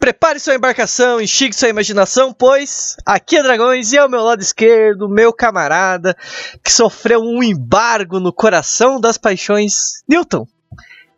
Prepare 0.00 0.40
sua 0.40 0.54
embarcação, 0.54 1.20
enxigue 1.20 1.54
sua 1.54 1.68
imaginação, 1.68 2.32
pois 2.32 2.96
aqui 3.04 3.36
é 3.36 3.42
Dragões 3.42 3.92
e 3.92 3.98
ao 3.98 4.08
meu 4.08 4.22
lado 4.22 4.40
esquerdo, 4.40 5.10
meu 5.10 5.30
camarada 5.30 6.16
que 6.64 6.72
sofreu 6.72 7.20
um 7.20 7.42
embargo 7.42 8.18
no 8.18 8.32
coração 8.32 8.98
das 8.98 9.18
paixões, 9.18 10.02
Newton. 10.08 10.48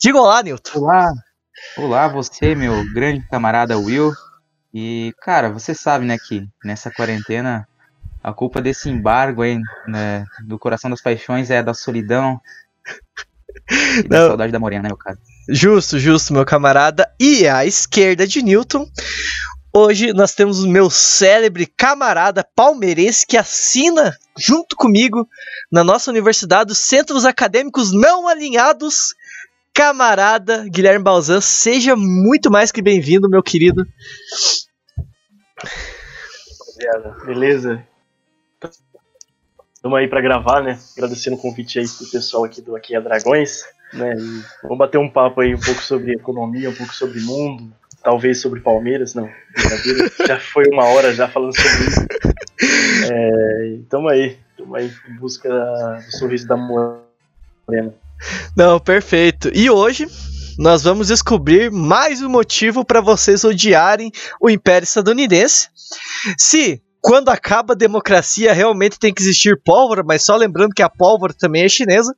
Diga 0.00 0.18
olá, 0.18 0.43
Newton. 0.43 0.80
Olá, 0.80 1.12
olá 1.79 2.08
você, 2.08 2.57
meu 2.57 2.75
grande 2.93 3.25
camarada 3.29 3.79
Will. 3.79 4.12
E, 4.75 5.14
cara, 5.22 5.49
você 5.49 5.76
sabe, 5.76 6.04
né, 6.04 6.18
que 6.18 6.44
nessa 6.64 6.90
quarentena 6.90 7.68
a 8.21 8.32
culpa 8.32 8.61
desse 8.61 8.90
embargo 8.90 9.43
aí, 9.43 9.61
né, 9.86 10.25
do 10.44 10.58
coração 10.58 10.90
das 10.90 11.00
paixões 11.00 11.50
é 11.50 11.62
da 11.62 11.72
solidão 11.72 12.40
e 13.71 14.08
da 14.08 14.18
Não. 14.18 14.26
saudade 14.26 14.50
da 14.50 14.58
morena, 14.58 14.82
né, 14.82 14.89
meu 14.89 14.96
cara? 14.96 15.17
Justo, 15.49 15.99
justo, 15.99 16.32
meu 16.32 16.45
camarada. 16.45 17.13
E 17.19 17.46
à 17.49 17.67
esquerda 17.67 18.27
de 18.27 18.43
Newton, 18.43 18.87
hoje 19.75 20.13
nós 20.13 20.35
temos 20.35 20.63
o 20.63 20.68
meu 20.68 20.89
célebre 20.89 21.67
camarada 21.67 22.46
palmeirense 22.55 23.27
que 23.27 23.37
assina 23.37 24.17
junto 24.39 24.77
comigo 24.77 25.29
na 25.71 25.82
nossa 25.82 26.11
universidade 26.11 26.73
os 26.73 26.79
Centros 26.79 27.25
Acadêmicos 27.25 27.93
Não 27.93 28.29
Alinhados. 28.29 29.15
Camarada 29.75 30.68
Guilherme 30.68 31.03
Balzan, 31.03 31.41
seja 31.41 31.96
muito 31.96 32.51
mais 32.51 32.70
que 32.70 32.83
bem-vindo, 32.83 33.27
meu 33.27 33.43
querido. 33.43 33.87
Beleza? 37.25 37.83
Estamos 39.75 39.98
aí 39.98 40.09
pra 40.09 40.20
gravar, 40.20 40.62
né? 40.62 40.79
Agradecendo 40.95 41.37
o 41.37 41.41
convite 41.41 41.79
aí 41.79 41.89
pro 41.89 42.06
pessoal 42.11 42.45
aqui 42.45 42.61
do 42.61 42.77
Aqui 42.77 42.95
é 42.95 43.01
Dragões, 43.01 43.65
né? 43.92 44.14
Vamos 44.62 44.78
bater 44.78 44.98
um 44.98 45.09
papo 45.09 45.41
aí 45.41 45.55
um 45.55 45.61
pouco 45.61 45.83
sobre 45.83 46.12
economia, 46.12 46.70
um 46.70 46.75
pouco 46.75 46.95
sobre 46.95 47.21
mundo, 47.21 47.73
talvez 48.03 48.41
sobre 48.41 48.61
Palmeiras, 48.61 49.15
não. 49.15 49.29
Já 50.27 50.39
foi 50.39 50.65
uma 50.71 50.84
hora 50.84 51.15
já 51.15 51.29
falando 51.29 51.55
sobre 51.55 51.89
isso. 51.89 52.07
É, 53.11 53.79
tamo 53.89 54.09
aí, 54.09 54.39
tamo 54.57 54.75
aí 54.75 54.93
em 55.09 55.15
busca 55.17 55.49
do 55.49 56.17
sorriso 56.17 56.47
da 56.47 56.57
morena. 56.57 57.95
Não, 58.57 58.79
perfeito. 58.79 59.51
E 59.55 59.71
hoje 59.71 60.06
nós 60.59 60.83
vamos 60.83 61.09
descobrir 61.09 61.71
mais 61.71 62.23
um 62.23 62.29
motivo 62.29 62.84
para 62.84 63.01
vocês 63.01 63.45
odiarem 63.45 64.12
o 64.41 64.51
Império 64.51 64.84
Estadunidense. 64.84 65.69
Se 66.37 66.83
quando 67.03 67.28
acaba 67.31 67.75
a 67.75 67.77
democracia 67.77 68.53
realmente 68.53 68.98
tem 68.98 69.12
que 69.12 69.20
existir 69.20 69.61
pólvora, 69.62 70.03
mas 70.06 70.25
só 70.25 70.36
lembrando 70.36 70.72
que 70.72 70.83
a 70.83 70.89
pólvora 70.89 71.34
também 71.34 71.64
é 71.64 71.69
chinesa, 71.69 72.14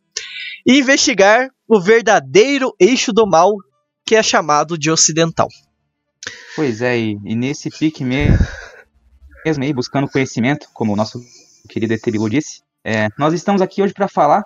e 0.67 0.79
investigar 0.79 1.49
o 1.67 1.81
verdadeiro 1.81 2.75
eixo 2.79 3.13
do 3.13 3.27
mal 3.27 3.55
que 4.07 4.15
é 4.15 4.23
chamado 4.23 4.79
de 4.79 4.91
ocidental. 4.91 5.49
Pois 6.55 6.83
é, 6.83 6.99
e, 6.99 7.17
nesse 7.35 7.71
pique 7.71 8.05
me- 8.05 8.29
mesmo 9.45 9.65
aí, 9.65 9.73
buscando 9.73 10.09
conhecimento, 10.09 10.69
como 10.73 10.93
o 10.93 10.97
nosso 10.97 11.19
querido 11.69 11.95
Eterigo 11.95 12.29
disse, 12.29 12.63
é, 12.85 13.09
nós 13.19 13.33
estamos 13.33 13.63
aqui 13.63 13.83
hoje 13.83 13.95
para 13.95 14.09
falar 14.09 14.45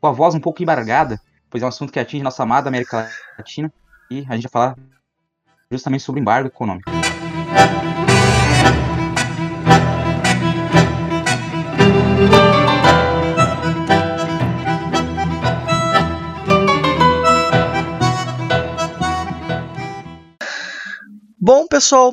com 0.00 0.06
a 0.06 0.12
voz 0.12 0.34
um 0.34 0.40
pouco 0.40 0.62
embargada, 0.62 1.20
pois 1.50 1.62
é 1.62 1.66
um 1.66 1.68
assunto 1.68 1.92
que 1.92 2.00
atinge 2.00 2.22
nossa 2.22 2.42
amada 2.42 2.68
América 2.68 3.10
Latina, 3.38 3.72
e 4.10 4.24
a 4.28 4.34
gente 4.34 4.44
vai 4.44 4.50
falar 4.52 4.76
justamente 5.70 6.02
sobre 6.02 6.20
embargo 6.20 6.48
econômico. 6.48 6.90
Bom, 21.46 21.66
pessoal, 21.66 22.10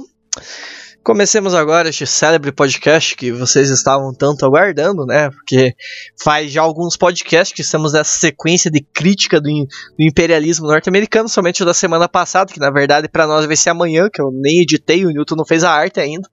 comecemos 1.01 1.53
agora 1.53 1.87
este 1.87 2.05
célebre 2.05 2.51
podcast 2.51 3.15
que 3.15 3.31
vocês 3.31 3.69
estavam 3.69 4.13
tanto 4.13 4.45
aguardando, 4.45 5.05
né? 5.05 5.29
Porque 5.29 5.73
faz 6.21 6.51
já 6.51 6.61
alguns 6.61 6.97
podcasts 6.97 7.55
que 7.55 7.61
estamos 7.61 7.93
nessa 7.93 8.19
sequência 8.19 8.69
de 8.69 8.85
crítica 8.93 9.39
do, 9.39 9.47
do 9.47 10.05
imperialismo 10.05 10.67
norte-americano, 10.67 11.29
somente 11.29 11.63
o 11.63 11.65
da 11.65 11.73
semana 11.73 12.09
passada, 12.09 12.51
que 12.51 12.59
na 12.59 12.69
verdade 12.69 13.07
para 13.07 13.25
nós 13.25 13.45
vai 13.45 13.55
ser 13.55 13.69
amanhã, 13.69 14.09
que 14.13 14.21
eu 14.21 14.31
nem 14.33 14.63
editei, 14.63 15.05
o 15.05 15.11
Newton 15.11 15.37
não 15.37 15.45
fez 15.45 15.63
a 15.63 15.71
arte 15.71 16.01
ainda, 16.01 16.27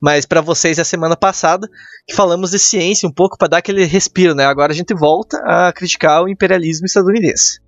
mas 0.00 0.24
para 0.24 0.40
vocês 0.40 0.78
é 0.78 0.82
a 0.82 0.84
semana 0.84 1.16
passada, 1.16 1.66
que 2.06 2.14
falamos 2.14 2.52
de 2.52 2.60
ciência 2.60 3.08
um 3.08 3.12
pouco 3.12 3.36
para 3.36 3.48
dar 3.48 3.56
aquele 3.56 3.82
respiro, 3.82 4.36
né? 4.36 4.44
Agora 4.44 4.70
a 4.72 4.76
gente 4.76 4.94
volta 4.94 5.36
a 5.44 5.72
criticar 5.72 6.22
o 6.22 6.28
imperialismo 6.28 6.86
estadunidense. 6.86 7.58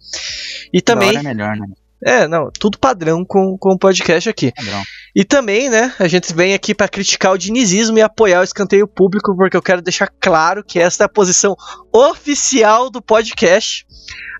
E 0.72 0.81
também, 0.81 1.14
Da 1.14 1.19
hora 1.19 1.31
é 1.31 1.34
melhor, 1.34 1.56
né? 1.56 1.66
É, 2.04 2.28
não, 2.28 2.50
tudo 2.59 2.78
padrão 2.78 3.25
com, 3.25 3.56
com 3.59 3.72
o 3.72 3.78
podcast 3.78 4.28
aqui. 4.28 4.53
Padrão. 4.53 4.82
E 5.16 5.25
também, 5.25 5.69
né, 5.69 5.92
a 5.98 6.06
gente 6.06 6.32
vem 6.32 6.54
aqui 6.54 6.75
para 6.75 6.88
criticar 6.88 7.32
o 7.32 7.38
dinizismo 7.38 7.98
e 7.98 8.03
apoiar 8.03 8.41
o 8.41 8.44
escanteio 8.44 8.86
público, 8.86 9.34
porque 9.36 9.56
eu 9.56 9.62
quero 9.62 9.82
deixar 9.82 10.08
claro 10.20 10.62
que 10.62 10.78
essa 10.78 11.03
é 11.03 11.06
a 11.06 11.08
posição 11.08 11.56
oficial 11.92 12.88
do 12.88 13.03
podcast 13.03 13.84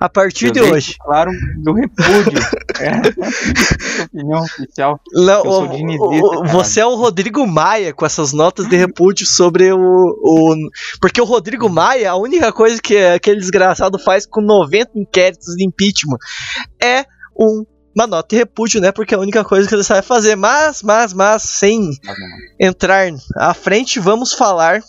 a 0.01 0.09
partir 0.09 0.47
Eu 0.47 0.53
de 0.53 0.61
hoje. 0.61 0.95
Claro, 1.01 1.33
do 1.57 1.73
repúdio. 1.73 2.41
é, 2.81 4.05
opinião 4.05 4.41
oficial. 4.41 5.01
Não, 5.13 5.45
eu 5.45 5.53
sou 5.53 5.69
dinizista, 5.69 6.47
você 6.53 6.81
é 6.81 6.87
o 6.87 6.95
Rodrigo 6.95 7.45
Maia 7.47 7.93
com 7.93 8.07
essas 8.07 8.33
notas 8.33 8.69
de 8.69 8.77
repúdio 8.77 9.27
sobre 9.27 9.73
o, 9.73 9.79
o. 9.81 10.55
Porque 11.01 11.21
o 11.21 11.25
Rodrigo 11.25 11.69
Maia, 11.69 12.13
a 12.13 12.17
única 12.17 12.53
coisa 12.53 12.81
que 12.81 12.97
aquele 12.97 13.41
desgraçado 13.41 13.99
faz 13.99 14.27
com 14.27 14.41
90 14.41 14.93
inquéritos 14.95 15.57
de 15.57 15.67
impeachment 15.67 16.19
é 16.81 17.05
um. 17.38 17.65
Uma 17.97 18.06
nota 18.06 18.28
de 18.28 18.37
repúdio, 18.37 18.81
né? 18.81 18.93
Porque 18.93 19.12
é 19.12 19.16
a 19.16 19.21
única 19.21 19.43
coisa 19.43 19.69
que 19.69 19.75
ele 19.75 19.82
sabe 19.82 20.06
fazer. 20.06 20.37
Mas, 20.37 20.82
mas, 20.84 21.12
mas, 21.12 21.43
sem 21.43 21.91
entrar 22.60 23.10
à 23.34 23.53
frente, 23.53 23.99
vamos 23.99 24.32
falar 24.32 24.84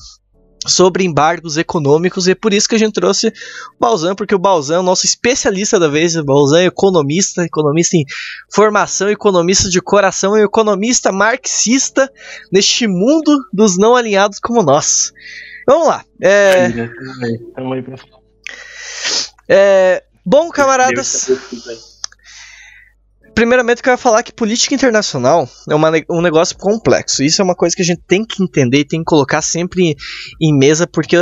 sobre 0.68 1.04
embargos 1.04 1.58
econômicos 1.58 2.28
e 2.28 2.32
é 2.32 2.36
por 2.36 2.54
isso 2.54 2.68
que 2.68 2.76
a 2.76 2.80
gente 2.80 2.94
trouxe 2.94 3.28
o 3.28 3.34
Balzan, 3.80 4.16
porque 4.16 4.36
o 4.36 4.40
Balzan 4.40 4.76
é 4.76 4.80
o 4.80 4.84
nosso 4.84 5.06
especialista 5.06 5.80
da 5.80 5.88
vez, 5.88 6.16
o 6.16 6.24
Balzan 6.24 6.62
é 6.62 6.66
economista, 6.66 7.44
economista 7.44 7.96
em 7.96 8.06
formação, 8.54 9.10
economista 9.10 9.70
de 9.70 9.82
coração 9.82 10.38
e 10.38 10.44
economista 10.44 11.12
marxista 11.12 12.12
neste 12.52 12.88
mundo 12.88 13.46
dos 13.54 13.78
não 13.78 13.96
alinhados 13.96 14.40
como 14.40 14.62
nós. 14.62 15.14
Vamos 15.66 15.88
lá. 15.88 16.04
É, 16.22 16.68
é, 19.48 20.04
bom, 20.26 20.50
camaradas, 20.50 21.30
primeiramente 23.40 23.78
eu 23.78 23.84
quero 23.86 23.98
falar 23.98 24.22
que 24.22 24.34
política 24.34 24.76
internacional 24.76 25.48
é 25.70 25.74
uma 25.74 25.90
um 26.10 26.22
negócio 26.22 26.58
complexo. 26.58 27.24
Isso 27.24 27.42
é 27.42 27.46
uma 27.46 27.56
coisa 27.56 27.74
que 27.74 27.82
a 27.82 27.86
gente 27.86 28.02
tem 28.06 28.26
que 28.26 28.44
entender 28.44 28.80
e 28.80 28.86
tem 28.86 29.00
que 29.00 29.06
colocar 29.06 29.42
sempre 29.42 29.96
em 30.42 30.58
mesa, 30.58 30.86
porque 30.86 31.16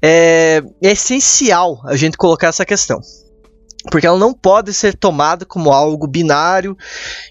é, 0.00 0.62
é 0.80 0.92
essencial 0.92 1.80
a 1.84 1.96
gente 1.96 2.16
colocar 2.16 2.46
essa 2.46 2.64
questão. 2.64 3.00
Porque 3.90 4.06
ela 4.06 4.16
não 4.16 4.32
pode 4.32 4.72
ser 4.72 4.96
tomada 4.96 5.44
como 5.44 5.72
algo 5.72 6.06
binário 6.06 6.76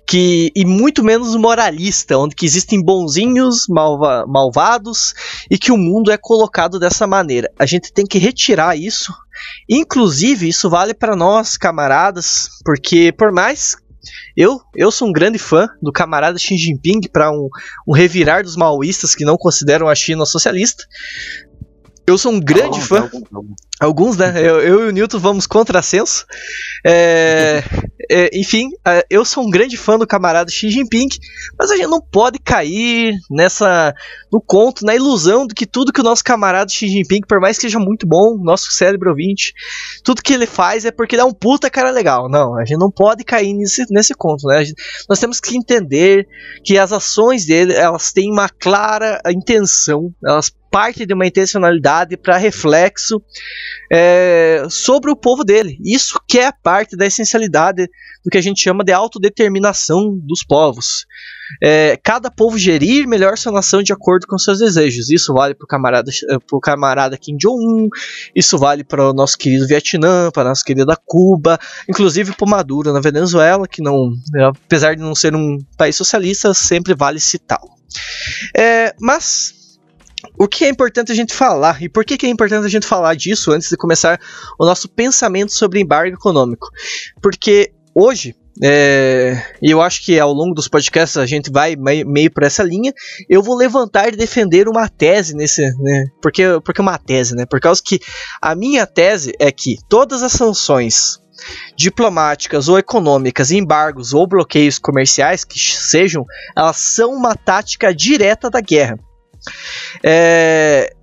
que 0.05 0.51
e 0.53 0.66
muito 0.66 1.01
menos 1.01 1.33
moralista, 1.38 2.17
onde 2.17 2.35
que 2.35 2.45
existem 2.45 2.83
bonzinhos, 2.83 3.66
malva- 3.69 4.25
malvados 4.27 5.13
e 5.50 5.57
que 5.57 5.71
o 5.71 5.77
mundo 5.77 6.11
é 6.11 6.17
colocado 6.17 6.77
dessa 6.77 7.07
maneira. 7.07 7.50
A 7.57 7.66
gente 7.66 7.94
tem 7.94 8.05
que 8.05 8.17
retirar 8.17 8.77
isso. 8.77 9.13
Inclusive, 9.69 10.50
isso 10.50 10.69
vale 10.69 10.94
para 10.94 11.16
nós, 11.16 11.55
camaradas, 11.55 12.50
porque 12.66 13.13
por 13.17 13.31
mais 13.31 13.77
eu, 14.35 14.62
eu 14.75 14.91
sou 14.91 15.07
um 15.07 15.12
grande 15.12 15.38
fã 15.38 15.67
do 15.81 15.91
camarada 15.91 16.38
Xi 16.38 16.57
Jinping 16.57 17.01
para 17.12 17.31
um, 17.31 17.50
um 17.88 17.94
revirar 17.94 18.44
dos 18.44 18.56
maoístas 18.56 19.16
que 19.16 19.25
não 19.25 19.38
consideram 19.38 19.88
a 19.88 19.95
China 19.95 20.25
socialista. 20.25 20.85
Eu 22.07 22.17
sou 22.17 22.31
um 22.31 22.39
grande 22.39 22.79
Alguns, 22.79 22.88
fã. 22.88 23.00
alguns, 23.01 23.23
alguns. 23.34 23.56
Alguns, 23.79 24.17
né? 24.17 24.34
Eu, 24.38 24.59
eu 24.62 24.85
e 24.85 24.89
o 24.89 24.91
Newton 24.91 25.17
vamos 25.17 25.47
contrassenso. 25.47 26.25
É, 26.86 27.63
é, 28.12 28.30
enfim, 28.38 28.69
é, 28.86 29.03
eu 29.09 29.24
sou 29.25 29.44
um 29.45 29.50
grande 29.50 29.75
fã 29.77 29.98
do 29.98 30.06
camarada 30.06 30.51
Xi 30.51 30.69
Jinping, 30.69 31.07
mas 31.57 31.71
a 31.71 31.75
gente 31.75 31.88
não 31.88 32.01
pode 32.01 32.38
cair 32.39 33.15
nessa. 33.30 33.94
no 34.31 34.39
conto, 34.42 34.86
na 34.86 34.95
ilusão 34.95 35.48
de 35.48 35.56
que 35.56 35.65
tudo 35.65 35.92
que 35.94 36.01
o 36.01 36.03
nosso 36.03 36.24
camarada 36.24 36.69
Xi 36.71 36.88
Jinping, 36.88 37.21
por 37.27 37.39
mais 37.39 37.57
que 37.57 37.63
seja 37.63 37.80
muito 37.80 38.06
bom, 38.06 38.38
nosso 38.39 38.71
cérebro 38.71 39.09
ouvinte, 39.12 39.53
tudo 40.03 40.21
que 40.21 40.33
ele 40.33 40.45
faz 40.45 40.86
é 40.86 40.92
porque 40.92 41.15
ele 41.15 41.21
é 41.24 41.25
um 41.25 41.33
puta 41.33 41.69
cara 41.69 41.89
legal. 41.92 42.30
Não, 42.30 42.57
a 42.59 42.65
gente 42.65 42.77
não 42.77 42.92
pode 42.92 43.24
cair 43.24 43.53
nesse, 43.53 43.86
nesse 43.89 44.13
conto, 44.13 44.45
né? 44.48 44.63
Gente- 44.65 44.81
nós 45.09 45.19
temos 45.19 45.39
que 45.39 45.56
entender 45.57 46.27
que 46.63 46.77
as 46.77 46.92
ações 46.92 47.45
dele, 47.45 47.74
elas 47.74 48.12
têm 48.12 48.31
uma 48.31 48.48
clara 48.50 49.19
intenção, 49.27 50.13
elas 50.24 50.51
partem 50.71 51.06
de 51.06 51.13
uma 51.13 51.27
intencionalidade 51.27 52.15
para 52.15 52.38
reflexo 52.38 53.21
é, 53.91 54.63
sobre 54.69 55.12
o 55.12 55.15
povo 55.18 55.44
dele. 55.44 55.77
Isso 55.83 56.18
que 56.25 56.39
é 56.39 56.50
parte 56.51 56.95
da 56.95 57.06
essencialidade 57.06 57.89
do 58.23 58.29
que 58.31 58.38
a 58.38 58.41
gente 58.41 58.62
chama 58.62 58.83
de 58.83 58.94
autodeterminação 58.94 60.18
dos 60.18 60.44
povos. 60.44 61.06
É, 61.62 62.00
cada 62.01 62.31
povo 62.31 62.57
gerir 62.57 63.06
melhor 63.06 63.38
sua 63.38 63.51
nação 63.51 63.83
de 63.83 63.91
acordo 63.91 64.25
com 64.25 64.38
seus 64.38 64.59
desejos. 64.59 65.09
Isso 65.09 65.33
vale 65.33 65.53
para 65.53 65.65
o 65.65 65.68
camarada, 65.68 66.09
eh, 66.09 66.38
pro 66.47 66.62
camarada 66.62 67.17
Kim 67.17 67.35
Jong-un, 67.35 67.89
isso 68.33 68.57
vale 68.57 68.85
para 68.85 69.09
o 69.09 69.13
nosso 69.13 69.38
querido 69.38 69.67
Vietnã, 69.67 70.31
para 70.31 70.44
a 70.44 70.50
nossa 70.50 70.63
querida 70.63 70.97
Cuba, 71.06 71.59
inclusive 71.89 72.33
para 72.33 72.50
Maduro 72.50 72.94
na 72.94 73.01
Venezuela, 73.01 73.67
que 73.67 73.81
não, 73.81 74.13
apesar 74.47 74.95
de 74.95 75.01
não 75.01 75.13
ser 75.13 75.35
um 75.35 75.57
país 75.75 75.97
socialista, 75.97 76.53
sempre 76.53 76.95
vale 76.95 77.19
citá-lo. 77.19 77.69
É, 78.56 78.95
mas 79.01 79.61
o 80.38 80.47
que 80.47 80.65
é 80.65 80.69
importante 80.69 81.12
a 81.12 81.15
gente 81.15 81.33
falar 81.33 81.81
e 81.81 81.89
por 81.89 82.06
que, 82.06 82.18
que 82.18 82.25
é 82.25 82.29
importante 82.29 82.65
a 82.65 82.69
gente 82.69 82.85
falar 82.85 83.15
disso 83.15 83.51
antes 83.51 83.69
de 83.69 83.77
começar 83.77 84.19
o 84.59 84.65
nosso 84.65 84.89
pensamento 84.89 85.51
sobre 85.51 85.79
embargo 85.79 86.15
econômico? 86.15 86.68
Porque 87.21 87.71
hoje 87.95 88.35
é, 88.63 89.41
e 89.62 89.71
eu 89.71 89.81
acho 89.81 90.03
que 90.03 90.19
ao 90.19 90.31
longo 90.33 90.53
dos 90.53 90.68
podcasts 90.68 91.18
a 91.18 91.25
gente 91.25 91.50
vai 91.51 91.75
meio, 91.75 92.07
meio 92.07 92.31
por 92.31 92.44
essa 92.44 92.63
linha. 92.63 92.94
Eu 93.29 93.41
vou 93.41 93.56
levantar 93.56 94.09
e 94.09 94.15
defender 94.15 94.68
uma 94.68 94.89
tese 94.89 95.35
nesse, 95.35 95.62
né? 95.79 96.06
Porque, 96.21 96.44
porque 96.63 96.81
uma 96.81 96.97
tese, 96.97 97.35
né? 97.35 97.45
Por 97.45 97.59
causa 97.59 97.81
que 97.83 98.00
a 98.41 98.53
minha 98.53 98.85
tese 98.85 99.33
é 99.39 99.51
que 99.51 99.77
todas 99.89 100.21
as 100.21 100.33
sanções 100.33 101.19
diplomáticas 101.75 102.67
ou 102.67 102.77
econômicas, 102.77 103.51
embargos 103.51 104.13
ou 104.13 104.27
bloqueios 104.27 104.77
comerciais 104.77 105.44
que 105.44 105.59
sejam, 105.59 106.24
elas 106.56 106.77
são 106.77 107.13
uma 107.13 107.35
tática 107.35 107.94
direta 107.95 108.50
da 108.50 108.62
guerra. 108.62 109.00
É, 110.03 110.93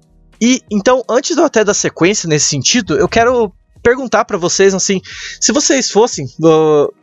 e 0.40 0.62
então, 0.70 1.02
antes 1.08 1.35
do 1.35 1.43
até 1.43 1.64
da 1.64 1.75
sequência 1.75 2.29
nesse 2.29 2.46
sentido, 2.46 2.96
eu 2.96 3.08
quero 3.08 3.52
perguntar 3.82 4.25
para 4.25 4.37
vocês 4.37 4.75
assim, 4.75 5.00
se 5.40 5.52
vocês 5.52 5.90
fossem 5.90 6.26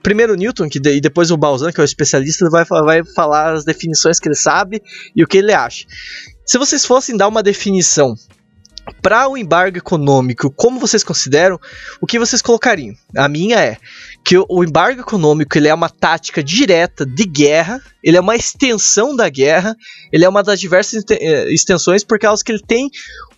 primeiro 0.03 0.35
Newton 0.35 0.69
que 0.69 0.77
e 0.77 1.01
depois 1.01 1.31
o 1.31 1.37
Balzan, 1.37 1.71
que 1.71 1.79
é 1.79 1.83
o 1.83 1.85
especialista, 1.85 2.49
vai, 2.49 2.63
vai 2.65 3.03
falar 3.03 3.53
as 3.53 3.65
definições 3.65 4.19
que 4.19 4.27
ele 4.27 4.35
sabe 4.35 4.81
e 5.15 5.23
o 5.23 5.27
que 5.27 5.37
ele 5.37 5.53
acha. 5.53 5.85
Se 6.45 6.57
vocês 6.57 6.85
fossem 6.85 7.17
dar 7.17 7.27
uma 7.27 7.41
definição 7.41 8.15
para 9.01 9.27
o 9.27 9.37
embargo 9.37 9.77
econômico, 9.77 10.51
como 10.51 10.79
vocês 10.79 11.03
consideram, 11.03 11.59
o 11.99 12.05
que 12.05 12.19
vocês 12.19 12.41
colocariam? 12.41 12.93
A 13.17 13.27
minha 13.27 13.59
é 13.59 13.77
que 14.25 14.43
o 14.49 14.63
embargo 14.63 15.01
econômico 15.01 15.55
ele 15.55 15.67
é 15.67 15.73
uma 15.73 15.87
tática 15.87 16.43
direta 16.43 17.05
de 17.05 17.25
guerra, 17.25 17.79
ele 18.03 18.17
é 18.17 18.19
uma 18.19 18.35
extensão 18.35 19.15
da 19.15 19.29
guerra, 19.29 19.75
ele 20.11 20.25
é 20.25 20.29
uma 20.29 20.41
das 20.41 20.59
diversas 20.59 21.03
eh, 21.11 21.53
extensões 21.53 22.03
por 22.03 22.17
causa 22.17 22.43
que 22.43 22.51
ele 22.51 22.63
tem 22.65 22.89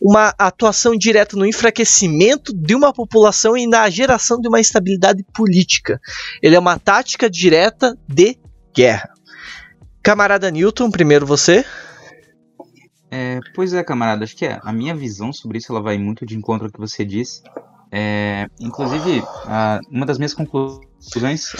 uma 0.01 0.34
atuação 0.39 0.95
direta 0.95 1.36
no 1.36 1.45
enfraquecimento 1.45 2.54
de 2.56 2.74
uma 2.74 2.94
população 2.94 3.57
e 3.57 3.68
na 3.68 3.89
geração 3.89 4.39
de 4.39 4.48
uma 4.48 4.62
instabilidade 4.62 5.25
política. 5.34 6.00
Ele 6.42 6.56
é 6.56 6.60
uma 6.60 6.80
tática 6.80 7.30
direta 7.30 7.94
de 8.07 8.38
guerra. 8.74 9.10
Camarada 10.01 10.50
Newton, 10.50 10.90
primeiro 10.90 11.25
você. 11.25 11.66
É, 13.12 13.42
pois 13.54 13.74
é, 13.74 13.83
camarada, 13.83 14.24
acho 14.24 14.38
que 14.38 14.45
é, 14.45 14.57
a 14.63 14.72
minha 14.72 14.95
visão 14.95 15.33
sobre 15.33 15.57
isso 15.57 15.69
ela 15.69 15.81
vai 15.81 15.98
muito 15.98 16.25
de 16.25 16.38
encontro 16.38 16.68
ao 16.68 16.72
que 16.72 16.80
você 16.80 17.04
disse. 17.04 17.42
É, 17.92 18.48
inclusive, 18.60 19.24
uma 19.89 20.06
das 20.06 20.18
minhas 20.18 20.34
conclusões 20.34 21.54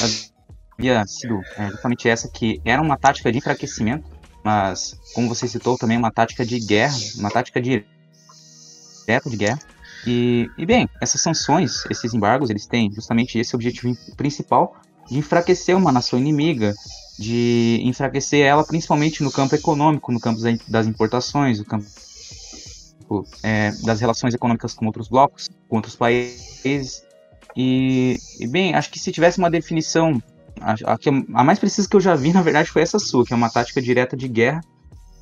havia 0.78 1.06
sido 1.06 1.42
é, 1.58 1.70
justamente 1.70 2.10
essa, 2.10 2.30
que 2.30 2.62
era 2.66 2.82
uma 2.82 2.98
tática 2.98 3.32
de 3.32 3.38
enfraquecimento, 3.38 4.10
mas, 4.44 5.00
como 5.14 5.28
você 5.28 5.48
citou, 5.48 5.78
também 5.78 5.98
uma 5.98 6.12
tática 6.12 6.46
de 6.46 6.60
guerra, 6.60 6.96
uma 7.18 7.30
tática 7.30 7.62
direta 7.62 7.88
de 9.30 9.38
guerra. 9.38 9.60
E, 10.06 10.50
e 10.58 10.66
bem, 10.66 10.88
essas 11.02 11.22
sanções, 11.22 11.84
esses 11.90 12.14
embargos, 12.14 12.50
eles 12.50 12.66
têm 12.66 12.92
justamente 12.92 13.38
esse 13.38 13.56
objetivo 13.56 13.96
principal 14.16 14.76
de 15.10 15.18
enfraquecer 15.18 15.76
uma 15.76 15.92
nação 15.92 16.20
inimiga, 16.20 16.74
de 17.20 17.80
enfraquecer 17.84 18.46
ela 18.46 18.64
principalmente 18.64 19.24
no 19.24 19.32
campo 19.32 19.56
econômico, 19.56 20.12
no 20.12 20.20
campo 20.20 20.40
das 20.68 20.88
importações, 20.88 21.60
no 21.60 21.66
campo 21.66 21.86
é, 23.44 23.72
das 23.84 24.00
relações 24.00 24.34
econômicas 24.34 24.74
com 24.74 24.86
outros 24.86 25.08
blocos, 25.08 25.50
com 25.68 25.76
outros 25.76 25.96
países. 25.96 27.04
E, 27.56 28.18
e 28.40 28.48
bem, 28.48 28.76
acho 28.76 28.90
que 28.90 29.00
se 29.00 29.12
tivesse 29.12 29.40
uma 29.40 29.50
definição, 29.50 30.22
a, 30.62 30.74
a, 30.74 30.98
a, 31.34 31.44
mais 31.44 31.60
precisa 31.60 31.88
que 31.88 31.96
eu 31.96 32.02
já 32.02 32.16
vi, 32.16 32.32
na 32.34 32.42
verdade, 32.42 32.70
foi 32.70 32.82
essa 32.82 33.00
sua, 33.00 33.26
que 33.26 33.34
é 33.34 33.36
uma 33.36 33.50
tática 33.50 33.82
direta 33.82 34.16
de 34.16 34.28
guerra. 34.28 34.62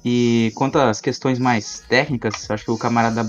E 0.04 0.52
quanto 0.56 0.78
às 0.78 1.02
questões 1.02 1.40
mais 1.40 1.84
técnicas, 1.90 2.50
acho 2.50 2.64
que 2.64 2.72
o 2.72 2.78
camarada 2.78 3.24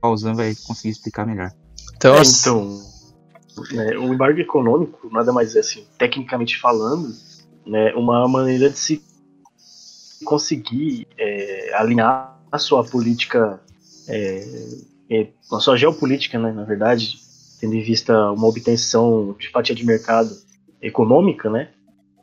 Balzan 0.00 0.34
vai 0.34 0.54
conseguir 0.66 0.90
explicar 0.90 1.26
melhor. 1.26 1.52
Então, 1.96 2.16
é, 2.16 2.22
então 2.22 2.80
né, 3.72 3.98
o 3.98 4.14
embargo 4.14 4.40
econômico 4.40 5.08
nada 5.10 5.32
mais 5.32 5.54
é 5.54 5.60
assim, 5.60 5.86
tecnicamente 5.98 6.58
falando, 6.58 7.14
né, 7.66 7.92
uma 7.94 8.26
maneira 8.26 8.70
de 8.70 8.78
se 8.78 9.02
conseguir 10.24 11.06
é, 11.18 11.74
alinhar 11.74 12.38
a 12.50 12.58
sua 12.58 12.82
política, 12.84 13.60
é, 14.08 14.44
é, 15.10 15.28
a 15.52 15.60
sua 15.60 15.76
geopolítica, 15.76 16.38
né, 16.38 16.52
na 16.52 16.64
verdade, 16.64 17.18
tendo 17.60 17.74
em 17.74 17.82
vista 17.82 18.32
uma 18.32 18.46
obtenção 18.46 19.34
de 19.38 19.50
fatia 19.50 19.74
de 19.74 19.84
mercado 19.84 20.34
econômica, 20.80 21.50
né, 21.50 21.70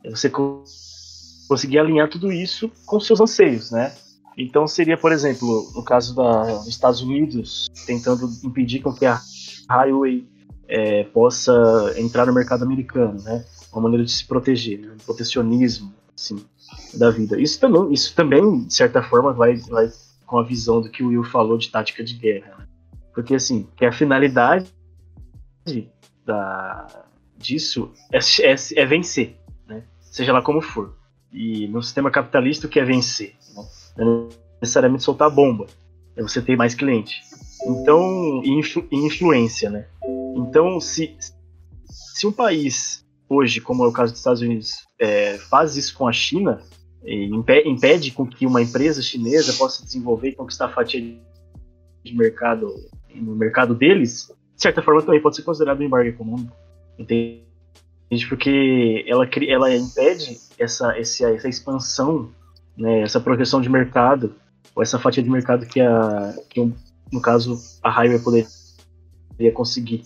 é 0.03 0.09
você 0.09 0.29
conseguir 0.29 1.79
alinhar 1.79 2.09
tudo 2.09 2.31
isso 2.31 2.71
com 2.85 2.99
seus 2.99 3.19
anseios, 3.19 3.71
né? 3.71 3.93
Então 4.37 4.67
seria, 4.67 4.97
por 4.97 5.11
exemplo, 5.11 5.71
no 5.73 5.83
caso 5.83 6.13
dos 6.13 6.67
Estados 6.67 7.01
Unidos, 7.01 7.67
tentando 7.85 8.29
impedir 8.43 8.83
que 8.97 9.05
a 9.05 9.21
Highway 9.69 10.27
é, 10.67 11.03
possa 11.05 11.53
entrar 11.97 12.25
no 12.25 12.33
mercado 12.33 12.63
americano, 12.63 13.21
né? 13.21 13.45
Uma 13.71 13.83
maneira 13.83 14.05
de 14.05 14.11
se 14.11 14.25
proteger, 14.25 14.79
né? 14.79 14.95
protecionismo, 15.05 15.93
assim, 16.15 16.37
da 16.93 17.09
vida. 17.09 17.39
Isso 17.39 17.59
também, 17.59 17.93
isso 17.93 18.13
também 18.15 18.65
de 18.65 18.73
certa 18.73 19.01
forma, 19.01 19.33
vai, 19.33 19.55
vai 19.55 19.89
com 20.25 20.37
a 20.37 20.43
visão 20.43 20.81
do 20.81 20.89
que 20.89 21.03
o 21.03 21.09
Will 21.09 21.23
falou 21.23 21.57
de 21.57 21.69
tática 21.69 22.03
de 22.03 22.15
guerra, 22.15 22.55
né? 22.57 22.67
porque 23.13 23.35
assim, 23.35 23.67
que 23.75 23.85
a 23.85 23.91
finalidade 23.91 24.71
da, 26.25 27.05
disso 27.37 27.91
é, 28.11 28.17
é, 28.17 28.55
é 28.75 28.85
vencer, 28.85 29.37
né? 29.67 29.83
Seja 29.99 30.33
lá 30.33 30.41
como 30.41 30.61
for. 30.61 30.95
E 31.31 31.67
no 31.67 31.81
sistema 31.81 32.11
capitalista 32.11 32.67
o 32.67 32.69
que 32.69 32.79
é 32.79 32.85
vencer? 32.85 33.35
Né? 33.55 33.67
Não 33.97 34.29
é 34.29 34.35
necessariamente 34.61 35.03
soltar 35.03 35.29
bomba, 35.29 35.67
é 36.15 36.21
você 36.21 36.41
ter 36.41 36.55
mais 36.55 36.75
cliente. 36.75 37.21
Então, 37.65 38.41
e 38.43 38.59
influ, 38.59 38.87
influência, 38.91 39.69
né? 39.69 39.87
Então, 40.37 40.79
se, 40.79 41.15
se 41.85 42.27
um 42.27 42.31
país 42.31 43.05
hoje, 43.27 43.59
como 43.59 43.83
é 43.83 43.87
o 43.87 43.91
caso 43.91 44.11
dos 44.11 44.19
Estados 44.19 44.41
Unidos, 44.41 44.85
é, 44.99 45.37
faz 45.37 45.75
isso 45.75 45.97
com 45.97 46.07
a 46.07 46.13
China, 46.13 46.61
impede, 47.05 48.11
com 48.11 48.25
que 48.25 48.45
uma 48.45 48.61
empresa 48.61 49.01
chinesa 49.01 49.53
possa 49.53 49.83
desenvolver 49.83 50.29
e 50.29 50.35
conquistar 50.35 50.69
fatia 50.69 50.99
de 52.03 52.15
mercado 52.15 52.73
no 53.13 53.35
mercado 53.35 53.73
deles, 53.73 54.31
de 54.55 54.61
certa 54.61 54.81
forma 54.81 55.01
também 55.01 55.21
pode 55.21 55.35
ser 55.35 55.43
considerado 55.43 55.79
um 55.79 55.83
embargo 55.83 56.09
econômico. 56.09 56.55
Entende? 56.97 57.43
Porque 58.27 59.05
ela, 59.07 59.27
ela 59.47 59.75
impede 59.75 60.37
essa, 60.57 60.97
essa, 60.97 61.29
essa 61.29 61.47
expansão, 61.47 62.31
né, 62.77 63.01
essa 63.01 63.19
proteção 63.19 63.61
de 63.61 63.69
mercado, 63.69 64.35
ou 64.75 64.83
essa 64.83 64.99
fatia 64.99 65.23
de 65.23 65.29
mercado 65.29 65.65
que, 65.65 65.79
a, 65.79 66.35
que 66.49 66.59
no 67.11 67.21
caso, 67.21 67.57
a 67.81 67.89
Highway 67.89 68.19
poderia 68.19 69.51
conseguir, 69.53 70.03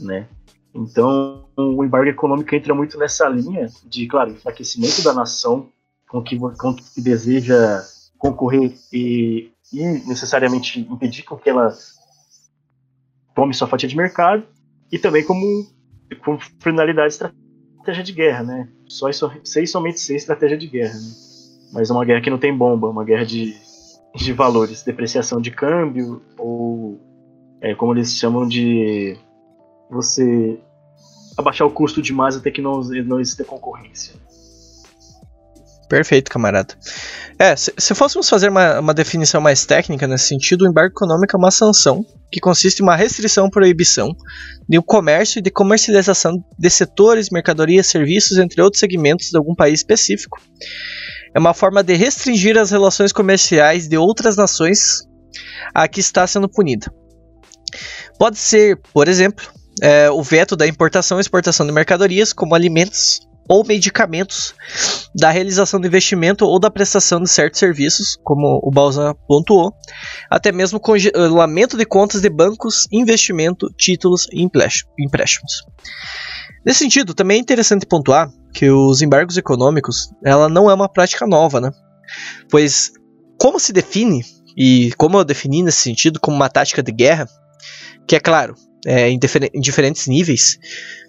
né? 0.00 0.26
Então, 0.74 1.46
o 1.56 1.84
embargo 1.84 2.08
econômico 2.08 2.54
entra 2.54 2.74
muito 2.74 2.96
nessa 2.98 3.28
linha 3.28 3.68
de, 3.84 4.06
claro, 4.06 4.30
enfraquecimento 4.30 5.02
da 5.02 5.12
nação 5.12 5.68
com 6.10 6.22
que, 6.22 6.38
com 6.38 6.74
que 6.74 7.00
deseja 7.00 7.82
concorrer 8.18 8.74
e, 8.92 9.50
e 9.72 9.84
necessariamente 10.06 10.80
impedir 10.80 11.22
com 11.22 11.36
que 11.36 11.48
ela 11.48 11.72
tome 13.34 13.54
sua 13.54 13.68
fatia 13.68 13.88
de 13.88 13.96
mercado 13.96 14.44
e 14.90 14.98
também 14.98 15.24
como, 15.24 15.66
como 16.24 16.38
finalidade 16.60 17.14
estratégia 17.14 18.02
de 18.02 18.12
guerra, 18.12 18.42
né? 18.42 18.68
Só 18.88 19.08
isso, 19.08 19.30
somente 19.68 20.00
ser 20.00 20.16
estratégia 20.16 20.58
de 20.58 20.66
guerra, 20.66 20.94
né? 20.94 21.10
Mas 21.72 21.88
é 21.88 21.92
uma 21.92 22.04
guerra 22.04 22.20
que 22.20 22.30
não 22.30 22.38
tem 22.38 22.56
bomba, 22.56 22.88
uma 22.88 23.04
guerra 23.04 23.24
de, 23.24 23.56
de 24.16 24.32
valores, 24.32 24.82
depreciação 24.82 25.40
de 25.40 25.52
câmbio 25.52 26.20
ou 26.36 27.00
é, 27.60 27.74
como 27.76 27.94
eles 27.94 28.16
chamam 28.16 28.48
de 28.48 29.16
você 29.88 30.58
abaixar 31.36 31.66
o 31.66 31.70
custo 31.70 32.02
demais 32.02 32.36
até 32.36 32.50
que 32.50 32.60
não, 32.60 32.80
não 32.80 33.20
exista 33.20 33.44
concorrência. 33.44 34.14
Perfeito, 35.90 36.30
camarada. 36.30 36.72
É, 37.36 37.56
se, 37.56 37.74
se 37.76 37.94
fôssemos 37.96 38.28
fazer 38.28 38.48
uma, 38.48 38.78
uma, 38.78 38.94
definição 38.94 39.40
mais 39.40 39.66
técnica 39.66 40.06
nesse 40.06 40.28
sentido, 40.28 40.62
o 40.62 40.68
embargo 40.68 40.92
econômico 40.92 41.36
é 41.36 41.38
uma 41.38 41.50
sanção 41.50 42.06
que 42.30 42.38
consiste 42.38 42.78
em 42.78 42.84
uma 42.84 42.94
restrição 42.94 43.46
ou 43.46 43.50
proibição 43.50 44.14
de 44.68 44.80
comércio 44.82 45.40
e 45.40 45.42
de 45.42 45.50
comercialização 45.50 46.44
de 46.56 46.70
setores, 46.70 47.28
mercadorias, 47.30 47.88
serviços, 47.88 48.38
entre 48.38 48.62
outros 48.62 48.78
segmentos 48.78 49.30
de 49.30 49.36
algum 49.36 49.52
país 49.52 49.80
específico. 49.80 50.40
É 51.34 51.40
uma 51.40 51.52
forma 51.52 51.82
de 51.82 51.94
restringir 51.94 52.56
as 52.56 52.70
relações 52.70 53.10
comerciais 53.12 53.88
de 53.88 53.98
outras 53.98 54.36
nações 54.36 55.00
a 55.74 55.88
que 55.88 55.98
está 55.98 56.24
sendo 56.24 56.48
punida. 56.48 56.86
Pode 58.16 58.38
ser, 58.38 58.78
por 58.92 59.08
exemplo, 59.08 59.44
é, 59.82 60.08
o 60.08 60.22
veto 60.22 60.54
da 60.54 60.68
importação 60.68 61.18
e 61.18 61.20
exportação 61.20 61.66
de 61.66 61.72
mercadorias, 61.72 62.32
como 62.32 62.54
alimentos 62.54 63.28
ou 63.50 63.66
medicamentos, 63.66 64.54
da 65.12 65.28
realização 65.28 65.80
do 65.80 65.86
investimento 65.88 66.46
ou 66.46 66.60
da 66.60 66.70
prestação 66.70 67.20
de 67.20 67.28
certos 67.28 67.58
serviços, 67.58 68.16
como 68.22 68.60
o 68.62 68.70
Balzan 68.70 69.12
pontuou, 69.26 69.74
até 70.30 70.52
mesmo 70.52 70.78
congelamento 70.78 71.76
de 71.76 71.84
contas 71.84 72.20
de 72.20 72.30
bancos, 72.30 72.86
investimento, 72.92 73.66
títulos 73.76 74.28
e 74.32 74.40
empréstimos. 74.40 75.64
Nesse 76.64 76.78
sentido, 76.78 77.12
também 77.12 77.38
é 77.38 77.40
interessante 77.40 77.86
pontuar 77.86 78.30
que 78.54 78.70
os 78.70 79.02
embargos 79.02 79.36
econômicos 79.36 80.10
ela 80.24 80.48
não 80.48 80.70
é 80.70 80.74
uma 80.74 80.88
prática 80.88 81.26
nova, 81.26 81.60
né? 81.60 81.72
Pois 82.48 82.92
como 83.36 83.58
se 83.58 83.72
define 83.72 84.22
e 84.56 84.92
como 84.96 85.18
eu 85.18 85.24
defini 85.24 85.64
nesse 85.64 85.78
sentido 85.78 86.20
como 86.20 86.36
uma 86.36 86.48
tática 86.48 86.84
de 86.84 86.92
guerra, 86.92 87.26
que 88.06 88.14
é 88.14 88.20
claro, 88.20 88.54
é, 88.86 89.08
em, 89.08 89.18
em 89.54 89.60
diferentes 89.60 90.06
níveis, 90.06 90.58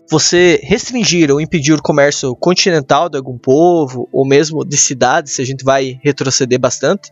você 0.09 0.59
restringir 0.63 1.31
ou 1.31 1.39
impedir 1.39 1.73
o 1.73 1.81
comércio 1.81 2.35
continental 2.35 3.09
de 3.09 3.17
algum 3.17 3.37
povo, 3.37 4.09
ou 4.11 4.27
mesmo 4.27 4.65
de 4.65 4.77
cidades, 4.77 5.33
se 5.33 5.41
a 5.41 5.45
gente 5.45 5.63
vai 5.63 5.99
retroceder 6.03 6.59
bastante, 6.59 7.11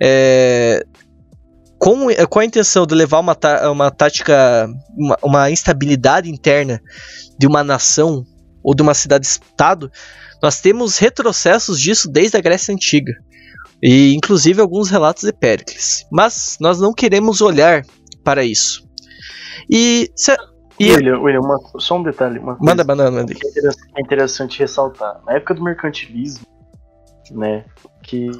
é, 0.00 0.84
com, 1.78 2.08
com 2.28 2.38
a 2.38 2.44
intenção 2.44 2.86
de 2.86 2.94
levar 2.94 3.20
uma, 3.20 3.36
uma 3.70 3.90
tática, 3.90 4.68
uma, 4.96 5.16
uma 5.22 5.50
instabilidade 5.50 6.30
interna 6.30 6.80
de 7.38 7.46
uma 7.46 7.62
nação 7.64 8.24
ou 8.62 8.74
de 8.74 8.82
uma 8.82 8.94
cidade-estado, 8.94 9.90
nós 10.42 10.60
temos 10.60 10.98
retrocessos 10.98 11.80
disso 11.80 12.10
desde 12.10 12.36
a 12.36 12.40
Grécia 12.40 12.74
Antiga. 12.74 13.12
E 13.82 14.14
inclusive 14.14 14.60
alguns 14.60 14.90
relatos 14.90 15.24
de 15.24 15.32
Péricles. 15.32 16.06
Mas 16.10 16.56
nós 16.60 16.80
não 16.80 16.92
queremos 16.92 17.40
olhar 17.40 17.82
para 18.24 18.44
isso. 18.44 18.85
E. 19.68 20.10
Se, 20.14 20.36
e 20.78 20.92
William, 20.92 21.20
William 21.20 21.40
uma, 21.40 21.58
só 21.78 21.96
um 21.96 22.02
detalhe. 22.02 22.38
Uma 22.38 22.56
manda, 22.60 22.84
manda, 22.84 23.10
manda. 23.10 23.34
Que 23.34 23.46
é 23.46 23.50
interessante, 23.50 23.90
é 23.96 24.00
interessante 24.00 24.58
ressaltar. 24.58 25.20
Na 25.24 25.34
época 25.34 25.54
do 25.54 25.62
mercantilismo, 25.62 26.46
né, 27.30 27.64
que, 28.02 28.30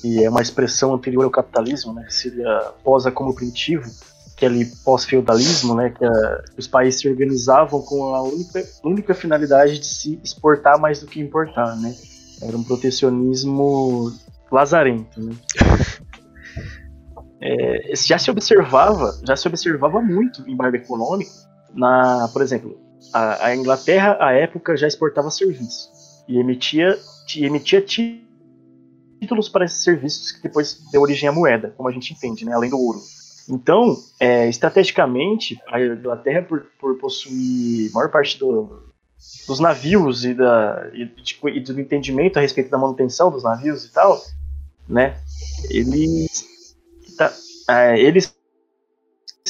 que 0.00 0.24
é 0.24 0.30
uma 0.30 0.40
expressão 0.40 0.94
anterior 0.94 1.24
ao 1.24 1.30
capitalismo, 1.30 1.92
né, 1.92 2.04
que 2.04 2.14
seria 2.14 2.72
pós-acúmulo 2.82 3.34
primitivo, 3.34 3.84
que 4.36 4.44
é 4.44 4.48
ali 4.48 4.64
pós-feudalismo, 4.84 5.74
né, 5.74 5.90
que, 5.90 6.04
a, 6.04 6.42
que, 6.52 6.58
os 6.58 6.66
países 6.66 7.00
se 7.00 7.08
organizavam 7.08 7.82
com 7.82 8.14
a 8.14 8.22
única, 8.22 8.64
única 8.82 9.14
finalidade 9.14 9.78
de 9.78 9.86
se 9.86 10.20
exportar 10.24 10.80
mais 10.80 11.00
do 11.00 11.06
que 11.06 11.20
importar, 11.20 11.76
né. 11.76 11.94
Era 12.42 12.56
um 12.56 12.62
protecionismo 12.62 14.12
lazarento, 14.50 15.20
né. 15.20 15.34
É, 17.40 17.92
já 17.94 18.18
se 18.18 18.30
observava, 18.30 19.18
já 19.26 19.36
se 19.36 19.46
observava 19.46 20.00
muito 20.00 20.48
embargo 20.48 20.76
econômico 20.76 21.30
na, 21.74 22.28
por 22.32 22.42
exemplo, 22.42 22.78
a, 23.12 23.46
a 23.46 23.56
Inglaterra 23.56 24.16
à 24.20 24.32
época 24.32 24.76
já 24.76 24.86
exportava 24.86 25.30
serviços 25.30 25.90
e 26.28 26.38
emitia, 26.38 26.98
emitia 27.36 27.82
títulos 27.82 29.48
para 29.48 29.64
esses 29.64 29.82
serviços 29.82 30.32
que 30.32 30.42
depois 30.42 30.80
deu 30.90 31.02
origem 31.02 31.28
à 31.28 31.32
moeda, 31.32 31.72
como 31.76 31.88
a 31.88 31.92
gente 31.92 32.12
entende, 32.12 32.44
né, 32.44 32.52
além 32.52 32.70
do 32.70 32.78
ouro. 32.78 33.00
Então, 33.48 33.96
é, 34.18 34.48
estrategicamente, 34.48 35.56
a 35.68 35.80
Inglaterra, 35.80 36.42
por, 36.42 36.66
por 36.80 36.98
possuir 36.98 37.92
maior 37.92 38.10
parte 38.10 38.38
do, 38.38 38.82
dos 39.46 39.60
navios 39.60 40.24
e, 40.24 40.34
da, 40.34 40.90
e, 40.92 41.04
de, 41.04 41.38
e, 41.44 41.60
do 41.60 41.80
entendimento 41.80 42.38
a 42.38 42.42
respeito 42.42 42.70
da 42.70 42.78
manutenção 42.78 43.30
dos 43.30 43.44
navios 43.44 43.84
e 43.84 43.92
tal, 43.92 44.20
né, 44.88 45.16
eles 45.70 46.55
é, 47.68 47.98
eles 47.98 48.36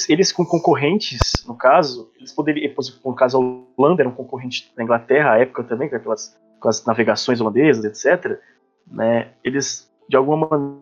eles 0.08 0.30
com 0.30 0.44
concorrentes, 0.44 1.18
no 1.46 1.56
caso, 1.56 2.10
eles 2.18 2.30
poderiam, 2.30 2.74
no 3.04 3.14
caso 3.14 3.38
a 3.38 3.80
Holanda 3.80 4.02
era 4.02 4.08
um 4.08 4.14
concorrente 4.14 4.70
da 4.76 4.82
Inglaterra 4.82 5.32
à 5.32 5.38
época 5.38 5.64
também, 5.64 5.88
com 5.88 5.96
aquelas 5.96 6.38
com 6.60 6.68
as 6.68 6.84
navegações 6.84 7.40
holandesas, 7.40 7.84
etc. 7.84 8.38
Né, 8.86 9.32
eles 9.42 9.90
de 10.08 10.16
alguma 10.16 10.80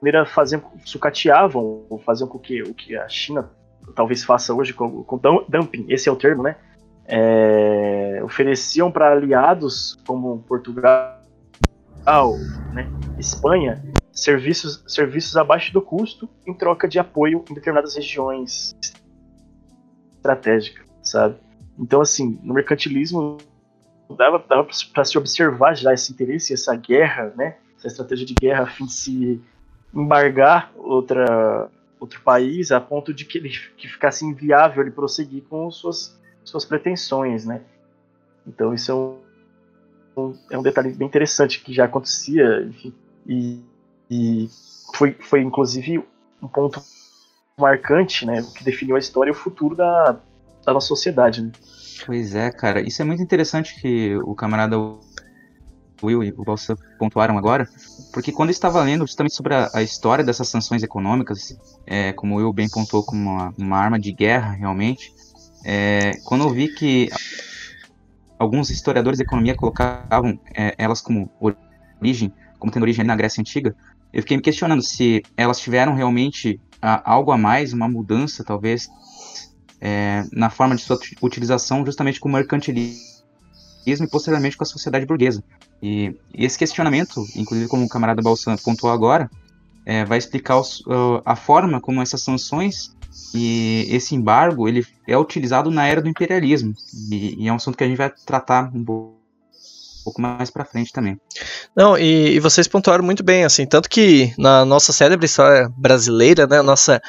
maneira 0.00 0.26
faziam, 0.26 0.62
sucateavam, 0.84 1.86
ou 1.88 1.98
faziam 1.98 2.28
com 2.28 2.38
que 2.38 2.62
o 2.62 2.74
que 2.74 2.96
a 2.96 3.08
China 3.08 3.50
talvez 3.94 4.24
faça 4.24 4.52
hoje 4.52 4.72
com, 4.72 5.04
com 5.04 5.18
dumping, 5.48 5.86
esse 5.88 6.08
é 6.08 6.12
o 6.12 6.16
termo, 6.16 6.42
né? 6.42 6.56
É, 7.06 8.20
ofereciam 8.24 8.90
para 8.90 9.12
aliados 9.12 9.98
como 10.06 10.42
Portugal, 10.48 11.20
né, 12.72 12.90
Espanha, 13.18 13.82
serviços, 14.14 14.84
serviços 14.86 15.36
abaixo 15.36 15.72
do 15.72 15.82
custo 15.82 16.28
em 16.46 16.54
troca 16.54 16.86
de 16.86 16.98
apoio 16.98 17.44
em 17.50 17.54
determinadas 17.54 17.96
regiões 17.96 18.76
estratégicas, 20.16 20.86
sabe? 21.02 21.36
Então, 21.76 22.00
assim, 22.00 22.38
no 22.42 22.54
mercantilismo 22.54 23.38
dava, 24.16 24.38
dava 24.48 24.68
para 24.92 25.04
se 25.04 25.18
observar 25.18 25.74
já 25.74 25.92
esse 25.92 26.12
interesse, 26.12 26.54
essa 26.54 26.76
guerra, 26.76 27.32
né? 27.36 27.56
Essa 27.76 27.88
estratégia 27.88 28.24
de 28.24 28.34
guerra 28.34 28.62
a 28.62 28.66
fim 28.66 28.86
de 28.86 28.92
se 28.92 29.42
embargar 29.92 30.72
outra, 30.76 31.68
outro 31.98 32.20
país 32.22 32.70
a 32.70 32.80
ponto 32.80 33.12
de 33.12 33.24
que 33.24 33.38
ele 33.38 33.50
que 33.76 33.88
ficasse 33.88 34.24
inviável 34.24 34.82
ele 34.82 34.92
prosseguir 34.92 35.42
com 35.42 35.68
suas, 35.72 36.16
suas 36.44 36.64
pretensões, 36.64 37.44
né? 37.44 37.62
Então 38.46 38.72
isso 38.72 38.92
é 38.92 38.94
um, 38.94 39.18
um, 40.16 40.38
é 40.50 40.58
um 40.58 40.62
detalhe 40.62 40.92
bem 40.92 41.08
interessante 41.08 41.60
que 41.60 41.72
já 41.72 41.86
acontecia, 41.86 42.62
enfim, 42.62 42.94
e 43.26 43.73
e 44.10 44.48
foi, 44.94 45.12
foi 45.20 45.40
inclusive 45.40 46.04
um 46.42 46.48
ponto 46.48 46.82
marcante, 47.58 48.26
né, 48.26 48.44
que 48.56 48.64
definiu 48.64 48.96
a 48.96 48.98
história 48.98 49.30
e 49.30 49.32
o 49.32 49.36
futuro 49.36 49.76
da, 49.76 50.18
da 50.64 50.72
nossa 50.72 50.88
sociedade, 50.88 51.42
né? 51.42 51.52
Pois 52.04 52.34
é, 52.34 52.50
cara, 52.50 52.80
isso 52.80 53.00
é 53.00 53.04
muito 53.04 53.22
interessante 53.22 53.80
que 53.80 54.16
o 54.16 54.34
camarada 54.34 54.76
Will 56.02 56.22
e 56.22 56.32
o 56.36 56.44
Balsa 56.44 56.76
pontuaram 56.98 57.38
agora, 57.38 57.68
porque 58.12 58.32
quando 58.32 58.50
eu 58.50 58.52
estava 58.54 58.82
lendo 58.82 59.06
justamente 59.06 59.34
sobre 59.34 59.54
a, 59.54 59.70
a 59.72 59.82
história 59.82 60.24
dessas 60.24 60.48
sanções 60.48 60.82
econômicas, 60.82 61.56
é, 61.86 62.12
como 62.12 62.34
o 62.34 62.38
Will 62.38 62.52
bem 62.52 62.68
pontuou 62.68 63.04
como 63.04 63.30
uma, 63.30 63.54
uma 63.56 63.78
arma 63.78 63.98
de 63.98 64.12
guerra 64.12 64.52
realmente, 64.52 65.14
é, 65.64 66.12
quando 66.24 66.44
eu 66.44 66.50
vi 66.50 66.68
que 66.68 67.08
alguns 68.38 68.68
historiadores 68.70 69.18
de 69.18 69.24
economia 69.24 69.54
colocavam 69.54 70.38
é, 70.54 70.74
elas 70.76 71.00
como 71.00 71.30
origem, 71.40 72.32
como 72.58 72.70
tendo 72.70 72.82
origem 72.82 73.04
na 73.04 73.16
Grécia 73.16 73.40
Antiga, 73.40 73.74
eu 74.14 74.22
fiquei 74.22 74.36
me 74.36 74.42
questionando 74.42 74.80
se 74.80 75.24
elas 75.36 75.58
tiveram 75.58 75.92
realmente 75.92 76.60
ah, 76.80 77.02
algo 77.04 77.32
a 77.32 77.36
mais, 77.36 77.72
uma 77.72 77.88
mudança, 77.88 78.44
talvez, 78.44 78.88
é, 79.80 80.24
na 80.32 80.48
forma 80.50 80.76
de 80.76 80.82
sua 80.82 80.96
utilização 81.20 81.84
justamente 81.84 82.20
com 82.20 82.28
o 82.28 82.32
mercantilismo 82.32 82.94
e 83.84 84.06
posteriormente 84.06 84.56
com 84.56 84.62
a 84.62 84.66
sociedade 84.66 85.04
burguesa. 85.04 85.42
E, 85.82 86.14
e 86.32 86.44
esse 86.44 86.56
questionamento, 86.56 87.26
inclusive 87.34 87.68
como 87.68 87.84
o 87.84 87.88
camarada 87.88 88.22
Balsan 88.22 88.56
pontuou 88.56 88.92
agora, 88.92 89.28
é, 89.84 90.04
vai 90.04 90.16
explicar 90.16 90.60
os, 90.60 90.84
a 91.24 91.34
forma 91.34 91.80
como 91.80 92.00
essas 92.00 92.22
sanções 92.22 92.94
e 93.34 93.88
esse 93.90 94.14
embargo 94.14 94.68
ele 94.68 94.86
é 95.08 95.18
utilizado 95.18 95.72
na 95.72 95.86
era 95.88 96.00
do 96.00 96.08
imperialismo. 96.08 96.72
E, 97.10 97.42
e 97.42 97.48
é 97.48 97.52
um 97.52 97.56
assunto 97.56 97.76
que 97.76 97.82
a 97.82 97.88
gente 97.88 97.98
vai 97.98 98.12
tratar 98.24 98.70
um 98.72 98.84
pouco 98.84 99.23
pouco 100.04 100.20
mais 100.20 100.50
para 100.50 100.64
frente 100.64 100.92
também. 100.92 101.18
Não, 101.74 101.96
e, 101.96 102.34
e, 102.34 102.40
vocês 102.40 102.68
pontuaram 102.68 103.02
muito 103.02 103.24
bem, 103.24 103.44
assim, 103.44 103.66
tanto 103.66 103.88
que 103.88 104.32
na 104.38 104.64
nossa 104.64 104.92
célebre 104.92 105.24
história 105.24 105.68
brasileira, 105.76 106.46
né, 106.46 106.60
nossa, 106.60 107.00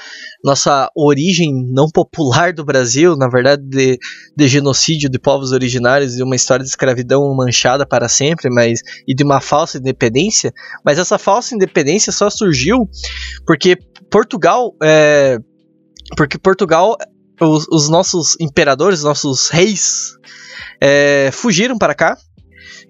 nossa 0.44 0.90
origem 0.96 1.52
não 1.72 1.90
popular 1.90 2.54
do 2.54 2.64
Brasil, 2.64 3.18
na 3.18 3.28
verdade, 3.28 3.62
de, 3.64 4.00
de 4.36 4.48
genocídio 4.48 5.10
de 5.10 5.20
povos 5.20 5.52
originários 5.52 6.18
e 6.18 6.24
uma 6.24 6.36
história 6.36 6.64
de 6.64 6.70
escravidão 6.70 7.36
manchada 7.36 7.86
para 7.86 8.08
sempre, 8.08 8.50
mas 8.50 8.80
e 9.06 9.14
de 9.14 9.24
uma 9.24 9.42
falsa 9.42 9.78
independência, 9.78 10.54
mas 10.84 10.98
essa 10.98 11.18
falsa 11.18 11.54
independência 11.54 12.14
só 12.14 12.30
surgiu 12.30 12.90
porque 13.46 13.78
Portugal, 14.10 14.74
é, 14.82 15.38
porque 16.16 16.38
Portugal, 16.38 16.96
os, 17.42 17.68
os 17.68 17.90
nossos 17.90 18.38
imperadores, 18.40 19.04
nossos 19.04 19.50
reis, 19.50 20.14
é, 20.80 21.30
fugiram 21.34 21.78
para 21.78 21.94
cá 21.94 22.18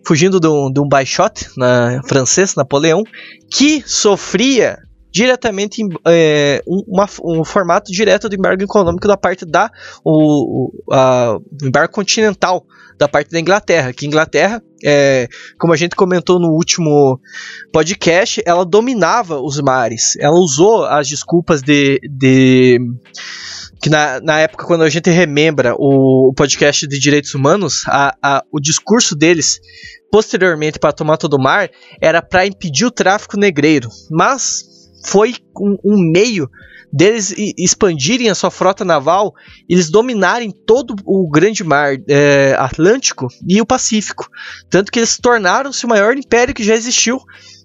fugindo 0.06 0.40
de 0.40 0.48
um, 0.48 0.72
de 0.72 0.80
um 0.80 0.88
baixote 0.88 1.50
na, 1.58 2.02
francês, 2.08 2.56
Napoleão, 2.56 3.04
que 3.50 3.84
sofria 3.86 4.78
diretamente 5.16 5.82
é, 6.06 6.62
uma, 6.68 7.08
um 7.24 7.46
formato 7.46 7.90
direto 7.90 8.28
do 8.28 8.36
embargo 8.36 8.62
econômico 8.62 9.08
da 9.08 9.16
parte 9.16 9.46
da 9.46 9.72
o, 10.04 10.70
a, 10.92 11.38
embargo 11.64 11.94
continental 11.94 12.66
da 12.98 13.08
parte 13.08 13.32
da 13.32 13.40
Inglaterra, 13.40 13.94
que 13.94 14.06
Inglaterra, 14.06 14.62
é, 14.84 15.30
como 15.58 15.72
a 15.72 15.78
gente 15.78 15.96
comentou 15.96 16.38
no 16.38 16.50
último 16.50 17.18
podcast, 17.72 18.44
ela 18.46 18.66
dominava 18.66 19.40
os 19.40 19.62
mares, 19.62 20.18
ela 20.20 20.36
usou 20.36 20.84
as 20.84 21.08
desculpas 21.08 21.62
de, 21.62 21.98
de 22.04 22.78
que 23.82 23.90
na, 23.90 24.20
na 24.20 24.40
época, 24.40 24.66
quando 24.66 24.84
a 24.84 24.90
gente 24.90 25.10
remembra 25.10 25.76
o, 25.78 26.30
o 26.30 26.34
podcast 26.34 26.86
de 26.86 27.00
direitos 27.00 27.34
humanos, 27.34 27.84
a, 27.88 28.16
a, 28.22 28.44
o 28.52 28.60
discurso 28.60 29.16
deles, 29.16 29.62
posteriormente 30.12 30.78
para 30.78 30.92
tomar 30.92 31.16
todo 31.16 31.36
o 31.36 31.42
mar, 31.42 31.70
era 32.02 32.22
para 32.22 32.46
impedir 32.46 32.86
o 32.86 32.92
tráfico 32.92 33.38
negreiro. 33.38 33.90
Mas 34.12 34.75
foi 35.06 35.36
um, 35.60 35.78
um 35.84 36.12
meio 36.12 36.50
deles 36.92 37.34
expandirem 37.58 38.30
a 38.30 38.36
sua 38.36 38.50
frota 38.50 38.86
naval, 38.86 39.34
eles 39.70 39.90
dominarem 39.90 40.52
todo 40.66 40.96
o 41.06 41.30
grande 41.30 41.64
mar 41.64 41.96
é, 42.08 42.56
Atlântico 42.58 43.28
e 43.48 43.60
o 43.60 43.66
Pacífico. 43.66 44.28
Tanto 44.70 44.92
que 44.92 45.00
eles 45.00 45.18
tornaram-se 45.18 45.86
o 45.86 45.90
maior 45.90 46.16
império 46.16 46.54
que 46.54 46.64
já 46.64 46.74
existiu. 46.74 47.20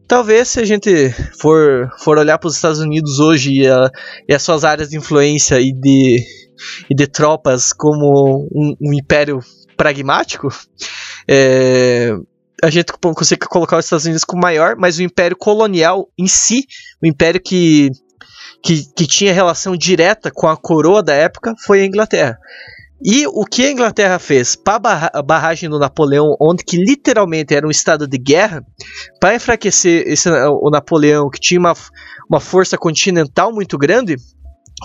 Talvez 0.09 0.49
se 0.49 0.61
a 0.61 0.64
gente 0.64 1.11
for, 1.40 1.88
for 2.00 2.18
olhar 2.18 2.38
para 2.38 2.49
os 2.49 2.56
Estados 2.56 2.80
Unidos 2.80 3.20
hoje 3.20 3.52
e, 3.52 3.68
a, 3.68 3.90
e, 4.28 4.35
as 4.35 4.42
suas 4.42 4.64
áreas 4.64 4.90
de 4.90 4.97
influência 4.97 5.61
e 5.61 5.73
de, 5.73 6.18
e 6.90 6.94
de 6.94 7.06
tropas 7.06 7.73
como 7.73 8.49
um, 8.52 8.75
um 8.80 8.92
império 8.92 9.38
pragmático, 9.76 10.49
é, 11.28 12.16
a 12.62 12.71
gente 12.71 12.93
consegue 12.93 13.47
colocar 13.47 13.79
os 13.79 13.85
Estados 13.85 14.05
Unidos 14.05 14.25
como 14.25 14.43
maior, 14.43 14.76
mas 14.76 14.99
o 14.99 15.02
império 15.02 15.37
colonial 15.37 16.09
em 16.19 16.26
si, 16.26 16.67
o 17.02 17.07
império 17.07 17.40
que, 17.40 17.90
que, 18.62 18.85
que 18.95 19.07
tinha 19.07 19.33
relação 19.33 19.76
direta 19.76 20.31
com 20.33 20.47
a 20.47 20.57
coroa 20.57 21.02
da 21.02 21.14
época, 21.14 21.55
foi 21.64 21.81
a 21.81 21.87
Inglaterra. 21.87 22.38
E 23.02 23.26
o 23.26 23.45
que 23.47 23.64
a 23.64 23.71
Inglaterra 23.71 24.19
fez 24.19 24.55
para 24.55 25.11
a 25.14 25.23
barragem 25.23 25.71
do 25.71 25.79
Napoleão, 25.79 26.37
onde 26.38 26.62
que 26.62 26.76
literalmente 26.76 27.55
era 27.55 27.67
um 27.67 27.71
estado 27.71 28.07
de 28.07 28.19
guerra, 28.19 28.62
para 29.19 29.35
enfraquecer 29.35 30.05
esse, 30.07 30.29
o 30.29 30.69
Napoleão, 30.71 31.31
que 31.31 31.40
tinha 31.40 31.59
uma, 31.59 31.73
uma 32.29 32.40
força 32.40 32.76
continental 32.76 33.55
muito 33.55 33.79
grande, 33.79 34.17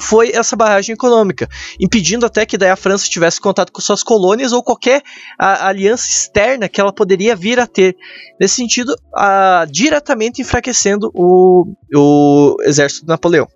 foi 0.01 0.31
essa 0.33 0.55
barragem 0.55 0.93
econômica, 0.93 1.47
impedindo 1.79 2.25
até 2.25 2.45
que 2.45 2.57
daí 2.57 2.69
a 2.69 2.75
França 2.75 3.09
tivesse 3.09 3.39
contato 3.39 3.71
com 3.71 3.81
suas 3.81 4.03
colônias 4.03 4.51
ou 4.51 4.63
qualquer 4.63 5.01
a, 5.39 5.67
aliança 5.67 6.07
externa 6.07 6.67
que 6.67 6.81
ela 6.81 6.93
poderia 6.93 7.35
vir 7.35 7.59
a 7.59 7.67
ter. 7.67 7.95
Nesse 8.39 8.55
sentido, 8.55 8.95
a, 9.13 9.65
diretamente 9.69 10.41
enfraquecendo 10.41 11.09
o, 11.13 11.65
o 11.95 12.57
exército 12.63 13.01
de 13.01 13.07
Napoleão. 13.07 13.47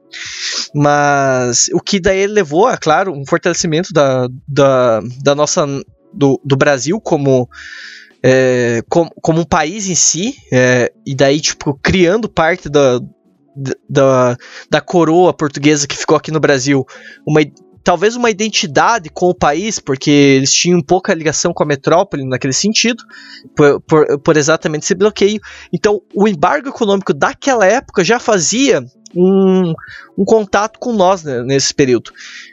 Mas 0.74 1.70
o 1.74 1.80
que 1.80 2.00
daí 2.00 2.26
levou, 2.26 2.70
é 2.70 2.78
claro, 2.78 3.14
um 3.14 3.26
fortalecimento 3.26 3.92
da, 3.92 4.28
da, 4.48 5.02
da 5.22 5.36
nossa 5.36 5.66
do, 6.14 6.40
do 6.44 6.56
Brasil 6.56 7.00
como 7.00 7.48
é, 8.24 8.82
como, 8.90 9.10
como 9.22 9.42
um 9.42 9.46
país 9.46 9.88
em 9.88 9.96
si, 9.96 10.36
é, 10.52 10.92
e 11.06 11.16
daí, 11.16 11.40
tipo, 11.40 11.74
criando 11.82 12.28
parte 12.28 12.70
da, 12.70 13.00
da, 13.90 14.38
da 14.70 14.82
coroa 14.82 15.34
portuguesa 15.34 15.88
que 15.88 15.98
ficou 15.98 16.18
aqui 16.18 16.32
no 16.32 16.40
Brasil 16.40 16.86
uma, 17.26 17.42
talvez 17.84 18.16
uma 18.16 18.30
identidade 18.30 19.10
com 19.10 19.28
o 19.28 19.36
país, 19.36 19.80
porque 19.80 20.12
eles 20.12 20.54
tinham 20.54 20.82
pouca 20.82 21.14
ligação 21.14 21.54
com 21.54 21.64
a 21.64 21.66
metrópole 21.66 22.28
naquele 22.28 22.54
sentido, 22.54 23.04
por, 23.56 23.82
por, 23.82 24.20
por, 24.20 24.38
exatamente 24.38 24.84
esse 24.84 24.96
bloqueio. 24.96 25.40
Então, 25.74 26.02
o 26.14 26.28
embargo 26.28 26.70
econômico 26.70 27.14
daquela 27.14 27.66
época 27.66 28.04
já 28.04 28.20
fazia 28.20 28.84
um, 29.16 29.74
um 30.18 30.26
contato 30.26 30.78
com 30.80 30.94
nós 30.94 31.24
né, 31.24 31.42
nesse 31.44 31.74
período. 31.74 32.12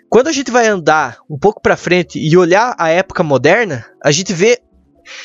Quando 0.09 0.29
a 0.29 0.33
gente 0.33 0.51
vai 0.51 0.69
andar 0.69 1.19
um 1.29 1.39
pouco 1.39 1.61
para 1.61 1.77
frente 1.77 2.19
e 2.19 2.37
olhar 2.37 2.75
a 2.79 2.89
época 2.89 3.23
moderna, 3.23 3.85
a 4.03 4.11
gente 4.11 4.33
vê 4.33 4.61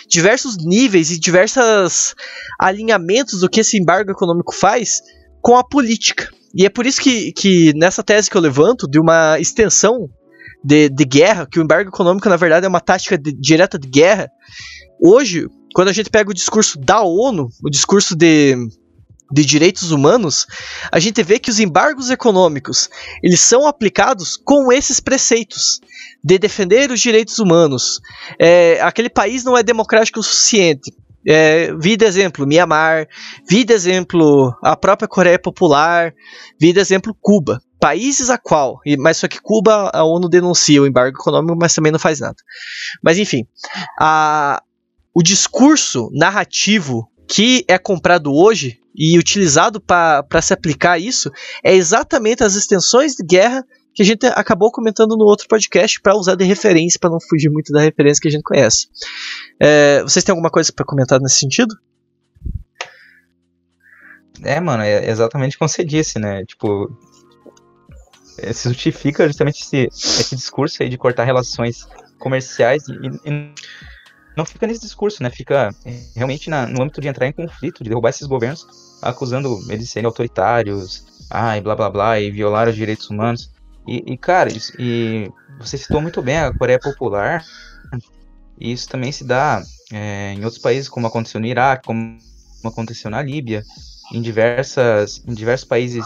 diversos 0.07 0.57
níveis 0.57 1.09
e 1.09 1.19
diversos 1.19 2.13
alinhamentos 2.59 3.39
do 3.39 3.49
que 3.49 3.61
esse 3.61 3.77
embargo 3.77 4.11
econômico 4.11 4.53
faz 4.53 5.01
com 5.41 5.57
a 5.57 5.63
política. 5.63 6.29
E 6.53 6.65
é 6.65 6.69
por 6.69 6.85
isso 6.85 7.01
que, 7.01 7.31
que 7.31 7.73
nessa 7.75 8.03
tese 8.03 8.29
que 8.29 8.35
eu 8.35 8.41
levanto, 8.41 8.87
de 8.87 8.99
uma 8.99 9.39
extensão 9.39 10.09
de, 10.63 10.89
de 10.89 11.05
guerra, 11.05 11.47
que 11.49 11.59
o 11.59 11.63
embargo 11.63 11.89
econômico 11.89 12.29
na 12.29 12.37
verdade 12.37 12.65
é 12.65 12.69
uma 12.69 12.81
tática 12.81 13.17
de, 13.17 13.31
direta 13.31 13.79
de 13.79 13.87
guerra, 13.87 14.29
hoje, 15.01 15.47
quando 15.73 15.87
a 15.87 15.93
gente 15.93 16.09
pega 16.09 16.29
o 16.29 16.33
discurso 16.33 16.77
da 16.79 17.01
ONU, 17.01 17.47
o 17.63 17.69
discurso 17.69 18.15
de, 18.15 18.55
de 19.31 19.45
direitos 19.45 19.91
humanos, 19.91 20.45
a 20.91 20.99
gente 20.99 21.23
vê 21.23 21.39
que 21.39 21.49
os 21.49 21.59
embargos 21.59 22.09
econômicos 22.09 22.89
eles 23.23 23.39
são 23.39 23.65
aplicados 23.65 24.37
com 24.37 24.71
esses 24.71 24.99
preceitos 24.99 25.79
de 26.23 26.37
defender 26.37 26.91
os 26.91 26.99
direitos 26.99 27.39
humanos. 27.39 28.01
É, 28.37 28.79
aquele 28.81 29.09
país 29.09 29.43
não 29.43 29.57
é 29.57 29.63
democrático 29.63 30.19
o 30.19 30.23
suficiente. 30.23 30.91
É, 31.27 31.73
vi 31.75 31.95
de 31.95 32.05
exemplo 32.05 32.47
Mianmar, 32.47 33.07
vi 33.47 33.63
de 33.63 33.73
exemplo 33.73 34.55
a 34.61 34.75
própria 34.75 35.07
Coreia 35.07 35.39
Popular, 35.39 36.13
vi 36.59 36.73
de 36.73 36.79
exemplo 36.79 37.15
Cuba. 37.19 37.61
Países 37.79 38.29
a 38.29 38.37
qual, 38.37 38.79
mas 38.99 39.17
só 39.17 39.27
que 39.27 39.41
Cuba 39.41 39.89
a 39.91 40.03
ONU 40.03 40.29
denuncia 40.29 40.81
o 40.81 40.85
embargo 40.85 41.17
econômico, 41.17 41.57
mas 41.59 41.73
também 41.73 41.91
não 41.91 41.97
faz 41.97 42.19
nada. 42.19 42.35
Mas 43.03 43.17
enfim, 43.17 43.47
a, 43.99 44.61
o 45.13 45.23
discurso 45.23 46.09
narrativo 46.13 47.09
que 47.27 47.65
é 47.67 47.79
comprado 47.79 48.31
hoje 48.31 48.77
e 48.95 49.17
utilizado 49.17 49.81
para 49.81 50.41
se 50.41 50.53
aplicar 50.53 50.99
isso 50.99 51.31
é 51.63 51.73
exatamente 51.73 52.43
as 52.43 52.55
extensões 52.55 53.15
de 53.15 53.23
guerra 53.25 53.65
que 53.93 54.01
a 54.01 54.05
gente 54.05 54.25
acabou 54.25 54.71
comentando 54.71 55.17
no 55.17 55.25
outro 55.25 55.47
podcast 55.47 55.99
para 56.01 56.15
usar 56.15 56.35
de 56.35 56.45
referência, 56.45 56.99
para 56.99 57.09
não 57.09 57.19
fugir 57.19 57.49
muito 57.49 57.71
da 57.73 57.81
referência 57.81 58.21
que 58.21 58.27
a 58.27 58.31
gente 58.31 58.43
conhece. 58.43 58.87
É, 59.59 60.01
vocês 60.01 60.23
têm 60.23 60.31
alguma 60.31 60.49
coisa 60.49 60.71
para 60.71 60.85
comentar 60.85 61.19
nesse 61.19 61.39
sentido? 61.39 61.75
É, 64.43 64.59
mano, 64.59 64.83
é 64.83 65.09
exatamente 65.09 65.57
como 65.57 65.69
você 65.69 65.83
disse, 65.83 66.17
né? 66.17 66.43
Tipo, 66.45 66.89
é, 68.37 68.53
se 68.53 68.69
justifica 68.69 69.27
justamente 69.27 69.61
esse, 69.61 69.87
esse 69.91 70.35
discurso 70.35 70.81
aí 70.81 70.89
de 70.89 70.97
cortar 70.97 71.25
relações 71.25 71.87
comerciais 72.17 72.83
e, 72.87 73.29
e 73.29 73.53
não 74.35 74.45
fica 74.45 74.65
nesse 74.65 74.81
discurso, 74.81 75.21
né? 75.21 75.29
Fica 75.29 75.69
realmente 76.15 76.49
na, 76.49 76.65
no 76.65 76.81
âmbito 76.81 77.01
de 77.01 77.07
entrar 77.07 77.27
em 77.27 77.33
conflito, 77.33 77.83
de 77.83 77.89
derrubar 77.89 78.09
esses 78.09 78.25
governos, 78.25 78.65
acusando 79.01 79.59
eles 79.69 79.85
de 79.85 79.91
serem 79.91 80.07
autoritários, 80.07 81.05
ai, 81.29 81.61
blá 81.61 81.75
blá 81.75 81.89
blá, 81.89 82.19
e 82.19 82.31
violar 82.31 82.69
os 82.69 82.75
direitos 82.75 83.09
humanos. 83.09 83.51
E, 83.87 84.13
e 84.13 84.17
cara, 84.17 84.51
isso, 84.51 84.73
e 84.79 85.31
você 85.59 85.77
citou 85.77 86.01
muito 86.01 86.21
bem 86.21 86.37
a 86.37 86.53
Coreia 86.53 86.79
Popular, 86.79 87.43
e 88.59 88.71
isso 88.71 88.87
também 88.87 89.11
se 89.11 89.23
dá 89.23 89.63
é, 89.91 90.33
em 90.33 90.43
outros 90.43 90.61
países, 90.61 90.87
como 90.87 91.07
aconteceu 91.07 91.41
no 91.41 91.47
Iraque, 91.47 91.87
como 91.87 92.17
aconteceu 92.63 93.09
na 93.09 93.21
Líbia, 93.21 93.63
em, 94.13 94.21
diversas, 94.21 95.23
em 95.27 95.33
diversos 95.33 95.67
países 95.67 96.05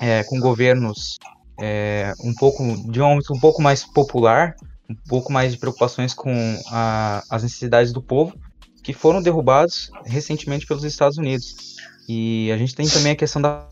é, 0.00 0.22
com 0.24 0.38
governos 0.38 1.18
é, 1.60 2.12
um 2.22 2.34
pouco 2.34 2.62
de 2.90 3.00
um 3.00 3.12
âmbito 3.12 3.34
um 3.34 3.40
pouco 3.40 3.60
mais 3.60 3.84
popular, 3.84 4.54
um 4.88 4.94
pouco 5.08 5.32
mais 5.32 5.52
de 5.52 5.58
preocupações 5.58 6.14
com 6.14 6.32
a, 6.70 7.24
as 7.28 7.42
necessidades 7.42 7.92
do 7.92 8.02
povo, 8.02 8.38
que 8.82 8.92
foram 8.92 9.20
derrubados 9.20 9.90
recentemente 10.04 10.66
pelos 10.66 10.84
Estados 10.84 11.18
Unidos. 11.18 11.76
E 12.08 12.52
a 12.52 12.56
gente 12.56 12.74
tem 12.74 12.88
também 12.88 13.12
a 13.12 13.16
questão 13.16 13.42
da 13.42 13.66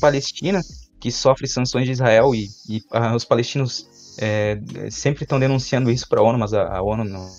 Palestina, 0.00 0.62
que 1.06 1.12
sofre 1.12 1.46
sanções 1.46 1.86
de 1.86 1.92
Israel 1.92 2.34
e, 2.34 2.48
e 2.68 2.82
os 3.14 3.24
palestinos 3.24 3.88
é, 4.18 4.60
sempre 4.90 5.22
estão 5.22 5.38
denunciando 5.38 5.88
isso 5.88 6.08
para 6.08 6.18
a 6.18 6.22
ONU, 6.24 6.36
mas 6.36 6.52
a, 6.52 6.78
a, 6.78 6.82
ONU 6.82 7.04
não, 7.04 7.30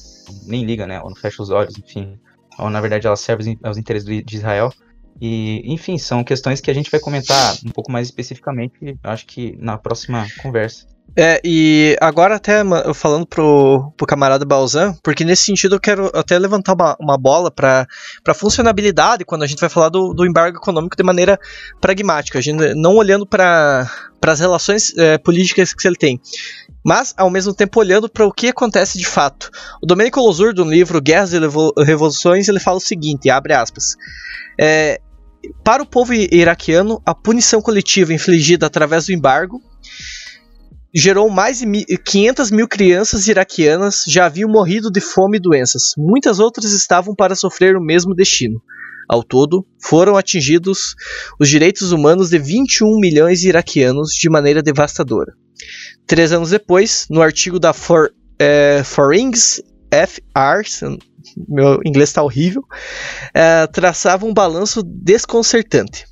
nem 0.46 0.64
liga, 0.64 0.88
né? 0.88 0.96
A 0.96 1.04
ONU 1.04 1.18
fecha 1.18 1.44
os 1.44 1.50
olhos, 1.50 1.78
enfim. 1.78 2.18
A 2.58 2.64
ONU, 2.64 2.72
na 2.72 2.80
verdade, 2.80 3.06
ela 3.06 3.18
serve 3.18 3.60
aos 3.62 3.78
interesses 3.78 4.08
de 4.08 4.38
Israel. 4.38 4.72
E, 5.20 5.62
enfim, 5.66 5.98
são 5.98 6.24
questões 6.24 6.62
que 6.62 6.72
a 6.72 6.74
gente 6.74 6.90
vai 6.90 7.02
comentar 7.02 7.58
um 7.66 7.72
pouco 7.72 7.92
mais 7.92 8.08
especificamente, 8.08 8.98
acho 9.04 9.26
que 9.26 9.58
na 9.60 9.78
próxima 9.78 10.26
conversa. 10.42 10.88
É, 11.16 11.42
e 11.44 11.98
agora 12.00 12.36
até 12.36 12.64
falando 12.94 13.26
pro, 13.26 13.92
pro 13.98 14.06
camarada 14.06 14.46
Balzan, 14.46 14.96
porque 15.02 15.26
nesse 15.26 15.46
sentido 15.46 15.76
eu 15.76 15.80
quero 15.80 16.12
até 16.14 16.38
levantar 16.38 16.74
uma, 16.74 16.96
uma 17.00 17.18
bola 17.18 17.50
para 17.50 17.88
funcionabilidade 18.36 19.26
quando 19.26 19.42
a 19.42 19.48
gente 19.48 19.60
vai 19.60 19.70
falar 19.70 19.90
do, 19.90 20.14
do 20.14 20.26
embargo 20.26 20.58
econômico 20.58 20.96
de 20.96 21.04
maneira 21.04 21.40
pragmática, 21.82 22.38
a 22.38 22.42
gente 22.42 22.76
não 22.76 22.96
olhando 22.96 23.26
para 23.26 23.90
as 24.24 24.40
relações 24.40 24.96
é, 24.96 25.18
políticas 25.18 25.74
que 25.74 25.88
ele 25.88 25.96
tem, 25.96 26.22
mas 26.86 27.16
ao 27.18 27.32
mesmo 27.32 27.54
tempo 27.54 27.80
olhando 27.80 28.08
para 28.08 28.26
o 28.26 28.32
que 28.32 28.50
acontece 28.50 29.00
de 29.00 29.06
fato. 29.06 29.50
O 29.82 29.88
Domenico 29.88 30.20
Losur, 30.20 30.54
do 30.54 30.64
livro 30.64 31.02
Guerras 31.02 31.34
e 31.34 31.40
Revoluções, 31.84 32.48
ele 32.48 32.60
fala 32.60 32.78
o 32.78 32.82
seguinte, 32.82 33.28
abre 33.30 33.54
aspas, 33.54 33.96
é, 34.60 35.02
para 35.64 35.82
o 35.82 35.86
povo 35.86 36.14
iraquiano, 36.14 37.02
a 37.06 37.16
punição 37.16 37.62
coletiva 37.62 38.14
infligida 38.14 38.68
através 38.68 39.08
do 39.08 39.14
embargo 39.14 39.62
gerou 41.00 41.30
mais 41.30 41.60
de 41.60 41.98
500 41.98 42.50
mil 42.50 42.68
crianças 42.68 43.28
iraquianas 43.28 44.04
já 44.08 44.26
haviam 44.26 44.50
morrido 44.50 44.90
de 44.90 45.00
fome 45.00 45.38
e 45.38 45.40
doenças. 45.40 45.94
Muitas 45.96 46.40
outras 46.40 46.72
estavam 46.72 47.14
para 47.14 47.36
sofrer 47.36 47.78
o 47.78 47.82
mesmo 47.82 48.16
destino. 48.16 48.60
Ao 49.08 49.24
todo, 49.24 49.64
foram 49.80 50.18
atingidos 50.18 50.96
os 51.40 51.48
direitos 51.48 51.92
humanos 51.92 52.30
de 52.30 52.40
21 52.40 53.00
milhões 53.00 53.40
de 53.40 53.48
iraquianos 53.48 54.10
de 54.10 54.28
maneira 54.28 54.64
devastadora. 54.64 55.34
Três 56.08 56.32
anos 56.32 56.50
depois, 56.50 57.06
no 57.12 57.22
artigo 57.22 57.60
da 57.60 57.74
For, 57.74 58.10
é, 58.40 58.82
Forings 58.84 59.62
FR, 59.92 60.98
meu 61.48 61.80
inglês 61.86 62.10
está 62.10 62.24
horrível, 62.24 62.64
é, 63.36 63.68
traçava 63.68 64.26
um 64.26 64.34
balanço 64.34 64.82
desconcertante. 64.84 66.06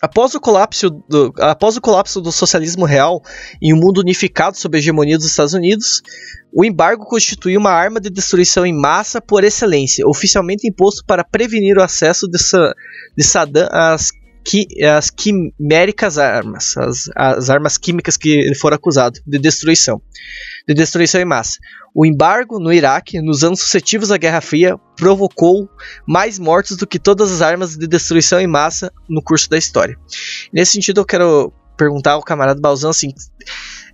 Após 0.00 0.34
o, 0.34 0.40
colapso 0.40 0.90
do, 1.08 1.32
após 1.40 1.76
o 1.76 1.80
colapso 1.80 2.20
do 2.20 2.30
socialismo 2.30 2.84
real 2.84 3.22
em 3.62 3.72
um 3.72 3.76
mundo 3.76 3.98
unificado 3.98 4.56
sob 4.56 4.76
a 4.76 4.78
hegemonia 4.78 5.16
dos 5.16 5.26
Estados 5.26 5.54
Unidos, 5.54 6.02
o 6.52 6.64
embargo 6.64 7.06
constituiu 7.06 7.58
uma 7.58 7.70
arma 7.70 7.98
de 7.98 8.10
destruição 8.10 8.66
em 8.66 8.78
massa 8.78 9.22
por 9.22 9.42
excelência, 9.42 10.06
oficialmente 10.06 10.68
imposto 10.68 11.02
para 11.06 11.24
prevenir 11.24 11.78
o 11.78 11.82
acesso 11.82 12.28
de, 12.28 12.38
de 13.16 13.24
Saddam 13.24 13.68
às 13.72 14.10
qui, 14.46 14.68
as 14.84 15.10
quiméricas 15.10 16.18
armas, 16.18 16.76
as, 16.76 17.10
as 17.16 17.50
armas 17.50 17.76
químicas 17.76 18.16
que 18.16 18.30
ele 18.30 18.54
for 18.54 18.72
acusado 18.72 19.18
de 19.26 19.38
destruição, 19.40 20.00
de 20.68 20.72
destruição 20.72 21.20
em 21.20 21.24
massa. 21.24 21.58
O 21.92 22.06
embargo 22.06 22.60
no 22.60 22.72
Iraque, 22.72 23.20
nos 23.20 23.42
anos 23.42 23.58
sucessivos 23.60 24.12
à 24.12 24.16
Guerra 24.16 24.40
Fria, 24.40 24.78
provocou 24.96 25.68
mais 26.06 26.38
mortes 26.38 26.76
do 26.76 26.86
que 26.86 26.98
todas 26.98 27.32
as 27.32 27.42
armas 27.42 27.76
de 27.76 27.88
destruição 27.88 28.38
em 28.38 28.46
massa 28.46 28.92
no 29.08 29.20
curso 29.20 29.50
da 29.50 29.58
história. 29.58 29.98
Nesse 30.52 30.72
sentido, 30.72 31.00
eu 31.00 31.04
quero 31.04 31.52
perguntar 31.76 32.12
ao 32.12 32.22
camarada 32.22 32.60
Balzão 32.60 32.90
assim, 32.90 33.12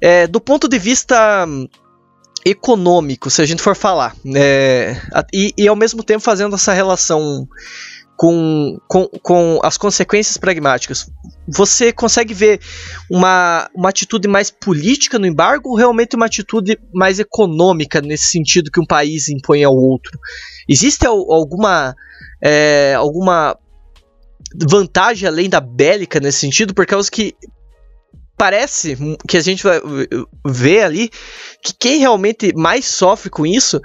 é, 0.02 0.26
do 0.26 0.40
ponto 0.40 0.68
de 0.68 0.78
vista 0.78 1.46
econômico, 2.44 3.30
se 3.30 3.40
a 3.40 3.46
gente 3.46 3.62
for 3.62 3.74
falar, 3.74 4.14
é, 4.34 5.00
e, 5.32 5.54
e, 5.56 5.68
ao 5.68 5.76
mesmo 5.76 6.02
tempo 6.02 6.22
fazendo 6.22 6.54
essa 6.56 6.72
relação 6.72 7.48
com, 8.22 8.78
com, 8.86 9.08
com 9.20 9.58
as 9.64 9.76
consequências 9.76 10.36
pragmáticas, 10.36 11.10
você 11.48 11.92
consegue 11.92 12.32
ver 12.32 12.60
uma, 13.10 13.68
uma 13.74 13.88
atitude 13.88 14.28
mais 14.28 14.48
política 14.48 15.18
no 15.18 15.26
embargo 15.26 15.70
ou 15.70 15.76
realmente 15.76 16.14
uma 16.14 16.26
atitude 16.26 16.78
mais 16.94 17.18
econômica 17.18 18.00
nesse 18.00 18.26
sentido 18.26 18.70
que 18.70 18.80
um 18.80 18.86
país 18.86 19.28
impõe 19.28 19.64
ao 19.64 19.74
outro? 19.74 20.16
Existe 20.68 21.04
alguma, 21.04 21.96
é, 22.40 22.94
alguma 22.96 23.58
vantagem 24.70 25.26
além 25.26 25.50
da 25.50 25.60
bélica 25.60 26.20
nesse 26.20 26.38
sentido? 26.38 26.72
Por 26.74 26.86
causa 26.86 27.10
que 27.10 27.34
parece 28.38 28.96
que 29.26 29.36
a 29.36 29.40
gente 29.40 29.64
vai 29.64 29.80
ver 30.46 30.84
ali 30.84 31.10
que 31.60 31.74
quem 31.76 31.98
realmente 31.98 32.54
mais 32.54 32.84
sofre 32.84 33.28
com 33.28 33.44
isso 33.44 33.80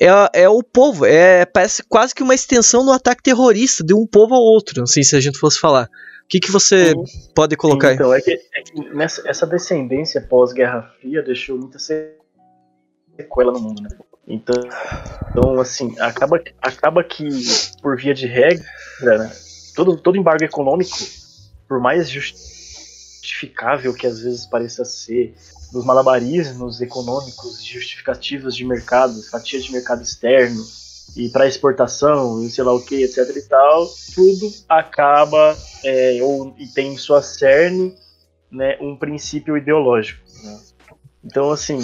é, 0.00 0.42
é 0.42 0.48
o 0.48 0.62
povo. 0.62 1.06
É, 1.06 1.44
parece 1.44 1.82
quase 1.84 2.14
que 2.14 2.22
uma 2.22 2.34
extensão 2.34 2.84
do 2.84 2.92
ataque 2.92 3.22
terrorista 3.22 3.84
de 3.84 3.94
um 3.94 4.06
povo 4.06 4.34
ao 4.34 4.42
outro, 4.42 4.82
assim, 4.82 5.02
se 5.02 5.16
a 5.16 5.20
gente 5.20 5.38
fosse 5.38 5.58
falar. 5.58 5.88
O 6.24 6.26
que, 6.28 6.40
que 6.40 6.50
você 6.50 6.90
Sim. 6.90 7.32
pode 7.34 7.56
colocar 7.56 7.88
Sim, 7.88 7.94
então, 7.94 8.10
aí? 8.10 8.20
Então, 8.20 8.32
é 8.32 8.38
que, 8.38 8.58
é 8.58 8.62
que 8.62 8.94
nessa, 8.94 9.28
essa 9.28 9.46
descendência 9.46 10.20
pós-Guerra 10.20 10.90
Fria 11.00 11.22
deixou 11.22 11.58
muita 11.58 11.78
sequela 11.78 13.52
no 13.52 13.60
mundo, 13.60 13.82
né? 13.82 13.88
Então, 14.26 14.54
então 15.30 15.60
assim, 15.60 15.94
acaba, 16.00 16.42
acaba 16.62 17.04
que, 17.04 17.28
por 17.82 17.96
via 17.96 18.14
de 18.14 18.26
regra, 18.26 18.64
né, 19.02 19.30
todo, 19.76 19.98
todo 19.98 20.16
embargo 20.16 20.44
econômico, 20.44 20.96
por 21.68 21.78
mais 21.78 22.08
justificável 22.08 23.92
que 23.92 24.06
às 24.06 24.20
vezes 24.20 24.46
pareça 24.46 24.82
ser, 24.84 25.34
dos 25.74 25.84
malabarismos 25.84 26.80
econômicos, 26.80 27.60
justificativas 27.64 28.54
de 28.54 28.64
mercado, 28.64 29.20
fatias 29.24 29.64
de 29.64 29.72
mercado 29.72 30.02
externo 30.02 30.64
e 31.16 31.28
para 31.28 31.48
exportação 31.48 32.40
e 32.44 32.48
sei 32.48 32.62
lá 32.62 32.72
o 32.72 32.80
que, 32.80 33.02
etc 33.02 33.28
e 33.36 33.42
tal, 33.42 33.88
tudo 34.14 34.52
acaba 34.68 35.58
é, 35.82 36.20
ou 36.22 36.54
e 36.56 36.68
tem 36.68 36.92
em 36.92 36.96
sua 36.96 37.20
cerne 37.22 37.92
né, 38.50 38.78
um 38.80 38.96
princípio 38.96 39.56
ideológico. 39.56 40.22
Né? 40.44 40.60
Então 41.24 41.50
assim, 41.50 41.80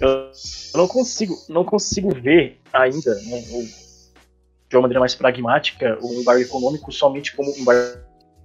eu 0.00 0.30
não 0.76 0.86
consigo, 0.86 1.36
não 1.48 1.64
consigo 1.64 2.14
ver 2.14 2.60
ainda, 2.72 3.12
né, 3.16 3.40
de 4.68 4.76
uma 4.76 4.82
maneira 4.82 5.00
mais 5.00 5.16
pragmática, 5.16 5.98
o 6.00 6.12
embargo 6.14 6.42
econômico 6.42 6.92
somente 6.92 7.34
como 7.34 7.52
um 7.52 7.58
embargo 7.58 7.98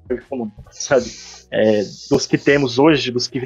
econômico, 0.10 0.64
sabe? 0.72 1.06
é, 1.52 1.84
dos 2.10 2.26
que 2.26 2.38
temos 2.38 2.80
hoje, 2.80 3.12
dos 3.12 3.28
que 3.28 3.40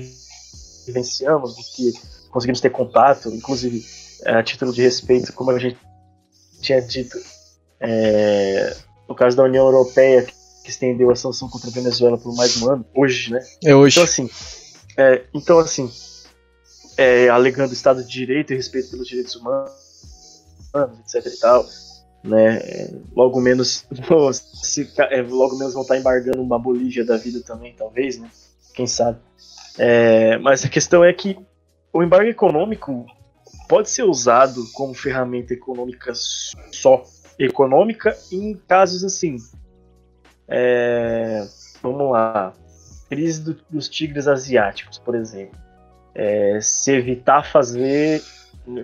vivenciamos, 0.90 1.56
dos 1.56 1.76
que 1.76 1.94
conseguimos 2.30 2.62
ter 2.62 2.70
contato, 2.70 3.30
inclusive 3.30 3.86
é, 4.24 4.34
a 4.34 4.44
título 4.44 4.74
de 4.74 4.82
respeito, 4.82 5.34
como 5.34 5.52
a 5.52 5.60
gente 5.60 5.78
tinha 6.62 6.82
dito, 6.82 7.18
é, 7.80 8.76
no 9.08 9.16
caso 9.16 9.36
da 9.38 9.44
União 9.44 9.66
Europeia, 9.66 10.28
que 10.64 10.70
estendeu 10.70 11.10
a 11.10 11.16
sanção 11.16 11.50
contra 11.50 11.70
a 11.70 11.74
Venezuela 11.74 12.18
por 12.18 12.36
mais 12.36 12.62
um 12.62 12.72
ano, 12.72 12.86
hoje, 12.96 13.32
né? 13.32 13.40
É 13.64 13.74
hoje. 13.74 13.98
Então, 13.98 14.04
assim, 14.04 14.30
é, 14.98 15.24
então, 15.34 15.60
assim 15.60 15.90
é, 17.00 17.30
alegando 17.30 17.72
Estado 17.72 18.04
de 18.04 18.10
Direito 18.10 18.52
e 18.52 18.58
respeito 18.58 18.90
pelos 18.92 19.08
direitos 19.08 19.34
humanos, 19.34 19.72
etc 21.16 21.34
e 21.34 21.40
tal, 21.40 21.66
né? 22.22 22.60
Logo 23.16 23.40
menos, 23.40 23.86
se, 24.62 24.92
é, 24.98 25.22
logo 25.22 25.58
menos 25.58 25.74
vão 25.74 25.84
estar 25.84 25.98
embargando 25.98 26.42
uma 26.42 26.60
Bolívia 26.60 27.06
da 27.06 27.16
vida 27.16 27.40
também, 27.42 27.74
talvez, 27.74 28.20
né? 28.20 28.30
Quem 28.74 28.86
sabe? 28.86 29.18
É, 29.80 30.38
mas 30.40 30.66
a 30.66 30.70
questão 30.70 31.04
é 31.04 31.14
que 31.14 31.40
o 31.94 32.04
embargo 32.04 32.30
econômico 32.30 33.06
pode 33.68 33.90
ser 33.90 34.04
usado 34.04 34.62
como 34.74 34.94
ferramenta 34.94 35.54
econômica 35.54 36.12
só 36.14 37.04
econômica 37.40 38.16
em 38.32 38.56
casos 38.68 39.06
assim. 39.06 39.38
É, 40.50 41.48
vamos 41.82 42.12
lá, 42.12 42.54
crise 43.10 43.42
do, 43.42 43.58
dos 43.70 43.88
tigres 43.88 44.28
asiáticos, 44.28 44.98
por 44.98 45.16
exemplo. 45.16 45.58
É, 46.14 46.60
se 46.62 46.92
evitar 46.92 47.44
fazer 47.44 48.22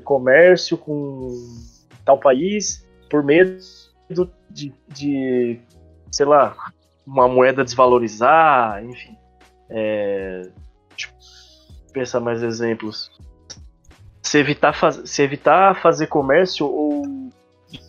comércio 0.03 0.77
com 0.77 1.27
tal 2.05 2.17
país 2.17 2.88
por 3.10 3.23
medo 3.23 3.60
de, 4.49 4.73
de 4.88 5.60
sei 6.10 6.25
lá, 6.25 6.55
uma 7.05 7.27
moeda 7.27 7.63
desvalorizar, 7.63 8.84
enfim. 8.84 9.17
É, 9.69 10.49
pensar 11.95 12.19
mais 12.19 12.43
exemplos. 12.43 13.10
Se 14.21 14.38
evitar, 14.38 14.73
faz, 14.73 15.01
se 15.05 15.21
evitar 15.21 15.81
fazer 15.81 16.08
comércio 16.08 16.67
ou 16.67 17.03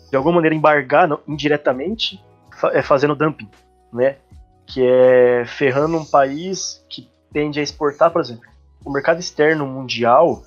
de 0.09 0.15
alguma 0.15 0.35
maneira 0.35 0.55
embargar 0.55 1.07
não, 1.07 1.19
indiretamente, 1.27 2.23
é 2.71 2.81
fazendo 2.81 3.15
dumping, 3.15 3.49
né? 3.91 4.17
Que 4.65 4.81
é 4.81 5.45
ferrando 5.45 5.97
um 5.97 6.05
país 6.05 6.83
que 6.89 7.09
tende 7.33 7.59
a 7.59 7.63
exportar, 7.63 8.11
por 8.11 8.21
exemplo. 8.21 8.49
O 8.85 8.91
mercado 8.91 9.19
externo 9.19 9.67
mundial, 9.67 10.43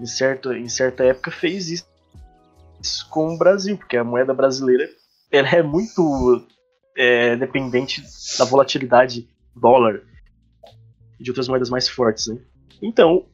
em, 0.00 0.06
certo, 0.06 0.52
em 0.52 0.68
certa 0.68 1.04
época, 1.04 1.30
fez 1.30 1.70
isso 1.70 1.88
com 3.08 3.34
o 3.34 3.38
Brasil, 3.38 3.76
porque 3.76 3.96
a 3.96 4.04
moeda 4.04 4.34
brasileira 4.34 4.88
ela 5.30 5.48
é 5.48 5.62
muito 5.62 6.44
é, 6.96 7.36
dependente 7.36 8.02
da 8.38 8.44
volatilidade 8.44 9.28
dólar 9.54 10.00
e 11.20 11.22
de 11.22 11.30
outras 11.30 11.46
moedas 11.46 11.70
mais 11.70 11.88
fortes. 11.88 12.26
Né? 12.28 12.40
Então, 12.82 13.24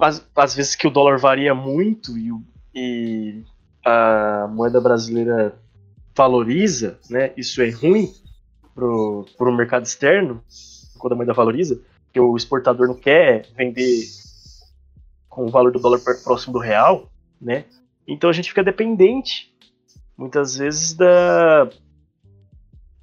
às, 0.00 0.26
às, 0.34 0.54
vezes 0.54 0.76
que 0.76 0.86
o 0.86 0.90
dólar 0.90 1.18
varia 1.18 1.54
muito 1.54 2.16
e, 2.16 2.30
e 2.74 3.44
a 3.84 4.48
moeda 4.50 4.80
brasileira 4.80 5.58
valoriza, 6.14 6.98
né? 7.10 7.32
isso 7.36 7.62
é 7.62 7.70
ruim 7.70 8.12
para 8.74 8.84
o 8.84 9.56
mercado 9.56 9.84
externo, 9.84 10.42
quando 10.98 11.14
a 11.14 11.16
moeda 11.16 11.32
valoriza, 11.32 11.80
porque 12.04 12.20
o 12.20 12.36
exportador 12.36 12.86
não 12.86 12.94
quer 12.94 13.48
vender 13.56 14.04
com 15.28 15.46
o 15.46 15.50
valor 15.50 15.72
do 15.72 15.78
dólar 15.78 15.98
próximo 16.22 16.52
do 16.52 16.58
real, 16.58 17.10
né? 17.40 17.64
Então 18.06 18.28
a 18.28 18.32
gente 18.32 18.50
fica 18.50 18.62
dependente, 18.62 19.50
muitas 20.16 20.56
vezes, 20.56 20.92
da, 20.94 21.70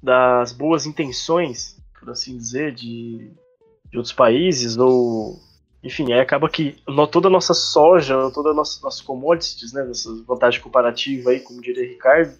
das 0.02 0.52
boas 0.52 0.86
intenções, 0.86 1.76
por 1.98 2.08
assim 2.10 2.36
dizer, 2.36 2.72
de, 2.72 3.32
de 3.90 3.96
outros 3.96 4.12
países, 4.12 4.76
ou. 4.76 5.38
Enfim, 5.82 6.12
aí 6.12 6.20
acaba 6.20 6.48
que 6.48 6.76
toda 7.10 7.28
a 7.28 7.30
nossa 7.30 7.54
soja, 7.54 8.30
toda 8.32 8.50
a 8.50 8.54
nossa, 8.54 8.82
nossa 8.82 9.02
commodities, 9.02 9.72
né, 9.72 9.88
essa 9.90 10.10
vantagem 10.26 10.60
comparativa 10.60 11.30
aí, 11.30 11.40
como 11.40 11.62
diria 11.62 11.88
Ricardo, 11.88 12.36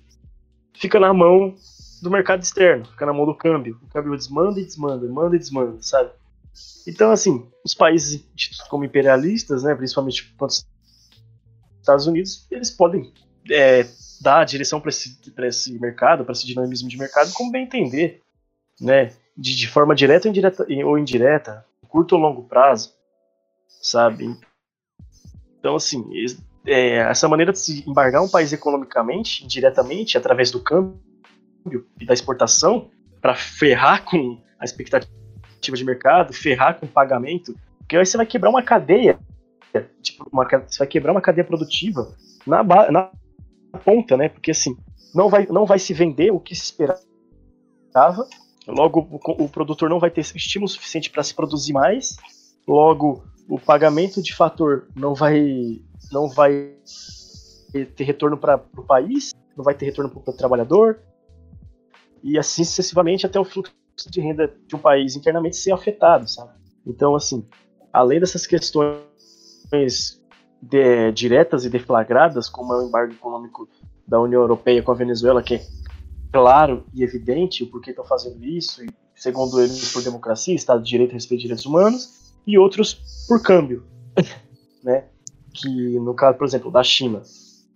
fica 0.75 1.01
na 1.01 1.13
mão 1.15 1.55
do 2.03 2.11
mercado 2.11 2.43
externo, 2.43 2.85
fica 2.85 3.07
na 3.07 3.13
mão 3.13 3.25
do 3.25 3.35
câmbio. 3.35 3.79
O 3.83 3.89
câmbio 3.89 4.17
desmanda 4.17 4.61
e 4.61 4.65
desmanda, 4.65 5.09
manda 5.09 5.37
e 5.37 5.39
desmanda, 5.39 5.79
sabe? 5.81 6.11
Então, 6.87 7.11
assim, 7.11 7.49
os 7.65 7.75
países 7.75 8.27
como 8.69 8.85
imperialistas, 8.85 9.63
né, 9.63 9.75
principalmente 9.75 10.35
quando 10.37 10.53
Estados 11.81 12.07
Unidos, 12.07 12.47
eles 12.51 12.71
podem 12.71 13.11
é, 13.51 13.87
dar 14.21 14.41
a 14.41 14.45
direção 14.45 14.81
para 14.81 14.91
esse, 14.91 15.19
esse 15.45 15.79
mercado, 15.79 16.25
para 16.25 16.33
esse 16.33 16.47
dinamismo 16.47 16.89
de 16.89 16.99
mercado, 16.99 17.33
como 17.33 17.51
bem 17.51 17.65
entender, 17.65 18.21
né? 18.81 19.13
De, 19.37 19.57
de 19.57 19.67
forma 19.67 19.95
direta 19.95 20.29
ou 20.29 20.31
indireta, 20.31 20.67
ou 20.85 20.99
indireta, 20.99 21.65
curto 21.89 22.15
ou 22.15 22.21
longo 22.21 22.45
prazo, 22.45 22.93
sabe? 23.83 24.37
Então, 25.59 25.77
assim, 25.77 26.05
é, 26.67 26.97
essa 26.97 27.29
maneira 27.29 27.53
de 27.53 27.59
se 27.59 27.89
embargar 27.89 28.23
um 28.23 28.29
país 28.29 28.53
economicamente, 28.53 29.45
indiretamente, 29.45 30.17
através 30.17 30.51
do 30.51 30.61
câmbio 30.61 30.99
e 32.01 32.07
da 32.07 32.15
exportação, 32.15 32.91
para 33.21 33.35
ferrar 33.35 34.05
com 34.05 34.41
a 34.59 34.65
expectativa 34.65 35.11
de 35.61 35.85
mercado, 35.85 36.33
ferrar 36.33 36.79
com 36.79 36.87
o 36.87 36.89
pagamento, 36.89 37.55
porque 37.79 37.97
aí 37.97 38.07
você 38.07 38.17
vai 38.17 38.27
quebrar 38.27 38.51
uma 38.51 38.63
cadeia 38.63 39.19
tipo, 40.03 40.29
uma, 40.33 40.45
você 40.45 40.79
vai 40.79 40.87
quebrar 40.87 41.13
uma 41.13 41.21
cadeia 41.21 41.45
produtiva 41.45 42.13
na, 42.47 42.63
na 42.63 43.11
ponta, 43.85 44.17
né? 44.17 44.29
Porque 44.29 44.51
assim, 44.51 44.77
não 45.15 45.29
vai, 45.29 45.47
não 45.47 45.65
vai 45.65 45.79
se 45.79 45.95
vender 45.95 46.33
o 46.33 46.41
que 46.41 46.55
se 46.55 46.65
esperava, 46.65 48.27
logo 48.67 49.01
o, 49.11 49.45
o 49.45 49.49
produtor 49.49 49.89
não 49.89 50.01
vai 50.01 50.11
ter 50.11 50.21
estímulo 50.21 50.69
suficiente 50.69 51.11
para 51.11 51.23
se 51.23 51.35
produzir 51.35 51.73
mais, 51.73 52.17
logo 52.67 53.23
o 53.51 53.59
pagamento 53.59 54.23
de 54.23 54.33
fator 54.33 54.87
não 54.95 55.13
vai, 55.13 55.83
não 56.13 56.29
vai 56.29 56.73
ter 57.97 58.05
retorno 58.05 58.39
para 58.39 58.63
o 58.77 58.85
país, 58.85 59.33
não 59.57 59.65
vai 59.65 59.75
ter 59.75 59.87
retorno 59.87 60.09
para 60.09 60.33
o 60.33 60.37
trabalhador, 60.37 61.01
e 62.23 62.39
assim 62.39 62.63
sucessivamente 62.63 63.27
até 63.27 63.41
o 63.41 63.45
fluxo 63.45 63.75
de 64.09 64.21
renda 64.21 64.55
de 64.69 64.77
um 64.77 64.79
país 64.79 65.17
internamente 65.17 65.57
ser 65.57 65.73
afetado, 65.73 66.31
sabe? 66.31 66.53
Então, 66.87 67.17
assim, 67.17 67.45
além 67.93 68.21
dessas 68.21 68.47
questões 68.47 69.03
de, 70.63 71.11
diretas 71.11 71.65
e 71.65 71.71
deflagradas, 71.71 72.49
como 72.49 72.73
é 72.73 72.79
o 72.79 72.87
embargo 72.87 73.13
econômico 73.15 73.69
da 74.07 74.21
União 74.21 74.43
Europeia 74.43 74.81
com 74.81 74.93
a 74.93 74.95
Venezuela, 74.95 75.43
que 75.43 75.57
é 75.57 75.67
claro 76.33 76.87
e 76.95 77.03
evidente 77.03 77.65
o 77.65 77.67
porquê 77.67 77.91
estão 77.91 78.05
fazendo 78.05 78.45
isso, 78.45 78.85
e 78.85 78.89
segundo 79.17 79.61
eles 79.61 79.93
por 79.93 80.05
democracia, 80.05 80.55
Estado 80.55 80.85
de 80.85 80.89
Direito 80.89 81.11
e 81.11 81.15
respeito 81.15 81.41
de 81.41 81.47
direitos 81.49 81.67
humanos, 81.67 82.20
e 82.47 82.59
outros 82.59 83.27
por 83.29 83.43
câmbio, 83.43 83.85
né? 84.83 85.05
Que 85.53 85.99
no 85.99 86.15
caso, 86.15 86.39
por 86.39 86.47
exemplo, 86.47 86.71
da 86.71 86.83
China, 86.83 87.23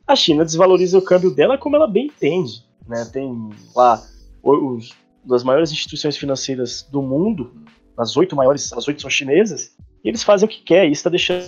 a 0.07 0.15
China 0.15 0.45
desvaloriza 0.45 0.99
o 0.99 1.03
câmbio 1.03 1.35
dela 1.35 1.59
como 1.59 1.77
ela 1.77 1.87
bem 1.87 2.07
entende, 2.07 2.65
né? 2.87 3.05
Tem 3.07 3.51
lá 3.75 4.03
os, 4.43 4.93
das 5.25 5.43
maiores 5.43 5.73
instituições 5.73 6.17
financeiras 6.17 6.83
do 6.83 7.03
mundo, 7.03 7.53
as 7.97 8.17
oito 8.17 8.37
maiores, 8.37 8.73
as 8.73 8.87
oito 8.87 9.01
são 9.01 9.11
chinesas, 9.11 9.75
e 10.05 10.09
eles 10.09 10.23
fazem 10.23 10.47
o 10.47 10.51
que 10.51 10.63
quer, 10.63 10.87
e 10.87 10.93
isso 10.93 11.01
está 11.01 11.11
deixando 11.11 11.45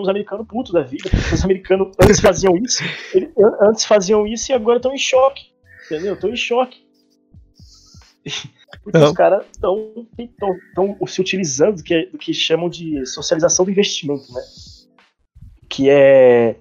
os 0.00 0.08
americanos 0.08 0.46
putos 0.46 0.72
da 0.72 0.82
vida, 0.82 1.10
os 1.32 1.44
americanos 1.44 1.94
antes 2.00 2.20
faziam 2.20 2.56
isso, 2.56 2.82
eles, 3.12 3.30
antes 3.60 3.84
faziam 3.84 4.26
isso 4.26 4.52
e 4.52 4.54
agora 4.54 4.78
estão 4.78 4.94
em 4.94 4.98
choque, 4.98 5.46
entendeu? 5.86 6.14
Estão 6.14 6.30
em 6.30 6.36
choque. 6.36 6.86
Porque 8.82 8.98
Não. 8.98 9.08
os 9.08 9.12
caras 9.12 9.44
estão 9.50 9.92
se 11.06 11.20
utilizando 11.20 11.76
do 11.76 11.82
que, 11.82 12.06
do 12.06 12.18
que 12.18 12.32
chamam 12.32 12.68
de 12.68 13.04
socialização 13.06 13.64
do 13.64 13.70
investimento, 13.70 14.32
né? 14.32 14.42
Que 15.68 15.90
é 15.90 16.56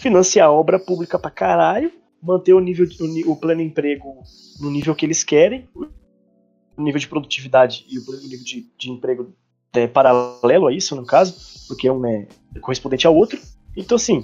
financiar 0.00 0.48
a 0.48 0.52
obra 0.52 0.78
pública 0.78 1.18
pra 1.18 1.30
caralho, 1.30 1.92
manter 2.22 2.52
o 2.52 2.60
nível 2.60 2.86
o, 3.00 3.32
o 3.32 3.36
pleno 3.36 3.60
emprego 3.60 4.22
no 4.60 4.70
nível 4.70 4.94
que 4.94 5.06
eles 5.06 5.22
querem, 5.22 5.68
o 5.74 6.82
nível 6.82 7.00
de 7.00 7.08
produtividade 7.08 7.84
e 7.88 7.98
o 7.98 8.02
nível 8.22 8.44
de, 8.44 8.66
de 8.76 8.90
emprego 8.90 9.32
é 9.74 9.86
paralelo 9.86 10.66
a 10.66 10.72
isso, 10.72 10.96
no 10.96 11.04
caso, 11.04 11.36
porque 11.68 11.90
um 11.90 12.04
é 12.06 12.26
correspondente 12.60 13.06
ao 13.06 13.14
outro. 13.14 13.38
Então, 13.76 13.96
assim, 13.96 14.22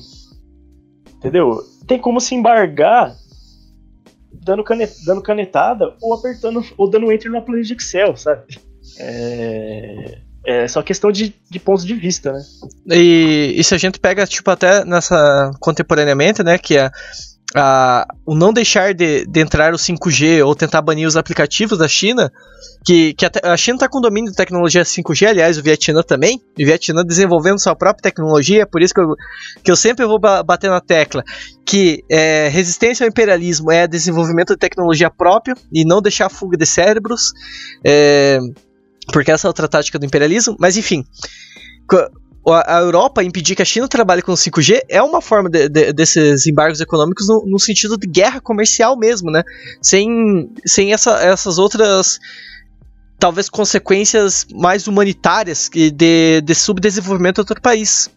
entendeu? 1.15 1.63
Tem 1.87 1.99
como 1.99 2.21
se 2.21 2.35
embargar 2.35 3.17
dando, 4.43 4.65
canet, 4.65 4.93
dando 5.05 5.23
canetada 5.23 5.95
ou 6.01 6.15
apertando, 6.15 6.65
ou 6.77 6.89
dando 6.89 7.13
enter 7.13 7.31
na 7.31 7.41
planilha 7.41 7.67
de 7.67 7.75
Excel, 7.75 8.17
sabe? 8.17 8.59
É, 8.99 10.19
é 10.47 10.69
só 10.69 10.83
questão 10.83 11.11
de, 11.11 11.35
de 11.51 11.59
pontos 11.59 11.85
de 11.85 11.95
vista, 11.95 12.33
né? 12.33 12.43
E, 12.91 13.55
e 13.57 13.65
se 13.65 13.75
a 13.75 13.79
gente 13.79 13.99
pega, 13.99 14.27
tipo, 14.27 14.51
até 14.51 14.85
nessa 14.85 15.51
contemporaneamente, 15.61 16.43
né, 16.43 16.59
que 16.59 16.77
é 16.77 16.91
a, 17.55 18.07
o 18.27 18.35
não 18.35 18.53
deixar 18.53 18.93
de, 18.93 19.25
de, 19.27 19.41
entrar 19.41 19.73
o 19.73 19.77
5G 19.77 20.45
ou 20.45 20.55
tentar 20.57 20.83
banir 20.83 21.07
os 21.07 21.17
aplicativos 21.17 21.79
da 21.79 21.87
China, 21.87 22.33
que, 22.85 23.15
que 23.15 23.25
a, 23.25 23.31
a 23.45 23.57
China 23.57 23.77
está 23.77 23.89
com 23.89 24.01
domínio 24.01 24.31
de 24.31 24.37
tecnologia 24.37 24.83
5G, 24.83 25.29
aliás, 25.29 25.57
o 25.57 25.63
Vietnã 25.63 26.03
também, 26.03 26.41
o 26.59 26.65
Vietnã 26.65 27.05
desenvolvendo 27.05 27.61
sua 27.61 27.77
própria 27.77 28.03
tecnologia, 28.03 28.63
é 28.63 28.67
por 28.67 28.83
isso 28.83 28.93
que 28.93 29.01
eu, 29.01 29.15
que 29.63 29.71
eu 29.71 29.77
sempre 29.77 30.05
vou 30.05 30.19
bater 30.19 30.69
na 30.69 30.81
tecla 30.81 31.23
que 31.65 32.05
é, 32.11 32.49
resistência 32.49 33.05
ao 33.05 33.09
imperialismo 33.09 33.73
é 33.73 33.87
desenvolvimento 33.87 34.53
de 34.53 34.59
tecnologia 34.59 35.11
própria 35.11 35.55
e 35.73 35.85
não 35.85 36.03
deixar 36.03 36.29
fuga 36.29 36.59
de 36.59 36.67
cérebros, 36.67 37.33
é, 37.85 38.39
porque 39.13 39.31
essa 39.31 39.47
é 39.47 39.49
outra 39.49 39.67
tática 39.67 39.99
do 39.99 40.05
imperialismo, 40.05 40.57
mas 40.59 40.77
enfim 40.77 41.05
a 42.53 42.79
Europa 42.81 43.23
impedir 43.23 43.55
que 43.55 43.63
a 43.63 43.65
China 43.65 43.89
trabalhe 43.89 44.21
com 44.21 44.33
5G 44.33 44.83
é 44.89 45.03
uma 45.03 45.23
forma 45.23 45.49
de, 45.49 45.69
de, 45.69 45.93
desses 45.93 46.47
embargos 46.47 46.81
econômicos 46.81 47.27
no, 47.27 47.45
no, 47.47 47.59
sentido 47.59 47.97
de 47.97 48.07
guerra 48.07 48.41
comercial 48.41 48.99
mesmo, 48.99 49.31
né? 49.31 49.43
Sem, 49.81 50.53
sem 50.67 50.93
essa, 50.93 51.13
essas 51.23 51.59
outras 51.59 52.19
talvez 53.19 53.49
consequências 53.49 54.47
mais 54.53 54.87
humanitárias 54.87 55.71
de, 55.73 56.41
de 56.43 56.55
subdesenvolvimento 56.55 57.37
de 57.37 57.41
outro 57.41 57.63
país. 57.63 58.11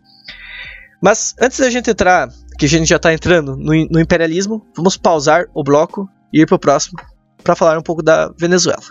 Mas 1.01 1.33
antes 1.39 1.59
da 1.59 1.69
gente 1.69 1.89
entrar, 1.89 2.29
que 2.57 2.65
a 2.65 2.69
gente 2.69 2.87
já 2.89 2.97
está 2.97 3.13
entrando 3.13 3.55
no, 3.55 3.73
no, 3.89 3.99
imperialismo, 3.99 4.65
vamos 4.75 4.97
pausar 4.97 5.45
o 5.53 5.63
bloco 5.63 6.09
e 6.33 6.41
ir 6.41 6.45
para 6.45 6.55
o 6.55 6.59
próximo 6.59 6.99
para 7.41 7.55
falar 7.55 7.77
um 7.77 7.83
pouco 7.83 8.03
da 8.03 8.29
Venezuela. 8.37 8.83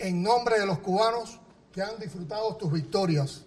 Em 0.00 0.14
nome 0.14 0.50
dos 0.66 0.78
cubanos 0.78 1.38
que 1.72 1.82
han 1.82 1.98
disfrutado 1.98 2.54
tus 2.54 2.70
vitórias 2.70 3.44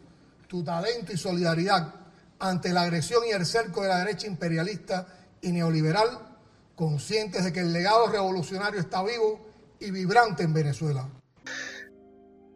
tu 0.48 0.64
talento 0.64 1.12
y 1.12 1.18
solidaridad 1.18 1.94
ante 2.40 2.72
la 2.72 2.84
agresión 2.84 3.24
y 3.26 3.32
el 3.32 3.46
cerco 3.46 3.82
de 3.82 3.90
la 3.90 4.00
derecha 4.00 4.28
imperialista 4.28 5.08
y 5.42 5.52
neoliberal, 5.52 6.20
conscientes 6.76 7.44
de 7.44 7.52
que 7.52 7.60
el 7.60 7.74
legado 7.74 8.08
revolucionario 8.08 8.80
está 8.80 9.04
vivo 9.04 9.46
e 9.80 9.92
vibrante 9.92 10.44
em 10.44 10.54
Venezuela. 10.54 11.10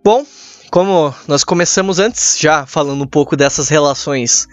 Bom, 0.04 0.26
como 0.72 1.14
nós 1.28 1.44
começamos 1.44 2.00
antes, 2.00 2.40
já 2.40 2.66
falando 2.66 3.04
um 3.04 3.08
pouco 3.08 3.36
dessas 3.36 3.70
relações 3.70 4.48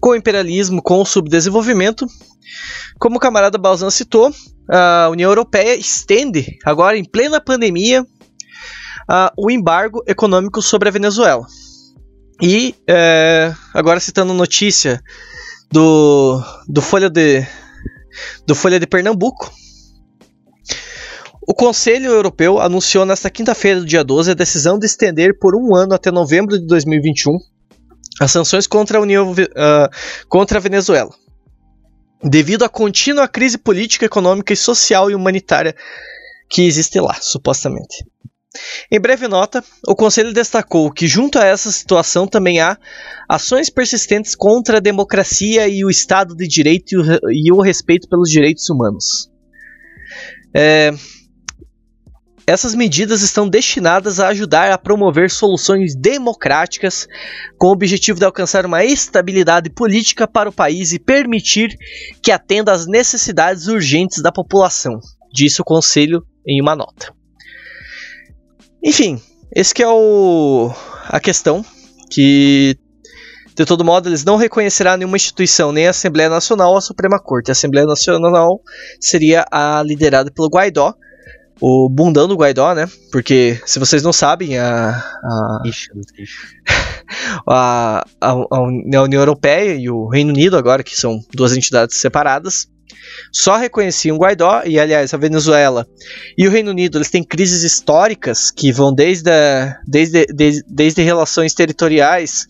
com 0.00 0.10
o 0.10 0.16
imperialismo, 0.16 0.82
com 0.82 1.00
o 1.00 1.04
subdesenvolvimento, 1.04 2.06
como 2.98 3.16
o 3.16 3.20
camarada 3.20 3.58
Balzan 3.58 3.90
citou, 3.90 4.32
a 4.70 5.08
União 5.10 5.30
Europeia 5.30 5.74
estende, 5.74 6.58
agora 6.64 6.96
em 6.96 7.04
plena 7.04 7.40
pandemia, 7.40 8.06
o 9.36 9.50
embargo 9.50 10.02
econômico 10.06 10.62
sobre 10.62 10.88
a 10.88 10.92
Venezuela. 10.92 11.46
E 12.40 12.74
é, 12.86 13.52
agora 13.74 14.00
citando 14.00 14.32
notícia 14.32 15.02
do, 15.70 16.42
do 16.68 16.80
Folha 16.80 17.10
de 17.10 17.46
do 18.46 18.54
Folha 18.54 18.80
de 18.80 18.86
Pernambuco. 18.86 19.52
O 21.46 21.54
Conselho 21.54 22.10
Europeu 22.10 22.60
anunciou 22.60 23.06
nesta 23.06 23.30
quinta-feira, 23.30 23.84
dia 23.84 24.04
12, 24.04 24.32
a 24.32 24.34
decisão 24.34 24.78
de 24.78 24.86
estender 24.86 25.38
por 25.38 25.54
um 25.54 25.74
ano 25.74 25.94
até 25.94 26.10
novembro 26.10 26.58
de 26.58 26.66
2021 26.66 27.38
as 28.20 28.32
sanções 28.32 28.66
contra 28.66 28.98
a 28.98 29.00
União 29.00 29.30
uh, 29.30 30.26
contra 30.28 30.58
a 30.58 30.60
Venezuela, 30.60 31.14
devido 32.22 32.64
à 32.64 32.68
contínua 32.68 33.28
crise 33.28 33.56
política, 33.56 34.06
econômica, 34.06 34.54
social 34.56 35.10
e 35.10 35.14
humanitária 35.14 35.74
que 36.50 36.62
existe 36.62 36.98
lá, 37.00 37.14
supostamente. 37.14 38.04
Em 38.90 38.98
breve 38.98 39.28
nota, 39.28 39.62
o 39.86 39.94
Conselho 39.94 40.32
destacou 40.32 40.90
que, 40.90 41.06
junto 41.06 41.38
a 41.38 41.44
essa 41.44 41.70
situação, 41.70 42.26
também 42.26 42.60
há 42.60 42.78
ações 43.28 43.68
persistentes 43.68 44.34
contra 44.34 44.78
a 44.78 44.80
democracia 44.80 45.68
e 45.68 45.84
o 45.84 45.90
Estado 45.90 46.34
de 46.34 46.48
Direito 46.48 46.94
e 47.30 47.52
o 47.52 47.60
respeito 47.60 48.08
pelos 48.08 48.30
direitos 48.30 48.68
humanos. 48.70 49.30
É, 50.54 50.90
essas 52.46 52.74
medidas 52.74 53.20
estão 53.20 53.46
destinadas 53.46 54.18
a 54.18 54.28
ajudar 54.28 54.72
a 54.72 54.78
promover 54.78 55.30
soluções 55.30 55.94
democráticas 55.94 57.06
com 57.58 57.66
o 57.66 57.72
objetivo 57.72 58.18
de 58.18 58.24
alcançar 58.24 58.64
uma 58.64 58.82
estabilidade 58.82 59.68
política 59.68 60.26
para 60.26 60.48
o 60.48 60.52
país 60.52 60.94
e 60.94 60.98
permitir 60.98 61.76
que 62.22 62.32
atenda 62.32 62.72
às 62.72 62.86
necessidades 62.86 63.66
urgentes 63.66 64.22
da 64.22 64.32
população, 64.32 64.98
disse 65.30 65.60
o 65.60 65.64
Conselho 65.64 66.24
em 66.46 66.62
uma 66.62 66.74
nota. 66.74 67.17
Enfim, 68.82 69.20
esse 69.54 69.74
que 69.74 69.82
é 69.82 69.88
o 69.88 70.70
a 71.08 71.18
questão 71.20 71.64
que 72.10 72.76
de 73.54 73.64
todo 73.64 73.84
modo 73.84 74.08
eles 74.08 74.24
não 74.24 74.36
reconhecerão 74.36 74.96
nenhuma 74.96 75.16
instituição, 75.16 75.72
nem 75.72 75.88
a 75.88 75.90
Assembleia 75.90 76.30
Nacional 76.30 76.70
ou 76.70 76.78
a 76.78 76.80
Suprema 76.80 77.18
Corte. 77.18 77.50
A 77.50 77.52
Assembleia 77.52 77.86
Nacional 77.86 78.60
seria 79.00 79.44
a 79.50 79.82
liderada 79.84 80.30
pelo 80.30 80.48
Guaidó, 80.48 80.94
o 81.60 81.88
bundão 81.88 82.28
do 82.28 82.36
Guaidó, 82.36 82.72
né? 82.72 82.88
Porque 83.10 83.60
se 83.66 83.80
vocês 83.80 84.00
não 84.00 84.12
sabem, 84.12 84.58
a 84.58 84.90
a, 84.90 85.62
ixi, 85.64 85.88
a, 87.48 88.04
a, 88.20 88.30
a 88.30 88.62
União 89.02 89.12
Europeia 89.12 89.74
e 89.74 89.90
o 89.90 90.06
Reino 90.06 90.30
Unido 90.30 90.56
agora, 90.56 90.84
que 90.84 90.96
são 90.96 91.18
duas 91.34 91.56
entidades 91.56 92.00
separadas, 92.00 92.68
só 93.32 93.56
reconheciam 93.56 94.16
Guaidó, 94.16 94.62
e 94.64 94.78
aliás, 94.78 95.12
a 95.12 95.18
Venezuela 95.18 95.86
e 96.36 96.46
o 96.46 96.50
Reino 96.50 96.70
Unido 96.70 96.98
eles 96.98 97.10
têm 97.10 97.22
crises 97.22 97.62
históricas 97.62 98.50
que 98.50 98.72
vão 98.72 98.92
desde, 98.92 99.30
a, 99.30 99.76
desde, 99.86 100.26
desde, 100.26 100.62
desde 100.68 101.02
relações 101.02 101.54
territoriais 101.54 102.46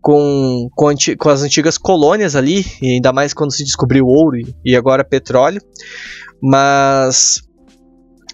com, 0.00 0.68
com, 0.74 0.94
com, 1.18 1.28
as 1.28 1.42
antigas 1.42 1.76
colônias 1.76 2.34
ali, 2.34 2.64
e 2.80 2.94
ainda 2.94 3.12
mais 3.12 3.32
quando 3.34 3.52
se 3.52 3.64
descobriu 3.64 4.06
ouro 4.06 4.36
e, 4.36 4.54
e 4.64 4.76
agora 4.76 5.04
petróleo. 5.04 5.60
Mas 6.42 7.42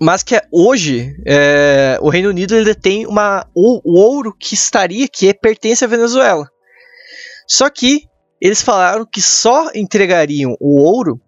mas 0.01 0.23
que 0.23 0.39
hoje 0.53 1.17
é, 1.27 1.99
o 2.03 2.11
Reino 2.11 2.29
Unido 2.29 2.55
ele 2.55 2.75
tem 2.75 3.07
uma, 3.07 3.47
o, 3.55 3.81
o, 3.83 3.99
ouro 3.99 4.35
que 4.39 4.55
estaria, 4.55 5.09
que 5.09 5.33
pertence 5.33 5.85
à 5.85 5.89
Venezuela. 5.89 6.47
Só 7.49 7.71
que 7.71 8.03
eles 8.41 8.61
falaram 8.61 9.07
que 9.11 9.23
só 9.23 9.71
entregariam 9.75 10.55
o 10.61 10.83
ouro 10.83 11.19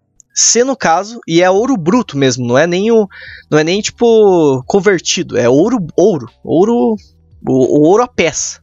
se 0.40 0.62
no 0.62 0.76
caso, 0.76 1.18
e 1.26 1.42
é 1.42 1.50
ouro 1.50 1.76
bruto 1.76 2.16
mesmo, 2.16 2.46
não 2.46 2.56
é 2.56 2.64
nem 2.64 2.92
o, 2.92 3.08
não 3.50 3.58
é 3.58 3.64
nem 3.64 3.80
tipo 3.80 4.62
convertido, 4.68 5.36
é 5.36 5.48
ouro, 5.48 5.84
ouro, 5.96 6.30
ouro, 6.44 6.94
o, 7.44 7.80
o 7.80 7.88
ouro 7.88 8.04
a 8.04 8.06
peça. 8.06 8.60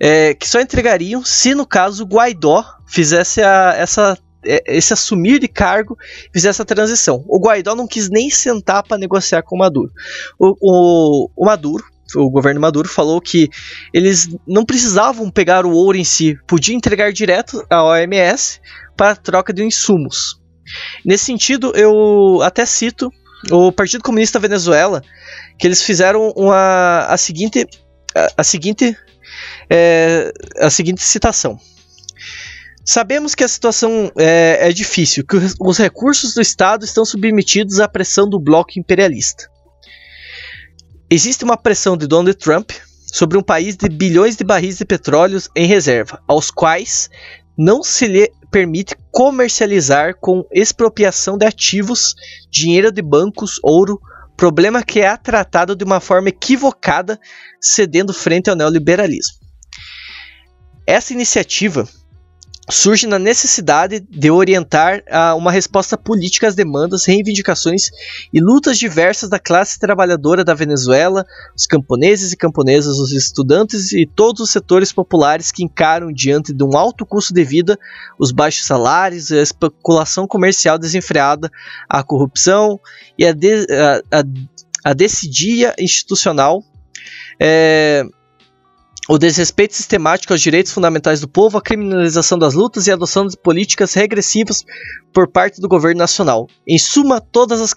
É, 0.00 0.34
que 0.34 0.48
só 0.48 0.60
entregariam 0.60 1.24
se 1.24 1.54
no 1.54 1.64
caso 1.64 2.02
o 2.02 2.06
Guaidó 2.08 2.64
fizesse 2.84 3.40
a, 3.40 3.74
essa 3.76 4.18
é, 4.44 4.60
esse 4.66 4.92
assumir 4.92 5.38
de 5.38 5.46
cargo 5.46 5.96
fizer 6.32 6.48
essa 6.48 6.64
transição. 6.64 7.24
O 7.28 7.38
Guaidó 7.38 7.76
não 7.76 7.86
quis 7.86 8.10
nem 8.10 8.28
sentar 8.28 8.82
para 8.82 8.98
negociar 8.98 9.44
com 9.44 9.54
o 9.54 9.58
Maduro. 9.60 9.92
O, 10.36 10.56
o, 10.60 11.30
o 11.36 11.44
Maduro, 11.44 11.84
o 12.16 12.28
governo 12.28 12.60
Maduro 12.60 12.88
falou 12.88 13.20
que 13.20 13.48
eles 13.94 14.36
não 14.44 14.64
precisavam 14.64 15.30
pegar 15.30 15.64
o 15.64 15.70
ouro 15.70 15.96
em 15.96 16.02
si, 16.02 16.36
podiam 16.44 16.76
entregar 16.76 17.12
direto 17.12 17.64
à 17.70 17.84
OMS 17.84 18.60
para 18.96 19.14
troca 19.14 19.52
de 19.52 19.62
insumos. 19.62 20.41
Nesse 21.04 21.24
sentido, 21.24 21.72
eu 21.74 22.40
até 22.42 22.64
cito 22.64 23.12
o 23.50 23.72
Partido 23.72 24.04
Comunista 24.04 24.38
Venezuela, 24.38 25.02
que 25.58 25.66
eles 25.66 25.82
fizeram 25.82 26.32
uma, 26.36 27.06
a 27.08 27.16
seguinte, 27.16 27.66
a, 28.14 28.28
a 28.38 28.44
seguinte, 28.44 28.96
é, 29.68 30.32
a 30.58 30.70
seguinte 30.70 31.02
citação. 31.02 31.58
Sabemos 32.84 33.34
que 33.34 33.44
a 33.44 33.48
situação 33.48 34.10
é, 34.18 34.68
é 34.68 34.72
difícil, 34.72 35.24
que 35.24 35.36
os 35.60 35.78
recursos 35.78 36.34
do 36.34 36.42
Estado 36.42 36.84
estão 36.84 37.04
submetidos 37.04 37.78
à 37.78 37.88
pressão 37.88 38.28
do 38.28 38.40
bloco 38.40 38.78
imperialista. 38.78 39.48
Existe 41.08 41.44
uma 41.44 41.56
pressão 41.56 41.96
de 41.96 42.06
Donald 42.06 42.36
Trump 42.38 42.72
sobre 43.12 43.36
um 43.36 43.42
país 43.42 43.76
de 43.76 43.88
bilhões 43.88 44.36
de 44.36 44.42
barris 44.42 44.78
de 44.78 44.84
petróleo 44.84 45.40
em 45.54 45.66
reserva, 45.66 46.20
aos 46.26 46.50
quais 46.50 47.10
não 47.56 47.82
se 47.82 48.06
lhe 48.06 48.32
permite 48.50 48.96
comercializar 49.10 50.14
com 50.20 50.46
expropriação 50.52 51.38
de 51.38 51.46
ativos, 51.46 52.14
dinheiro 52.50 52.92
de 52.92 53.00
bancos, 53.00 53.58
ouro, 53.62 54.00
problema 54.36 54.82
que 54.82 55.00
é 55.00 55.16
tratado 55.16 55.76
de 55.76 55.84
uma 55.84 56.00
forma 56.00 56.28
equivocada, 56.28 57.18
cedendo 57.60 58.12
frente 58.12 58.50
ao 58.50 58.56
neoliberalismo. 58.56 59.36
Essa 60.86 61.12
iniciativa 61.12 61.88
surge 62.70 63.06
na 63.06 63.18
necessidade 63.18 64.00
de 64.00 64.30
orientar 64.30 65.02
uma 65.36 65.50
resposta 65.50 65.98
política 65.98 66.46
às 66.46 66.54
demandas, 66.54 67.04
reivindicações 67.04 67.90
e 68.32 68.40
lutas 68.40 68.78
diversas 68.78 69.28
da 69.28 69.38
classe 69.38 69.78
trabalhadora 69.78 70.44
da 70.44 70.54
Venezuela, 70.54 71.24
os 71.56 71.66
camponeses 71.66 72.32
e 72.32 72.36
camponesas, 72.36 72.98
os 72.98 73.12
estudantes 73.12 73.92
e 73.92 74.06
todos 74.06 74.42
os 74.42 74.50
setores 74.50 74.92
populares 74.92 75.50
que 75.50 75.64
encaram 75.64 76.12
diante 76.12 76.52
de 76.52 76.62
um 76.62 76.76
alto 76.76 77.04
custo 77.04 77.34
de 77.34 77.44
vida, 77.44 77.78
os 78.18 78.30
baixos 78.30 78.64
salários, 78.64 79.32
a 79.32 79.42
especulação 79.42 80.26
comercial 80.26 80.78
desenfreada, 80.78 81.50
a 81.88 82.02
corrupção 82.02 82.78
e 83.18 83.26
a, 83.26 83.32
de, 83.32 83.66
a, 83.70 84.18
a, 84.18 84.24
a 84.84 84.92
decidia 84.92 85.74
institucional. 85.78 86.62
É, 87.40 88.04
o 89.12 89.18
desrespeito 89.18 89.74
sistemático 89.74 90.32
aos 90.32 90.40
direitos 90.40 90.72
fundamentais 90.72 91.20
do 91.20 91.28
povo, 91.28 91.58
a 91.58 91.62
criminalização 91.62 92.38
das 92.38 92.54
lutas 92.54 92.86
e 92.86 92.90
a 92.90 92.94
adoção 92.94 93.26
de 93.26 93.36
políticas 93.36 93.92
regressivas 93.92 94.64
por 95.12 95.30
parte 95.30 95.60
do 95.60 95.68
governo 95.68 95.98
nacional. 95.98 96.46
Em 96.66 96.78
suma, 96.78 97.20
todas 97.20 97.60
as 97.60 97.74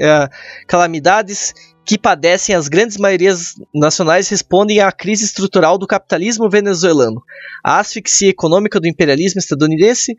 eh, 0.00 0.28
calamidades 0.66 1.54
que 1.84 1.96
padecem 1.96 2.56
as 2.56 2.66
grandes 2.66 2.96
maiorias 2.96 3.54
nacionais 3.72 4.28
respondem 4.28 4.80
à 4.80 4.90
crise 4.90 5.24
estrutural 5.24 5.78
do 5.78 5.86
capitalismo 5.86 6.50
venezuelano, 6.50 7.22
à 7.62 7.78
asfixia 7.78 8.30
econômica 8.30 8.80
do 8.80 8.88
imperialismo 8.88 9.38
estadunidense, 9.38 10.16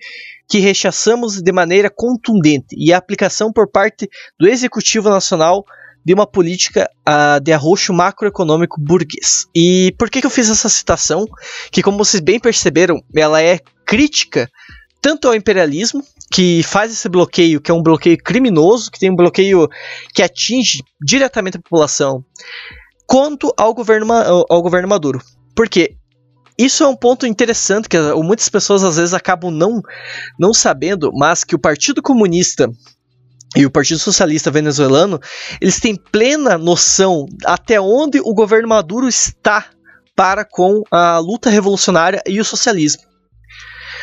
que 0.47 0.59
rechaçamos 0.59 1.41
de 1.41 1.51
maneira 1.51 1.89
contundente, 1.93 2.77
e 2.77 2.93
à 2.93 2.97
aplicação 2.97 3.51
por 3.51 3.69
parte 3.69 4.07
do 4.39 4.47
Executivo 4.47 5.09
Nacional 5.09 5.65
de 6.05 6.13
uma 6.13 6.27
política 6.27 6.89
uh, 7.07 7.39
de 7.41 7.51
arroxo 7.51 7.91
macroeconômico 7.91 8.79
burguês. 8.79 9.47
E 9.55 9.93
por 9.97 10.09
que, 10.09 10.21
que 10.21 10.27
eu 10.27 10.31
fiz 10.31 10.49
essa 10.49 10.69
citação? 10.69 11.25
Que, 11.71 11.81
como 11.81 11.97
vocês 11.97 12.21
bem 12.21 12.39
perceberam, 12.39 13.01
ela 13.15 13.41
é 13.41 13.59
crítica 13.85 14.49
tanto 15.01 15.27
ao 15.27 15.35
imperialismo, 15.35 16.03
que 16.31 16.63
faz 16.63 16.91
esse 16.91 17.07
bloqueio, 17.07 17.61
que 17.61 17.69
é 17.69 17.73
um 17.73 17.83
bloqueio 17.83 18.17
criminoso, 18.17 18.89
que 18.89 18.99
tem 18.99 19.11
um 19.11 19.15
bloqueio 19.15 19.69
que 20.13 20.23
atinge 20.23 20.83
diretamente 20.99 21.57
a 21.57 21.61
população, 21.61 22.25
quanto 23.05 23.53
ao 23.55 23.71
governo, 23.73 24.11
ao 24.49 24.61
governo 24.63 24.87
Maduro. 24.87 25.21
Porque 25.55 25.95
isso 26.57 26.83
é 26.83 26.87
um 26.87 26.95
ponto 26.95 27.27
interessante 27.27 27.87
que 27.87 27.97
muitas 28.15 28.49
pessoas 28.49 28.83
às 28.83 28.97
vezes 28.97 29.13
acabam 29.13 29.51
não, 29.51 29.79
não 30.39 30.53
sabendo, 30.53 31.11
mas 31.13 31.43
que 31.43 31.53
o 31.53 31.59
Partido 31.59 32.01
Comunista 32.01 32.67
e 33.55 33.65
o 33.65 33.71
Partido 33.71 33.99
Socialista 33.99 34.51
Venezuelano, 34.51 35.19
eles 35.61 35.79
têm 35.79 35.95
plena 35.95 36.57
noção 36.57 37.25
até 37.45 37.79
onde 37.79 38.19
o 38.19 38.33
governo 38.33 38.67
Maduro 38.67 39.07
está 39.07 39.65
para 40.15 40.43
com 40.43 40.83
a 40.91 41.19
luta 41.19 41.49
revolucionária 41.49 42.21
e 42.27 42.39
o 42.39 42.45
socialismo. 42.45 43.03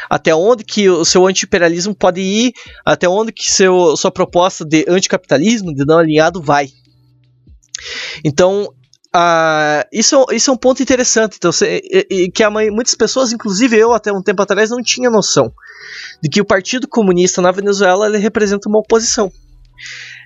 Até 0.09 0.35
onde 0.35 0.65
que 0.65 0.89
o 0.89 1.05
seu 1.05 1.27
anti-imperialismo 1.27 1.95
pode 1.95 2.21
ir, 2.21 2.53
até 2.85 3.09
onde 3.09 3.33
que 3.33 3.51
seu, 3.51 3.97
sua 3.97 4.11
proposta 4.11 4.65
de 4.65 4.85
anticapitalismo, 4.89 5.75
de 5.75 5.85
não 5.85 5.99
alinhado, 5.99 6.43
vai. 6.43 6.69
Então, 8.25 8.73
uh, 9.15 9.89
isso, 9.93 10.27
isso 10.33 10.51
é 10.51 10.55
um 10.55 10.57
ponto 10.57 10.83
interessante, 10.83 11.37
então, 11.37 11.51
e, 11.63 12.07
e, 12.11 12.31
que 12.31 12.43
a, 12.43 12.51
muitas 12.51 12.95
pessoas, 12.95 13.33
inclusive 13.33 13.77
eu 13.77 13.93
até 13.93 14.13
um 14.13 14.23
tempo 14.23 14.43
atrás, 14.43 14.71
não 14.71 14.83
tinha 14.83 15.11
noção 15.11 15.53
de 16.23 16.29
que 16.29 16.41
o 16.41 16.45
Partido 16.45 16.89
Comunista 16.89 17.43
na 17.43 17.51
Venezuela 17.51 18.07
ele 18.07 18.19
representa 18.19 18.69
uma 18.69 18.79
oposição. 18.79 19.31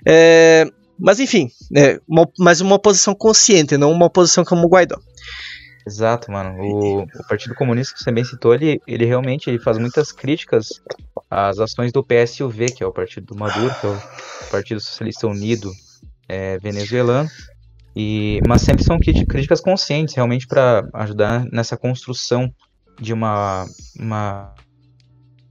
É, 0.07 0.65
mas 0.99 1.19
enfim, 1.19 1.49
é, 1.75 1.99
uma, 2.07 2.27
mas 2.39 2.61
uma 2.61 2.75
oposição 2.75 3.13
consciente, 3.13 3.77
não 3.77 3.91
uma 3.91 4.07
oposição 4.07 4.43
como 4.43 4.65
o 4.65 4.69
Guaidó. 4.69 4.97
Exato, 5.87 6.29
mano. 6.31 6.53
O, 6.59 7.03
o, 7.03 7.27
Partido 7.29 7.55
Comunista 7.55 7.93
que 7.93 8.03
você 8.03 8.11
bem 8.11 8.23
citou, 8.23 8.53
ele, 8.53 8.81
ele 8.85 9.05
realmente 9.05 9.49
ele 9.49 9.57
faz 9.57 9.77
muitas 9.77 10.11
críticas 10.11 10.81
às 11.31 11.59
ações 11.59 11.93
do 11.93 12.03
PSUV, 12.03 12.73
que 12.73 12.83
é 12.83 12.85
o 12.85 12.91
partido 12.91 13.27
do 13.27 13.35
Maduro, 13.35 13.73
que 13.79 13.87
é 13.87 13.89
o 13.89 14.01
Partido 14.51 14.81
Socialista 14.81 15.27
Unido 15.27 15.71
é, 16.27 16.57
venezuelano. 16.57 17.29
E, 17.99 18.39
mas 18.47 18.61
sempre 18.61 18.83
são 18.83 18.99
críticas 18.99 19.59
conscientes, 19.59 20.13
realmente, 20.13 20.45
para 20.45 20.87
ajudar 20.93 21.45
nessa 21.51 21.75
construção 21.75 22.47
de 23.01 23.11
uma, 23.11 23.65
uma 23.99 24.53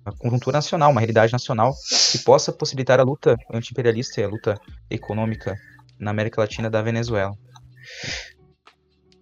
uma 0.06 0.16
conjuntura 0.16 0.58
nacional, 0.58 0.92
uma 0.92 1.00
realidade 1.00 1.32
nacional 1.32 1.74
que 2.12 2.18
possa 2.18 2.52
possibilitar 2.52 3.00
a 3.00 3.02
luta 3.02 3.36
anti-imperialista 3.52 4.20
e 4.20 4.24
a 4.24 4.28
luta 4.28 4.54
econômica 4.88 5.56
na 5.98 6.12
América 6.12 6.40
Latina 6.40 6.70
da 6.70 6.80
Venezuela. 6.80 7.32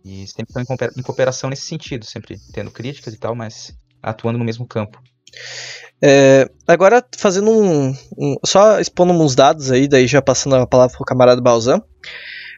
E 0.05 0.27
sempre 0.27 0.61
estão 0.61 0.77
em 0.95 1.03
cooperação 1.03 1.49
nesse 1.49 1.63
sentido, 1.63 2.05
sempre 2.05 2.37
tendo 2.53 2.71
críticas 2.71 3.15
e 3.15 3.19
tal, 3.19 3.35
mas 3.35 3.75
atuando 4.03 4.39
no 4.39 4.45
mesmo 4.45 4.67
campo. 4.67 5.03
É, 6.03 6.47
agora, 6.69 7.03
fazendo 7.17 7.51
um, 7.51 7.97
um, 8.19 8.37
Só 8.45 8.79
expondo 8.79 9.15
uns 9.15 9.35
dados 9.35 9.71
aí, 9.71 9.89
daí 9.89 10.07
já 10.07 10.21
passando 10.21 10.57
a 10.57 10.67
palavra 10.67 10.95
para 10.95 11.03
o 11.03 11.07
camarada 11.07 11.41
Balzan. 11.41 11.81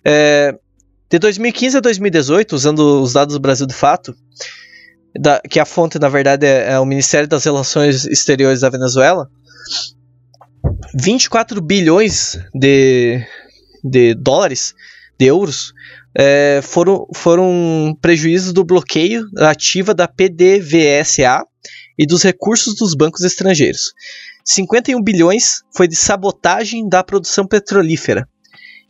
É, 0.08 0.54
de 1.10 1.18
2015 1.18 1.78
a 1.78 1.80
2018, 1.80 2.52
usando 2.54 3.02
os 3.02 3.12
dados 3.12 3.34
do 3.34 3.40
Brasil 3.40 3.66
de 3.66 3.74
fato, 3.74 4.14
da, 5.18 5.40
que 5.40 5.58
a 5.58 5.64
fonte, 5.64 5.98
na 5.98 6.08
verdade, 6.08 6.46
é, 6.46 6.74
é, 6.74 6.78
o 6.78 6.84
Ministério 6.84 7.28
das 7.28 7.42
Relações 7.42 8.04
Exteriores 8.04 8.60
da 8.60 8.70
Venezuela, 8.70 9.28
24 10.94 11.60
bilhões 11.60 12.38
de, 12.54 13.20
de 13.82 14.14
dólares, 14.14 14.74
de 15.18 15.26
euros, 15.26 15.72
é, 16.16 16.60
foram, 16.62 17.08
foram 17.12 17.92
prejuízos 18.00 18.52
do 18.52 18.64
bloqueio 18.64 19.26
ativa 19.38 19.92
da 19.92 20.06
PDVSA 20.06 21.42
e 21.98 22.06
dos 22.06 22.22
recursos 22.22 22.76
dos 22.76 22.94
bancos 22.94 23.22
estrangeiros. 23.22 23.92
51 24.44 25.02
bilhões 25.02 25.62
foi 25.74 25.88
de 25.88 25.96
sabotagem 25.96 26.88
da 26.88 27.02
produção 27.02 27.44
petrolífera 27.44 28.28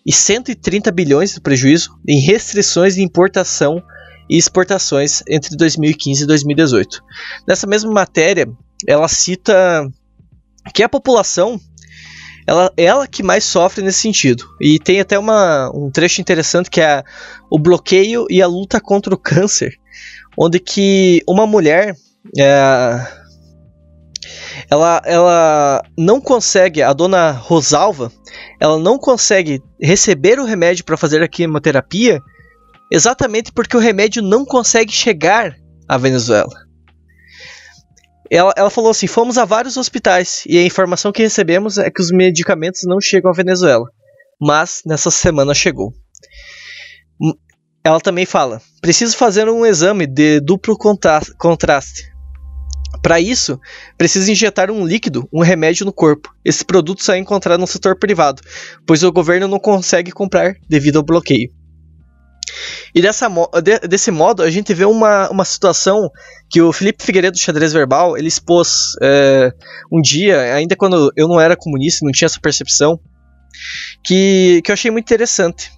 e 0.06 0.12
130 0.12 0.90
bilhões 0.92 1.34
de 1.34 1.40
prejuízo 1.40 1.98
em 2.08 2.20
restrições 2.20 2.94
de 2.94 3.02
importação 3.02 3.82
e 4.30 4.38
exportações 4.38 5.22
entre 5.28 5.56
2015 5.56 6.22
e 6.22 6.26
2018. 6.26 7.02
Nessa 7.46 7.66
mesma 7.66 7.92
matéria, 7.92 8.48
ela 8.86 9.08
cita 9.08 9.88
que 10.72 10.82
a 10.82 10.88
população 10.88 11.60
ela, 12.46 12.72
ela 12.76 13.06
que 13.08 13.22
mais 13.22 13.44
sofre 13.44 13.82
nesse 13.82 14.00
sentido. 14.00 14.44
E 14.60 14.78
tem 14.78 15.00
até 15.00 15.18
uma, 15.18 15.70
um 15.74 15.90
trecho 15.90 16.20
interessante 16.20 16.70
que 16.70 16.80
é 16.80 17.02
o 17.50 17.58
bloqueio 17.58 18.26
e 18.30 18.40
a 18.40 18.46
luta 18.46 18.80
contra 18.80 19.12
o 19.12 19.18
câncer, 19.18 19.74
onde 20.38 20.60
que 20.60 21.22
uma 21.28 21.46
mulher 21.46 21.96
é, 22.38 23.06
ela, 24.70 25.00
ela 25.04 25.82
não 25.96 26.20
consegue, 26.20 26.82
a 26.82 26.92
dona 26.92 27.30
Rosalva, 27.30 28.10
ela 28.60 28.78
não 28.78 28.98
consegue 28.98 29.62
receber 29.80 30.38
o 30.38 30.44
remédio 30.44 30.84
para 30.84 30.96
fazer 30.96 31.22
a 31.22 31.28
quimioterapia 31.28 32.20
exatamente 32.90 33.52
porque 33.52 33.76
o 33.76 33.80
remédio 33.80 34.22
não 34.22 34.44
consegue 34.44 34.92
chegar 34.92 35.56
à 35.88 35.96
Venezuela. 35.96 36.52
Ela, 38.30 38.52
ela, 38.56 38.70
falou 38.70 38.90
assim: 38.90 39.06
fomos 39.06 39.38
a 39.38 39.44
vários 39.44 39.76
hospitais 39.76 40.42
e 40.46 40.58
a 40.58 40.64
informação 40.64 41.12
que 41.12 41.22
recebemos 41.22 41.78
é 41.78 41.90
que 41.90 42.02
os 42.02 42.10
medicamentos 42.10 42.80
não 42.84 43.00
chegam 43.00 43.30
à 43.30 43.34
Venezuela, 43.34 43.88
mas 44.40 44.82
nessa 44.84 45.12
semana 45.12 45.54
chegou. 45.54 45.92
Hum, 47.20 47.34
ela 47.84 48.00
também 48.00 48.26
fala: 48.26 48.60
preciso 48.80 49.16
fazer 49.16 49.48
um 49.48 49.64
exame 49.64 50.08
de 50.08 50.40
duplo 50.40 50.76
contraste. 51.38 52.15
Para 53.02 53.20
isso, 53.20 53.60
precisa 53.96 54.30
injetar 54.30 54.70
um 54.70 54.86
líquido, 54.86 55.28
um 55.32 55.42
remédio 55.42 55.84
no 55.86 55.92
corpo. 55.92 56.34
Esse 56.44 56.64
produto 56.64 57.02
só 57.02 57.14
é 57.14 57.18
encontrado 57.18 57.60
no 57.60 57.66
setor 57.66 57.98
privado, 57.98 58.42
pois 58.86 59.02
o 59.02 59.12
governo 59.12 59.48
não 59.48 59.58
consegue 59.58 60.10
comprar 60.10 60.54
devido 60.68 60.96
ao 60.96 61.04
bloqueio. 61.04 61.50
E 62.94 63.02
dessa, 63.02 63.28
desse 63.88 64.10
modo, 64.10 64.42
a 64.42 64.50
gente 64.50 64.72
vê 64.72 64.84
uma, 64.84 65.28
uma 65.30 65.44
situação 65.44 66.10
que 66.48 66.62
o 66.62 66.72
Felipe 66.72 67.04
Figueiredo 67.04 67.36
do 67.36 67.40
Xadrez 67.40 67.72
Verbal 67.72 68.16
ele 68.16 68.28
expôs 68.28 68.92
é, 69.02 69.52
um 69.92 70.00
dia, 70.00 70.54
ainda 70.54 70.74
quando 70.76 71.12
eu 71.16 71.28
não 71.28 71.40
era 71.40 71.56
comunista, 71.56 72.04
não 72.04 72.12
tinha 72.12 72.26
essa 72.26 72.40
percepção, 72.40 72.98
que, 74.02 74.62
que 74.64 74.70
eu 74.70 74.74
achei 74.74 74.90
muito 74.90 75.04
interessante. 75.04 75.70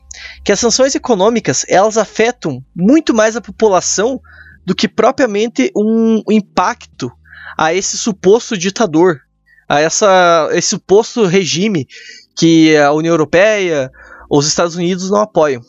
Que 0.45 0.53
as 0.53 0.61
sanções 0.61 0.95
econômicas 0.95 1.65
elas 1.69 1.97
afetam 1.97 2.63
muito 2.75 3.15
mais 3.15 3.37
a 3.37 3.41
população 3.41 4.21
do 4.69 4.75
que 4.75 4.87
propriamente 4.87 5.73
um 5.75 6.23
impacto 6.29 7.11
a 7.57 7.73
esse 7.73 7.97
suposto 7.97 8.55
ditador, 8.55 9.19
a 9.67 9.81
essa, 9.81 10.51
esse 10.53 10.69
suposto 10.69 11.25
regime 11.25 11.89
que 12.37 12.77
a 12.77 12.93
União 12.93 13.15
Europeia 13.15 13.91
os 14.31 14.47
Estados 14.47 14.77
Unidos 14.77 15.11
não 15.11 15.23
apoiam. 15.23 15.63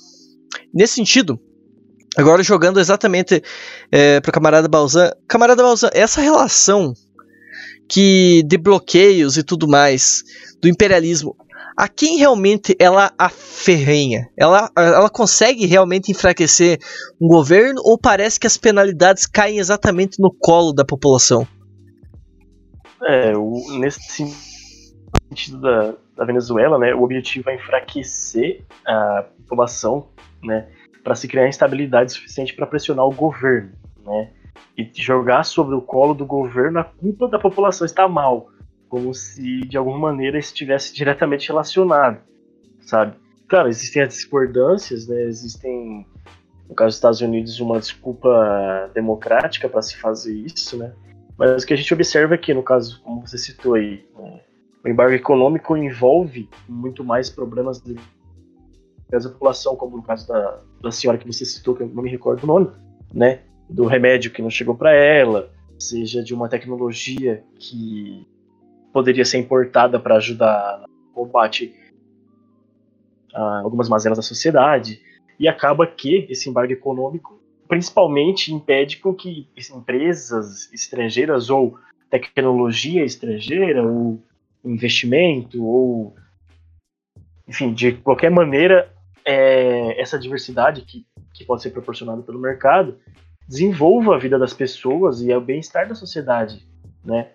Nesse 0.74 0.96
sentido, 0.96 1.40
agora 2.18 2.44
jogando 2.44 2.78
exatamente 2.78 3.42
é, 3.90 4.20
para 4.20 4.32
o 4.32 4.34
camarada 4.34 4.68
Balzan, 4.68 5.12
camarada 5.30 5.64
Balzan, 5.64 5.92
essa 5.94 6.20
relação 6.20 6.94
que 7.88 8.44
de 8.46 8.58
bloqueios 8.58 9.38
e 9.38 9.44
tudo 9.44 9.66
mais 9.66 10.26
do 10.62 10.68
imperialismo, 10.68 11.38
a 11.80 11.88
quem 11.88 12.18
realmente 12.18 12.76
ela 12.78 13.10
aferrenha? 13.18 14.30
Ela, 14.36 14.70
ela 14.76 15.10
consegue 15.10 15.66
realmente 15.66 16.12
enfraquecer 16.12 16.78
um 17.22 17.26
governo 17.26 17.82
ou 17.86 17.98
parece 17.98 18.38
que 18.38 18.46
as 18.46 18.58
penalidades 18.58 19.26
caem 19.26 19.60
exatamente 19.60 20.22
no 20.22 20.30
colo 20.30 20.74
da 20.74 20.84
população? 20.84 21.48
É, 23.08 23.32
o, 23.34 23.80
nesse 23.80 24.02
sentido 25.30 25.62
da, 25.62 25.94
da 26.18 26.26
Venezuela, 26.26 26.78
né, 26.78 26.94
o 26.94 27.02
objetivo 27.02 27.50
é 27.50 27.56
enfraquecer 27.56 28.66
a 28.86 29.24
população, 29.44 30.10
né, 30.44 30.68
para 31.02 31.16
se 31.16 31.30
criar 31.30 31.48
instabilidade 31.48 32.12
suficiente 32.12 32.54
para 32.54 32.68
pressionar 32.68 33.06
o 33.06 33.16
governo, 33.16 33.72
né, 34.06 34.32
e 34.78 34.92
jogar 34.94 35.46
sobre 35.46 35.76
o 35.76 35.82
colo 35.82 36.14
do 36.14 36.26
governo 36.26 36.80
a 36.80 36.84
culpa 36.84 37.30
da 37.30 37.40
população 37.40 37.86
estar 37.86 38.10
mal, 38.10 38.50
como 38.90 39.14
se 39.14 39.62
de 39.62 39.78
alguma 39.78 39.98
maneira 39.98 40.38
estivesse 40.38 40.94
diretamente 40.94 41.48
relacionado, 41.48 42.22
sabe? 42.82 43.16
Claro, 43.48 43.70
existem 43.70 44.02
as 44.02 44.10
discordâncias, 44.10 45.08
né, 45.08 45.24
existem 45.24 46.06
no 46.68 46.76
caso 46.76 46.90
dos 46.90 46.96
Estados 46.96 47.22
Unidos 47.22 47.60
uma 47.60 47.80
desculpa 47.80 48.92
democrática 48.94 49.70
para 49.70 49.82
se 49.82 49.96
fazer 49.98 50.34
isso, 50.34 50.78
né? 50.78 50.94
Mas 51.38 51.64
o 51.64 51.66
que 51.66 51.74
a 51.74 51.78
gente 51.78 51.94
observa 51.94 52.36
aqui, 52.36 52.54
no 52.54 52.62
caso, 52.62 53.02
como 53.02 53.26
você 53.26 53.38
citou 53.38 53.76
aí, 53.76 54.06
né, 54.18 54.42
o 54.84 54.88
embargo 54.88 55.14
econômico 55.14 55.76
envolve 55.76 56.50
muito 56.68 57.04
mais 57.04 57.30
problemas 57.30 57.82
da 57.82 59.30
população, 59.30 59.76
como 59.76 59.98
no 59.98 60.04
caso 60.04 60.28
da, 60.28 60.60
da 60.82 60.92
senhora 60.92 61.18
que 61.18 61.28
você 61.28 61.44
citou, 61.44 61.76
que 61.76 61.84
eu 61.84 61.88
não 61.88 62.04
me 62.04 62.10
recordo 62.10 62.44
o 62.44 62.48
nome, 62.48 62.72
né? 63.14 63.42
Do 63.70 63.86
remédio 63.86 64.32
que 64.32 64.42
não 64.42 64.50
chegou 64.50 64.76
para 64.76 64.94
ela, 64.94 65.52
seja 65.78 66.24
de 66.24 66.34
uma 66.34 66.48
tecnologia 66.48 67.44
que 67.58 68.28
poderia 68.92 69.26
ser 69.26 69.38
importada 69.38 70.00
para 70.00 70.16
ajudar 70.16 70.84
no 70.88 71.14
combate 71.14 71.74
a 73.34 73.60
algumas 73.60 73.88
mazelas 73.88 74.18
da 74.18 74.24
sociedade. 74.24 75.02
E 75.40 75.48
acaba 75.48 75.88
que 75.88 76.28
esse 76.30 76.50
embargo 76.50 76.74
econômico 76.74 77.40
principalmente 77.68 78.52
impede 78.52 78.98
com 78.98 79.14
que 79.14 79.48
empresas 79.72 80.74
estrangeiras 80.74 81.52
ou 81.52 81.78
tecnologia 82.10 83.06
estrangeira 83.06 83.86
ou 83.86 84.20
investimento 84.66 85.64
ou 85.64 86.16
enfim 87.48 87.72
de 87.72 87.94
qualquer 87.94 88.32
maneira 88.32 88.92
é, 89.24 90.02
essa 90.02 90.18
diversidade 90.18 90.82
que, 90.82 91.06
que 91.32 91.46
pode 91.46 91.62
ser 91.62 91.70
proporcionada 91.70 92.24
pelo 92.24 92.40
mercado 92.40 92.98
desenvolva 93.48 94.16
a 94.16 94.20
vida 94.20 94.40
das 94.40 94.54
pessoas 94.54 95.22
e 95.22 95.32
o 95.32 95.40
bem-estar 95.40 95.88
da 95.88 95.94
sociedade 95.94 96.68
né 97.06 97.30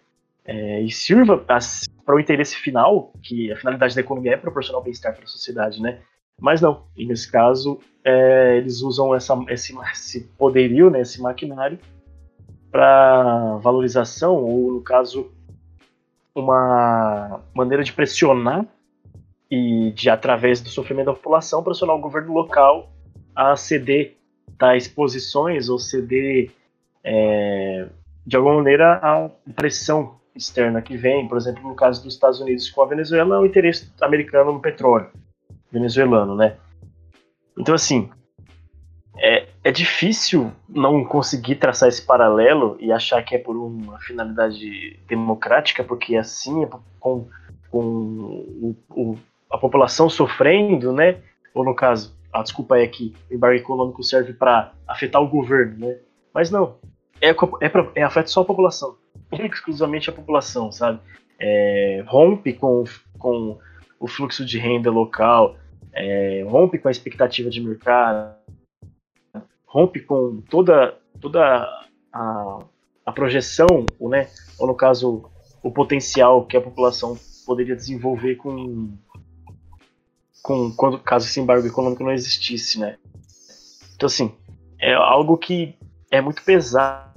é, 0.45 0.81
e 0.83 0.91
sirva 0.91 1.39
para 1.39 2.15
o 2.15 2.21
interesse 2.21 2.57
final 2.57 3.13
que 3.23 3.51
a 3.51 3.57
finalidade 3.57 3.95
da 3.95 4.01
economia 4.01 4.35
é 4.35 4.37
proporcionar 4.37 4.81
o 4.81 4.85
bem-estar 4.85 5.15
para 5.15 5.25
a 5.25 5.29
sociedade 5.29 5.81
né? 5.81 6.01
Mas 6.39 6.61
não, 6.61 6.85
e 6.97 7.07
nesse 7.07 7.31
caso, 7.31 7.79
é, 8.05 8.57
eles 8.57 8.83
usam 8.83 9.15
essa, 9.15 9.35
esse, 9.49 9.75
esse 9.93 10.21
poderio, 10.37 10.91
né, 10.91 11.01
esse 11.01 11.23
maquinário, 11.23 11.79
para 12.71 13.57
valorização, 13.59 14.35
ou 14.43 14.73
no 14.73 14.81
caso, 14.81 15.31
uma 16.35 17.41
maneira 17.55 17.85
de 17.85 17.93
pressionar 17.93 18.67
e 19.49 19.93
de, 19.93 20.11
através 20.11 20.61
do 20.61 20.69
sofrimento 20.69 21.07
da 21.07 21.15
população, 21.15 21.63
pressionar 21.63 21.95
o 21.95 22.01
governo 22.01 22.33
local 22.33 22.91
a 23.35 23.55
ceder 23.55 24.17
tais 24.59 24.89
posições 24.89 25.69
ou 25.69 25.79
ceder, 25.79 26.51
é, 27.05 27.87
de 28.27 28.37
alguma 28.37 28.57
maneira, 28.57 28.95
a 28.95 29.31
pressão 29.55 30.17
externa 30.35 30.83
que 30.83 30.97
vem, 30.97 31.29
por 31.29 31.37
exemplo, 31.37 31.63
no 31.63 31.75
caso 31.75 32.03
dos 32.03 32.15
Estados 32.15 32.41
Unidos 32.41 32.71
com 32.71 32.83
a 32.83 32.87
Venezuela, 32.87 33.37
é 33.37 33.39
o 33.39 33.47
interesse 33.47 33.91
americano 34.01 34.53
no 34.53 34.61
petróleo 34.61 35.09
venezuelano, 35.71 36.37
né? 36.37 36.57
Então, 37.59 37.75
assim, 37.75 38.11
é, 39.19 39.49
é 39.63 39.71
difícil 39.71 40.53
não 40.69 41.05
conseguir 41.05 41.57
traçar 41.57 41.89
esse 41.89 42.03
paralelo 42.03 42.77
e 42.81 42.93
achar 42.93 43.23
que 43.23 43.35
é 43.35 43.39
por 43.39 43.57
uma 43.57 43.99
finalidade 44.01 44.99
democrática, 45.09 45.85
porque 45.85 46.17
assim, 46.17 46.65
é 46.65 46.69
com, 46.99 47.29
com 47.71 47.81
o, 47.81 48.77
o, 48.91 49.19
a 49.51 49.59
população 49.59 50.09
sofrendo, 50.09 50.93
né? 50.93 51.19
Ou 51.53 51.65
no 51.65 51.75
caso, 51.75 52.15
a 52.33 52.43
desculpa 52.43 52.79
é 52.79 52.87
que 52.87 53.15
o 53.31 53.35
embargo 53.35 53.57
econômico 53.57 54.03
serve 54.03 54.33
para 54.33 54.73
afetar 54.87 55.23
o 55.23 55.29
governo, 55.29 55.87
né? 55.87 55.97
Mas 56.33 56.51
não, 56.51 56.77
é, 57.21 57.31
é, 57.31 57.91
é 57.95 58.03
afeta 58.03 58.27
só 58.27 58.41
a 58.41 58.45
população, 58.45 58.97
exclusivamente 59.33 60.11
a 60.11 60.13
população, 60.13 60.71
sabe? 60.71 61.01
É, 61.39 62.05
rompe 62.07 62.53
com, 62.53 62.85
com 63.19 63.59
o 63.99 64.07
fluxo 64.07 64.45
de 64.45 64.59
renda 64.59 64.91
local, 64.91 65.57
é, 65.93 66.45
rompe 66.47 66.79
com 66.79 66.89
a 66.89 66.91
expectativa 66.91 67.51
de 67.51 67.61
mercado, 67.61 68.35
rompe 69.67 70.01
com 70.01 70.41
toda, 70.49 70.97
toda 71.21 71.67
a, 72.13 72.59
a 73.05 73.13
projeção, 73.13 73.87
né, 74.01 74.29
ou 74.59 74.67
no 74.67 74.75
caso, 74.75 75.31
o 75.63 75.71
potencial 75.71 76.47
que 76.47 76.57
a 76.57 76.61
população 76.61 77.17
poderia 77.45 77.75
desenvolver 77.75 78.37
com, 78.37 78.97
com 80.43 80.71
quando 80.73 80.99
caso 80.99 81.27
esse 81.27 81.41
embargo 81.41 81.67
econômico 81.67 82.05
não 82.05 82.13
existisse, 82.13 82.79
né? 82.79 82.97
Então 83.95 84.07
assim, 84.07 84.33
é 84.79 84.95
algo 84.95 85.37
que 85.37 85.75
é 86.11 86.21
muito 86.21 86.43
pesado, 86.43 87.14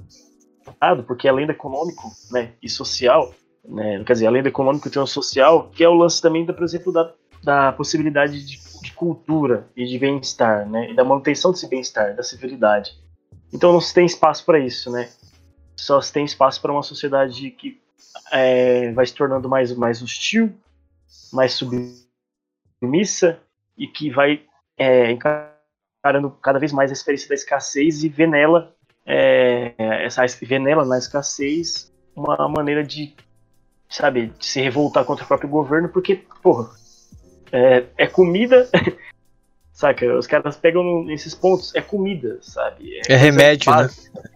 porque 1.06 1.28
além 1.28 1.46
do 1.46 1.52
econômico, 1.52 2.10
né, 2.30 2.52
e 2.62 2.68
social, 2.68 3.34
né, 3.64 4.02
quer 4.04 4.12
dizer, 4.12 4.26
além 4.26 4.42
do 4.42 4.48
econômico 4.48 4.90
tem 4.90 5.00
o 5.00 5.06
social, 5.06 5.70
que 5.70 5.84
é 5.84 5.88
o 5.88 5.94
lance 5.94 6.20
também, 6.22 6.46
por 6.46 6.62
exemplo, 6.62 6.92
da, 6.92 7.12
da 7.42 7.72
possibilidade 7.72 8.44
de 8.44 8.58
de 8.80 8.92
cultura 8.92 9.68
e 9.76 9.84
de 9.84 9.98
bem-estar, 9.98 10.68
né? 10.68 10.90
E 10.90 10.94
da 10.94 11.04
manutenção 11.04 11.52
desse 11.52 11.68
bem-estar, 11.68 12.14
da 12.14 12.22
civilidade. 12.22 12.98
Então 13.52 13.72
não 13.72 13.80
se 13.80 13.94
tem 13.94 14.06
espaço 14.06 14.44
para 14.44 14.58
isso, 14.58 14.90
né? 14.90 15.10
Só 15.76 16.00
se 16.00 16.12
tem 16.12 16.24
espaço 16.24 16.60
para 16.60 16.72
uma 16.72 16.82
sociedade 16.82 17.50
que 17.50 17.80
é, 18.32 18.92
vai 18.92 19.06
se 19.06 19.14
tornando 19.14 19.48
mais, 19.48 19.74
mais 19.74 20.02
hostil, 20.02 20.54
mais 21.32 21.52
submissa 21.52 23.40
e 23.76 23.86
que 23.86 24.10
vai 24.10 24.42
é, 24.76 25.10
encarando 25.10 26.30
cada 26.42 26.58
vez 26.58 26.72
mais 26.72 26.90
a 26.90 26.94
experiência 26.94 27.28
da 27.28 27.34
escassez 27.34 28.02
e 28.02 28.08
vê 28.08 28.26
nela, 28.26 28.74
é, 29.08 29.74
essa, 30.04 30.22
vê 30.42 30.58
nela 30.58 30.84
na 30.84 30.98
escassez 30.98 31.90
uma 32.14 32.46
maneira 32.46 32.84
de, 32.84 33.14
sabe, 33.88 34.32
de 34.38 34.44
se 34.44 34.60
revoltar 34.60 35.04
contra 35.06 35.24
o 35.24 35.28
próprio 35.28 35.48
governo, 35.48 35.88
porque, 35.88 36.22
porra, 36.42 36.68
é, 37.50 37.86
é 37.96 38.06
comida. 38.06 38.68
Saca? 39.72 40.18
Os 40.18 40.26
caras 40.26 40.56
pegam 40.56 41.04
nesses 41.04 41.34
pontos. 41.34 41.74
É 41.74 41.80
comida, 41.80 42.38
sabe? 42.42 42.98
É, 43.08 43.14
é 43.14 43.16
remédio, 43.16 43.74
né? 43.74 43.88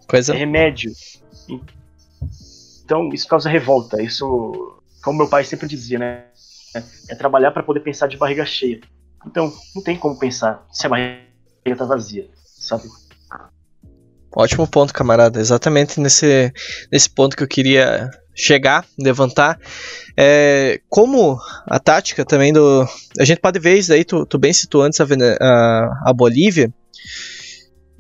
Coisa... 0.07 0.33
É 0.33 0.39
remédio. 0.39 0.93
Então, 2.85 3.11
isso 3.13 3.27
causa 3.29 3.51
revolta. 3.51 4.01
Isso, 4.01 4.81
como 5.03 5.19
meu 5.19 5.29
pai 5.29 5.45
sempre 5.45 5.67
dizia, 5.67 5.99
né? 5.99 6.25
É 7.11 7.15
trabalhar 7.15 7.51
para 7.51 7.63
poder 7.63 7.81
pensar 7.81 8.07
de 8.07 8.17
barriga 8.17 8.47
cheia. 8.47 8.81
Então, 9.27 9.53
não 9.75 9.83
tem 9.83 9.99
como 9.99 10.19
pensar 10.19 10.65
se 10.73 10.87
a 10.87 10.91
barriga 10.91 11.77
tá 11.77 11.85
vazia, 11.85 12.31
sabe? 12.45 12.85
Ótimo 14.35 14.67
ponto, 14.67 14.93
camarada. 14.93 15.41
Exatamente 15.41 16.01
nesse, 16.01 16.53
nesse 16.91 17.11
ponto 17.11 17.37
que 17.37 17.43
eu 17.43 17.49
queria 17.49 18.11
chegar, 18.35 18.85
levantar. 18.99 19.59
É, 20.17 20.81
como 20.89 21.39
a 21.67 21.79
tática 21.79 22.25
também 22.25 22.53
do. 22.53 22.87
A 23.19 23.25
gente 23.25 23.41
pode 23.41 23.59
ver 23.59 23.79
isso 23.79 23.93
aí, 23.93 24.05
tu, 24.05 24.27
tu 24.27 24.39
bem 24.39 24.53
citou 24.53 24.83
antes 24.83 25.01
a, 25.01 25.07
a, 25.41 26.11
a 26.11 26.13
Bolívia. 26.13 26.73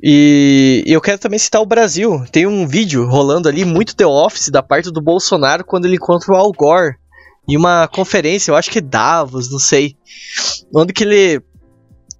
E 0.02 0.82
eu 0.86 1.00
quero 1.00 1.18
também 1.18 1.38
citar 1.38 1.60
o 1.60 1.66
Brasil. 1.66 2.24
Tem 2.32 2.46
um 2.46 2.66
vídeo 2.66 3.06
rolando 3.06 3.48
ali, 3.48 3.64
muito 3.64 3.94
The 3.94 4.06
Office, 4.06 4.48
da 4.48 4.62
parte 4.62 4.90
do 4.90 5.00
Bolsonaro, 5.00 5.64
quando 5.64 5.84
ele 5.84 5.94
encontra 5.94 6.32
o 6.32 6.36
Al 6.36 6.50
Gore 6.50 6.96
em 7.48 7.56
uma 7.56 7.88
conferência, 7.88 8.50
eu 8.50 8.56
acho 8.56 8.70
que 8.70 8.78
é 8.78 8.82
Davos, 8.82 9.50
não 9.50 9.58
sei. 9.58 9.96
Onde 10.74 10.92
que 10.92 11.04
ele 11.04 11.42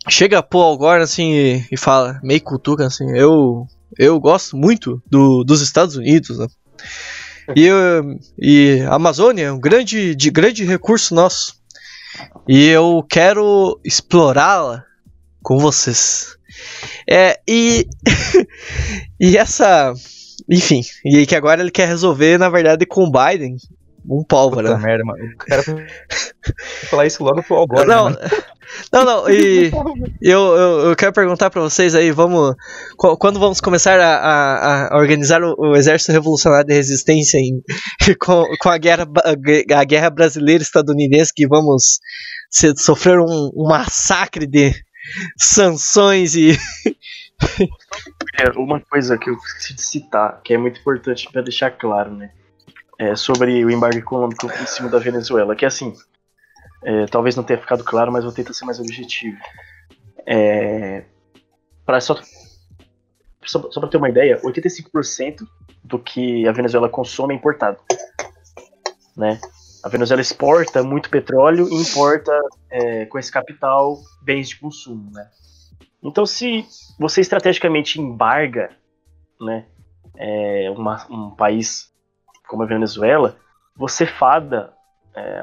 chega 0.08 0.42
pro 0.42 0.60
Al 0.60 0.78
Gore 0.78 1.02
assim 1.02 1.32
e, 1.32 1.66
e 1.72 1.76
fala, 1.76 2.20
meio 2.22 2.40
cultura 2.40 2.86
assim, 2.86 3.04
eu 3.16 3.66
eu 3.99 4.18
gosto 4.20 4.57
muito 4.57 5.03
do, 5.07 5.45
dos 5.45 5.61
Estados 5.61 5.97
Unidos, 5.97 6.38
né? 6.38 6.47
E, 7.57 7.68
e 8.38 8.80
a 8.82 8.95
Amazônia 8.95 9.45
é 9.45 9.53
um 9.53 9.61
grande, 9.61 10.14
de 10.14 10.30
grande 10.30 10.64
recurso 10.64 11.14
nosso. 11.14 11.55
E 12.49 12.68
eu 12.68 13.05
quero 13.09 13.80
explorá-la 13.84 14.84
com 15.43 15.59
vocês. 15.59 16.36
É, 17.09 17.40
e. 17.49 17.86
e 19.20 19.36
essa. 19.36 19.93
Enfim, 20.49 20.82
e 21.05 21.24
que 21.24 21.36
agora 21.36 21.61
ele 21.61 21.70
quer 21.70 21.88
resolver, 21.88 22.38
na 22.38 22.49
verdade, 22.49 22.84
com 22.84 23.05
o 23.05 23.12
Biden. 23.12 23.57
Um 24.09 24.24
pólvora. 24.24 24.68
Puta 24.68 24.80
merda, 24.80 25.05
mano. 25.05 25.24
O 25.24 25.36
cara 25.36 25.62
falar 26.90 27.07
isso 27.07 27.22
logo 27.22 27.42
pro 27.42 27.57
Algor. 27.57 27.86
Não, 27.86 28.11
né? 28.11 28.16
não, 28.92 29.05
não, 29.05 29.30
e 29.30 29.70
eu, 30.20 30.40
eu, 30.57 30.80
eu, 30.88 30.96
quero 30.96 31.12
perguntar 31.12 31.50
para 31.50 31.61
vocês 31.61 31.94
aí, 31.94 32.11
vamos. 32.11 32.55
Quando 32.96 33.38
vamos 33.38 33.61
começar 33.61 34.00
a, 34.00 34.16
a, 34.16 34.94
a 34.94 34.98
organizar 34.98 35.42
o, 35.42 35.55
o, 35.57 35.76
Exército 35.76 36.12
Revolucionário 36.12 36.66
de 36.66 36.74
Resistência 36.74 37.38
em, 37.38 37.62
com, 38.18 38.44
com 38.61 38.68
a, 38.68 38.78
guerra, 38.78 39.07
a 39.74 39.84
guerra 39.84 40.11
brasileira 40.11 40.62
estadunidense, 40.62 41.32
que 41.34 41.46
vamos 41.46 42.00
se, 42.50 42.74
sofrer 42.76 43.20
um, 43.20 43.50
um 43.55 43.68
massacre 43.68 44.46
de 44.46 44.74
sanções 45.36 46.34
e. 46.34 46.59
É, 48.38 48.50
uma 48.57 48.80
coisa 48.80 49.18
que 49.18 49.30
eu 49.30 49.34
esqueci 49.34 49.74
de 49.74 49.82
citar, 49.82 50.40
que 50.42 50.55
é 50.55 50.59
muito 50.59 50.80
importante 50.80 51.28
para 51.30 51.42
deixar 51.42 51.70
claro, 51.72 52.14
né? 52.14 52.30
É 53.03 53.16
sobre 53.16 53.64
o 53.64 53.70
embargo 53.70 53.98
econômico 53.98 54.46
em 54.46 54.66
cima 54.66 54.88
da 54.88 55.00
Venezuela, 55.00 55.57
que 55.57 55.66
assim, 55.66 55.92
é, 56.84 57.07
talvez 57.07 57.34
não 57.34 57.42
tenha 57.42 57.59
ficado 57.59 57.82
claro, 57.82 58.12
mas 58.12 58.22
vou 58.22 58.32
tentar 58.32 58.53
ser 58.53 58.64
mais 58.64 58.78
objetivo. 58.78 59.36
É, 60.24 61.05
pra 61.84 62.00
só 62.00 62.14
só, 63.44 63.68
só 63.72 63.80
para 63.80 63.88
ter 63.88 63.96
uma 63.96 64.09
ideia, 64.09 64.40
85% 64.40 65.44
do 65.82 65.98
que 65.98 66.46
a 66.46 66.53
Venezuela 66.53 66.88
consome 66.88 67.34
é 67.34 67.36
importado. 67.36 67.78
Né? 69.16 69.40
A 69.82 69.88
Venezuela 69.88 70.22
exporta 70.22 70.82
muito 70.84 71.11
petróleo 71.11 71.68
e 71.68 71.74
importa 71.74 72.32
é, 72.70 73.07
com 73.07 73.18
esse 73.18 73.32
capital 73.32 73.98
bens 74.22 74.48
de 74.50 74.61
consumo, 74.61 75.11
né? 75.11 75.28
Então, 76.00 76.24
se 76.24 76.64
você 76.98 77.20
estrategicamente 77.20 78.00
embarga, 78.00 78.70
né, 79.40 79.66
é, 80.16 80.70
uma, 80.70 81.05
um 81.11 81.30
país 81.30 81.91
como 82.53 82.64
a 82.64 82.66
Venezuela, 82.66 83.38
você 83.74 84.05
fada 84.05 84.74
é, 85.16 85.42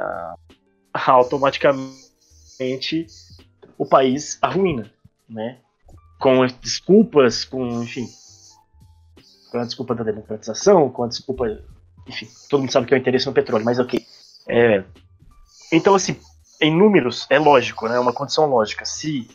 automaticamente 0.93 3.07
o 3.75 3.83
país 3.83 4.37
à 4.43 4.47
ruína, 4.47 4.93
né? 5.27 5.57
Com 6.19 6.45
desculpas, 6.45 7.43
com, 7.43 7.81
enfim, 7.81 8.07
com 9.51 9.57
a 9.57 9.65
desculpa 9.65 9.95
da 9.95 10.03
democratização, 10.03 10.87
com 10.91 11.03
a 11.03 11.07
desculpa, 11.07 11.47
enfim, 12.07 12.27
todo 12.47 12.59
mundo 12.59 12.71
sabe 12.71 12.85
que 12.85 12.93
é 12.93 12.97
o 12.97 12.99
interesse 12.99 13.25
no 13.25 13.33
petróleo, 13.33 13.65
mas 13.65 13.79
ok. 13.79 14.05
É, 14.47 14.83
então, 15.71 15.95
assim, 15.95 16.15
em 16.61 16.75
números, 16.75 17.25
é 17.31 17.39
lógico, 17.39 17.87
né? 17.87 17.95
É 17.95 17.99
uma 17.99 18.13
condição 18.13 18.45
lógica. 18.45 18.85
Se 18.85 19.27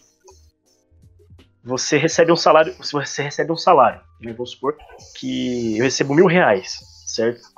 você 1.65 1.97
recebe 1.97 2.31
um 2.31 2.37
salário, 2.37 2.73
se 2.85 2.93
você 2.93 3.23
recebe 3.23 3.51
um 3.51 3.57
salário, 3.57 4.01
eu 4.21 4.33
vou 4.33 4.47
supor 4.47 4.77
que 5.17 5.77
eu 5.77 5.83
recebo 5.83 6.15
mil 6.15 6.27
reais, 6.27 6.79
certo? 7.05 7.54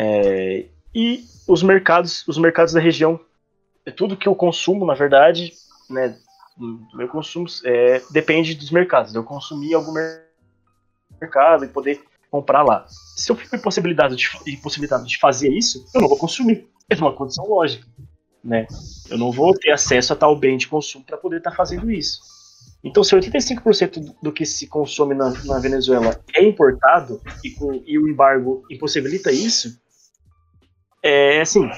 É, 0.00 0.66
e 0.94 1.24
os 1.48 1.60
mercados, 1.60 2.26
os 2.28 2.38
mercados 2.38 2.72
da 2.72 2.78
região, 2.78 3.18
é 3.84 3.90
tudo 3.90 4.16
que 4.16 4.28
eu 4.28 4.34
consumo, 4.34 4.86
na 4.86 4.94
verdade, 4.94 5.52
né? 5.90 6.16
Meu 6.94 7.08
consumo 7.08 7.46
é, 7.64 8.00
depende 8.10 8.54
dos 8.54 8.70
mercados. 8.70 9.14
Eu 9.14 9.24
consumir 9.24 9.74
algum 9.74 9.92
mercado 11.20 11.64
e 11.64 11.68
poder 11.68 12.00
comprar 12.30 12.62
lá. 12.62 12.84
Se 13.16 13.30
eu 13.30 13.36
fico 13.36 13.56
impossibilitado 13.56 14.14
de, 14.14 14.28
impossibilitado 14.46 15.04
de 15.04 15.18
fazer 15.18 15.52
isso, 15.52 15.84
eu 15.94 16.00
não 16.00 16.08
vou 16.08 16.18
consumir. 16.18 16.68
É 16.88 16.94
uma 16.96 17.12
condição 17.12 17.48
lógica. 17.48 17.86
Né? 18.42 18.66
Eu 19.10 19.18
não 19.18 19.32
vou 19.32 19.52
ter 19.52 19.70
acesso 19.72 20.12
a 20.12 20.16
tal 20.16 20.36
bem 20.36 20.56
de 20.56 20.68
consumo 20.68 21.04
para 21.04 21.16
poder 21.16 21.38
estar 21.38 21.50
tá 21.50 21.56
fazendo 21.56 21.90
isso. 21.90 22.20
Então, 22.82 23.02
se 23.02 23.14
85% 23.14 24.14
do 24.22 24.32
que 24.32 24.46
se 24.46 24.66
consome 24.68 25.14
na, 25.14 25.30
na 25.44 25.58
Venezuela 25.58 26.20
é 26.34 26.44
importado 26.44 27.20
e, 27.42 27.50
com, 27.50 27.72
e, 27.84 27.98
o 27.98 28.08
embargo 28.08 28.64
impossibilita 28.70 29.32
isso, 29.32 29.80
é 31.08 31.40
assim: 31.40 31.68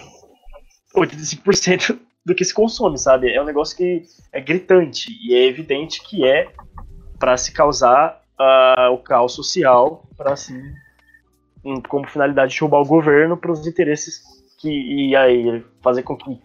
85% 0.97 1.99
do 2.25 2.35
que 2.35 2.45
se 2.45 2.55
consome, 2.55 2.99
sabe? 2.99 3.33
É 3.33 3.41
um 3.41 3.47
negócio 3.47 3.77
que 3.77 4.03
é 4.33 4.41
gritante 4.41 5.11
e 5.23 5.35
é 5.35 5.47
evidente 5.47 6.03
que 6.03 6.27
é 6.27 6.49
para 7.19 7.37
se 7.37 7.53
causar 7.53 8.23
uh, 8.39 8.93
o 8.93 8.99
caos 8.99 9.35
social, 9.35 10.09
para 10.17 10.33
assim, 10.33 10.61
um, 11.65 11.81
como 11.81 12.09
finalidade 12.09 12.55
de 12.55 12.61
roubar 12.61 12.81
o 12.81 12.87
governo 12.87 13.37
para 13.37 13.53
os 13.53 13.67
interesses 13.67 14.23
que 14.59 14.69
e 14.69 15.17
aí 15.17 15.65
fazer 15.83 16.03
com 16.03 16.17
que 16.17 16.39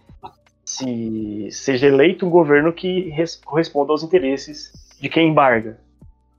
se 0.63 1.49
seja 1.51 1.87
eleito 1.87 2.25
um 2.25 2.29
governo 2.29 2.73
que 2.73 3.13
corresponda 3.43 3.91
aos 3.91 4.03
interesses 4.03 4.71
de 4.99 5.09
quem 5.09 5.29
embarga, 5.29 5.79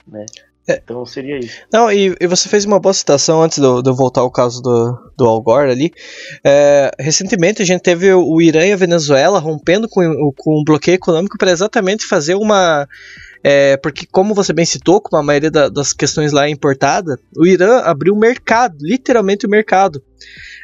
né? 0.07 0.26
É. 0.69 0.81
Então 0.83 1.07
seria 1.07 1.39
isso. 1.39 1.62
Não, 1.73 1.91
e, 1.91 2.17
e, 2.21 2.27
você 2.27 2.49
fez 2.49 2.64
uma 2.64 2.81
boa 2.81 2.93
citação 2.93 3.41
antes 3.41 3.59
de 3.59 3.64
eu 3.64 3.95
voltar 3.95 4.23
ao 4.23 4.31
caso 4.31 4.61
do, 4.61 5.12
do 5.17 5.25
Al 5.25 5.41
Gore 5.41 5.71
ali. 5.71 5.93
É, 6.45 6.91
recentemente 6.99 7.62
a 7.62 7.64
gente 7.64 7.83
teve 7.83 8.12
o 8.12 8.41
Irã 8.41 8.67
e 8.67 8.73
a 8.73 8.77
Venezuela 8.77 9.39
rompendo 9.39 9.89
com, 9.89 10.03
com 10.37 10.61
um 10.61 10.64
bloqueio 10.64 10.97
econômico 10.97 11.39
para 11.39 11.53
exatamente 11.53 12.05
fazer 12.05 12.35
uma. 12.35 12.89
É, 13.45 13.77
porque, 13.77 14.07
como 14.11 14.35
você 14.35 14.53
bem 14.53 14.64
citou, 14.64 15.01
como 15.01 15.23
a 15.23 15.25
maioria 15.25 15.53
da, 15.53 15.69
das 15.69 15.93
questões 15.93 16.33
lá 16.33 16.47
é 16.47 16.51
importada, 16.51 17.17
o 17.37 17.47
Irã 17.47 17.79
abriu 17.83 18.12
o 18.12 18.19
mercado, 18.19 18.77
literalmente 18.81 19.47
o 19.47 19.51
mercado. 19.51 20.03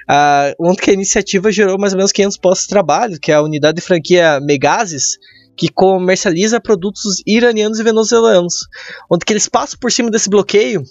Uh, 0.03 0.53
onde 0.59 0.83
que 0.83 0.91
a 0.91 0.95
iniciativa 0.95 1.53
gerou 1.53 1.79
mais 1.79 1.93
ou 1.93 1.97
menos 1.97 2.11
500 2.11 2.37
postos 2.39 2.65
de 2.65 2.71
trabalho, 2.71 3.21
que 3.21 3.31
é 3.31 3.37
a 3.37 3.43
unidade 3.43 3.77
de 3.77 3.83
franquia 3.83 4.41
Megazes, 4.41 5.17
que 5.57 5.69
comercializa 5.69 6.61
produtos 6.61 7.23
iranianos 7.27 7.79
e 7.79 7.83
venezuelanos, 7.83 8.67
onde 9.11 9.25
que 9.25 9.33
eles 9.33 9.49
passam 9.49 9.79
por 9.79 9.93
cima 9.93 10.11
desse 10.11 10.29
bloqueio 10.29 10.83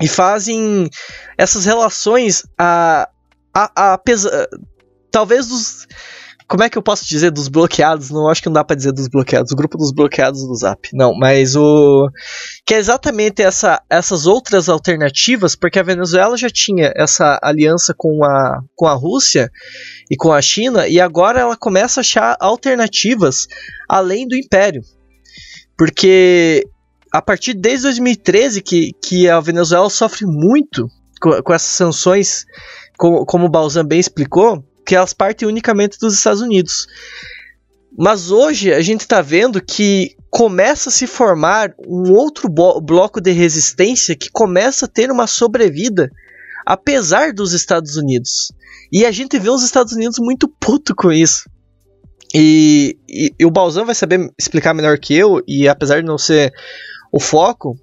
e 0.00 0.08
fazem 0.08 0.88
essas 1.36 1.64
relações 1.64 2.44
a, 2.58 3.08
a, 3.54 3.94
a 3.94 4.00
talvez 5.10 5.46
dos 5.48 5.86
como 6.52 6.64
é 6.64 6.68
que 6.68 6.76
eu 6.76 6.82
posso 6.82 7.08
dizer 7.08 7.30
dos 7.30 7.48
bloqueados? 7.48 8.10
Não 8.10 8.28
acho 8.28 8.42
que 8.42 8.48
não 8.48 8.52
dá 8.52 8.62
para 8.62 8.76
dizer 8.76 8.92
dos 8.92 9.08
bloqueados, 9.08 9.52
o 9.52 9.56
grupo 9.56 9.78
dos 9.78 9.90
bloqueados 9.90 10.46
do 10.46 10.54
Zap. 10.54 10.86
Não, 10.92 11.14
mas 11.14 11.56
o 11.56 12.10
que 12.66 12.74
é 12.74 12.76
exatamente 12.76 13.40
essa, 13.40 13.80
essas 13.88 14.26
outras 14.26 14.68
alternativas, 14.68 15.56
porque 15.56 15.78
a 15.78 15.82
Venezuela 15.82 16.36
já 16.36 16.50
tinha 16.50 16.92
essa 16.94 17.40
aliança 17.42 17.94
com 17.96 18.22
a, 18.22 18.60
com 18.76 18.86
a 18.86 18.92
Rússia 18.92 19.50
e 20.10 20.14
com 20.14 20.30
a 20.30 20.42
China, 20.42 20.86
e 20.86 21.00
agora 21.00 21.40
ela 21.40 21.56
começa 21.56 22.00
a 22.00 22.02
achar 22.02 22.36
alternativas 22.38 23.46
além 23.88 24.28
do 24.28 24.36
Império. 24.36 24.82
Porque 25.74 26.68
a 27.10 27.22
partir 27.22 27.54
desde 27.54 27.84
2013 27.84 28.60
que, 28.60 28.92
que 29.02 29.26
a 29.26 29.40
Venezuela 29.40 29.88
sofre 29.88 30.26
muito 30.26 30.86
com, 31.18 31.30
com 31.42 31.54
essas 31.54 31.70
sanções, 31.70 32.44
como, 32.98 33.24
como 33.24 33.46
o 33.46 33.50
Balzan 33.50 33.86
bem 33.86 33.98
explicou, 33.98 34.62
que 34.86 34.94
elas 34.94 35.12
partem 35.12 35.48
unicamente 35.48 35.98
dos 35.98 36.14
Estados 36.14 36.40
Unidos. 36.40 36.86
Mas 37.96 38.30
hoje 38.30 38.72
a 38.72 38.80
gente 38.80 39.00
está 39.00 39.20
vendo 39.20 39.62
que 39.62 40.16
começa 40.30 40.88
a 40.88 40.92
se 40.92 41.06
formar 41.06 41.74
um 41.86 42.12
outro 42.12 42.48
bloco 42.48 43.20
de 43.20 43.32
resistência 43.32 44.16
que 44.16 44.30
começa 44.30 44.86
a 44.86 44.88
ter 44.88 45.10
uma 45.10 45.26
sobrevida 45.26 46.10
apesar 46.64 47.32
dos 47.32 47.52
Estados 47.52 47.96
Unidos. 47.96 48.52
E 48.90 49.04
a 49.04 49.10
gente 49.10 49.38
vê 49.38 49.50
os 49.50 49.62
Estados 49.62 49.92
Unidos 49.92 50.18
muito 50.18 50.48
puto 50.48 50.94
com 50.94 51.12
isso. 51.12 51.48
E, 52.34 52.96
e, 53.08 53.34
e 53.38 53.44
o 53.44 53.50
Balzão 53.50 53.84
vai 53.84 53.94
saber 53.94 54.30
explicar 54.38 54.72
melhor 54.72 54.98
que 54.98 55.14
eu, 55.14 55.42
e 55.46 55.68
apesar 55.68 56.00
de 56.00 56.06
não 56.06 56.16
ser 56.16 56.52
o 57.12 57.20
foco, 57.20 57.76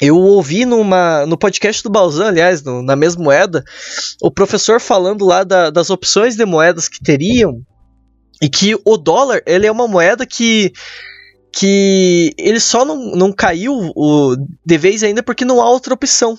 eu 0.00 0.16
ouvi 0.16 0.64
numa, 0.64 1.26
no 1.26 1.36
podcast 1.36 1.82
do 1.82 1.90
Balzan, 1.90 2.28
aliás, 2.28 2.62
no, 2.62 2.82
na 2.82 2.96
mesma 2.96 3.22
moeda, 3.22 3.62
o 4.22 4.30
professor 4.30 4.80
falando 4.80 5.26
lá 5.26 5.44
da, 5.44 5.68
das 5.68 5.90
opções 5.90 6.36
de 6.36 6.44
moedas 6.46 6.88
que 6.88 7.02
teriam 7.02 7.60
e 8.40 8.48
que 8.48 8.74
o 8.84 8.96
dólar 8.96 9.42
ele 9.46 9.66
é 9.66 9.72
uma 9.72 9.86
moeda 9.86 10.26
que 10.26 10.72
que 11.52 12.32
ele 12.38 12.60
só 12.60 12.84
não, 12.84 12.96
não 13.10 13.32
caiu 13.32 13.74
o, 13.96 14.36
de 14.64 14.78
vez 14.78 15.02
ainda 15.02 15.22
porque 15.22 15.44
não 15.44 15.60
há 15.60 15.68
outra 15.68 15.92
opção. 15.92 16.38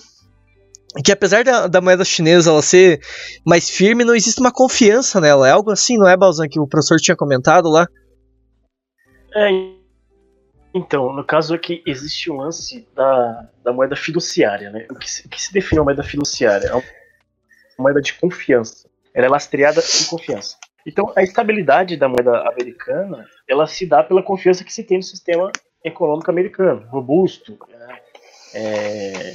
Que 1.04 1.12
apesar 1.12 1.44
da, 1.44 1.66
da 1.66 1.80
moeda 1.80 2.04
chinesa 2.04 2.50
ela 2.50 2.62
ser 2.62 3.00
mais 3.46 3.68
firme, 3.68 4.04
não 4.04 4.14
existe 4.14 4.40
uma 4.40 4.50
confiança 4.50 5.20
nela. 5.20 5.46
É 5.46 5.50
algo 5.52 5.70
assim, 5.70 5.98
não 5.98 6.08
é, 6.08 6.16
Balzan, 6.16 6.48
que 6.48 6.58
o 6.58 6.66
professor 6.66 6.96
tinha 6.96 7.16
comentado 7.16 7.68
lá? 7.68 7.86
É, 9.34 9.48
Então, 10.74 11.12
no 11.12 11.24
caso 11.24 11.54
aqui, 11.54 11.82
existe 11.86 12.30
um 12.30 12.36
lance 12.36 12.88
da, 12.94 13.48
da 13.62 13.72
moeda 13.72 13.94
fiduciária, 13.94 14.70
né? 14.70 14.86
O 14.90 14.94
que 14.94 15.10
se, 15.10 15.28
que 15.28 15.40
se 15.40 15.52
define 15.52 15.80
a 15.80 15.84
moeda 15.84 16.02
fiduciária? 16.02 16.68
É 16.68 16.74
uma 16.74 16.82
moeda 17.78 18.00
de 18.00 18.14
confiança. 18.14 18.88
Ela 19.14 19.26
é 19.26 19.28
lastreada 19.28 19.80
em 19.80 20.04
confiança. 20.06 20.56
Então, 20.86 21.12
a 21.14 21.22
estabilidade 21.22 21.96
da 21.96 22.08
moeda 22.08 22.48
americana, 22.48 23.26
ela 23.46 23.66
se 23.66 23.86
dá 23.86 24.02
pela 24.02 24.22
confiança 24.22 24.64
que 24.64 24.72
se 24.72 24.82
tem 24.82 24.96
no 24.96 25.02
sistema 25.02 25.52
econômico 25.84 26.30
americano, 26.30 26.86
robusto, 26.88 27.58
né? 27.68 28.00
é, 28.54 29.34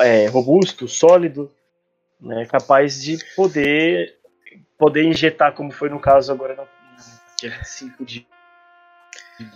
é, 0.00 0.26
robusto, 0.26 0.88
sólido, 0.88 1.52
né? 2.20 2.46
capaz 2.46 3.02
de 3.02 3.18
poder 3.34 4.16
poder 4.78 5.02
injetar, 5.02 5.52
como 5.54 5.72
foi 5.72 5.88
no 5.88 5.98
caso 5.98 6.32
agora 6.32 6.54
no 6.54 6.66
dia 7.36 7.50
25 7.50 8.04
de 8.04 8.26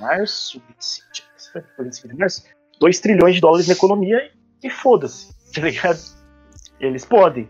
março, 0.01 0.63
25 1.79 2.09
de 2.09 2.15
março, 2.17 2.45
2 2.81 3.01
trilhões 3.01 3.35
de 3.35 3.41
dólares 3.41 3.67
na 3.67 3.75
economia 3.75 4.31
e 4.63 4.71
foda-se, 4.71 5.35
tá 5.53 5.63
ligado? 5.63 6.01
Eles 6.81 7.05
podem, 7.05 7.49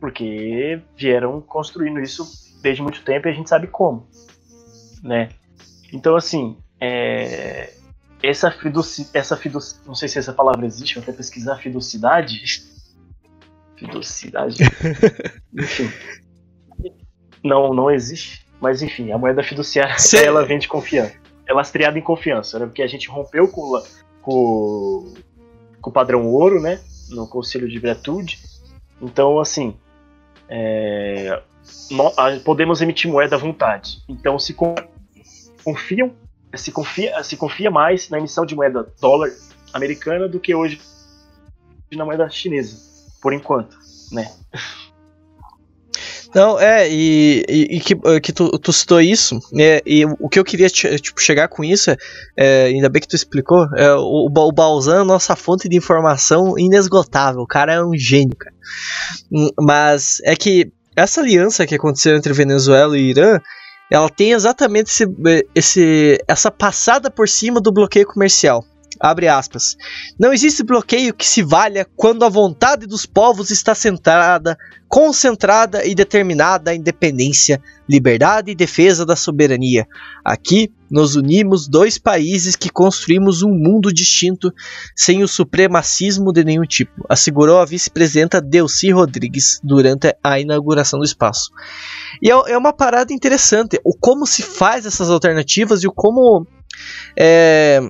porque 0.00 0.80
vieram 0.96 1.40
construindo 1.40 2.00
isso 2.00 2.26
desde 2.62 2.82
muito 2.82 3.02
tempo 3.02 3.28
e 3.28 3.30
a 3.30 3.34
gente 3.34 3.48
sabe 3.48 3.66
como, 3.66 4.08
né? 5.02 5.28
Então, 5.92 6.16
assim, 6.16 6.56
é, 6.80 7.72
essa 8.22 8.50
fiduci, 8.50 9.08
essa 9.14 9.36
fiduci, 9.36 9.76
não 9.86 9.94
sei 9.94 10.08
se 10.08 10.18
essa 10.18 10.32
palavra 10.32 10.66
existe, 10.66 10.94
vou 10.94 11.02
até 11.02 11.12
pesquisar 11.12 11.56
fiducidade. 11.56 12.64
Fiducidade. 13.76 14.56
enfim. 15.52 15.92
Não, 17.44 17.74
não 17.74 17.90
existe. 17.90 18.46
Mas 18.58 18.80
enfim, 18.80 19.12
a 19.12 19.18
moeda 19.18 19.42
fiduciária, 19.42 19.98
Cê... 19.98 20.24
ela 20.24 20.46
vem 20.46 20.58
de 20.58 20.66
confiança. 20.66 21.14
É 21.46 21.52
lastreada 21.52 21.98
em 21.98 22.02
confiança, 22.02 22.58
né? 22.58 22.66
Porque 22.66 22.82
a 22.82 22.86
gente 22.86 23.08
rompeu 23.08 23.48
com, 23.48 23.82
com, 24.22 25.14
com 25.80 25.90
o 25.90 25.92
padrão 25.92 26.26
ouro, 26.26 26.60
né? 26.60 26.80
No 27.10 27.26
Conselho 27.28 27.68
de 27.68 27.78
Virtude. 27.78 28.40
Então, 29.00 29.38
assim, 29.38 29.76
é, 30.48 31.42
podemos 32.44 32.80
emitir 32.80 33.10
moeda 33.10 33.36
à 33.36 33.38
vontade. 33.38 34.02
Então, 34.08 34.38
se 34.38 34.54
confiam, 35.64 36.12
se 36.54 36.72
confia, 36.72 37.22
se 37.22 37.36
confia 37.36 37.70
mais 37.70 38.08
na 38.08 38.18
emissão 38.18 38.46
de 38.46 38.54
moeda 38.54 38.92
dólar 39.00 39.30
americana 39.72 40.28
do 40.28 40.40
que 40.40 40.54
hoje 40.54 40.80
na 41.94 42.04
moeda 42.04 42.28
chinesa, 42.28 42.76
por 43.22 43.32
enquanto, 43.32 43.78
né? 44.10 44.32
Não, 46.34 46.58
é, 46.58 46.88
e, 46.90 47.44
e, 47.48 47.76
e 47.76 47.80
que, 47.80 47.94
que 48.20 48.32
tu, 48.32 48.50
tu, 48.58 48.72
citou 48.72 49.00
isso, 49.00 49.38
é, 49.58 49.82
e 49.86 50.04
o 50.04 50.28
que 50.28 50.38
eu 50.38 50.44
queria 50.44 50.68
tipo, 50.68 51.20
chegar 51.20 51.48
com 51.48 51.64
isso, 51.64 51.90
é, 51.90 51.96
é 52.36 52.64
ainda 52.66 52.88
bem 52.88 53.00
que 53.00 53.08
tu 53.08 53.16
explicou, 53.16 53.66
é, 53.76 53.92
o, 53.94 54.26
o 54.26 54.52
Balzan 54.52 55.02
é 55.02 55.04
nossa 55.04 55.36
fonte 55.36 55.68
de 55.68 55.76
informação 55.76 56.58
inesgotável, 56.58 57.42
o 57.42 57.46
cara 57.46 57.74
é 57.74 57.82
um 57.82 57.96
gênio, 57.96 58.36
cara. 58.36 58.54
Hum, 59.32 59.48
mas 59.60 60.18
é 60.24 60.34
que 60.34 60.70
essa 60.96 61.20
aliança 61.20 61.66
que 61.66 61.74
aconteceu 61.74 62.16
entre 62.16 62.32
Venezuela 62.32 62.96
e 62.98 63.10
Irã, 63.10 63.38
ela 63.90 64.08
tem 64.08 64.32
exatamente 64.32 64.90
esse, 64.90 65.04
esse, 65.54 66.18
essa 66.26 66.50
passada 66.50 67.10
por 67.10 67.28
cima 67.28 67.60
do 67.60 67.72
bloqueio 67.72 68.06
comercial. 68.06 68.64
Abre 69.00 69.28
aspas. 69.28 69.76
Não 70.18 70.32
existe 70.32 70.62
bloqueio 70.62 71.14
que 71.14 71.26
se 71.26 71.42
valha 71.42 71.86
quando 71.96 72.24
a 72.24 72.28
vontade 72.28 72.86
dos 72.86 73.06
povos 73.06 73.50
está 73.50 73.74
centrada, 73.74 74.56
concentrada 74.88 75.84
e 75.84 75.94
determinada 75.94 76.70
à 76.70 76.74
independência, 76.74 77.60
liberdade 77.88 78.50
e 78.50 78.54
defesa 78.54 79.04
da 79.04 79.16
soberania. 79.16 79.86
Aqui 80.24 80.72
nos 80.90 81.16
unimos 81.16 81.66
dois 81.68 81.98
países 81.98 82.54
que 82.54 82.70
construímos 82.70 83.42
um 83.42 83.50
mundo 83.50 83.92
distinto 83.92 84.52
sem 84.94 85.22
o 85.22 85.28
supremacismo 85.28 86.32
de 86.32 86.44
nenhum 86.44 86.62
tipo, 86.62 87.04
assegurou 87.08 87.58
a 87.58 87.64
vice-presidenta 87.64 88.40
Delcy 88.40 88.90
Rodrigues 88.90 89.60
durante 89.62 90.14
a 90.22 90.38
inauguração 90.38 90.98
do 91.00 91.04
espaço. 91.04 91.50
E 92.22 92.30
é, 92.30 92.34
é 92.52 92.56
uma 92.56 92.72
parada 92.72 93.12
interessante, 93.12 93.80
o 93.84 93.96
como 93.98 94.26
se 94.26 94.42
faz 94.42 94.86
essas 94.86 95.10
alternativas 95.10 95.82
e 95.82 95.88
o 95.88 95.92
como. 95.92 96.46
É, 97.18 97.80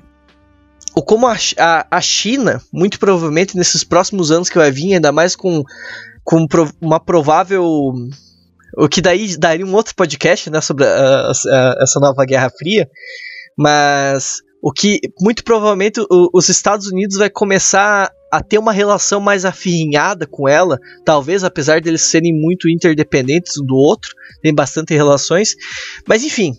o 0.96 1.02
como 1.02 1.26
a, 1.26 1.36
a, 1.58 1.86
a, 1.90 2.00
China, 2.00 2.60
muito 2.72 2.98
provavelmente 2.98 3.54
nesses 3.54 3.84
próximos 3.84 4.30
anos 4.30 4.48
que 4.48 4.56
vai 4.56 4.70
vir, 4.70 4.94
ainda 4.94 5.12
mais 5.12 5.36
com, 5.36 5.62
com 6.24 6.46
uma 6.80 6.98
provável. 6.98 7.92
O 8.78 8.88
que 8.88 9.02
daí 9.02 9.36
daria 9.36 9.66
um 9.66 9.74
outro 9.74 9.94
podcast 9.94 10.48
né, 10.48 10.60
sobre 10.62 10.86
a, 10.86 11.32
essa 11.80 12.00
nova 12.00 12.24
Guerra 12.24 12.50
Fria, 12.50 12.88
mas 13.56 14.38
o 14.62 14.72
que 14.72 14.98
muito 15.20 15.44
provavelmente 15.44 16.00
o, 16.00 16.30
os 16.32 16.48
Estados 16.48 16.86
Unidos 16.86 17.18
vai 17.18 17.28
começar 17.28 18.10
a 18.32 18.42
ter 18.42 18.58
uma 18.58 18.72
relação 18.72 19.20
mais 19.20 19.44
afinhada 19.44 20.26
com 20.26 20.48
ela, 20.48 20.78
talvez 21.04 21.44
apesar 21.44 21.80
deles 21.80 22.02
serem 22.02 22.32
muito 22.32 22.68
interdependentes 22.70 23.58
um 23.58 23.66
do 23.66 23.76
outro, 23.76 24.10
tem 24.42 24.54
bastante 24.54 24.94
relações, 24.94 25.54
mas 26.08 26.24
enfim, 26.24 26.54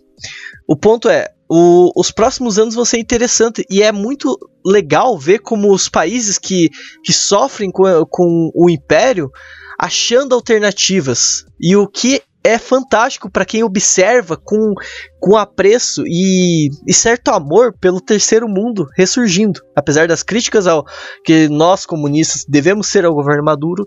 o 0.67 0.75
ponto 0.75 1.09
é 1.09 1.27
o, 1.50 1.91
os 1.95 2.12
próximos 2.12 2.60
anos 2.60 2.76
vão 2.76 2.86
ser 2.86 3.00
interessantes 3.00 3.64
e 3.70 3.82
é 3.82 3.91
muito 3.91 4.38
legal 4.66 5.18
ver 5.18 5.39
como 5.39 5.74
os 5.74 5.88
países 5.88 6.38
que, 6.38 6.70
que 7.04 7.14
sofrem 7.14 7.72
com, 7.72 7.84
com 8.10 8.52
o 8.54 8.70
império 8.70 9.32
achando 9.80 10.34
alternativas 10.34 11.45
e 11.60 11.76
o 11.76 11.88
que 11.88 12.22
é 12.43 12.58
fantástico 12.58 13.30
para 13.30 13.43
quem 13.43 13.62
observa 13.62 14.38
com, 14.38 14.74
com 15.20 15.36
apreço 15.36 16.04
e, 16.08 16.70
e, 16.88 16.93
certo 16.93 17.30
amor 17.30 17.78
pelo 17.78 18.00
terceiro 18.00 18.48
mundo 18.48 18.88
ressurgindo. 18.95 19.60
Apesar 19.76 20.08
das 20.08 20.24
críticas 20.24 20.66
ao 20.66 20.86
que 21.26 21.50
nós 21.50 21.86
comunistas 21.86 22.45
devemos 22.48 22.88
ser 22.88 23.04
ao 23.04 23.14
governo 23.14 23.43
Maduro, 23.43 23.86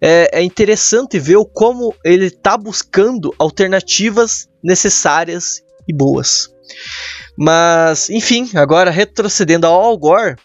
é, 0.00 0.40
é 0.40 0.42
interessante 0.42 1.18
ver 1.18 1.36
como 1.52 1.94
ele 2.02 2.26
está 2.26 2.56
buscando 2.56 3.34
alternativas 3.38 4.48
necessárias 4.62 5.62
e 5.86 5.94
boas. 5.94 6.48
Mas, 7.36 8.10
enfim, 8.10 8.50
agora 8.54 8.90
retrocedendo 8.90 9.66
ao 9.66 9.80
Al 9.80 9.98
Gore, 9.98 10.36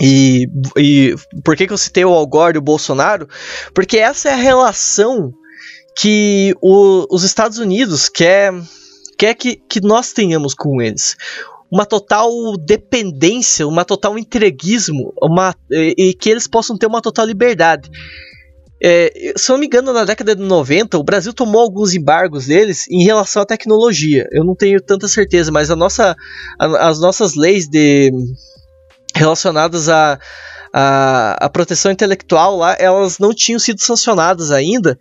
e, 0.00 0.48
e 0.76 1.14
por 1.42 1.56
que, 1.56 1.66
que 1.66 1.72
eu 1.72 1.78
citei 1.78 2.04
o 2.04 2.12
Al 2.12 2.26
Gore 2.26 2.56
e 2.56 2.58
o 2.58 2.62
Bolsonaro? 2.62 3.28
Porque 3.74 3.98
essa 3.98 4.28
é 4.28 4.32
a 4.32 4.36
relação 4.36 5.32
que 5.96 6.54
o, 6.60 7.06
os 7.10 7.22
Estados 7.24 7.58
Unidos 7.58 8.08
quer, 8.08 8.52
quer 9.18 9.34
que, 9.34 9.56
que 9.56 9.80
nós 9.80 10.12
tenhamos 10.12 10.54
com 10.54 10.82
eles. 10.82 11.16
Uma 11.70 11.86
total 11.86 12.30
dependência, 12.58 13.66
uma 13.66 13.84
total 13.84 14.18
entreguismo, 14.18 15.12
uma, 15.20 15.54
e, 15.70 15.94
e 15.96 16.14
que 16.14 16.28
eles 16.28 16.46
possam 16.46 16.76
ter 16.76 16.86
uma 16.86 17.00
total 17.00 17.24
liberdade. 17.24 17.90
É, 18.82 19.32
se 19.36 19.50
não 19.50 19.58
me 19.58 19.66
engano, 19.66 19.92
na 19.92 20.04
década 20.04 20.36
de 20.36 20.42
90, 20.42 20.98
o 20.98 21.04
Brasil 21.04 21.32
tomou 21.32 21.62
alguns 21.62 21.94
embargos 21.94 22.46
deles 22.46 22.86
em 22.90 23.02
relação 23.02 23.42
à 23.42 23.46
tecnologia. 23.46 24.26
Eu 24.30 24.44
não 24.44 24.54
tenho 24.54 24.80
tanta 24.80 25.08
certeza, 25.08 25.50
mas 25.50 25.70
a 25.70 25.76
nossa, 25.76 26.14
a, 26.58 26.88
as 26.88 27.00
nossas 27.00 27.34
leis 27.34 27.66
de, 27.66 28.12
relacionadas 29.14 29.88
à 29.88 30.18
a, 30.72 31.38
a, 31.40 31.46
a, 31.46 31.48
proteção 31.48 31.90
intelectual 31.90 32.56
lá, 32.56 32.76
elas 32.78 33.18
não 33.18 33.32
tinham 33.32 33.58
sido 33.58 33.80
sancionadas 33.80 34.50
ainda. 34.50 34.98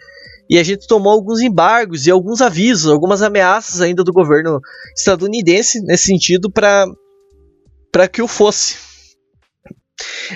E 0.49 0.57
a 0.57 0.63
gente 0.63 0.87
tomou 0.87 1.11
alguns 1.11 1.41
embargos 1.41 2.05
e 2.05 2.11
alguns 2.11 2.41
avisos, 2.41 2.91
algumas 2.91 3.21
ameaças 3.21 3.81
ainda 3.81 4.03
do 4.03 4.13
governo 4.13 4.61
estadunidense 4.95 5.81
nesse 5.81 6.05
sentido 6.05 6.49
para 6.51 8.07
que 8.07 8.21
o 8.21 8.27
fosse. 8.27 8.77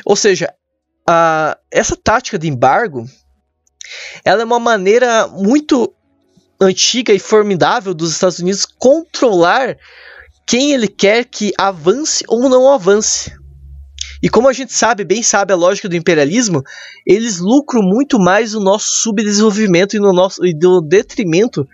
Ou 0.04 0.16
seja, 0.16 0.52
a, 1.08 1.58
essa 1.72 1.96
tática 1.96 2.38
de 2.38 2.48
embargo 2.48 3.06
ela 4.24 4.42
é 4.42 4.46
uma 4.46 4.60
maneira 4.60 5.28
muito 5.28 5.94
antiga 6.62 7.14
e 7.14 7.20
formidável 7.20 7.94
dos 7.94 8.12
Estados 8.12 8.40
Unidos 8.40 8.66
controlar 8.66 9.78
quem 10.46 10.74
ele 10.74 10.88
quer 10.88 11.26
que 11.26 11.54
avance 11.58 12.24
ou 12.28 12.50
não 12.50 12.72
avance. 12.72 13.32
E 14.22 14.30
como 14.30 14.50
a 14.50 14.54
gente 14.54 14.74
sabe, 14.74 15.06
bem 15.06 15.24
sabe 15.24 15.54
a 15.54 15.56
lógica 15.56 15.88
do 15.88 15.96
imperialismo, 15.96 16.62
eles 17.06 17.40
lucram 17.40 17.82
muito 17.82 18.20
mais 18.20 18.54
o 18.54 18.60
nosso 18.60 19.02
subdesenvolvimento 19.02 19.96
e 19.96 20.00
no 20.00 20.12
nosso 20.12 20.46
e 20.46 20.54
do 20.54 20.82
detrimento 20.82 21.66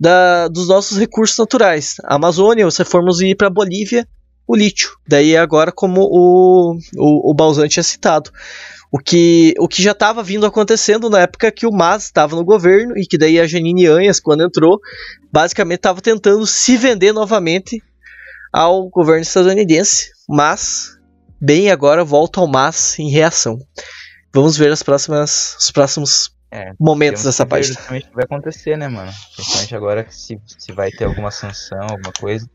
da, 0.00 0.48
dos 0.48 0.68
nossos 0.68 0.98
recursos 0.98 1.36
naturais. 1.36 1.96
A 2.04 2.14
Amazônia, 2.14 2.70
se 2.70 2.84
formos 2.84 3.20
ir 3.20 3.36
para 3.36 3.48
a 3.48 3.50
Bolívia, 3.50 4.08
o 4.46 4.56
lítio. 4.56 4.90
Daí 5.06 5.36
agora 5.36 5.72
como 5.72 6.02
o, 6.02 6.76
o, 6.96 7.30
o 7.30 7.34
Balzan 7.34 7.68
tinha 7.68 7.82
citado. 7.82 8.30
O 8.90 8.98
que, 8.98 9.54
o 9.58 9.66
que 9.66 9.82
já 9.82 9.92
estava 9.92 10.22
vindo 10.22 10.44
acontecendo 10.44 11.08
na 11.08 11.20
época 11.20 11.50
que 11.50 11.66
o 11.66 11.72
Mas 11.72 12.04
estava 12.04 12.36
no 12.36 12.44
governo 12.44 12.96
e 12.96 13.06
que 13.06 13.16
daí 13.16 13.40
a 13.40 13.46
Janine 13.46 13.86
Anhas, 13.86 14.20
quando 14.20 14.44
entrou, 14.44 14.78
basicamente 15.32 15.78
estava 15.78 16.00
tentando 16.02 16.46
se 16.46 16.76
vender 16.76 17.12
novamente 17.12 17.82
ao 18.52 18.90
governo 18.90 19.22
estadunidense, 19.22 20.10
mas 20.28 20.98
bem 21.40 21.70
agora 21.70 22.04
volta 22.04 22.38
ao 22.38 22.46
Mas 22.46 22.98
em 22.98 23.10
reação. 23.10 23.58
Vamos 24.34 24.58
ver 24.58 24.70
as 24.70 24.82
próximas, 24.82 25.56
os 25.58 25.70
próximos 25.70 26.30
é, 26.50 26.72
momentos 26.78 27.24
dessa 27.24 27.46
página. 27.46 27.74
Justamente 27.74 28.10
vai 28.12 28.24
acontecer, 28.24 28.76
né, 28.76 28.88
mano? 28.88 29.10
Principalmente 29.34 29.74
agora 29.74 30.06
se, 30.10 30.38
se 30.58 30.72
vai 30.72 30.90
ter 30.90 31.04
alguma 31.04 31.30
sanção, 31.30 31.80
alguma 31.80 32.12
coisa. 32.12 32.46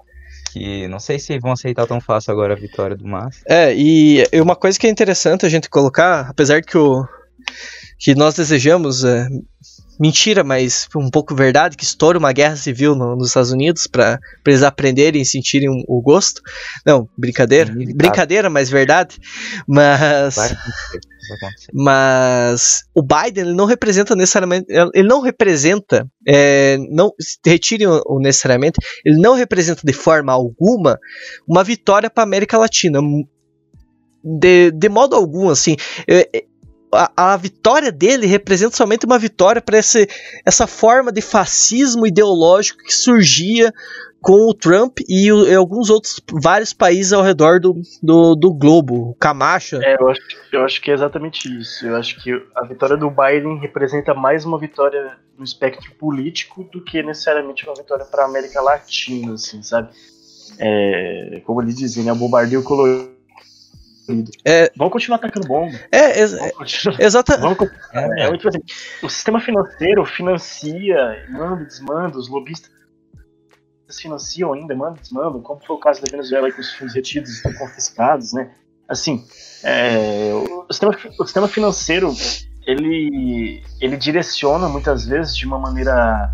Que 0.48 0.88
não 0.88 1.00
sei 1.00 1.20
se 1.20 1.38
vão 1.40 1.52
aceitar 1.52 1.86
tão 1.86 2.00
fácil 2.00 2.32
agora 2.32 2.54
a 2.54 2.58
vitória 2.58 2.96
do 2.96 3.08
Mas. 3.08 3.42
É, 3.48 3.74
e 3.76 4.24
uma 4.42 4.56
coisa 4.56 4.78
que 4.80 4.88
é 4.88 4.90
interessante 4.90 5.46
a 5.46 5.50
gente 5.50 5.70
colocar, 5.70 6.28
apesar 6.30 6.62
que 6.62 6.78
o 6.78 7.06
que 8.00 8.14
nós 8.14 8.36
desejamos 8.36 9.04
é, 9.04 9.28
mentira, 10.00 10.44
mas 10.44 10.88
um 10.96 11.10
pouco 11.10 11.36
verdade, 11.36 11.76
que 11.76 11.84
estoura 11.84 12.18
uma 12.18 12.32
guerra 12.32 12.56
civil 12.56 12.96
no, 12.96 13.16
nos 13.16 13.30
Estados 13.30 13.52
Unidos 13.52 13.88
para 13.88 14.20
eles 14.46 14.64
aprenderem 14.64 15.22
e 15.22 15.26
sentirem 15.26 15.70
um, 15.70 15.84
o 15.88 16.02
gosto. 16.02 16.42
Não, 16.86 17.10
brincadeira. 17.18 17.72
É 17.72 17.94
brincadeira, 17.94 18.50
mas 18.50 18.70
verdade. 18.70 19.18
Mas. 19.68 20.36
Vai. 20.36 20.56
Mas 21.74 22.84
o 22.96 23.02
Biden 23.02 23.46
ele 23.46 23.54
não 23.54 23.66
representa 23.66 24.16
necessariamente. 24.16 24.66
Ele 24.94 25.08
não 25.08 25.22
representa. 25.22 26.08
É, 26.28 26.78
não 26.90 27.12
retirem 27.46 27.88
o, 27.88 28.20
necessariamente. 28.20 28.80
Ele 29.06 29.20
não 29.20 29.34
representa 29.34 29.82
de 29.84 29.94
forma 29.94 30.32
alguma 30.32 31.00
uma 31.48 31.64
vitória 31.64 32.10
para 32.10 32.24
América 32.24 32.58
Latina. 32.58 33.00
De, 34.24 34.72
de 34.72 34.90
modo 34.90 35.16
algum, 35.16 35.50
assim. 35.50 35.76
É, 36.08 36.46
a, 36.94 37.34
a, 37.34 37.38
vitória 37.38 37.92
dele 37.92 38.26
representa 38.26 38.76
somente 38.76 39.06
uma 39.06 39.20
vitória 39.20 39.62
para 39.62 39.78
essa 39.78 40.68
forma 40.68 41.12
de 41.12 41.22
fascismo 41.22 42.08
ideológico 42.08 42.84
que 42.84 42.94
surgia 42.94 43.74
com 44.28 44.50
o 44.50 44.54
Trump 44.54 44.98
e, 45.08 45.32
o, 45.32 45.48
e 45.48 45.56
alguns 45.56 45.90
outros 45.90 46.22
vários 46.30 46.74
países 46.74 47.14
ao 47.14 47.24
redor 47.24 47.62
do, 47.62 47.82
do, 48.04 48.36
do 48.36 48.54
globo, 48.54 49.16
Camacha. 49.18 49.80
É, 49.82 49.96
eu 49.98 50.10
acho, 50.10 50.22
eu 50.52 50.66
acho 50.66 50.82
que 50.82 50.92
é 50.92 50.94
exatamente 50.94 51.48
isso. 51.48 51.88
Eu 51.88 51.96
acho 51.96 52.22
que 52.22 52.34
a 52.54 52.66
vitória 52.66 52.98
do 52.98 53.10
Biden 53.10 53.58
representa 53.58 54.14
mais 54.14 54.44
uma 54.44 54.60
vitória 54.60 55.18
no 55.38 55.46
espectro 55.46 55.90
político 55.96 56.66
do 56.66 56.84
que 56.84 57.02
necessariamente 57.02 57.66
uma 57.66 57.74
vitória 57.74 58.04
para 58.04 58.24
a 58.24 58.26
América 58.26 58.60
Latina, 58.60 59.36
assim, 59.36 59.64
sabe? 59.64 59.92
É, 60.60 61.42
como 61.46 61.62
ele 61.62 61.72
dizia, 61.72 62.04
né, 62.04 62.12
o 62.12 62.16
bombardeio 62.18 62.62
colorido 62.64 63.16
é, 64.46 64.72
vamos 64.78 64.94
continuar 64.94 65.18
atacando 65.18 65.48
bomba. 65.48 65.78
É, 65.92 66.22
ex 66.22 66.34
exatamente. 66.98 67.70
É, 67.94 68.24
é, 68.24 68.26
assim, 68.26 68.60
o 69.04 69.10
sistema 69.10 69.40
financeiro 69.40 70.06
financia, 70.06 71.26
manda 71.30 71.64
e 71.64 71.66
desmanda, 71.66 72.18
os 72.18 72.30
lobistas 72.30 72.77
financiam 73.96 74.54
ainda, 74.54 74.76
mandam 74.76 75.02
desmandam, 75.02 75.42
como 75.42 75.62
foi 75.66 75.76
o 75.76 75.80
caso 75.80 76.02
da 76.02 76.12
Venezuela 76.12 76.52
com 76.52 76.60
os 76.60 76.74
fundos 76.74 76.94
retidos 76.94 77.44
e 77.46 77.54
confiscados, 77.54 78.34
né? 78.34 78.52
Assim, 78.88 79.26
é, 79.64 80.32
o, 80.34 80.66
sistema, 80.72 80.98
o 81.20 81.26
sistema 81.26 81.48
financeiro, 81.48 82.14
ele, 82.66 83.64
ele 83.80 83.98
direciona 83.98 84.68
muitas 84.68 85.06
vezes 85.06 85.36
de 85.36 85.46
uma 85.46 85.60
maneira 85.60 86.34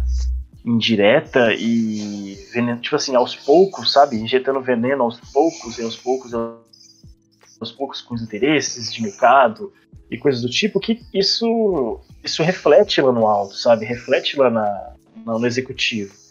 indireta 0.66 1.54
e 1.54 2.38
tipo 2.82 2.96
assim, 2.96 3.16
aos 3.16 3.36
poucos, 3.36 3.92
sabe? 3.92 4.16
Injetando 4.16 4.62
veneno 4.62 5.04
aos 5.04 5.20
poucos, 5.32 5.78
e 5.78 5.84
aos 5.84 5.96
poucos 5.96 6.34
aos 6.34 7.72
poucos 7.72 8.02
com 8.02 8.16
os 8.16 8.22
interesses 8.22 8.94
de 8.94 9.02
mercado 9.02 9.72
e 10.12 10.18
coisas 10.18 10.42
do 10.42 10.50
tipo, 10.50 10.80
que 10.80 11.02
isso, 11.14 12.00
isso 12.24 12.44
reflete 12.44 13.02
lá 13.02 13.12
no 13.12 13.26
alto, 13.26 13.56
sabe? 13.56 13.86
Reflete 13.86 14.38
lá 14.38 14.50
na, 14.50 14.94
no 15.26 15.46
executivo. 15.46 16.23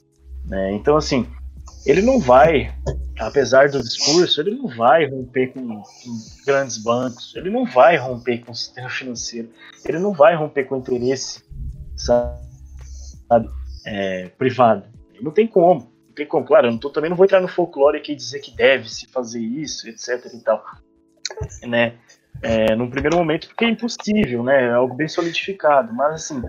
Né? 0.45 0.72
Então, 0.72 0.97
assim, 0.97 1.26
ele 1.86 2.03
não 2.03 2.18
vai, 2.18 2.74
apesar 3.18 3.68
do 3.68 3.82
discurso, 3.82 4.40
ele 4.40 4.57
não 4.57 4.68
vai 4.68 5.09
romper 5.09 5.49
com, 5.49 5.82
com, 5.82 6.18
grandes 6.47 6.78
bancos, 6.78 7.34
ele 7.36 7.51
não 7.51 7.64
vai 7.64 7.97
romper 7.97 8.38
com 8.38 8.53
o 8.53 8.55
sistema 8.55 8.88
financeiro, 8.88 9.51
ele 9.84 9.99
não 9.99 10.12
vai 10.12 10.34
romper 10.34 10.64
com 10.64 10.76
o 10.76 10.78
interesse, 10.78 11.43
sabe, 11.97 12.38
é, 13.86 14.28
privado. 14.38 14.84
Não 15.20 15.30
tem 15.30 15.47
como. 15.47 15.93
Não 16.09 16.14
tem 16.14 16.26
como. 16.26 16.45
Claro, 16.45 16.66
eu 16.66 16.72
não 16.72 16.78
tô, 16.78 16.90
também 16.90 17.11
não 17.11 17.16
vou 17.16 17.24
entrar 17.24 17.40
no 17.40 17.49
folclore 17.49 17.97
aqui 17.97 18.12
e 18.12 18.16
dizer 18.16 18.40
que 18.40 18.55
deve 18.55 18.88
se 18.88 19.07
fazer 19.07 19.40
isso, 19.40 19.88
etc 19.88 20.26
e 20.34 20.40
tal 20.40 20.64
né? 21.66 21.95
É, 22.43 22.74
num 22.74 22.90
primeiro 22.90 23.16
momento, 23.16 23.49
porque 23.49 23.64
é 23.64 23.68
impossível, 23.68 24.43
né? 24.43 24.64
É 24.64 24.72
algo 24.72 24.95
bem 24.95 25.09
solidificado, 25.09 25.93
mas 25.93 26.14
assim, 26.14 26.43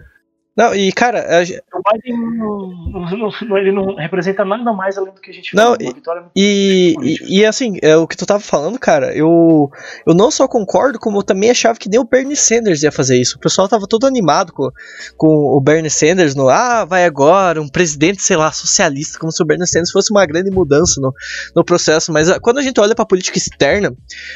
não, 0.55 0.75
e 0.75 0.91
cara. 0.91 1.39
A... 1.39 1.41
O 1.41 1.81
Biden 1.91 2.37
não, 2.37 3.31
não, 3.47 3.57
ele 3.57 3.71
não 3.71 3.95
representa 3.95 4.45
nada 4.45 4.71
mais 4.71 4.97
além 4.99 5.11
do 5.11 5.19
que 5.19 5.31
a 5.31 5.33
gente 5.33 5.55
não, 5.55 5.75
falou. 5.75 6.29
E, 6.35 6.95
e, 7.01 7.39
e, 7.39 7.45
assim, 7.45 7.79
é, 7.81 7.97
o 7.97 8.07
que 8.07 8.15
tu 8.15 8.23
tava 8.23 8.39
falando, 8.39 8.77
cara, 8.77 9.15
eu, 9.15 9.71
eu 10.05 10.13
não 10.13 10.29
só 10.29 10.47
concordo, 10.47 10.99
como 10.99 11.17
eu 11.17 11.23
também 11.23 11.49
achava 11.49 11.79
que 11.79 11.89
nem 11.89 11.99
o 11.99 12.03
Bernie 12.03 12.35
Sanders 12.35 12.83
ia 12.83 12.91
fazer 12.91 13.19
isso. 13.19 13.37
O 13.37 13.39
pessoal 13.39 13.67
tava 13.67 13.87
todo 13.87 14.05
animado 14.05 14.53
com, 14.53 14.69
com 15.17 15.27
o 15.27 15.59
Bernie 15.59 15.89
Sanders 15.89 16.35
no 16.35 16.47
ah, 16.49 16.85
vai 16.85 17.03
agora, 17.03 17.59
um 17.59 17.67
presidente, 17.67 18.21
sei 18.21 18.37
lá, 18.37 18.51
socialista, 18.51 19.17
como 19.17 19.31
se 19.31 19.41
o 19.41 19.45
Bernie 19.45 19.67
Sanders 19.67 19.91
fosse 19.91 20.11
uma 20.11 20.23
grande 20.23 20.51
mudança 20.51 21.01
no, 21.01 21.11
no 21.55 21.65
processo. 21.65 22.13
Mas 22.13 22.29
a, 22.29 22.35
ah, 22.35 22.39
quando 22.39 22.59
a 22.59 22.61
gente 22.61 22.79
olha 22.79 22.93
pra 22.93 23.07
política 23.07 23.39
externa, 23.39 23.91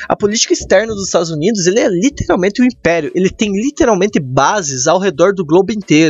a 0.10 0.16
política 0.16 0.52
externa 0.52 0.96
dos 0.96 1.06
Estados 1.06 1.30
Unidos 1.30 1.68
ele 1.68 1.80
é 1.80 1.88
literalmente 1.88 2.60
um 2.60 2.66
império. 2.66 3.12
Ele 3.14 3.30
tem 3.30 3.52
literalmente 3.52 4.20
bases 4.20 4.88
ao 4.88 4.98
redor 4.98 5.36
do 5.36 5.46
globo 5.46 5.72
inteiro 5.72 6.07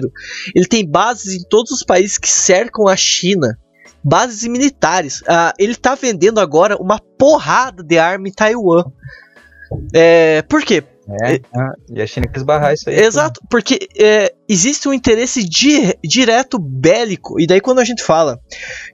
Ele 0.55 0.65
tem 0.65 0.89
bases 0.89 1.33
em 1.33 1.47
todos 1.47 1.71
os 1.71 1.83
países 1.83 2.17
que 2.17 2.29
cercam 2.29 2.87
a 2.87 2.95
China. 2.95 3.57
Bases 4.03 4.47
militares. 4.47 5.21
Uh, 5.21 5.53
ele 5.57 5.73
está 5.73 5.95
vendendo 5.95 6.39
agora 6.39 6.77
uma 6.77 6.99
porrada 6.99 7.83
de 7.83 7.97
arma 7.97 8.27
em 8.27 8.31
Taiwan. 8.31 8.83
É, 9.93 10.41
por 10.43 10.63
quê? 10.63 10.83
É, 11.23 11.35
é, 11.35 11.39
e 11.89 12.01
a 12.01 12.07
China 12.07 12.27
quis 12.27 12.43
barrar 12.43 12.73
isso 12.73 12.89
aí. 12.89 12.99
Exato, 12.99 13.39
tudo. 13.39 13.49
porque 13.49 13.87
é, 13.97 14.33
existe 14.47 14.89
um 14.89 14.93
interesse 14.93 15.43
di 15.43 15.93
direto 16.03 16.59
bélico. 16.59 17.39
E 17.39 17.47
daí, 17.47 17.61
quando 17.61 17.79
a 17.79 17.85
gente 17.85 18.03
fala 18.03 18.39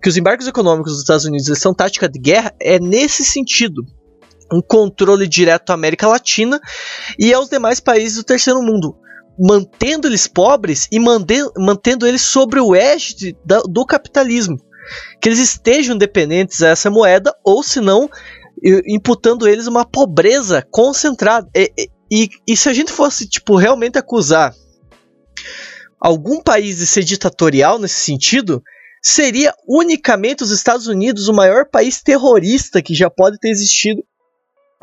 que 0.02 0.10
os 0.10 0.16
embarques 0.16 0.48
econômicos 0.48 0.92
dos 0.92 1.02
Estados 1.02 1.26
Unidos 1.26 1.58
são 1.58 1.74
tática 1.74 2.08
de 2.08 2.20
guerra, 2.20 2.54
é 2.62 2.80
nesse 2.80 3.24
sentido 3.26 3.84
um 4.52 4.62
controle 4.62 5.28
direto 5.28 5.72
à 5.72 5.74
América 5.74 6.08
Latina 6.08 6.60
e 7.18 7.34
aos 7.34 7.50
demais 7.50 7.80
países 7.80 8.18
do 8.18 8.24
terceiro 8.24 8.62
mundo 8.62 8.96
mantendo 9.40 10.08
eles 10.08 10.28
pobres 10.28 10.88
e 10.92 11.00
mantendo 11.00 12.06
eles 12.06 12.22
sobre 12.22 12.60
o 12.60 12.76
égide 12.76 13.36
do 13.70 13.86
capitalismo. 13.86 14.58
Que 15.22 15.30
eles 15.30 15.40
estejam 15.40 15.98
dependentes 15.98 16.62
a 16.62 16.70
essa 16.70 16.90
moeda, 16.90 17.34
ou 17.44 17.64
se 17.64 17.80
não, 17.80 18.10
imputando 18.88 19.48
eles 19.48 19.68
uma 19.68 19.86
pobreza 19.86 20.66
concentrada. 20.70 21.50
E, 21.56 21.90
e, 22.12 22.30
e, 22.48 22.58
se 22.58 22.70
a 22.70 22.74
gente 22.74 22.92
fosse, 22.92 23.28
tipo, 23.28 23.56
realmente 23.56 23.98
acusar 23.98 24.54
algum 26.00 26.42
país 26.42 26.78
de 26.78 26.86
ser 26.86 27.04
ditatorial 27.04 27.80
nesse 27.80 28.02
sentido, 28.02 28.62
seria 29.02 29.54
unicamente 29.68 30.44
os 30.44 30.52
Estados 30.52 30.88
Unidos 30.88 31.28
o 31.28 31.34
maior 31.34 31.66
país 31.70 32.02
terrorista 32.02 32.82
que 32.82 32.94
já 32.94 33.10
pode 33.10 33.40
ter 33.40 33.50
existido 33.50 34.04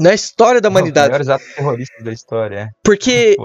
na 0.01 0.15
história 0.15 0.61
da 0.61 0.69
humanidade. 0.69 1.15
Os 1.21 1.27
maiores 1.27 1.55
terroristas 1.55 2.05
da 2.05 2.13
história, 2.13 2.57
é. 2.57 2.69
Porque 2.83 3.37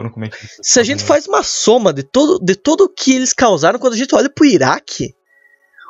se 0.61 0.79
a 0.79 0.83
gente 0.83 1.03
faz 1.03 1.27
uma 1.27 1.43
soma 1.43 1.93
de 1.93 2.03
todo, 2.03 2.39
de 2.43 2.55
todo 2.55 2.85
o 2.85 2.89
que 2.89 3.13
eles 3.13 3.33
causaram, 3.33 3.77
quando 3.77 3.93
a 3.93 3.97
gente 3.97 4.15
olha 4.15 4.29
pro 4.29 4.45
Iraque, 4.45 5.13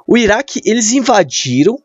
o 0.07 0.18
Iraque, 0.18 0.61
eles 0.66 0.91
invadiram 0.91 1.78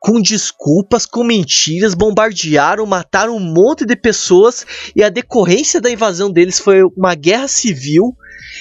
com 0.00 0.20
desculpas, 0.20 1.06
com 1.06 1.22
mentiras, 1.22 1.94
bombardearam, 1.94 2.84
mataram 2.84 3.36
um 3.36 3.40
monte 3.40 3.86
de 3.86 3.94
pessoas 3.94 4.66
e 4.96 5.02
a 5.02 5.08
decorrência 5.08 5.80
da 5.80 5.88
invasão 5.88 6.30
deles 6.30 6.58
foi 6.58 6.82
uma 6.96 7.14
guerra 7.14 7.46
civil 7.46 8.12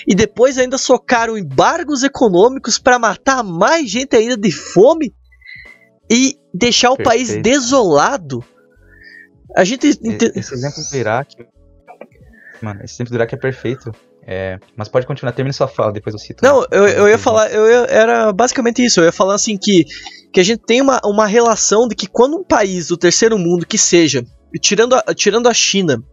e 0.08 0.14
depois 0.14 0.60
ainda 0.60 0.78
socaram 0.78 1.36
embargos 1.36 2.04
econômicos 2.04 2.78
para 2.78 3.00
matar 3.00 3.44
mais 3.44 3.90
gente 3.90 4.16
ainda 4.16 4.38
de 4.38 4.52
fome 4.52 5.12
e 6.10 6.38
deixar 6.54 6.92
o 6.92 6.98
Perfeito. 6.98 7.10
país 7.10 7.42
desolado 7.42 8.46
a 9.56 9.64
gente. 9.64 9.88
Esse 9.88 10.54
exemplo 10.54 10.84
do 10.90 10.98
Iraque. 10.98 11.46
Mano, 12.62 12.82
esse 12.84 12.96
exemplo 12.96 13.12
do 13.12 13.16
Iraque 13.16 13.36
é 13.36 13.38
perfeito. 13.38 13.92
É, 14.26 14.60
mas 14.78 14.88
pode 14.88 15.08
continuar, 15.08 15.32
termine 15.32 15.54
sua 15.54 15.68
fala, 15.68 15.92
depois 15.92 16.14
eu 16.14 16.20
cito. 16.20 16.44
Não, 16.44 16.64
eu, 16.72 16.88
eu 16.88 17.10
ia 17.10 17.18
falar, 17.18 17.52
eu 17.52 17.68
ia, 17.68 17.88
era 17.90 18.32
basicamente 18.32 18.84
isso, 18.86 19.00
eu 19.00 19.06
ia 19.06 19.12
falar 19.12 19.34
assim 19.34 19.58
que, 19.58 19.84
que 20.32 20.40
a 20.40 20.44
gente 20.44 20.62
tem 20.64 20.80
uma, 20.80 21.02
uma 21.04 21.26
relação 21.26 21.88
de 21.88 21.96
que 21.96 22.06
quando 22.06 22.38
um 22.38 22.44
país 22.44 22.88
do 22.88 22.98
terceiro 22.98 23.38
mundo 23.40 23.66
que 23.66 23.80
seja, 23.80 24.24
tirando 24.62 24.94
a, 24.94 25.02
tirando 25.16 25.48
a 25.48 25.54
China, 25.54 26.04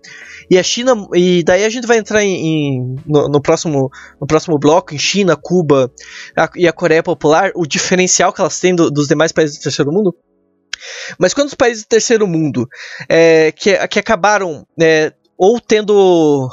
e 0.51 0.57
a 0.57 0.63
China, 0.63 0.95
e 1.15 1.43
daí 1.45 1.65
a 1.65 1.69
gente 1.69 1.87
vai 1.87 1.99
entrar 1.99 2.25
em, 2.25 2.35
em 2.35 2.95
no, 3.07 3.29
no, 3.29 3.43
próximo, 3.43 3.91
no 4.19 4.27
próximo 4.27 4.59
bloco, 4.59 4.95
em 4.95 4.99
China, 4.99 5.37
Cuba 5.37 5.93
a, 6.35 6.49
e 6.57 6.67
a 6.67 6.73
Coreia 6.73 7.03
Popular, 7.03 7.53
o 7.55 7.67
diferencial 7.67 8.33
que 8.33 8.41
elas 8.41 8.59
têm 8.59 8.75
do, 8.75 8.91
dos 8.91 9.07
demais 9.07 9.33
países 9.33 9.59
do 9.59 9.63
terceiro 9.63 9.93
mundo, 9.93 10.15
mas 11.19 11.35
quando 11.35 11.49
os 11.49 11.55
países 11.55 11.85
do 11.85 11.89
terceiro 11.89 12.27
mundo 12.27 12.69
é, 13.09 13.53
que, 13.53 13.87
que 13.89 13.99
acabaram 13.99 14.67
é, 14.81 15.13
ou 15.37 15.61
tendo 15.61 16.49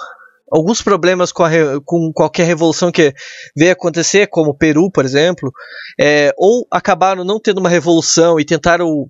alguns 0.52 0.82
problemas 0.82 1.32
com, 1.32 1.44
com, 1.84 2.12
qualquer 2.14 2.46
revolução 2.46 2.92
que 2.92 3.14
veio 3.56 3.72
acontecer, 3.72 4.28
como 4.28 4.52
o 4.52 4.58
Peru, 4.58 4.92
por 4.92 5.04
exemplo, 5.04 5.52
é, 6.00 6.34
ou 6.38 6.68
acabaram 6.72 7.24
não 7.24 7.40
tendo 7.40 7.60
uma 7.60 7.70
revolução 7.70 8.40
e 8.40 8.46
tentaram, 8.46 9.10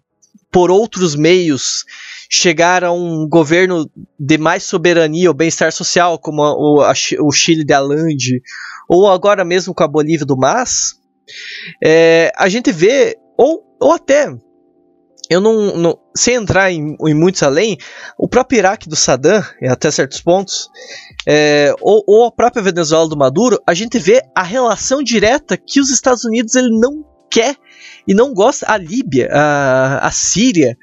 por 0.52 0.72
outros 0.72 1.16
meios, 1.16 1.84
chegar 2.30 2.84
a 2.84 2.92
um 2.92 3.28
governo 3.28 3.90
de 4.20 4.38
mais 4.38 4.64
soberania 4.64 5.30
ou 5.30 5.36
bem-estar 5.36 5.72
social, 5.72 6.18
como 6.18 6.42
a, 6.42 6.54
o, 6.54 6.82
a, 6.82 6.94
o, 7.22 7.32
Chile 7.32 7.66
de 7.66 7.74
Allende, 7.74 8.42
ou 8.88 9.10
agora 9.10 9.44
mesmo 9.44 9.74
com 9.74 9.84
a 9.84 9.88
Bolívia 9.88 10.26
do 10.26 10.38
Mas, 10.38 10.94
é, 11.84 12.32
a 12.38 12.48
gente 12.48 12.72
vê, 12.72 13.18
ou, 13.38 13.64
ou 13.80 13.92
até 13.92 14.34
eu 15.30 15.42
não, 15.42 15.76
não 15.76 16.00
sem 16.16 16.36
entrar 16.36 16.72
em, 16.72 16.96
em, 17.00 17.14
muitos 17.14 17.42
além, 17.44 17.78
o 18.18 18.28
próprio 18.28 18.60
Iraque 18.60 18.88
do 18.88 18.96
Saddam, 18.96 19.44
até 19.70 19.90
certos 19.92 20.22
pontos, 20.22 20.70
é, 21.28 21.74
ou, 21.82 22.04
ou, 22.08 22.26
a 22.26 22.32
própria 22.32 22.64
Venezuela 22.64 23.08
do 23.08 23.18
Maduro, 23.18 23.60
a 23.68 23.74
gente 23.74 23.98
vê 23.98 24.22
a 24.36 24.44
relação 24.44 25.04
direta 25.04 25.58
que 25.58 25.80
os 25.80 25.90
Estados 25.90 26.24
Unidos 26.24 26.56
ele 26.56 26.70
não 26.80 27.04
quer 27.30 27.56
e 28.08 28.14
não 28.14 28.34
gosta. 28.34 28.66
A 28.72 28.78
Líbia, 28.78 29.30
a, 29.32 30.08
a 30.08 30.12
Síria, 30.12 30.78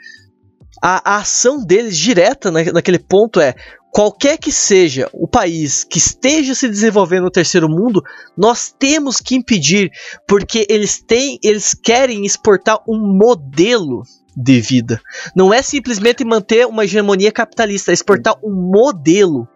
a, 0.82 1.14
a 1.14 1.16
ação 1.18 1.64
deles 1.64 1.96
direta 1.96 2.50
na, 2.50 2.64
naquele 2.72 2.98
ponto 2.98 3.40
é 3.40 3.54
qualquer 3.92 4.38
que 4.38 4.50
seja 4.50 5.08
o 5.12 5.28
país 5.28 5.84
que 5.84 5.98
esteja 5.98 6.54
se 6.54 6.66
desenvolvendo 6.66 7.24
no 7.24 7.30
terceiro 7.30 7.68
mundo, 7.68 8.02
nós 8.36 8.74
temos 8.76 9.20
que 9.20 9.36
impedir, 9.36 9.90
porque 10.26 10.66
eles 10.68 11.00
têm, 11.02 11.38
eles 11.44 11.74
querem 11.74 12.24
exportar 12.24 12.78
um 12.88 12.98
modelo 12.98 14.02
de 14.36 14.60
vida. 14.60 15.00
Não 15.34 15.52
é 15.52 15.62
simplesmente 15.62 16.24
manter 16.24 16.66
uma 16.66 16.84
hegemonia 16.84 17.30
capitalista, 17.32 17.92
é 17.92 17.94
exportar 17.94 18.34
um 18.42 18.52
modelo. 18.52 19.48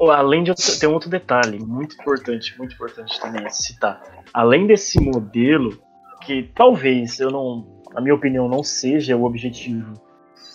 Além 0.00 0.44
de 0.44 0.52
tem 0.78 0.88
um 0.88 0.92
outro 0.92 1.08
detalhe 1.08 1.58
muito 1.58 1.94
importante, 2.00 2.56
muito 2.58 2.74
importante 2.74 3.18
também 3.20 3.48
citar. 3.50 4.02
Além 4.32 4.66
desse 4.66 5.00
modelo, 5.00 5.78
que 6.22 6.50
talvez 6.54 7.18
eu 7.18 7.30
não, 7.30 7.82
na 7.94 8.00
minha 8.00 8.14
opinião, 8.14 8.48
não 8.48 8.62
seja 8.62 9.16
o 9.16 9.24
objetivo 9.24 9.94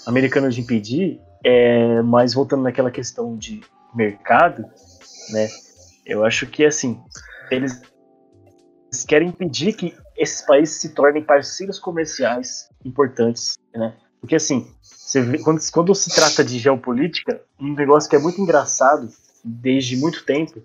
americano 0.05 0.49
de 0.49 0.61
impedir, 0.61 1.19
é, 1.43 2.01
mas 2.03 2.33
voltando 2.33 2.63
naquela 2.63 2.91
questão 2.91 3.35
de 3.35 3.61
mercado, 3.95 4.63
né? 5.31 5.47
Eu 6.05 6.23
acho 6.23 6.45
que 6.47 6.65
assim, 6.65 6.99
eles 7.49 7.81
querem 9.07 9.29
impedir 9.29 9.73
que 9.73 9.95
esses 10.21 10.41
países 10.41 10.79
se 10.79 10.89
tornem 10.89 11.23
parceiros 11.23 11.79
comerciais 11.79 12.69
importantes, 12.85 13.57
né? 13.73 13.95
Porque 14.19 14.35
assim, 14.35 14.71
vê, 15.15 15.39
quando, 15.39 15.59
quando 15.71 15.95
se 15.95 16.13
trata 16.13 16.43
de 16.43 16.59
geopolítica, 16.59 17.41
um 17.59 17.73
negócio 17.73 18.07
que 18.07 18.15
é 18.15 18.19
muito 18.19 18.39
engraçado 18.39 19.09
desde 19.43 19.97
muito 19.97 20.23
tempo 20.23 20.61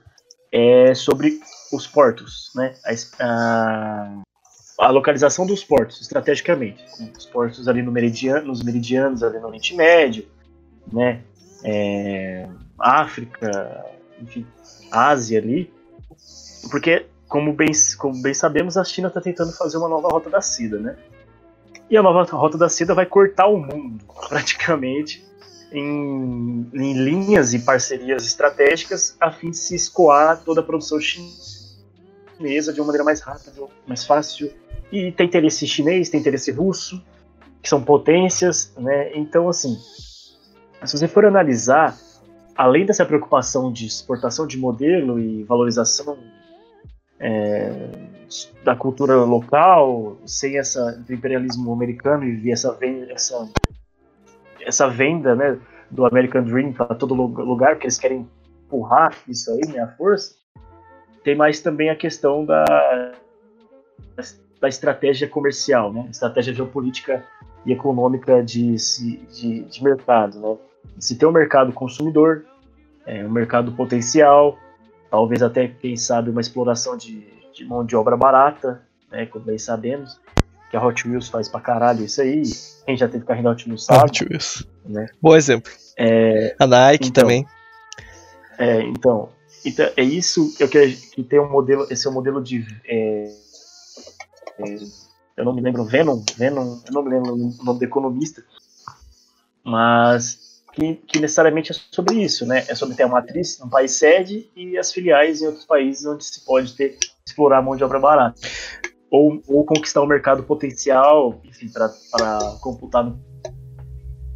é 0.53 0.95
sobre 0.95 1.41
os 1.73 1.87
portos, 1.87 2.51
né? 2.55 2.75
A, 2.85 3.25
a, 3.25 4.23
a 4.79 4.91
localização 4.91 5.47
dos 5.47 5.65
portos, 5.65 6.03
estrategicamente. 6.03 6.85
Os 7.17 7.25
portos 7.25 7.67
ali 7.67 7.81
no 7.81 7.91
meridiano, 7.91 8.49
nos 8.49 8.63
meridianos, 8.63 9.23
ali 9.23 9.39
no 9.39 9.47
Oriente 9.47 9.75
Médio, 9.75 10.29
né? 10.93 11.23
É, 11.65 12.47
África, 12.79 13.87
enfim, 14.21 14.47
Ásia 14.91 15.39
ali, 15.39 15.73
porque 16.71 17.07
como 17.29 17.53
bem, 17.53 17.71
como 17.99 18.23
bem 18.23 18.35
sabemos, 18.35 18.77
a 18.77 18.85
China 18.85 19.09
está 19.09 19.21
tentando 19.21 19.53
fazer 19.53 19.79
uma 19.79 19.89
nova 19.89 20.09
rota 20.09 20.31
da 20.31 20.41
seda, 20.41 20.79
né? 20.79 20.97
E 21.91 21.97
a 21.97 22.03
nova 22.03 22.23
rota 22.25 22.59
da 22.59 22.69
seda 22.69 22.95
vai 22.95 23.07
cortar 23.07 23.47
o 23.47 23.59
mundo, 23.59 24.05
praticamente, 24.29 25.25
em, 25.73 26.69
em 26.73 26.93
linhas 26.95 27.53
e 27.55 27.59
parcerias 27.61 28.25
estratégicas, 28.25 29.17
a 29.21 29.31
fim 29.31 29.51
de 29.51 29.57
se 29.57 29.75
escoar 29.75 30.41
toda 30.45 30.61
a 30.61 30.65
produção 30.65 30.99
chinesa 31.01 32.73
de 32.73 32.81
uma 32.81 32.87
maneira 32.87 33.05
mais 33.05 33.21
rápida, 33.21 33.53
mais 33.87 34.05
fácil. 34.05 34.53
E 34.91 35.11
tem 35.13 35.27
interesse 35.27 35.67
chinês, 35.67 36.09
tem 36.09 36.21
interesse 36.21 36.53
russo, 36.53 37.03
que 37.61 37.69
são 37.69 37.83
potências, 37.83 38.73
né? 38.79 39.17
Então, 39.17 39.49
assim, 39.49 39.77
se 40.85 40.97
você 40.97 41.09
for 41.09 41.25
analisar, 41.25 41.99
além 42.57 42.87
dessa 42.87 43.05
preocupação 43.05 43.73
de 43.73 43.87
exportação 43.87 44.47
de 44.47 44.57
modelo 44.57 45.19
e 45.19 45.43
valorização 45.43 46.17
é, 47.21 47.91
da 48.65 48.75
cultura 48.75 49.17
local, 49.17 50.19
sem 50.27 50.59
essa 50.59 50.93
do 50.93 51.13
imperialismo 51.13 51.73
americano 51.73 52.25
e 52.25 52.51
essa 52.51 52.77
essa 53.11 53.49
essa 54.61 54.89
venda, 54.89 55.35
né, 55.35 55.59
do 55.91 56.05
American 56.05 56.43
Dream 56.43 56.73
para 56.73 56.95
todo 56.95 57.15
lugar, 57.15 57.75
porque 57.75 57.87
eles 57.87 57.99
querem 57.99 58.29
empurrar 58.65 59.17
isso 59.29 59.53
aí, 59.53 59.61
né, 59.73 59.81
a 59.81 59.89
força. 59.89 60.35
Tem 61.23 61.37
mais 61.37 61.61
também 61.61 61.91
a 61.91 61.97
questão 61.97 62.45
da 62.45 63.13
da 64.61 64.69
estratégia 64.69 65.29
comercial, 65.29 65.93
né, 65.93 66.09
estratégia 66.11 66.55
geopolítica 66.55 67.25
e 67.65 67.73
econômica 67.73 68.43
de, 68.43 68.77
de, 68.77 69.63
de 69.65 69.85
mercado, 69.85 70.39
né? 70.39 70.57
Se 70.99 71.19
tem 71.19 71.29
um 71.29 71.33
mercado 71.33 71.73
consumidor, 71.73 72.45
é, 73.05 73.25
um 73.25 73.31
mercado 73.31 73.73
potencial, 73.73 74.57
talvez 75.11 75.43
até, 75.43 75.69
quem 75.69 75.97
sabe, 75.97 76.31
uma 76.31 76.41
exploração 76.41 76.97
de, 76.97 77.27
de 77.53 77.65
mão 77.65 77.85
de 77.85 77.97
obra 77.97 78.17
barata, 78.17 78.83
né, 79.11 79.27
como 79.27 79.45
bem 79.45 79.59
sabemos, 79.59 80.21
que 80.71 80.77
a 80.77 80.85
Hot 80.85 81.09
Wheels 81.09 81.29
faz 81.29 81.49
pra 81.49 81.61
caralho 81.61 82.05
isso 82.05 82.21
aí. 82.21 82.43
Quem 82.85 82.97
já 82.97 83.09
teve 83.09 83.25
carrinho 83.25 83.45
da 83.45 83.51
Hot 83.53 83.69
Wheels 83.69 83.85
sabe. 83.85 84.05
Hot 84.05 84.25
Wheels. 84.25 84.67
Né? 84.85 85.07
Bom 85.21 85.37
exemplo. 85.37 85.71
É, 85.99 86.55
a 86.59 86.67
Nike 86.67 87.09
então, 87.09 87.23
também. 87.23 87.47
É, 88.59 88.83
então, 88.83 89.29
então, 89.65 89.91
é 89.97 90.03
isso 90.03 90.57
que, 90.57 90.67
que 90.67 91.23
tem 91.23 91.41
um 91.41 91.51
modelo, 91.51 91.87
esse 91.91 92.07
é 92.07 92.11
um 92.11 92.15
modelo 92.15 92.43
de 92.43 92.67
é, 92.87 93.31
é, 94.59 94.77
eu 95.37 95.45
não 95.45 95.53
me 95.53 95.61
lembro, 95.61 95.85
Venom, 95.85 96.23
Venom, 96.37 96.81
eu 96.87 96.93
não 96.93 97.03
me 97.03 97.11
lembro 97.11 97.35
o 97.35 97.65
nome 97.65 97.79
do 97.79 97.85
economista, 97.85 98.43
mas 99.63 100.46
que, 100.77 100.95
que, 101.07 101.19
necessariamente 101.19 101.73
é 101.73 101.75
sobre 101.91 102.23
isso, 102.23 102.45
né? 102.47 102.65
É 102.69 102.75
sobre 102.75 102.95
ter 102.95 103.05
a 103.05 103.09
matriz 103.09 103.59
no 103.59 103.71
país 103.71 103.93
sede 103.93 104.51
e 104.55 104.77
as 104.77 104.93
filiais 104.93 105.41
em 105.41 105.47
outros 105.47 105.65
países 105.65 106.05
onde 106.05 106.23
se 106.23 106.45
pode 106.45 106.75
ter 106.75 106.99
explorar 107.27 107.59
a 107.59 107.63
mão 107.63 107.75
de 107.75 107.83
obra 107.83 107.99
barata. 107.99 108.39
Ou, 109.11 109.41
ou 109.49 109.65
conquistar 109.65 110.03
o 110.03 110.07
mercado 110.07 110.43
potencial, 110.43 111.41
enfim, 111.45 111.69
para 111.69 111.89
computar 112.61 113.05
no 113.05 113.19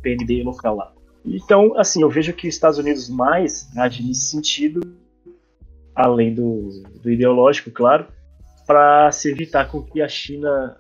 PNB 0.03 0.43
local 0.43 0.76
lá. 0.76 0.93
Então, 1.24 1.78
assim, 1.78 2.01
eu 2.03 2.09
vejo 2.09 2.32
que 2.32 2.49
os 2.49 2.55
Estados 2.55 2.78
Unidos 2.78 3.11
mais 3.11 3.68
agem 3.76 4.07
nesse 4.07 4.30
sentido, 4.30 4.80
além 5.95 6.34
do, 6.34 6.82
do 7.03 7.11
ideológico, 7.11 7.70
claro, 7.70 8.07
para 8.66 9.12
se 9.12 9.30
evitar 9.30 9.70
com 9.70 9.82
que 9.82 10.01
a 10.01 10.09
China 10.09 10.79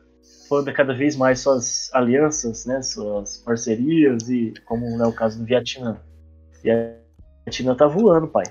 expanda 0.50 0.72
cada 0.72 0.92
vez 0.92 1.14
mais 1.14 1.38
suas 1.38 1.88
alianças, 1.94 2.66
né, 2.66 2.82
suas 2.82 3.36
parcerias 3.38 4.28
e 4.28 4.52
como 4.66 4.84
é 5.00 5.06
o 5.06 5.12
caso 5.12 5.38
do 5.38 5.44
Vietnã. 5.44 5.96
E 6.64 6.70
a 6.70 6.92
Vietnã 7.46 7.76
tá 7.76 7.86
voando, 7.86 8.26
pai. 8.26 8.44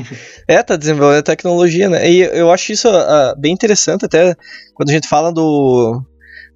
é, 0.48 0.62
tá 0.62 0.76
desenvolvendo 0.76 1.22
tecnologia, 1.22 1.90
né? 1.90 2.10
E 2.10 2.22
eu 2.22 2.50
acho 2.50 2.72
isso 2.72 2.88
uh, 2.88 3.38
bem 3.38 3.52
interessante 3.52 4.06
até 4.06 4.34
quando 4.74 4.88
a 4.88 4.92
gente 4.92 5.06
fala 5.06 5.30
do 5.30 6.02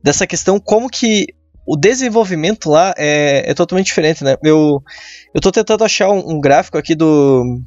dessa 0.02 0.26
questão 0.26 0.58
como 0.58 0.88
que 0.88 1.26
o 1.66 1.76
desenvolvimento 1.76 2.70
lá 2.70 2.94
é, 2.96 3.50
é 3.50 3.54
totalmente 3.54 3.86
diferente, 3.86 4.24
né? 4.24 4.36
Eu, 4.42 4.82
eu 5.34 5.40
tô 5.40 5.50
tentando 5.52 5.84
achar 5.84 6.10
um, 6.10 6.36
um 6.36 6.40
gráfico 6.40 6.78
aqui 6.78 6.94
do 6.94 7.60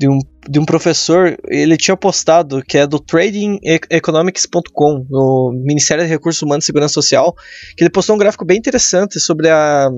de 0.00 0.08
um, 0.08 0.18
de 0.48 0.58
um 0.58 0.64
professor, 0.64 1.36
ele 1.46 1.76
tinha 1.76 1.94
postado, 1.94 2.62
que 2.62 2.78
é 2.78 2.86
do 2.86 2.98
tradingeconomics.com, 2.98 5.06
no 5.10 5.52
Ministério 5.62 6.02
de 6.02 6.08
Recursos 6.08 6.40
Humanos 6.40 6.64
e 6.64 6.66
Segurança 6.66 6.94
Social, 6.94 7.34
que 7.76 7.84
ele 7.84 7.90
postou 7.90 8.16
um 8.16 8.18
gráfico 8.18 8.46
bem 8.46 8.56
interessante 8.56 9.20
sobre 9.20 9.50
a 9.50 9.90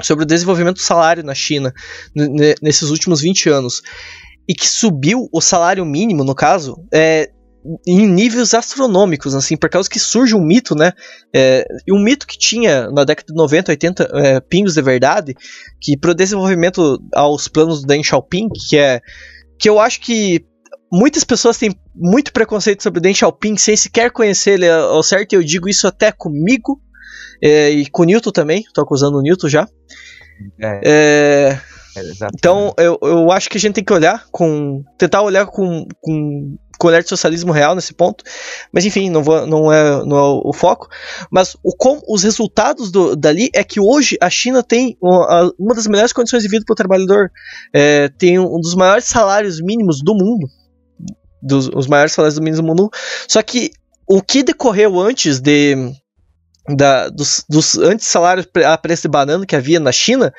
sobre 0.00 0.22
o 0.22 0.26
desenvolvimento 0.26 0.76
do 0.76 0.82
salário 0.82 1.24
na 1.24 1.34
China 1.34 1.74
nesses 2.62 2.90
últimos 2.90 3.20
20 3.20 3.48
anos. 3.48 3.82
E 4.48 4.54
que 4.54 4.68
subiu 4.68 5.28
o 5.32 5.40
salário 5.40 5.84
mínimo, 5.84 6.22
no 6.22 6.36
caso, 6.36 6.76
é, 6.94 7.28
em 7.86 8.06
níveis 8.06 8.54
astronômicos, 8.54 9.34
assim, 9.34 9.56
por 9.56 9.68
causa 9.68 9.88
que 9.88 9.98
surge 9.98 10.34
um 10.34 10.44
mito, 10.44 10.74
né? 10.74 10.92
É, 11.34 11.64
e 11.86 11.92
um 11.92 12.02
mito 12.02 12.26
que 12.26 12.38
tinha 12.38 12.90
na 12.90 13.04
década 13.04 13.26
de 13.28 13.34
90, 13.34 13.72
80, 13.72 14.10
é, 14.14 14.40
pingos 14.40 14.74
de 14.74 14.82
verdade, 14.82 15.34
que 15.80 15.96
pro 15.96 16.14
desenvolvimento 16.14 17.02
aos 17.14 17.48
planos 17.48 17.80
do 17.80 17.86
Deng 17.86 18.02
Xiaoping, 18.02 18.48
que 18.68 18.78
é. 18.78 19.00
que 19.58 19.68
eu 19.68 19.78
acho 19.78 20.00
que 20.00 20.44
muitas 20.90 21.24
pessoas 21.24 21.58
têm 21.58 21.74
muito 21.94 22.32
preconceito 22.32 22.82
sobre 22.82 22.98
o 22.98 23.02
Deng 23.02 23.14
Xiaoping 23.14 23.56
sem 23.56 23.76
sequer 23.76 24.10
conhecer 24.10 24.52
ele 24.52 24.68
ao 24.68 25.02
certo, 25.02 25.32
e 25.32 25.36
eu 25.36 25.42
digo 25.42 25.68
isso 25.68 25.86
até 25.86 26.12
comigo, 26.12 26.80
é, 27.42 27.70
e 27.70 27.88
com 27.90 28.02
o 28.02 28.06
Newton 28.06 28.30
também, 28.30 28.64
tô 28.72 28.80
acusando 28.80 29.18
o 29.18 29.22
Newton 29.22 29.48
já. 29.48 29.68
É. 30.60 30.80
é, 30.84 31.60
é 31.96 32.28
então, 32.34 32.72
eu, 32.78 32.98
eu 33.02 33.30
acho 33.30 33.50
que 33.50 33.58
a 33.58 33.60
gente 33.60 33.74
tem 33.74 33.84
que 33.84 33.92
olhar 33.92 34.24
com. 34.30 34.84
tentar 34.96 35.22
olhar 35.22 35.46
com, 35.46 35.86
com 36.00 36.56
com 36.78 36.86
olhar 36.86 37.02
de 37.02 37.08
socialismo 37.08 37.52
real 37.52 37.74
nesse 37.74 37.92
ponto. 37.92 38.24
Mas 38.72 38.86
enfim, 38.86 39.10
não, 39.10 39.22
vou, 39.22 39.46
não, 39.46 39.72
é, 39.72 40.04
não 40.04 40.16
é 40.16 40.40
o 40.44 40.52
foco. 40.52 40.88
Mas 41.30 41.56
o, 41.62 41.74
os 42.08 42.22
resultados 42.22 42.90
do, 42.90 43.16
dali 43.16 43.50
é 43.54 43.64
que 43.64 43.80
hoje 43.80 44.16
a 44.20 44.30
China 44.30 44.62
tem 44.62 44.96
uma, 45.02 45.52
uma 45.58 45.74
das 45.74 45.86
melhores 45.86 46.12
condições 46.12 46.42
de 46.42 46.48
vida 46.48 46.64
para 46.64 46.72
o 46.72 46.76
trabalhador. 46.76 47.30
É, 47.72 48.08
tem 48.08 48.38
um 48.38 48.60
dos 48.60 48.74
maiores 48.74 49.04
salários 49.04 49.60
mínimos 49.60 50.00
do 50.02 50.14
mundo. 50.14 50.48
Dos 51.42 51.68
os 51.68 51.86
maiores 51.86 52.12
salários 52.12 52.38
mínimos 52.38 52.60
do 52.60 52.66
mundo. 52.66 52.90
Só 53.26 53.42
que 53.42 53.70
o 54.06 54.22
que 54.22 54.42
decorreu 54.42 54.98
antes 54.98 55.40
de. 55.40 55.76
Da, 56.70 57.08
dos, 57.08 57.46
dos 57.48 57.78
antes 57.78 58.06
salários 58.06 58.46
a 58.66 58.76
preço 58.76 59.02
de 59.02 59.08
banana 59.08 59.46
que 59.46 59.56
havia 59.56 59.80
na 59.80 59.90
China 59.90 60.30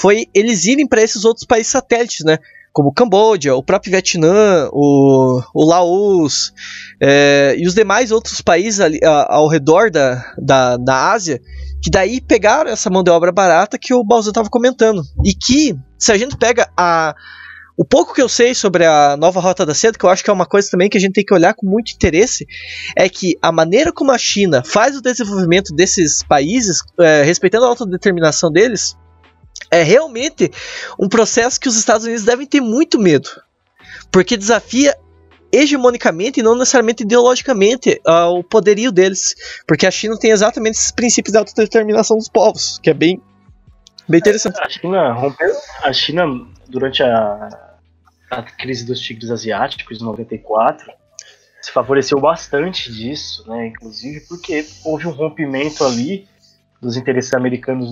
foi 0.00 0.24
eles 0.34 0.64
irem 0.64 0.88
para 0.88 1.02
esses 1.02 1.22
outros 1.22 1.46
países 1.46 1.70
satélites, 1.70 2.24
né? 2.24 2.38
Como 2.76 2.92
Camboja, 2.92 3.54
o 3.54 3.62
próprio 3.62 3.90
Vietnã, 3.90 4.68
o, 4.70 5.40
o 5.54 5.64
Laos 5.64 6.52
é, 7.02 7.54
e 7.56 7.66
os 7.66 7.72
demais 7.72 8.12
outros 8.12 8.42
países 8.42 8.80
ali, 8.80 9.00
a, 9.02 9.34
ao 9.34 9.48
redor 9.48 9.90
da, 9.90 10.34
da, 10.36 10.76
da 10.76 11.10
Ásia, 11.10 11.40
que 11.82 11.90
daí 11.90 12.20
pegaram 12.20 12.70
essa 12.70 12.90
mão 12.90 13.02
de 13.02 13.10
obra 13.10 13.32
barata 13.32 13.78
que 13.78 13.94
o 13.94 14.04
Balzan 14.04 14.28
estava 14.28 14.50
comentando. 14.50 15.02
E 15.24 15.32
que, 15.32 15.74
se 15.98 16.12
a 16.12 16.18
gente 16.18 16.36
pega 16.36 16.68
a, 16.76 17.14
o 17.78 17.82
pouco 17.82 18.12
que 18.12 18.20
eu 18.20 18.28
sei 18.28 18.54
sobre 18.54 18.84
a 18.84 19.16
nova 19.16 19.40
Rota 19.40 19.64
da 19.64 19.74
Seda, 19.74 19.96
que 19.96 20.04
eu 20.04 20.10
acho 20.10 20.22
que 20.22 20.28
é 20.28 20.32
uma 20.34 20.44
coisa 20.44 20.68
também 20.70 20.90
que 20.90 20.98
a 20.98 21.00
gente 21.00 21.14
tem 21.14 21.24
que 21.24 21.32
olhar 21.32 21.54
com 21.54 21.66
muito 21.66 21.92
interesse, 21.94 22.44
é 22.94 23.08
que 23.08 23.38
a 23.40 23.50
maneira 23.50 23.90
como 23.90 24.12
a 24.12 24.18
China 24.18 24.62
faz 24.62 24.94
o 24.94 25.00
desenvolvimento 25.00 25.74
desses 25.74 26.22
países, 26.28 26.80
é, 27.00 27.22
respeitando 27.22 27.64
a 27.64 27.68
autodeterminação 27.68 28.52
deles, 28.52 28.94
é 29.70 29.82
realmente 29.82 30.50
um 30.98 31.08
processo 31.08 31.60
que 31.60 31.68
os 31.68 31.76
Estados 31.76 32.04
Unidos 32.04 32.24
devem 32.24 32.46
ter 32.46 32.60
muito 32.60 32.98
medo, 32.98 33.28
porque 34.10 34.36
desafia 34.36 34.96
hegemonicamente 35.52 36.40
e 36.40 36.42
não 36.42 36.56
necessariamente 36.56 37.02
ideologicamente 37.02 38.00
uh, 38.06 38.38
o 38.38 38.44
poderio 38.44 38.92
deles, 38.92 39.34
porque 39.66 39.86
a 39.86 39.90
China 39.90 40.18
tem 40.18 40.30
exatamente 40.30 40.74
esses 40.74 40.90
princípios 40.90 41.32
de 41.32 41.38
autodeterminação 41.38 42.16
dos 42.16 42.28
povos, 42.28 42.78
que 42.82 42.90
é 42.90 42.94
bem, 42.94 43.22
bem 44.08 44.18
interessante. 44.18 44.58
A 44.60 44.68
China 44.68 45.12
rompeu, 45.12 45.54
a 45.82 45.92
China 45.92 46.26
durante 46.68 47.02
a, 47.02 47.78
a 48.30 48.42
crise 48.42 48.84
dos 48.84 49.00
tigres 49.00 49.30
asiáticos 49.30 50.00
em 50.00 50.04
94 50.04 50.92
se 51.66 51.72
favoreceu 51.72 52.20
bastante 52.20 52.92
disso, 52.92 53.44
né? 53.48 53.66
Inclusive 53.66 54.20
porque 54.28 54.64
houve 54.84 55.06
um 55.08 55.10
rompimento 55.10 55.84
ali 55.84 56.28
dos 56.80 56.96
interesses 56.96 57.34
americanos 57.34 57.90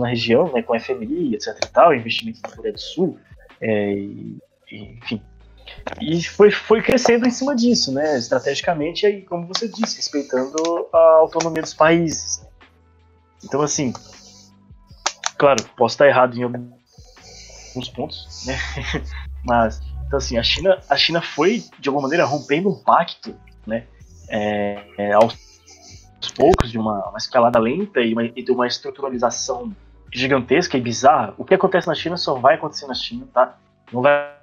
na 0.00 0.08
região, 0.08 0.52
né, 0.52 0.62
com 0.62 0.78
FMI, 0.78 1.34
etc 1.34 1.56
e 1.64 1.68
tal, 1.68 1.94
investimento 1.94 2.40
na 2.42 2.54
Coreia 2.54 2.72
do 2.72 2.80
Sul, 2.80 3.18
é, 3.60 3.92
e, 3.92 4.38
enfim. 4.72 5.22
E 6.00 6.22
foi, 6.24 6.50
foi 6.50 6.82
crescendo 6.82 7.26
em 7.26 7.30
cima 7.30 7.54
disso, 7.54 7.92
né, 7.92 8.18
estrategicamente, 8.18 9.06
e 9.06 9.22
como 9.22 9.46
você 9.46 9.68
disse, 9.68 9.96
respeitando 9.96 10.88
a 10.92 11.16
autonomia 11.20 11.62
dos 11.62 11.74
países. 11.74 12.44
Então, 13.44 13.60
assim, 13.62 13.92
claro, 15.38 15.62
posso 15.76 15.94
estar 15.94 16.06
errado 16.06 16.36
em 16.36 16.42
alguns 16.42 17.88
pontos, 17.88 18.46
né, 18.46 18.56
mas, 19.44 19.80
então 20.06 20.18
assim, 20.18 20.36
a 20.36 20.42
China, 20.42 20.82
a 20.88 20.96
China 20.96 21.22
foi, 21.22 21.64
de 21.78 21.88
alguma 21.88 22.02
maneira, 22.02 22.24
rompendo 22.24 22.68
um 22.68 22.76
pacto, 22.82 23.34
né, 23.66 23.86
é, 24.28 24.82
é, 24.98 25.12
aos 25.12 25.36
poucos, 26.36 26.70
de 26.70 26.78
uma, 26.78 27.08
uma 27.08 27.18
escalada 27.18 27.58
lenta 27.58 28.00
e, 28.00 28.12
uma, 28.12 28.24
e 28.24 28.42
de 28.42 28.52
uma 28.52 28.66
estruturalização 28.66 29.74
gigantesca 30.12 30.76
e 30.76 30.80
bizarra. 30.80 31.34
O 31.38 31.44
que 31.44 31.54
acontece 31.54 31.86
na 31.86 31.94
China 31.94 32.16
só 32.16 32.34
vai 32.34 32.54
acontecer 32.56 32.86
na 32.86 32.94
China, 32.94 33.26
tá? 33.32 33.58
Não 33.92 34.02
vai 34.02 34.34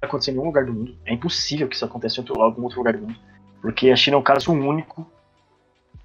acontecer 0.00 0.30
em 0.30 0.34
nenhum 0.34 0.46
lugar 0.46 0.64
do 0.64 0.72
mundo. 0.72 0.96
É 1.04 1.12
impossível 1.12 1.68
que 1.68 1.74
isso 1.74 1.84
aconteça 1.84 2.20
em 2.20 2.24
algum 2.40 2.62
outro 2.62 2.78
lugar 2.78 2.94
do 2.94 3.02
mundo. 3.02 3.18
Porque 3.60 3.90
a 3.90 3.96
China 3.96 4.16
é 4.16 4.18
um 4.18 4.22
caso 4.22 4.52
único 4.52 5.10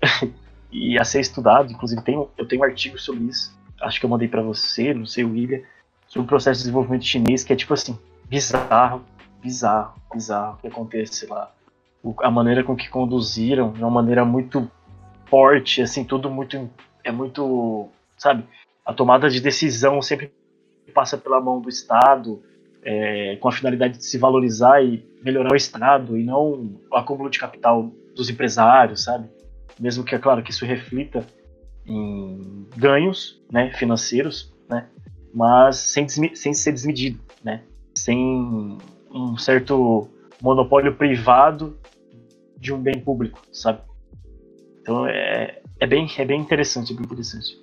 e 0.71 0.97
a 0.97 1.03
ser 1.03 1.19
estudado. 1.19 1.71
Inclusive, 1.71 2.01
tem, 2.01 2.15
eu 2.37 2.47
tenho 2.47 2.61
um 2.61 2.65
artigo 2.65 2.97
sobre 2.97 3.23
isso. 3.25 3.57
Acho 3.81 3.99
que 3.99 4.05
eu 4.05 4.09
mandei 4.09 4.27
para 4.27 4.41
você, 4.41 4.93
não 4.93 5.05
sei, 5.05 5.23
William, 5.23 5.61
sobre 6.07 6.25
o 6.25 6.29
processo 6.29 6.59
de 6.59 6.63
desenvolvimento 6.65 7.03
chinês, 7.03 7.43
que 7.43 7.51
é 7.51 7.55
tipo 7.55 7.73
assim, 7.73 7.97
bizarro, 8.25 9.03
bizarro, 9.41 9.95
bizarro 10.13 10.55
o 10.55 10.57
que 10.57 10.67
acontece 10.67 11.25
lá. 11.25 11.51
O, 12.03 12.15
a 12.21 12.31
maneira 12.31 12.63
com 12.63 12.75
que 12.75 12.89
conduziram, 12.89 13.71
de 13.71 13.79
uma 13.79 13.89
maneira 13.89 14.23
muito 14.23 14.69
forte, 15.25 15.81
assim, 15.81 16.03
tudo 16.03 16.29
muito. 16.29 16.69
É 17.03 17.11
muito. 17.11 17.89
Sabe? 18.17 18.45
A 18.85 18.93
tomada 18.93 19.29
de 19.29 19.39
decisão 19.39 20.01
sempre 20.01 20.31
passa 20.93 21.17
pela 21.17 21.39
mão 21.39 21.61
do 21.61 21.69
Estado, 21.69 22.41
é, 22.83 23.37
com 23.37 23.47
a 23.47 23.51
finalidade 23.51 23.97
de 23.97 24.05
se 24.05 24.17
valorizar 24.17 24.83
e 24.83 25.05
melhorar 25.23 25.53
o 25.53 25.55
Estado, 25.55 26.17
e 26.17 26.23
não 26.23 26.77
o 26.89 26.95
acúmulo 26.95 27.29
de 27.29 27.39
capital 27.39 27.91
dos 28.15 28.29
empresários, 28.29 29.03
sabe? 29.03 29.29
Mesmo 29.79 30.03
que, 30.03 30.15
é 30.15 30.19
claro, 30.19 30.43
que 30.43 30.51
isso 30.51 30.65
reflita 30.65 31.25
em 31.85 32.67
ganhos 32.75 33.41
né, 33.51 33.71
financeiros, 33.71 34.53
né? 34.69 34.87
mas 35.33 35.77
sem, 35.77 36.07
sem 36.07 36.53
ser 36.53 36.71
desmedido, 36.71 37.19
né? 37.43 37.63
sem 37.95 38.77
um 39.09 39.37
certo 39.37 40.07
monopólio 40.41 40.95
privado 40.95 41.77
de 42.57 42.73
um 42.73 42.81
bem 42.81 42.99
público, 42.99 43.41
sabe? 43.51 43.81
Então 44.81 45.05
é, 45.07 45.61
é, 45.79 45.87
bem, 45.87 46.07
é 46.17 46.25
bem 46.25 46.39
interessante, 46.39 46.93
é 46.93 46.95
bem 46.95 47.05
interessante. 47.05 47.59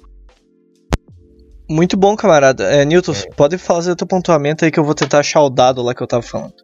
Muito 1.68 1.96
bom, 1.96 2.16
camarada. 2.16 2.64
É, 2.64 2.84
Newton, 2.84 3.12
é. 3.12 3.30
pode 3.34 3.58
fazer 3.58 3.92
o 3.92 3.96
teu 3.96 4.06
pontuamento 4.06 4.64
aí 4.64 4.70
que 4.70 4.80
eu 4.80 4.84
vou 4.84 4.94
tentar 4.94 5.18
achar 5.18 5.42
o 5.42 5.50
dado 5.50 5.82
lá 5.82 5.94
que 5.94 6.02
eu 6.02 6.06
tava 6.06 6.22
falando. 6.22 6.54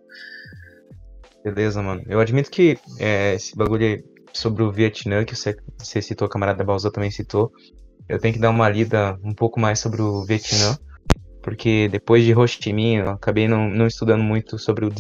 Beleza, 1.44 1.82
mano. 1.82 2.02
Eu 2.06 2.20
admito 2.20 2.50
que 2.50 2.78
é, 2.98 3.34
esse 3.34 3.54
bagulho 3.54 4.02
sobre 4.32 4.62
o 4.62 4.72
Vietnã, 4.72 5.24
que 5.24 5.36
você, 5.36 5.54
você 5.78 6.00
citou, 6.00 6.28
camarada 6.28 6.64
Balza 6.64 6.90
também 6.90 7.10
citou, 7.10 7.52
eu 8.08 8.18
tenho 8.18 8.34
que 8.34 8.40
dar 8.40 8.50
uma 8.50 8.68
lida 8.68 9.18
um 9.22 9.34
pouco 9.34 9.60
mais 9.60 9.78
sobre 9.78 10.00
o 10.00 10.24
Vietnã, 10.24 10.76
porque 11.42 11.88
depois 11.88 12.24
de 12.24 12.34
Ho 12.34 12.46
Chi 12.46 12.72
Minh 12.72 12.96
eu 12.96 13.10
acabei 13.10 13.46
não, 13.46 13.68
não 13.68 13.86
estudando 13.86 14.22
muito 14.22 14.58
sobre 14.58 14.86
o 14.86 14.90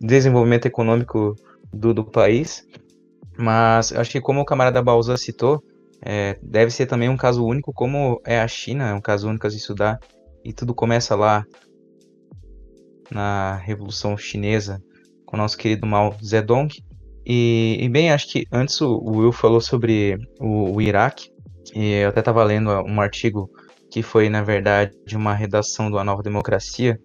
desenvolvimento 0.00 0.66
econômico 0.66 1.36
do, 1.72 1.92
do 1.92 2.04
país, 2.04 2.66
mas 3.36 3.92
acho 3.92 4.10
que 4.10 4.20
como 4.20 4.40
o 4.40 4.44
camarada 4.44 4.82
Balza 4.82 5.16
citou, 5.16 5.62
é, 6.04 6.36
deve 6.42 6.70
ser 6.70 6.86
também 6.86 7.08
um 7.08 7.16
caso 7.16 7.44
único, 7.44 7.72
como 7.72 8.20
é 8.26 8.40
a 8.40 8.48
China, 8.48 8.88
é 8.88 8.94
um 8.94 9.00
caso 9.00 9.28
único 9.28 9.46
a 9.46 9.50
se 9.50 9.56
estudar, 9.56 9.98
e 10.44 10.52
tudo 10.52 10.74
começa 10.74 11.14
lá 11.14 11.44
na 13.10 13.56
Revolução 13.56 14.16
Chinesa, 14.16 14.82
com 15.24 15.36
o 15.36 15.38
nosso 15.38 15.56
querido 15.56 15.86
Mao 15.86 16.16
Zedong. 16.24 16.68
E, 17.24 17.78
e 17.80 17.88
bem, 17.88 18.10
acho 18.10 18.28
que 18.28 18.44
antes 18.50 18.80
o, 18.80 19.00
Will 19.04 19.32
falou 19.32 19.60
sobre 19.60 20.18
o, 20.40 20.74
o 20.74 20.80
Iraque, 20.80 21.30
e 21.74 21.92
eu 21.92 22.08
até 22.08 22.20
estava 22.20 22.42
lendo 22.42 22.70
um 22.70 23.00
artigo 23.00 23.48
que 23.90 24.02
foi, 24.02 24.28
na 24.28 24.42
verdade, 24.42 24.94
uma 25.14 25.34
redação 25.34 25.90
do 25.90 25.98
A 25.98 26.04
Nova 26.04 26.22
Democracia, 26.22 26.98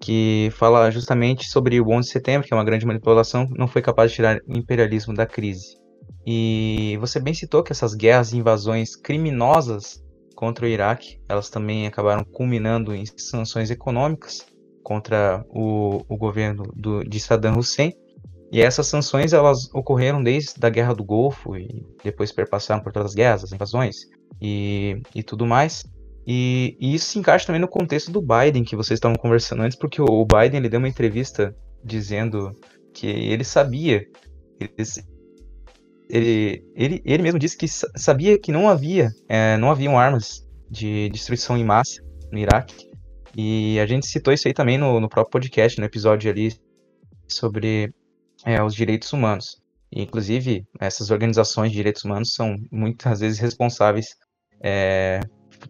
que 0.00 0.48
fala 0.52 0.90
justamente 0.90 1.48
sobre 1.48 1.80
o 1.80 1.90
11 1.90 2.06
de 2.06 2.12
setembro, 2.12 2.48
que 2.48 2.54
é 2.54 2.56
uma 2.56 2.64
grande 2.64 2.86
manipulação, 2.86 3.46
não 3.50 3.68
foi 3.68 3.82
capaz 3.82 4.10
de 4.10 4.16
tirar 4.16 4.38
o 4.48 4.56
imperialismo 4.56 5.14
da 5.14 5.26
crise. 5.26 5.79
E 6.26 6.96
você 7.00 7.18
bem 7.18 7.34
citou 7.34 7.62
que 7.62 7.72
essas 7.72 7.94
guerras 7.94 8.32
e 8.32 8.38
invasões 8.38 8.96
criminosas 8.96 10.02
contra 10.34 10.64
o 10.64 10.68
Iraque, 10.68 11.20
elas 11.28 11.50
também 11.50 11.86
acabaram 11.86 12.24
culminando 12.24 12.94
em 12.94 13.04
sanções 13.16 13.70
econômicas 13.70 14.46
contra 14.82 15.44
o, 15.50 16.02
o 16.08 16.16
governo 16.16 16.64
do, 16.74 17.04
de 17.04 17.20
Saddam 17.20 17.58
Hussein. 17.58 17.92
E 18.52 18.60
essas 18.60 18.86
sanções 18.86 19.32
elas 19.32 19.72
ocorreram 19.72 20.22
desde 20.22 20.54
a 20.60 20.68
Guerra 20.68 20.94
do 20.94 21.04
Golfo 21.04 21.56
e 21.56 21.86
depois 22.02 22.32
perpassaram 22.32 22.82
por 22.82 22.92
todas 22.92 23.10
as 23.10 23.14
guerras, 23.14 23.44
as 23.44 23.52
invasões 23.52 23.96
e, 24.40 25.00
e 25.14 25.22
tudo 25.22 25.46
mais. 25.46 25.84
E, 26.26 26.76
e, 26.80 26.94
isso 26.94 27.06
se 27.06 27.18
encaixa 27.18 27.46
também 27.46 27.60
no 27.60 27.68
contexto 27.68 28.10
do 28.10 28.20
Biden 28.20 28.64
que 28.64 28.76
vocês 28.76 28.96
estavam 28.96 29.16
conversando 29.16 29.62
antes, 29.62 29.78
porque 29.78 30.00
o, 30.00 30.06
o 30.06 30.26
Biden 30.26 30.58
ele 30.58 30.68
deu 30.68 30.78
uma 30.78 30.88
entrevista 30.88 31.54
dizendo 31.84 32.50
que 32.92 33.06
ele 33.06 33.44
sabia, 33.44 34.06
ele, 34.58 34.72
ele, 36.10 36.64
ele, 36.74 37.02
ele 37.04 37.22
mesmo 37.22 37.38
disse 37.38 37.56
que 37.56 37.66
sabia 37.68 38.38
que 38.38 38.52
não 38.52 38.68
havia, 38.68 39.10
é, 39.28 39.56
não 39.56 39.70
haviam 39.70 39.98
armas 39.98 40.46
de 40.70 41.08
destruição 41.10 41.56
em 41.56 41.64
massa 41.64 42.02
no 42.30 42.38
Iraque. 42.38 42.90
E 43.36 43.78
a 43.78 43.86
gente 43.86 44.06
citou 44.06 44.32
isso 44.32 44.48
aí 44.48 44.54
também 44.54 44.76
no, 44.76 45.00
no 45.00 45.08
próprio 45.08 45.30
podcast, 45.30 45.78
no 45.78 45.86
episódio 45.86 46.30
ali 46.30 46.52
sobre 47.28 47.92
é, 48.44 48.62
os 48.62 48.74
direitos 48.74 49.12
humanos. 49.12 49.60
E, 49.92 50.02
inclusive, 50.02 50.64
essas 50.80 51.10
organizações 51.10 51.70
de 51.70 51.76
direitos 51.76 52.04
humanos 52.04 52.32
são 52.34 52.56
muitas 52.70 53.20
vezes 53.20 53.38
responsáveis 53.38 54.16
é, 54.62 55.20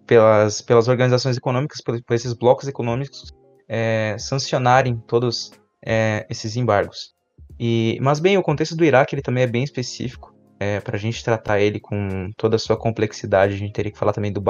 pelas, 0.06 0.60
pelas 0.60 0.88
organizações 0.88 1.36
econômicas, 1.36 1.80
por, 1.82 2.02
por 2.02 2.14
esses 2.14 2.32
blocos 2.32 2.68
econômicos 2.68 3.32
é, 3.68 4.16
sancionarem 4.18 4.96
todos 5.06 5.52
é, 5.84 6.26
esses 6.28 6.56
embargos. 6.56 7.14
E, 7.62 7.98
mas 8.00 8.18
bem, 8.18 8.38
o 8.38 8.42
contexto 8.42 8.74
do 8.74 8.86
Iraque 8.86 9.14
ele 9.14 9.20
também 9.20 9.44
é 9.44 9.46
bem 9.46 9.62
específico. 9.62 10.34
É, 10.58 10.80
para 10.80 10.96
a 10.96 10.98
gente 10.98 11.22
tratar 11.22 11.60
ele 11.60 11.78
com 11.78 12.30
toda 12.34 12.56
a 12.56 12.58
sua 12.58 12.74
complexidade, 12.74 13.52
a 13.52 13.56
gente 13.56 13.72
teria 13.74 13.92
que 13.92 13.98
falar 13.98 14.14
também 14.14 14.32
do 14.32 14.42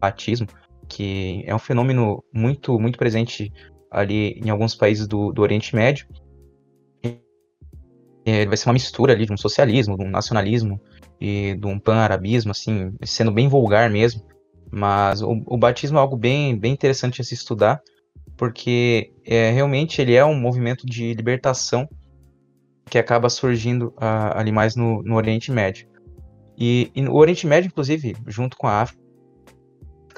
batismo, 0.00 0.48
que 0.88 1.44
é 1.46 1.54
um 1.54 1.60
fenômeno 1.60 2.24
muito, 2.34 2.76
muito 2.78 2.98
presente 2.98 3.52
ali 3.88 4.32
em 4.44 4.50
alguns 4.50 4.74
países 4.74 5.06
do, 5.06 5.32
do 5.32 5.42
Oriente 5.42 5.76
Médio. 5.76 6.08
Ele 8.24 8.46
vai 8.46 8.56
ser 8.56 8.68
uma 8.68 8.74
mistura 8.74 9.12
ali 9.12 9.24
de 9.24 9.32
um 9.32 9.36
socialismo, 9.36 9.96
de 9.96 10.04
um 10.04 10.10
nacionalismo 10.10 10.80
e 11.20 11.54
de 11.54 11.66
um 11.66 11.78
pan-arabismo, 11.78 12.50
assim, 12.50 12.92
sendo 13.04 13.30
bem 13.30 13.48
vulgar 13.48 13.88
mesmo. 13.90 14.22
Mas 14.72 15.22
o, 15.22 15.40
o 15.46 15.56
batismo 15.56 15.98
é 15.98 16.00
algo 16.00 16.16
bem, 16.16 16.58
bem 16.58 16.72
interessante 16.72 17.20
a 17.20 17.24
se 17.24 17.34
estudar, 17.34 17.80
porque 18.36 19.12
é, 19.24 19.50
realmente 19.50 20.00
ele 20.00 20.14
é 20.14 20.24
um 20.24 20.38
movimento 20.38 20.86
de 20.86 21.14
libertação 21.14 21.88
que 22.86 22.98
acaba 22.98 23.28
surgindo 23.30 23.88
uh, 23.96 24.36
ali 24.36 24.52
mais 24.52 24.76
no, 24.76 25.02
no 25.02 25.16
Oriente 25.16 25.50
Médio. 25.50 25.88
E, 26.58 26.90
e, 26.94 27.06
o 27.06 27.14
Oriente 27.14 27.46
Médio, 27.46 27.68
inclusive, 27.68 28.14
junto 28.26 28.56
com 28.56 28.66
a 28.66 28.82
África, 28.82 29.00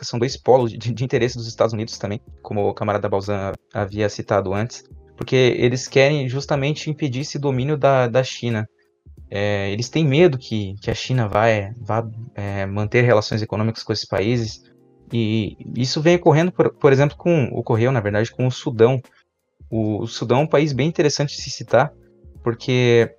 são 0.03 0.19
dois 0.19 0.37
polos 0.37 0.73
de, 0.73 0.93
de 0.93 1.05
interesse 1.05 1.37
dos 1.37 1.47
Estados 1.47 1.73
Unidos 1.73 1.97
também, 1.99 2.21
como 2.43 2.69
o 2.69 2.75
camarada 2.75 3.09
Balzan 3.09 3.53
havia 3.73 4.09
citado 4.09 4.53
antes, 4.53 4.85
porque 5.17 5.37
eles 5.37 5.87
querem 5.87 6.29
justamente 6.29 6.91
impedir 6.91 7.21
esse 7.21 7.39
domínio 7.39 7.77
da, 7.77 8.09
da 8.09 8.23
China. 8.23 8.69
É, 9.31 9.71
eles 9.71 9.89
têm 9.89 10.05
medo 10.05 10.37
que, 10.37 10.75
que 10.83 10.91
a 10.91 10.95
China 10.95 11.29
vai, 11.29 11.73
vá 11.81 12.07
é, 12.35 12.67
manter 12.67 13.03
relações 13.03 13.41
econômicas 13.41 13.83
com 13.83 13.93
esses 13.93 14.07
países, 14.07 14.63
e 15.17 15.57
isso 15.77 16.03
vem 16.03 16.17
ocorrendo, 16.17 16.51
por, 16.51 16.75
por 16.75 16.93
exemplo, 16.93 17.17
com 17.17 17.45
ocorreu, 17.53 17.93
na 17.93 18.01
verdade, 18.01 18.33
com 18.33 18.49
o 18.49 18.51
Sudão. 18.51 19.01
O, 19.71 20.03
o 20.03 20.07
Sudão 20.09 20.41
é 20.41 20.43
um 20.43 20.47
país 20.47 20.73
bem 20.73 20.89
interessante 20.89 21.37
de 21.37 21.41
se 21.41 21.51
citar, 21.51 21.93
porque 22.43 23.15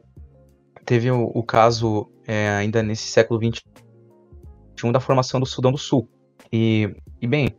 teve 0.86 1.10
o, 1.10 1.32
o 1.34 1.42
caso, 1.42 2.12
é, 2.28 2.50
ainda 2.50 2.84
nesse 2.84 3.08
século 3.08 3.40
XXI, 3.40 4.92
da 4.92 5.00
formação 5.00 5.40
do 5.40 5.46
Sudão 5.46 5.72
do 5.72 5.78
Sul. 5.78 6.10
E, 6.52 6.94
e 7.22 7.26
bem, 7.26 7.56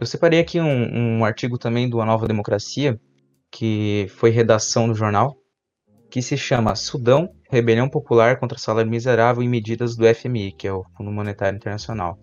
eu 0.00 0.06
separei 0.06 0.40
aqui 0.40 0.60
um, 0.60 1.18
um 1.20 1.24
artigo 1.24 1.56
também 1.56 1.88
do 1.88 2.00
A 2.00 2.04
Nova 2.04 2.26
Democracia, 2.26 3.00
que 3.48 4.08
foi 4.16 4.30
redação 4.30 4.88
do 4.88 4.94
jornal, 4.94 5.36
que 6.10 6.20
se 6.20 6.36
chama 6.36 6.74
Sudão, 6.74 7.28
Rebelião 7.48 7.88
Popular 7.88 8.40
contra 8.40 8.58
Salário 8.58 8.90
Miserável 8.90 9.40
e 9.40 9.48
Medidas 9.48 9.94
do 9.94 10.04
FMI, 10.12 10.50
que 10.50 10.66
é 10.66 10.72
o 10.72 10.84
Fundo 10.96 11.12
Monetário 11.12 11.56
Internacional. 11.56 12.18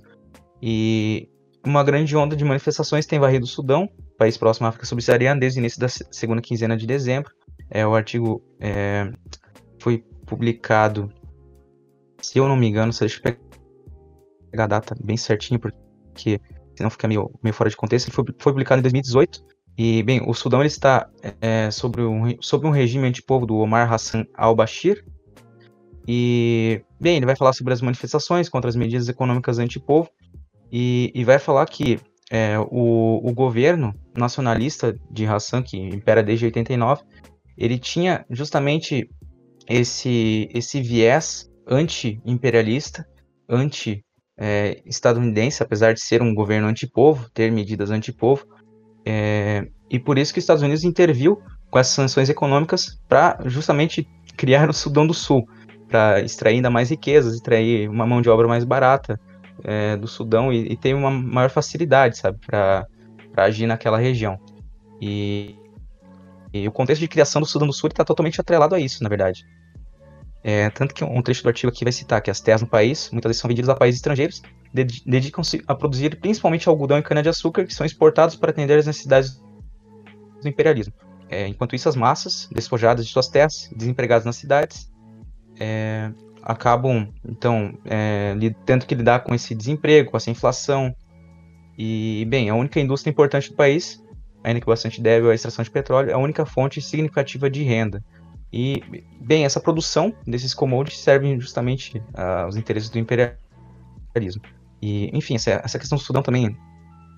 E 0.62 1.30
uma 1.66 1.84
grande 1.84 2.16
onda 2.16 2.36
de 2.36 2.44
manifestações 2.44 3.06
tem 3.06 3.20
varrido 3.20 3.46
o 3.46 3.48
Sudão, 3.48 3.90
país 4.18 4.38
próximo 4.38 4.66
à 4.66 4.70
África 4.70 4.86
Subsaariana, 4.86 5.40
desde 5.40 5.60
o 5.60 5.62
início 5.62 5.80
da 5.80 5.88
segunda 5.88 6.42
quinzena 6.42 6.76
de 6.76 6.86
dezembro. 6.86 7.32
É, 7.70 7.86
o 7.86 7.94
artigo 7.94 8.42
é, 8.60 9.12
foi 9.80 10.04
publicado, 10.26 11.12
se 12.22 12.38
eu 12.38 12.48
não 12.48 12.56
me 12.56 12.68
engano, 12.68 12.92
se 12.92 13.02
deixa 13.02 13.20
eu 13.20 13.38
pegar 14.52 14.64
a 14.64 14.68
data 14.68 14.96
bem 15.02 15.18
certinho, 15.18 15.60
porque 15.60 16.42
senão 16.76 16.90
fica 16.90 17.08
meio, 17.08 17.32
meio 17.44 17.54
fora 17.54 17.70
de 17.70 17.78
contexto. 17.78 18.08
Ele 18.08 18.16
foi, 18.16 18.26
foi 18.38 18.54
publicado 18.54 18.80
em 18.80 18.84
2018. 18.84 19.44
E, 19.78 20.04
bem, 20.04 20.22
o 20.28 20.34
Sudão 20.34 20.60
ele 20.60 20.68
está 20.68 21.10
é, 21.40 21.72
sobre, 21.72 22.02
um, 22.02 22.36
sobre 22.42 22.68
um 22.68 22.72
regime 22.72 23.08
antipovo 23.08 23.46
do 23.46 23.56
Omar 23.58 23.92
Hassan 23.92 24.26
al-Bashir. 24.34 25.06
E, 26.08 26.82
bem, 27.00 27.18
ele 27.18 27.26
vai 27.26 27.36
falar 27.36 27.54
sobre 27.54 27.74
as 27.74 27.82
manifestações 27.82 28.50
contra 28.50 28.70
as 28.70 28.76
medidas 28.76 29.08
econômicas 29.08 29.60
antipovo 29.60 30.10
e, 30.72 31.12
e 31.14 31.24
vai 31.24 31.40
falar 31.40 31.66
que 31.66 32.00
é, 32.32 32.60
o, 32.60 33.22
o 33.24 33.34
governo 33.34 33.92
nacionalista 34.16 34.96
de 35.10 35.26
Hassan, 35.26 35.64
que 35.64 35.78
impera 35.78 36.22
desde 36.22 36.46
89, 36.46 37.02
ele 37.58 37.80
tinha 37.80 38.24
justamente 38.30 39.10
esse, 39.68 40.48
esse 40.54 40.80
viés 40.82 41.50
anti-imperialista, 41.68 43.06
anti-estadunidense, 43.48 45.62
é, 45.62 45.66
apesar 45.66 45.94
de 45.94 46.02
ser 46.02 46.22
um 46.22 46.34
governo 46.34 46.68
antipovo, 46.68 47.30
ter 47.32 47.52
medidas 47.52 47.92
antipovo, 47.92 48.46
é, 49.06 49.68
e 49.90 50.00
por 50.00 50.18
isso 50.18 50.34
que 50.34 50.40
os 50.40 50.44
Estados 50.44 50.64
Unidos 50.64 50.84
interviu 50.84 51.42
com 51.70 51.80
essas 51.80 51.94
sanções 51.94 52.30
econômicas 52.30 53.00
para 53.08 53.40
justamente 53.46 54.08
criar 54.36 54.70
o 54.70 54.74
Sudão 54.74 55.06
do 55.06 55.14
Sul, 55.14 55.48
para 55.88 56.22
extrair 56.22 56.56
ainda 56.56 56.70
mais 56.70 56.90
riquezas, 56.90 57.34
extrair 57.34 57.90
uma 57.90 58.06
mão 58.06 58.22
de 58.22 58.30
obra 58.30 58.48
mais 58.48 58.64
barata, 58.64 59.20
é, 59.64 59.96
do 59.96 60.08
Sudão 60.08 60.52
e, 60.52 60.74
e, 60.74 60.78
tem 60.78 60.94
uma 60.94 61.12
maior 61.12 61.50
facilidade, 61.50 62.18
sabe, 62.18 62.40
para 62.46 62.88
agir 63.38 63.68
naquela 63.68 63.98
região. 63.98 64.40
E, 65.02 65.56
e, 66.54 66.68
o 66.68 66.72
contexto 66.72 67.02
de 67.02 67.08
criação 67.08 67.42
do 67.42 67.48
Sudão 67.48 67.68
do 67.68 67.74
Sul 67.74 67.90
está 67.90 68.04
totalmente 68.04 68.40
atrelado 68.40 68.76
a 68.76 68.80
isso, 68.80 69.04
na 69.04 69.10
verdade. 69.10 69.46
É, 70.44 70.70
tanto 70.70 70.94
que 70.94 71.04
um 71.04 71.22
trecho 71.22 71.44
do 71.44 71.50
artigo 71.50 71.70
aqui 71.70 71.84
vai 71.84 71.92
citar 71.92 72.22
que 72.22 72.32
as 72.32 72.40
terras 72.40 72.62
no 72.62 72.68
país, 72.68 73.10
muitas 73.12 73.30
vezes 73.30 73.42
são 73.42 73.48
vendidas 73.48 73.70
a 73.70 73.76
países 73.76 74.00
estrangeiros, 74.00 74.42
dedicam-se 74.74 75.62
a 75.68 75.76
produzir 75.76 76.18
principalmente 76.20 76.70
algodão 76.70 76.98
e 76.98 77.02
cana-de-açúcar, 77.02 77.66
que 77.66 77.74
são 77.74 77.86
exportados 77.86 78.36
para 78.36 78.52
atender 78.52 78.80
as 78.80 78.86
necessidades 78.86 79.42
do 80.42 80.48
imperialismo. 80.48 80.94
É, 81.30 81.48
enquanto 81.48 81.76
isso, 81.76 81.90
as 81.90 81.96
massas, 81.96 82.48
despojadas 82.52 83.06
de 83.06 83.12
suas 83.12 83.28
terras, 83.28 83.70
desempregadas 83.76 84.26
nas 84.26 84.36
cidades, 84.36 84.90
é, 85.60 86.12
acabam, 86.50 87.08
então, 87.24 87.78
é, 87.86 88.34
tendo 88.66 88.84
que 88.88 88.96
lidar 88.96 89.20
com 89.20 89.36
esse 89.36 89.54
desemprego, 89.54 90.10
com 90.10 90.18
essa 90.18 90.32
inflação. 90.32 90.96
E, 91.78 92.26
bem, 92.28 92.50
a 92.50 92.56
única 92.56 92.80
indústria 92.80 93.12
importante 93.12 93.52
do 93.52 93.56
país, 93.56 94.04
ainda 94.44 94.60
que 94.60 94.66
bastante 94.66 95.00
débil, 95.00 95.30
é 95.30 95.34
a 95.34 95.36
extração 95.36 95.64
de 95.64 95.70
petróleo, 95.70 96.10
é 96.10 96.14
a 96.14 96.18
única 96.18 96.48
fonte 96.48 96.82
significativa 96.82 97.52
de 97.52 97.62
renda. 97.62 98.04
E, 98.52 98.82
bem, 99.22 99.46
essa 99.46 99.60
produção 99.60 100.12
desses 100.26 100.56
commodities 100.56 101.02
serve 101.02 101.40
justamente 101.40 102.02
aos 102.16 102.58
interesses 102.58 102.90
do 102.90 102.98
imperialismo. 102.98 104.42
E, 104.82 105.16
enfim, 105.16 105.36
essa, 105.36 105.62
essa 105.64 105.78
questão 105.78 106.00
do 106.00 106.04
Sudão 106.04 106.24
também 106.24 106.58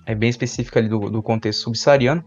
é 0.04 0.14
bem 0.14 0.28
específica 0.28 0.78
ali 0.78 0.90
do, 0.90 1.08
do 1.08 1.22
contexto 1.22 1.62
subsaariano. 1.62 2.22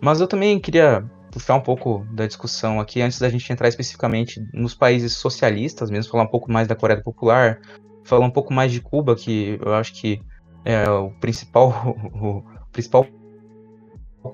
Mas 0.00 0.18
eu 0.18 0.26
também 0.26 0.58
queria 0.58 1.04
puxar 1.32 1.54
um 1.54 1.60
pouco 1.60 2.06
da 2.12 2.26
discussão 2.26 2.78
aqui, 2.78 3.00
antes 3.00 3.18
da 3.18 3.28
gente 3.30 3.50
entrar 3.50 3.66
especificamente 3.66 4.40
nos 4.52 4.74
países 4.74 5.14
socialistas, 5.14 5.90
mesmo 5.90 6.12
falar 6.12 6.24
um 6.24 6.30
pouco 6.30 6.52
mais 6.52 6.68
da 6.68 6.76
Coreia 6.76 7.02
Popular, 7.02 7.58
falar 8.04 8.26
um 8.26 8.30
pouco 8.30 8.52
mais 8.52 8.70
de 8.70 8.80
Cuba, 8.80 9.16
que 9.16 9.58
eu 9.64 9.74
acho 9.74 9.94
que 9.94 10.20
é 10.64 10.88
o 10.90 11.10
principal, 11.12 11.96
o 12.14 12.44
principal 12.70 13.06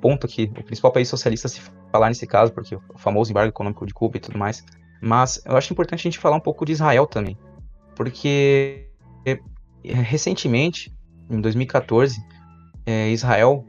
ponto 0.03 0.27
aqui, 0.27 0.51
o 0.59 0.65
principal 0.65 0.93
país 0.93 1.09
socialista 1.09 1.49
se 1.49 1.61
falar 1.93 2.09
nesse 2.09 2.27
caso, 2.27 2.53
porque 2.53 2.75
o 2.75 2.83
famoso 2.97 3.31
embargo 3.31 3.51
econômico 3.51 3.87
de 3.87 3.95
Cuba 3.95 4.17
e 4.17 4.21
tudo 4.21 4.37
mais. 4.37 4.65
Mas 5.01 5.41
eu 5.47 5.57
acho 5.57 5.73
importante 5.73 6.01
a 6.01 6.11
gente 6.11 6.19
falar 6.19 6.37
um 6.37 6.41
pouco 6.41 6.67
de 6.67 6.73
Israel 6.73 7.07
também, 7.07 7.39
porque 7.95 8.89
é, 9.25 9.39
recentemente, 9.85 10.93
em 11.31 11.41
2014, 11.41 12.21
é, 12.85 13.09
Israel 13.11 13.65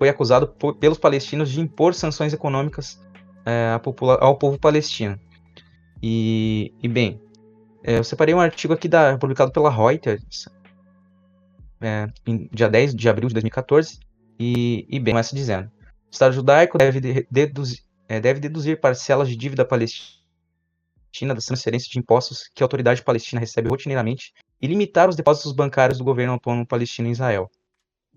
foi 0.00 0.08
acusado 0.08 0.48
por, 0.48 0.74
pelos 0.76 0.96
palestinos 0.96 1.50
de 1.50 1.60
impor 1.60 1.92
sanções 1.92 2.32
econômicas 2.32 2.98
é, 3.44 3.78
ao 4.18 4.34
povo 4.38 4.58
palestino. 4.58 5.20
E, 6.02 6.72
e 6.82 6.88
bem, 6.88 7.20
é, 7.84 7.98
eu 7.98 8.04
separei 8.04 8.34
um 8.34 8.40
artigo 8.40 8.72
aqui 8.72 8.88
da, 8.88 9.18
publicado 9.18 9.52
pela 9.52 9.70
Reuters, 9.70 10.48
é, 11.82 12.08
em 12.26 12.48
dia 12.50 12.66
10 12.70 12.94
de 12.94 13.08
abril 13.10 13.28
de 13.28 13.34
2014, 13.34 14.00
e, 14.38 14.86
e 14.88 14.98
bem, 14.98 15.12
começa 15.12 15.36
dizendo: 15.36 15.66
o 15.66 16.10
Estado 16.10 16.32
judaico 16.32 16.78
deve 16.78 17.26
deduzir, 17.30 17.80
é, 18.08 18.18
deve 18.18 18.40
deduzir 18.40 18.80
parcelas 18.80 19.28
de 19.28 19.36
dívida 19.36 19.66
palestina 19.66 21.34
das 21.34 21.44
transferências 21.44 21.90
de 21.90 21.98
impostos 21.98 22.48
que 22.54 22.62
a 22.62 22.64
autoridade 22.64 23.02
palestina 23.02 23.38
recebe 23.38 23.68
rotineiramente 23.68 24.32
e 24.62 24.66
limitar 24.66 25.10
os 25.10 25.16
depósitos 25.16 25.52
bancários 25.52 25.98
do 25.98 26.04
governo 26.04 26.32
autônomo 26.32 26.66
palestino 26.66 27.06
em 27.06 27.12
Israel. 27.12 27.50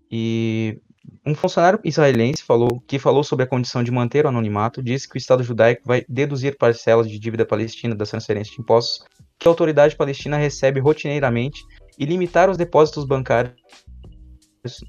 E 0.09 0.79
um 1.25 1.35
funcionário 1.35 1.79
israelense 1.83 2.43
falou, 2.43 2.81
que 2.87 2.99
falou 2.99 3.23
sobre 3.23 3.43
a 3.43 3.47
condição 3.47 3.83
de 3.83 3.91
manter 3.91 4.25
o 4.25 4.29
anonimato 4.29 4.83
disse 4.83 5.07
que 5.07 5.15
o 5.15 5.17
Estado 5.17 5.43
judaico 5.43 5.81
vai 5.85 6.05
deduzir 6.07 6.57
parcelas 6.57 7.09
de 7.09 7.17
dívida 7.17 7.45
palestina 7.45 7.95
das 7.95 8.09
transferências 8.09 8.55
de 8.55 8.61
impostos 8.61 9.05
que 9.39 9.47
a 9.47 9.51
autoridade 9.51 9.95
palestina 9.95 10.37
recebe 10.37 10.79
rotineiramente 10.79 11.61
e 11.97 12.05
limitar 12.05 12.49
os 12.49 12.57
depósitos 12.57 13.05
bancários 13.05 13.53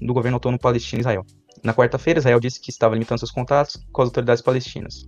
do 0.01 0.13
governo 0.13 0.37
autônomo 0.37 0.59
palestino 0.59 1.01
Israel. 1.01 1.25
Na 1.63 1.73
quarta-feira, 1.73 2.19
Israel 2.19 2.39
disse 2.39 2.61
que 2.61 2.69
estava 2.69 2.93
limitando 2.93 3.19
seus 3.19 3.31
contatos 3.31 3.77
com 3.91 4.01
as 4.01 4.07
autoridades 4.07 4.41
palestinas. 4.41 5.03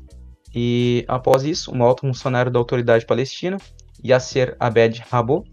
E 0.54 1.06
após 1.08 1.44
isso, 1.44 1.72
um 1.74 1.84
alto 1.84 2.02
funcionário 2.02 2.52
da 2.52 2.60
autoridade 2.60 3.06
palestina, 3.06 3.58
Yasser 4.04 4.56
Abed 4.60 5.04
Rabo, 5.10 5.44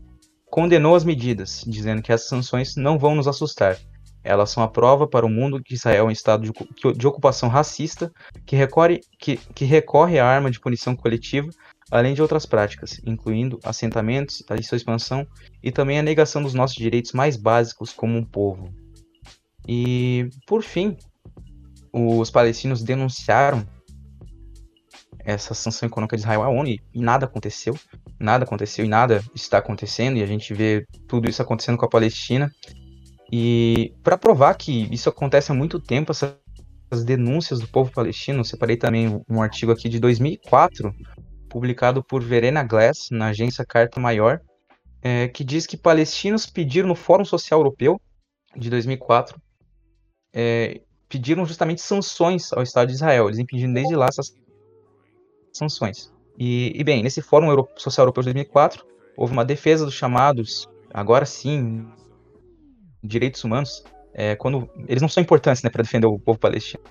condenou 0.51 0.95
as 0.95 1.05
medidas, 1.05 1.65
dizendo 1.67 2.03
que 2.03 2.13
as 2.13 2.27
sanções 2.27 2.77
não 2.77 2.99
vão 2.99 3.15
nos 3.15 3.29
assustar 3.29 3.77
elas 4.25 4.51
são 4.51 4.63
a 4.63 4.69
prova 4.69 5.07
para 5.07 5.27
o 5.27 5.31
mundo 5.31 5.63
que 5.63 5.75
Israel 5.75 6.05
é 6.05 6.09
um 6.09 6.11
estado 6.11 6.43
de, 6.43 6.93
de 6.95 7.07
ocupação 7.07 7.49
racista 7.49 8.11
que 8.47 8.57
recorre, 8.57 9.01
que, 9.19 9.37
que 9.37 9.67
recorre 9.67 10.19
à 10.19 10.27
arma 10.27 10.51
de 10.51 10.59
punição 10.59 10.97
coletiva, 10.97 11.51
além 11.91 12.15
de 12.15 12.23
outras 12.23 12.47
práticas, 12.47 13.01
incluindo 13.05 13.61
assentamentos, 13.63 14.43
a 14.49 14.61
sua 14.63 14.77
expansão 14.77 15.27
e 15.63 15.71
também 15.71 15.99
a 15.99 16.03
negação 16.03 16.43
dos 16.43 16.55
nossos 16.55 16.77
direitos 16.77 17.13
mais 17.13 17.37
básicos 17.37 17.93
como 17.93 18.17
um 18.17 18.25
povo. 18.25 18.73
E, 19.69 20.29
por 20.47 20.63
fim, 20.63 20.97
os 21.93 22.31
palestinos 22.31 22.83
denunciaram 22.83 23.67
essa 25.25 25.55
sanção 25.55 25.87
econômica 25.87 26.17
de 26.17 26.23
Israel 26.23 26.43
à 26.43 26.49
ONU 26.49 26.69
e 26.69 26.81
nada 26.95 27.27
aconteceu. 27.27 27.79
Nada 28.19 28.45
aconteceu 28.45 28.85
e 28.85 28.89
nada 28.89 29.23
está 29.35 29.59
acontecendo, 29.59 30.17
e 30.17 30.23
a 30.23 30.27
gente 30.27 30.55
vê 30.55 30.87
tudo 31.09 31.29
isso 31.29 31.43
acontecendo 31.43 31.79
com 31.79 31.85
a 31.85 31.89
Palestina. 31.89 32.53
E 33.37 33.93
para 34.05 34.17
provar 34.17 34.55
que 34.55 34.87
isso 34.95 35.09
acontece 35.09 35.51
há 35.51 35.55
muito 35.57 35.81
tempo, 35.81 36.13
essas 36.13 37.05
denúncias 37.05 37.59
do 37.59 37.67
povo 37.67 37.91
palestino, 37.91 38.45
separei 38.45 38.77
também 38.77 39.21
um 39.29 39.43
artigo 39.43 39.73
aqui 39.73 39.89
de 39.89 39.99
2004, 39.99 40.95
publicado 41.49 42.01
por 42.01 42.23
Verena 42.23 42.63
Glass, 42.63 43.09
na 43.11 43.31
agência 43.31 43.67
Carta 43.67 43.99
Maior, 43.99 44.41
é, 45.03 45.27
que 45.27 45.43
diz 45.43 45.67
que 45.67 45.77
palestinos 45.77 46.47
pediram 46.47 46.87
no 46.87 46.95
Fórum 46.95 47.25
Social 47.25 47.59
Europeu 47.59 48.01
de 48.57 48.71
2004, 48.71 49.37
é, 50.33 50.81
pediram 51.09 51.45
justamente 51.45 51.81
sanções 51.81 52.53
ao 52.53 52.63
Estado 52.63 52.87
de 52.87 52.95
Israel, 52.95 53.27
eles 53.27 53.41
impedindo 53.41 53.75
desde 53.75 53.97
lá 53.97 54.07
essas 54.07 54.33
sanções. 55.53 56.15
E, 56.39 56.73
e 56.73 56.85
bem, 56.85 57.03
nesse 57.03 57.21
Fórum 57.21 57.49
Euro 57.49 57.69
Social 57.75 58.05
Europeu 58.05 58.23
de 58.23 58.27
2004, 58.27 58.87
houve 59.17 59.33
uma 59.33 59.45
defesa 59.45 59.85
dos 59.85 59.95
chamados, 59.95 60.69
agora 60.93 61.27
sim, 61.27 61.85
direitos 63.05 63.45
humanos, 63.45 63.85
é, 64.15 64.35
quando 64.35 64.69
eles 64.89 65.03
não 65.03 65.09
são 65.09 65.23
importantes 65.23 65.63
né, 65.63 65.71
para 65.71 65.83
defender 65.83 66.07
o 66.07 66.19
povo 66.19 66.39
palestino. 66.39 66.83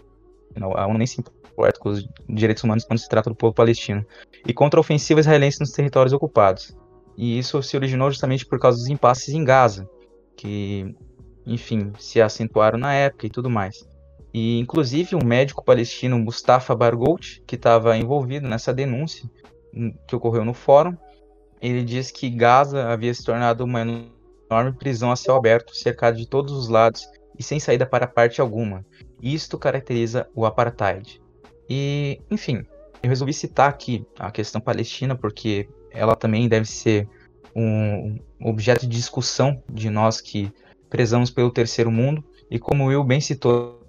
A 0.76 0.86
ONU 0.86 1.00
nem 1.00 1.08
se 1.08 1.20
importa 1.20 1.80
com 1.80 1.90
os 1.90 2.08
direitos 2.30 2.64
humanos 2.64 2.86
quando 2.86 3.00
se 3.00 3.10
trata 3.10 3.30
do 3.30 3.36
povo 3.36 3.54
palestino. 3.54 4.06
E 4.46 4.54
contra 4.54 4.80
a 4.80 4.82
ofensiva 4.82 5.20
israelense 5.20 5.60
nos 5.60 5.72
territórios 5.72 6.14
ocupados. 6.14 6.76
E 7.18 7.40
isso 7.40 7.62
se 7.64 7.76
originou 7.76 8.12
justamente 8.12 8.46
por 8.46 8.60
causa 8.60 8.78
dos 8.78 8.88
impasses 8.88 9.34
em 9.34 9.44
Gaza, 9.44 9.90
que, 10.36 10.96
enfim, 11.46 11.92
se 11.98 12.22
acentuaram 12.22 12.78
na 12.78 12.94
época 12.94 13.26
e 13.26 13.30
tudo 13.30 13.50
mais. 13.50 13.88
E, 14.34 14.60
inclusive, 14.60 15.16
um 15.16 15.24
médico 15.24 15.64
palestino, 15.64 16.18
Mustafa 16.18 16.76
Barghouti, 16.76 17.44
que 17.46 17.56
estava 17.56 17.96
envolvido 17.96 18.48
nessa 18.48 18.74
denúncia 18.74 19.30
hum, 19.74 19.94
que 20.08 20.16
ocorreu 20.16 20.44
no 20.44 20.54
fórum, 20.54 20.98
ele 21.62 21.84
diz 21.84 22.12
que 22.12 22.30
Gaza 22.30 22.90
havia 22.90 23.14
se 23.14 23.24
tornado 23.24 23.64
uma 23.64 23.86
enorme 24.54 24.78
prisão 24.78 25.12
a 25.12 25.16
céu 25.16 25.36
aberto, 25.36 25.76
cercada 25.76 26.16
de 26.16 26.28
todos 26.28 26.54
os 26.54 26.68
lados 26.68 27.08
e 27.38 27.44
sem 27.44 27.60
saída 27.60 27.86
para 27.86 28.08
parte 28.08 28.40
alguma. 28.40 28.86
Isto 29.22 29.58
caracteriza 29.58 30.28
o 30.36 30.46
apartheid. 30.46 31.22
E, 31.70 32.22
enfim, 32.30 32.66
eu 33.02 33.10
resolvi 33.10 33.34
citar 33.34 33.70
aqui 33.70 34.06
a 34.20 34.32
questão 34.32 34.62
palestina 34.62 35.16
porque 35.16 35.68
ela 35.92 36.16
também 36.16 36.48
deve 36.48 36.66
ser 36.66 37.08
um 37.56 38.18
objeto 38.42 38.82
de 38.88 38.96
discussão 38.96 39.62
de 39.72 39.90
nós 39.90 40.20
que 40.20 40.52
prezamos 40.90 41.30
pelo 41.30 41.52
terceiro 41.52 41.92
mundo 41.92 42.24
e 42.50 42.60
como 42.60 42.84
o 42.84 42.88
Will 42.88 43.04
bem 43.04 43.20
citou 43.20 43.82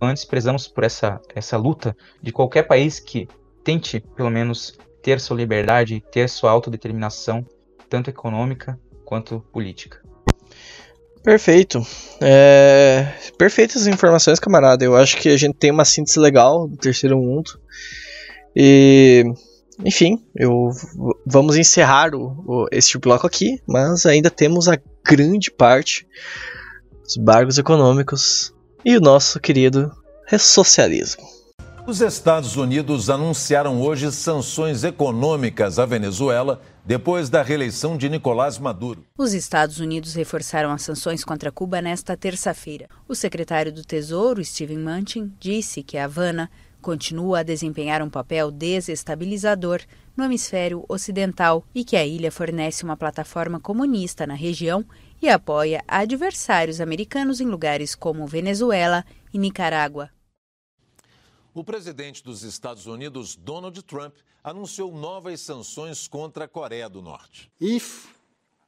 antes, 0.00 0.24
prezamos 0.24 0.68
por 0.68 0.84
essa, 0.84 1.20
essa 1.34 1.56
luta 1.56 1.96
de 2.22 2.32
qualquer 2.32 2.64
país 2.64 3.00
que 3.00 3.28
tente, 3.64 4.00
pelo 4.00 4.30
menos, 4.30 4.78
ter 5.02 5.20
sua 5.20 5.36
liberdade, 5.36 6.02
ter 6.12 6.28
sua 6.28 6.50
autodeterminação, 6.50 7.44
tanto 7.88 8.10
econômica 8.10 8.78
quanto 9.08 9.40
política. 9.50 10.02
Perfeito. 11.24 11.80
É... 12.20 13.10
Perfeitas 13.38 13.86
informações, 13.86 14.38
camarada. 14.38 14.84
Eu 14.84 14.94
acho 14.94 15.16
que 15.16 15.30
a 15.30 15.36
gente 15.38 15.56
tem 15.56 15.70
uma 15.70 15.86
síntese 15.86 16.20
legal 16.20 16.68
do 16.68 16.76
terceiro 16.76 17.16
mundo. 17.16 17.58
E 18.54 19.24
enfim, 19.82 20.22
eu 20.36 20.68
vamos 21.24 21.56
encerrar 21.56 22.14
o, 22.14 22.44
o, 22.46 22.66
este 22.70 22.98
bloco 22.98 23.26
aqui, 23.26 23.58
mas 23.66 24.04
ainda 24.04 24.28
temos 24.28 24.68
a 24.68 24.78
grande 25.02 25.50
parte 25.50 26.06
dos 27.02 27.16
barcos 27.16 27.56
econômicos 27.56 28.52
e 28.84 28.94
o 28.94 29.00
nosso 29.00 29.40
querido 29.40 29.90
ressocialismo. 30.26 31.24
Os 31.88 32.02
Estados 32.02 32.54
Unidos 32.54 33.08
anunciaram 33.08 33.80
hoje 33.80 34.12
sanções 34.12 34.84
econômicas 34.84 35.78
à 35.78 35.86
Venezuela 35.86 36.60
depois 36.84 37.30
da 37.30 37.40
reeleição 37.40 37.96
de 37.96 38.10
Nicolás 38.10 38.58
Maduro. 38.58 39.06
Os 39.16 39.32
Estados 39.32 39.80
Unidos 39.80 40.12
reforçaram 40.12 40.70
as 40.70 40.82
sanções 40.82 41.24
contra 41.24 41.50
Cuba 41.50 41.80
nesta 41.80 42.14
terça-feira. 42.14 42.90
O 43.08 43.14
secretário 43.14 43.72
do 43.72 43.82
Tesouro, 43.82 44.44
Steven 44.44 44.76
Mnuchin, 44.76 45.32
disse 45.40 45.82
que 45.82 45.96
a 45.96 46.04
Havana 46.04 46.50
continua 46.82 47.38
a 47.38 47.42
desempenhar 47.42 48.02
um 48.02 48.10
papel 48.10 48.50
desestabilizador 48.50 49.80
no 50.14 50.24
hemisfério 50.24 50.84
ocidental 50.90 51.64
e 51.74 51.86
que 51.86 51.96
a 51.96 52.04
ilha 52.04 52.30
fornece 52.30 52.84
uma 52.84 52.98
plataforma 52.98 53.58
comunista 53.58 54.26
na 54.26 54.34
região 54.34 54.84
e 55.22 55.28
apoia 55.30 55.82
adversários 55.88 56.82
americanos 56.82 57.40
em 57.40 57.46
lugares 57.46 57.94
como 57.94 58.26
Venezuela 58.26 59.06
e 59.32 59.38
Nicarágua. 59.38 60.10
O 61.58 61.64
presidente 61.64 62.22
dos 62.22 62.44
Estados 62.44 62.86
Unidos, 62.86 63.34
Donald 63.34 63.82
Trump, 63.82 64.14
anunciou 64.44 64.96
novas 64.96 65.40
sanções 65.40 66.06
contra 66.06 66.44
a 66.44 66.48
Coreia 66.48 66.88
do 66.88 67.02
Norte. 67.02 67.50
If 67.60 68.06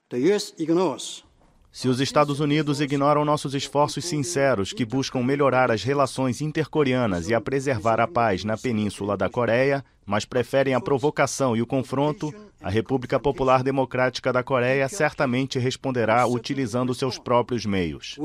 the 0.08 0.16
US 0.34 0.52
ignores 0.58 1.22
se 1.70 1.86
os 1.86 2.00
Estados 2.00 2.40
Unidos 2.40 2.80
ignoram 2.80 3.24
nossos 3.24 3.54
esforços 3.54 4.04
sinceros 4.04 4.72
que 4.72 4.84
buscam 4.84 5.22
melhorar 5.22 5.70
as 5.70 5.84
relações 5.84 6.40
intercoreanas 6.40 7.28
e 7.28 7.34
a 7.34 7.40
preservar 7.40 8.00
a 8.00 8.08
paz 8.08 8.42
na 8.42 8.58
Península 8.58 9.16
da 9.16 9.30
Coreia, 9.30 9.84
mas 10.04 10.24
preferem 10.24 10.74
a 10.74 10.80
provocação 10.80 11.56
e 11.56 11.62
o 11.62 11.66
confronto, 11.68 12.34
a 12.60 12.68
República 12.68 13.20
Popular 13.20 13.62
Democrática 13.62 14.32
da 14.32 14.42
Coreia 14.42 14.88
certamente 14.88 15.60
responderá 15.60 16.26
utilizando 16.26 16.92
seus 16.92 17.20
próprios 17.20 17.64
meios. 17.64 18.16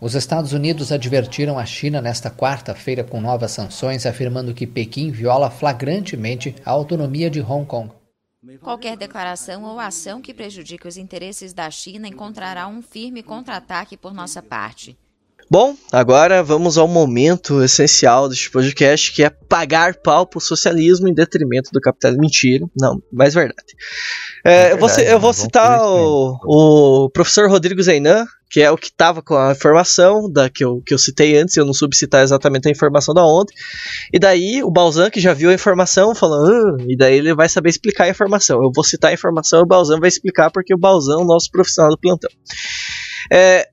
Os 0.00 0.14
Estados 0.14 0.54
Unidos 0.54 0.90
advertiram 0.92 1.58
a 1.58 1.66
China 1.66 2.00
nesta 2.00 2.30
quarta-feira 2.30 3.04
com 3.04 3.20
novas 3.20 3.50
sanções, 3.50 4.06
afirmando 4.06 4.54
que 4.54 4.66
Pequim 4.66 5.10
viola 5.10 5.50
flagrantemente 5.50 6.56
a 6.64 6.70
autonomia 6.70 7.28
de 7.28 7.42
Hong 7.42 7.66
Kong. 7.66 7.92
Qualquer 8.62 8.96
declaração 8.96 9.64
ou 9.64 9.78
ação 9.78 10.22
que 10.22 10.32
prejudique 10.32 10.88
os 10.88 10.96
interesses 10.96 11.52
da 11.52 11.70
China 11.70 12.08
encontrará 12.08 12.66
um 12.66 12.80
firme 12.80 13.22
contra-ataque 13.22 13.94
por 13.94 14.14
nossa 14.14 14.40
parte. 14.40 14.96
Bom, 15.50 15.74
agora 15.90 16.44
vamos 16.44 16.78
ao 16.78 16.86
momento 16.86 17.60
essencial 17.60 18.28
deste 18.28 18.48
podcast, 18.52 19.12
que 19.12 19.24
é 19.24 19.30
pagar 19.30 19.96
pau 19.96 20.24
pro 20.24 20.40
socialismo 20.40 21.08
em 21.08 21.12
detrimento 21.12 21.70
do 21.72 21.80
capitalismo. 21.80 22.22
Mentira, 22.22 22.64
não, 22.80 23.02
mas 23.12 23.34
verdade. 23.34 23.74
É, 24.44 24.52
é 24.52 24.68
verdade, 24.68 24.72
eu 24.72 24.78
vou, 24.78 25.04
eu 25.06 25.18
vou 25.18 25.32
citar 25.32 25.80
o, 25.82 26.36
o 26.44 27.10
professor 27.10 27.50
Rodrigo 27.50 27.82
Zeinan, 27.82 28.24
que 28.48 28.60
é 28.60 28.70
o 28.70 28.76
que 28.76 28.86
estava 28.86 29.20
com 29.22 29.34
a 29.34 29.50
informação 29.50 30.30
da 30.30 30.48
que 30.48 30.64
eu, 30.64 30.80
que 30.86 30.94
eu 30.94 30.98
citei 30.98 31.36
antes, 31.36 31.56
eu 31.56 31.64
não 31.64 31.74
soube 31.74 31.96
citar 31.96 32.22
exatamente 32.22 32.68
a 32.68 32.70
informação 32.70 33.12
da 33.12 33.24
onde. 33.24 33.52
E 34.12 34.20
daí 34.20 34.62
o 34.62 34.70
Balzan, 34.70 35.10
que 35.10 35.18
já 35.18 35.32
viu 35.32 35.50
a 35.50 35.54
informação, 35.54 36.14
falando, 36.14 36.76
ah, 36.80 36.84
e 36.86 36.96
daí 36.96 37.16
ele 37.16 37.34
vai 37.34 37.48
saber 37.48 37.70
explicar 37.70 38.04
a 38.04 38.08
informação. 38.08 38.62
Eu 38.62 38.70
vou 38.72 38.84
citar 38.84 39.10
a 39.10 39.14
informação 39.14 39.58
e 39.58 39.62
o 39.64 39.66
Balzan 39.66 39.98
vai 39.98 40.08
explicar, 40.08 40.48
porque 40.52 40.72
o 40.72 40.78
Balzan 40.78 41.14
é 41.14 41.22
o 41.22 41.24
nosso 41.24 41.50
profissional 41.50 41.90
do 41.90 41.98
plantão. 41.98 42.30
É, 43.32 43.68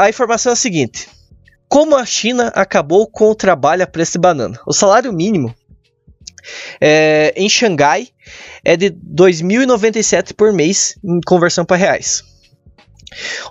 a 0.00 0.08
informação 0.08 0.50
é 0.50 0.54
a 0.54 0.56
seguinte: 0.56 1.08
como 1.68 1.96
a 1.96 2.04
China 2.04 2.48
acabou 2.48 3.06
com 3.06 3.30
o 3.30 3.34
trabalho 3.34 3.82
a 3.84 3.86
preço 3.86 4.12
de 4.12 4.18
banana? 4.18 4.58
O 4.66 4.72
salário 4.72 5.12
mínimo 5.12 5.54
é, 6.80 7.32
em 7.36 7.48
Xangai 7.48 8.08
é 8.64 8.76
de 8.76 8.90
2.097 8.90 10.34
por 10.34 10.52
mês 10.52 10.98
em 11.04 11.20
conversão 11.26 11.64
para 11.64 11.76
reais. 11.76 12.24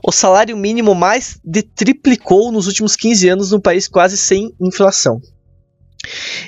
O 0.03 0.11
salário 0.11 0.55
mínimo 0.55 0.95
mais 0.95 1.39
de 1.43 1.61
triplicou 1.61 2.51
nos 2.51 2.65
últimos 2.67 2.95
15 2.95 3.29
anos 3.29 3.51
no 3.51 3.61
país 3.61 3.87
quase 3.87 4.17
sem 4.17 4.53
inflação. 4.59 5.21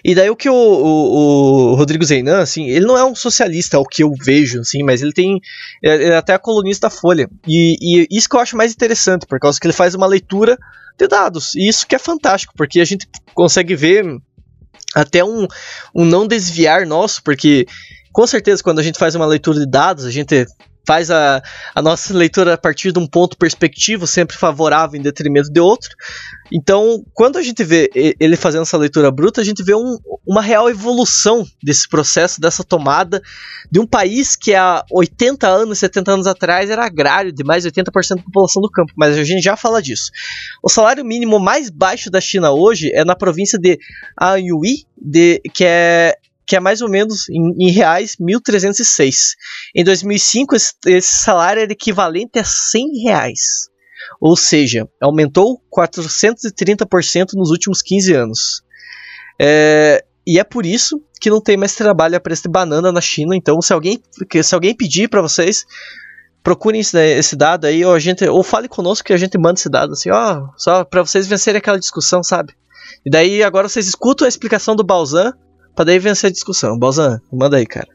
E 0.03 0.15
daí 0.15 0.29
o 0.29 0.35
que 0.35 0.49
o, 0.49 0.53
o, 0.53 1.71
o, 1.71 1.75
Rodrigo 1.75 2.05
Zeinan, 2.05 2.39
assim, 2.39 2.67
ele 2.69 2.85
não 2.85 2.97
é 2.97 3.03
um 3.03 3.13
socialista, 3.13 3.79
o 3.79 3.85
que 3.85 4.03
eu 4.03 4.13
vejo, 4.19 4.61
assim, 4.61 4.81
mas 4.83 5.01
ele 5.01 5.11
tem. 5.11 5.39
Ele 5.81 6.05
é 6.05 6.17
até 6.17 6.33
a 6.33 6.39
colunista 6.39 6.87
da 6.87 6.91
Folha. 6.91 7.29
E, 7.47 7.77
e, 7.81 8.07
isso 8.09 8.29
que 8.29 8.35
eu 8.35 8.39
acho 8.39 8.55
mais 8.55 8.71
interessante, 8.71 9.25
por 9.25 9.39
causa 9.39 9.59
que 9.59 9.67
ele 9.67 9.73
faz 9.73 9.93
uma 9.93 10.07
leitura 10.07 10.57
de 10.97 11.07
dados. 11.07 11.53
E 11.55 11.67
isso 11.67 11.85
que 11.85 11.95
é 11.95 11.99
fantástico, 11.99 12.53
porque 12.55 12.79
a 12.79 12.85
gente 12.85 13.07
consegue 13.33 13.75
ver 13.75 14.05
até 14.95 15.23
um, 15.23 15.47
um 15.93 16.05
não 16.05 16.27
desviar 16.27 16.85
nosso, 16.85 17.21
porque 17.23 17.65
com 18.11 18.27
certeza 18.27 18.63
quando 18.63 18.79
a 18.79 18.83
gente 18.83 18.99
faz 18.99 19.15
uma 19.15 19.25
leitura 19.25 19.59
de 19.59 19.65
dados, 19.65 20.05
a 20.05 20.11
gente 20.11 20.45
faz 20.85 21.11
a, 21.11 21.41
a 21.75 21.81
nossa 21.81 22.13
leitura 22.13 22.53
a 22.53 22.57
partir 22.57 22.91
de 22.91 22.99
um 22.99 23.07
ponto 23.07 23.37
perspectivo, 23.37 24.07
sempre 24.07 24.35
favorável 24.35 24.99
em 24.99 25.03
detrimento 25.03 25.51
de 25.51 25.59
outro. 25.59 25.89
Então, 26.53 27.03
quando 27.13 27.37
a 27.37 27.41
gente 27.41 27.63
vê 27.63 27.89
ele 28.19 28.35
fazendo 28.35 28.63
essa 28.63 28.77
leitura 28.77 29.09
bruta, 29.09 29.39
a 29.39 29.43
gente 29.43 29.63
vê 29.63 29.73
um, 29.73 29.97
uma 30.27 30.41
real 30.41 30.69
evolução 30.69 31.45
desse 31.63 31.87
processo, 31.87 32.41
dessa 32.41 32.63
tomada 32.63 33.21
de 33.71 33.79
um 33.79 33.87
país 33.87 34.35
que 34.35 34.53
há 34.53 34.83
80 34.91 35.47
anos, 35.47 35.79
70 35.79 36.11
anos 36.11 36.27
atrás 36.27 36.69
era 36.69 36.85
agrário, 36.85 37.31
de 37.31 37.43
mais 37.43 37.63
de 37.63 37.71
80% 37.71 38.17
da 38.17 38.23
população 38.23 38.61
do 38.61 38.69
campo, 38.69 38.91
mas 38.97 39.17
a 39.17 39.23
gente 39.23 39.41
já 39.41 39.55
fala 39.55 39.81
disso. 39.81 40.11
O 40.61 40.69
salário 40.69 41.05
mínimo 41.05 41.39
mais 41.39 41.69
baixo 41.69 42.09
da 42.11 42.19
China 42.19 42.51
hoje 42.51 42.91
é 42.93 43.05
na 43.05 43.15
província 43.15 43.57
de 43.57 43.79
Anhui, 44.19 44.85
de, 45.01 45.41
que 45.53 45.63
é 45.65 46.15
que 46.51 46.55
é 46.57 46.59
mais 46.59 46.81
ou 46.81 46.89
menos 46.89 47.29
em, 47.29 47.53
em 47.65 47.71
reais 47.71 48.17
1.306. 48.19 49.35
Em 49.73 49.85
2005 49.85 50.53
esse, 50.53 50.73
esse, 50.85 51.23
salário 51.23 51.61
era 51.61 51.71
equivalente 51.71 52.37
a 52.39 52.43
100 52.43 53.03
reais, 53.05 53.39
ou 54.19 54.35
seja, 54.35 54.85
aumentou 55.01 55.61
430% 55.73 57.35
nos 57.35 57.51
últimos 57.51 57.81
15 57.81 58.13
anos. 58.13 58.63
É, 59.39 60.03
e 60.27 60.39
é 60.39 60.43
por 60.43 60.65
isso 60.65 61.01
que 61.21 61.29
não 61.29 61.39
tem 61.39 61.55
mais 61.55 61.73
trabalho 61.73 62.17
a 62.17 62.19
preço 62.19 62.43
de 62.43 62.49
banana 62.49 62.91
na 62.91 62.99
China. 62.99 63.33
Então, 63.33 63.61
se 63.61 63.71
alguém, 63.71 64.03
se 64.43 64.53
alguém 64.53 64.75
pedir 64.75 65.07
para 65.07 65.21
vocês, 65.21 65.65
procurem 66.43 66.81
esse, 66.81 66.99
esse, 66.99 67.37
dado 67.37 67.63
aí, 67.63 67.85
ou, 67.85 67.93
a 67.93 67.99
gente, 67.99 68.27
ou 68.27 68.43
fale 68.43 68.67
conosco 68.67 69.07
que 69.07 69.13
a 69.13 69.17
gente 69.17 69.37
manda 69.37 69.57
esse 69.57 69.69
dado, 69.69 69.93
assim, 69.93 70.11
ó, 70.11 70.49
só 70.57 70.83
para 70.83 71.01
vocês 71.01 71.27
vencerem 71.27 71.59
aquela 71.59 71.79
discussão, 71.79 72.21
sabe? 72.21 72.53
E 73.05 73.09
daí 73.09 73.41
agora 73.41 73.69
vocês 73.69 73.87
escutam 73.87 74.25
a 74.25 74.27
explicação 74.27 74.75
do 74.75 74.83
Balzan 74.83 75.31
Pra 75.75 75.85
daí 75.85 75.99
vencer 75.99 76.29
a 76.29 76.31
discussão. 76.31 76.77
Balzan, 76.77 77.21
manda 77.31 77.57
aí, 77.57 77.65
cara. 77.65 77.87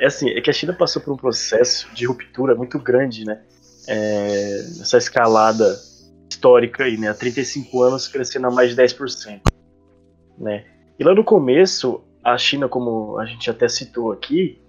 É 0.00 0.06
assim, 0.06 0.30
é 0.30 0.40
que 0.40 0.50
a 0.50 0.52
China 0.52 0.72
passou 0.72 1.02
por 1.02 1.12
um 1.12 1.16
processo 1.16 1.92
de 1.94 2.06
ruptura 2.06 2.54
muito 2.54 2.78
grande, 2.78 3.24
né? 3.24 3.40
É, 3.88 4.58
essa 4.80 4.98
escalada 4.98 5.76
histórica 6.30 6.84
aí, 6.84 6.96
né? 6.96 7.08
Há 7.08 7.14
35 7.14 7.82
anos 7.82 8.06
crescendo 8.06 8.46
a 8.46 8.50
mais 8.50 8.74
de 8.74 8.80
10%. 8.80 9.40
Né? 10.38 10.64
E 10.98 11.04
lá 11.04 11.14
no 11.14 11.24
começo, 11.24 12.00
a 12.22 12.36
China, 12.38 12.68
como 12.68 13.18
a 13.18 13.26
gente 13.26 13.50
até 13.50 13.68
citou 13.68 14.12
aqui, 14.12 14.60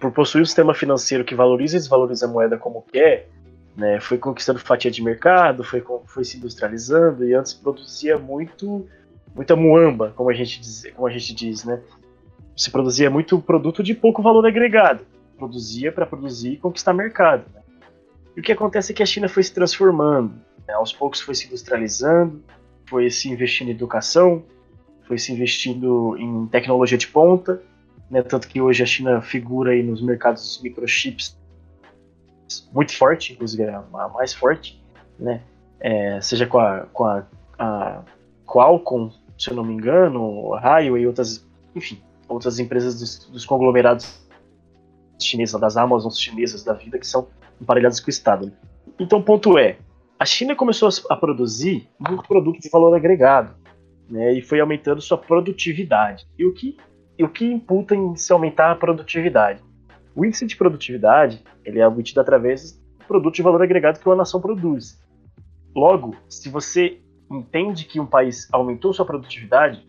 por 0.00 0.12
possuir 0.12 0.42
um 0.42 0.44
sistema 0.44 0.74
financeiro 0.74 1.24
que 1.24 1.34
valoriza 1.34 1.76
e 1.76 1.80
desvaloriza 1.80 2.26
a 2.26 2.28
moeda 2.28 2.56
como 2.56 2.82
quer, 2.82 3.28
né, 3.76 4.00
foi 4.00 4.18
conquistando 4.18 4.58
fatia 4.58 4.90
de 4.90 5.02
mercado, 5.02 5.62
foi, 5.62 5.84
foi 6.06 6.24
se 6.24 6.38
industrializando 6.38 7.24
e 7.24 7.34
antes 7.34 7.52
produzia 7.52 8.18
muito 8.18 8.86
muita 9.36 9.54
muamba, 9.54 10.14
como 10.16 10.30
a 10.30 10.32
gente 10.32 10.58
diz, 10.58 10.84
como 10.94 11.06
a 11.06 11.10
gente 11.10 11.34
diz, 11.34 11.62
né? 11.64 11.80
Se 12.56 12.70
produzia 12.70 13.10
muito 13.10 13.38
produto 13.38 13.82
de 13.82 13.94
pouco 13.94 14.22
valor 14.22 14.46
agregado, 14.46 15.04
produzia 15.36 15.92
para 15.92 16.06
produzir 16.06 16.54
e 16.54 16.56
conquistar 16.56 16.94
mercado. 16.94 17.44
Né? 17.54 17.60
E 18.34 18.40
o 18.40 18.42
que 18.42 18.50
acontece 18.50 18.92
é 18.92 18.94
que 18.94 19.02
a 19.02 19.06
China 19.06 19.28
foi 19.28 19.42
se 19.42 19.52
transformando, 19.52 20.32
né? 20.66 20.72
aos 20.72 20.90
poucos 20.90 21.20
foi 21.20 21.34
se 21.34 21.46
industrializando, 21.46 22.42
foi 22.88 23.10
se 23.10 23.28
investindo 23.28 23.68
em 23.68 23.72
educação, 23.72 24.42
foi 25.06 25.18
se 25.18 25.30
investindo 25.30 26.16
em 26.16 26.46
tecnologia 26.46 26.96
de 26.96 27.08
ponta, 27.08 27.62
né? 28.10 28.22
tanto 28.22 28.48
que 28.48 28.58
hoje 28.58 28.82
a 28.82 28.86
China 28.86 29.20
figura 29.20 29.72
aí 29.72 29.82
nos 29.82 30.00
mercados 30.00 30.42
dos 30.42 30.62
microchips 30.62 31.36
muito 32.72 32.96
forte, 32.96 33.34
inclusive 33.34 33.64
é 33.64 33.74
a 33.74 34.08
mais 34.08 34.32
forte, 34.32 34.82
né? 35.18 35.42
É, 35.78 36.20
seja 36.22 36.46
com 36.46 36.58
a, 36.58 36.86
com 36.92 37.04
a, 37.04 37.26
a 37.58 38.02
Qualcomm, 38.46 39.10
se 39.38 39.50
eu 39.50 39.56
não 39.56 39.64
me 39.64 39.74
engano, 39.74 40.50
Raio 40.54 40.96
e 40.96 41.06
outras, 41.06 41.46
enfim, 41.74 42.00
outras 42.28 42.58
empresas 42.58 42.98
dos, 42.98 43.30
dos 43.30 43.44
conglomerados 43.44 44.26
chinesas, 45.20 45.60
das 45.60 45.76
Amazons 45.76 46.18
chinesas 46.18 46.64
da 46.64 46.72
vida, 46.72 46.98
que 46.98 47.06
são 47.06 47.28
emparelhadas 47.60 48.00
com 48.00 48.06
o 48.06 48.10
Estado. 48.10 48.52
Então, 48.98 49.18
o 49.18 49.22
ponto 49.22 49.58
é, 49.58 49.78
a 50.18 50.24
China 50.24 50.54
começou 50.54 50.88
a 51.10 51.16
produzir 51.16 51.88
muito 51.98 52.26
produto 52.26 52.60
de 52.60 52.68
valor 52.68 52.94
agregado, 52.94 53.54
né, 54.08 54.32
e 54.32 54.40
foi 54.40 54.60
aumentando 54.60 55.00
sua 55.00 55.18
produtividade. 55.18 56.26
E 56.38 56.46
o 56.46 56.52
que, 56.52 56.76
e 57.18 57.24
o 57.24 57.28
que 57.28 57.44
imputa 57.44 57.94
em 57.94 58.16
se 58.16 58.32
aumentar 58.32 58.70
a 58.70 58.76
produtividade? 58.76 59.62
O 60.14 60.24
índice 60.24 60.46
de 60.46 60.56
produtividade 60.56 61.42
ele 61.64 61.80
é 61.80 61.86
obtido 61.86 62.20
através 62.20 62.72
do 62.72 63.04
produto 63.06 63.34
de 63.34 63.42
valor 63.42 63.62
agregado 63.62 64.00
que 64.00 64.06
uma 64.06 64.16
nação 64.16 64.40
produz. 64.40 64.98
Logo, 65.74 66.16
se 66.28 66.48
você 66.48 67.00
entende 67.30 67.84
que 67.84 68.00
um 68.00 68.06
país 68.06 68.48
aumentou 68.52 68.92
sua 68.92 69.04
produtividade 69.04 69.86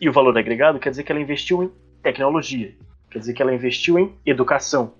e 0.00 0.08
o 0.08 0.12
valor 0.12 0.36
agregado, 0.36 0.78
quer 0.78 0.90
dizer 0.90 1.04
que 1.04 1.12
ela 1.12 1.20
investiu 1.20 1.62
em 1.62 1.72
tecnologia, 2.02 2.74
quer 3.10 3.18
dizer 3.18 3.34
que 3.34 3.42
ela 3.42 3.54
investiu 3.54 3.98
em 3.98 4.14
educação. 4.24 4.94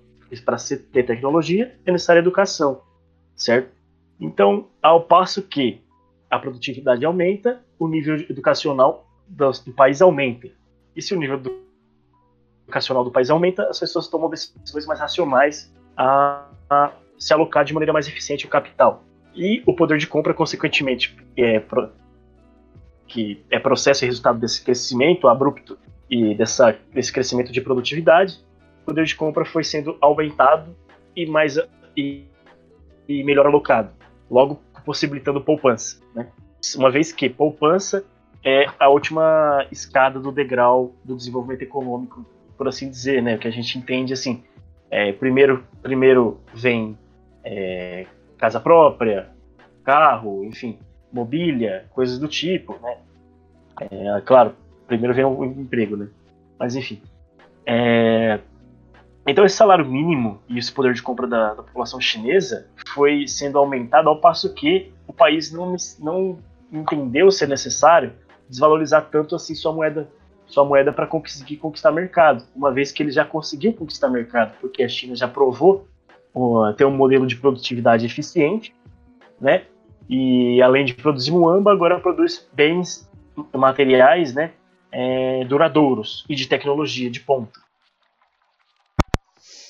Para 0.45 0.55
ter 0.93 1.03
tecnologia 1.03 1.77
é 1.85 1.91
necessária 1.91 2.19
educação, 2.19 2.81
certo? 3.35 3.69
Então, 4.19 4.69
ao 4.81 5.03
passo 5.03 5.41
que 5.41 5.81
a 6.29 6.39
produtividade 6.39 7.03
aumenta, 7.03 7.61
o 7.77 7.87
nível 7.87 8.15
educacional 8.29 9.05
do, 9.27 9.51
do 9.51 9.73
país 9.73 10.01
aumenta. 10.01 10.47
E 10.95 11.01
se 11.01 11.13
o 11.13 11.19
nível 11.19 11.41
educacional 12.65 13.03
do 13.03 13.11
país 13.11 13.29
aumenta, 13.29 13.67
as 13.67 13.79
pessoas 13.79 14.07
tomam 14.07 14.29
decisões 14.29 14.85
mais 14.85 14.99
racionais 14.99 15.73
a, 15.97 16.47
a 16.69 16.93
se 17.17 17.33
alocar 17.33 17.65
de 17.65 17.73
maneira 17.73 17.91
mais 17.91 18.07
eficiente 18.07 18.45
o 18.45 18.49
capital. 18.49 19.03
E 19.35 19.63
o 19.65 19.73
poder 19.73 19.97
de 19.97 20.07
compra, 20.07 20.33
consequentemente, 20.33 21.15
é, 21.37 21.59
pro, 21.59 21.89
que 23.07 23.43
é 23.49 23.59
processo 23.59 24.03
e 24.03 24.07
resultado 24.07 24.39
desse 24.39 24.63
crescimento 24.63 25.27
abrupto 25.27 25.77
e 26.09 26.35
dessa, 26.35 26.77
desse 26.93 27.11
crescimento 27.11 27.51
de 27.51 27.61
produtividade, 27.61 28.39
o 28.81 28.85
poder 28.85 29.05
de 29.05 29.15
compra 29.15 29.45
foi 29.45 29.63
sendo 29.63 29.97
aumentado 30.01 30.75
e 31.15 31.25
mais 31.25 31.57
e, 31.95 32.25
e 33.07 33.23
melhor 33.23 33.45
alocado, 33.45 33.91
logo 34.29 34.61
possibilitando 34.85 35.41
poupança. 35.41 36.01
Né? 36.15 36.27
Uma 36.75 36.89
vez 36.89 37.11
que 37.11 37.29
poupança 37.29 38.03
é 38.43 38.65
a 38.79 38.89
última 38.89 39.65
escada 39.71 40.19
do 40.19 40.31
degrau 40.31 40.95
do 41.03 41.15
desenvolvimento 41.15 41.61
econômico, 41.61 42.25
por 42.57 42.67
assim 42.67 42.89
dizer, 42.89 43.21
né? 43.21 43.35
O 43.35 43.39
que 43.39 43.47
a 43.47 43.51
gente 43.51 43.77
entende 43.77 44.13
assim, 44.13 44.43
é, 44.89 45.11
primeiro, 45.13 45.63
primeiro 45.81 46.39
vem 46.53 46.97
é, 47.43 48.05
casa 48.41 48.59
própria, 48.59 49.29
carro, 49.83 50.43
enfim, 50.43 50.79
mobília, 51.13 51.85
coisas 51.91 52.17
do 52.17 52.27
tipo, 52.27 52.75
né? 52.81 52.97
É, 53.79 54.21
claro, 54.21 54.55
primeiro 54.87 55.13
vem 55.13 55.23
o 55.23 55.45
emprego, 55.45 55.95
né? 55.95 56.07
Mas 56.59 56.75
enfim. 56.75 56.99
É... 57.65 58.39
Então 59.27 59.45
esse 59.45 59.55
salário 59.55 59.85
mínimo 59.85 60.41
e 60.49 60.57
esse 60.57 60.71
poder 60.71 60.93
de 60.95 61.03
compra 61.03 61.27
da, 61.27 61.53
da, 61.53 61.61
população 61.61 62.01
chinesa 62.01 62.67
foi 62.87 63.27
sendo 63.27 63.59
aumentado 63.59 64.09
ao 64.09 64.19
passo 64.19 64.51
que 64.55 64.91
o 65.07 65.13
país 65.13 65.51
não, 65.51 65.75
não 65.99 66.39
entendeu 66.71 67.29
ser 67.29 67.47
necessário 67.47 68.13
desvalorizar 68.49 69.07
tanto 69.11 69.35
assim 69.35 69.53
sua 69.53 69.71
moeda 69.71 70.09
sua 70.47 70.65
moeda 70.65 70.91
para 70.91 71.07
conseguir 71.07 71.57
conquistar 71.57 71.91
mercado, 71.91 72.43
uma 72.53 72.73
vez 72.73 72.91
que 72.91 73.01
ele 73.01 73.11
já 73.11 73.23
conseguiu 73.23 73.71
conquistar 73.71 74.09
mercado, 74.09 74.53
porque 74.59 74.83
a 74.83 74.89
China 74.89 75.15
já 75.15 75.27
provou 75.27 75.87
ter 76.77 76.85
um 76.85 76.95
modelo 76.95 77.27
de 77.27 77.35
produtividade 77.35 78.05
eficiente, 78.05 78.73
né? 79.39 79.65
E 80.09 80.61
além 80.61 80.85
de 80.85 80.93
produzir 80.93 81.31
muamba, 81.31 81.71
agora 81.71 81.99
produz 81.99 82.47
bens 82.53 83.09
materiais, 83.53 84.33
né? 84.33 84.53
É, 84.91 85.45
duradouros 85.45 86.25
e 86.27 86.35
de 86.35 86.47
tecnologia 86.47 87.09
de 87.09 87.21
ponta. 87.21 87.59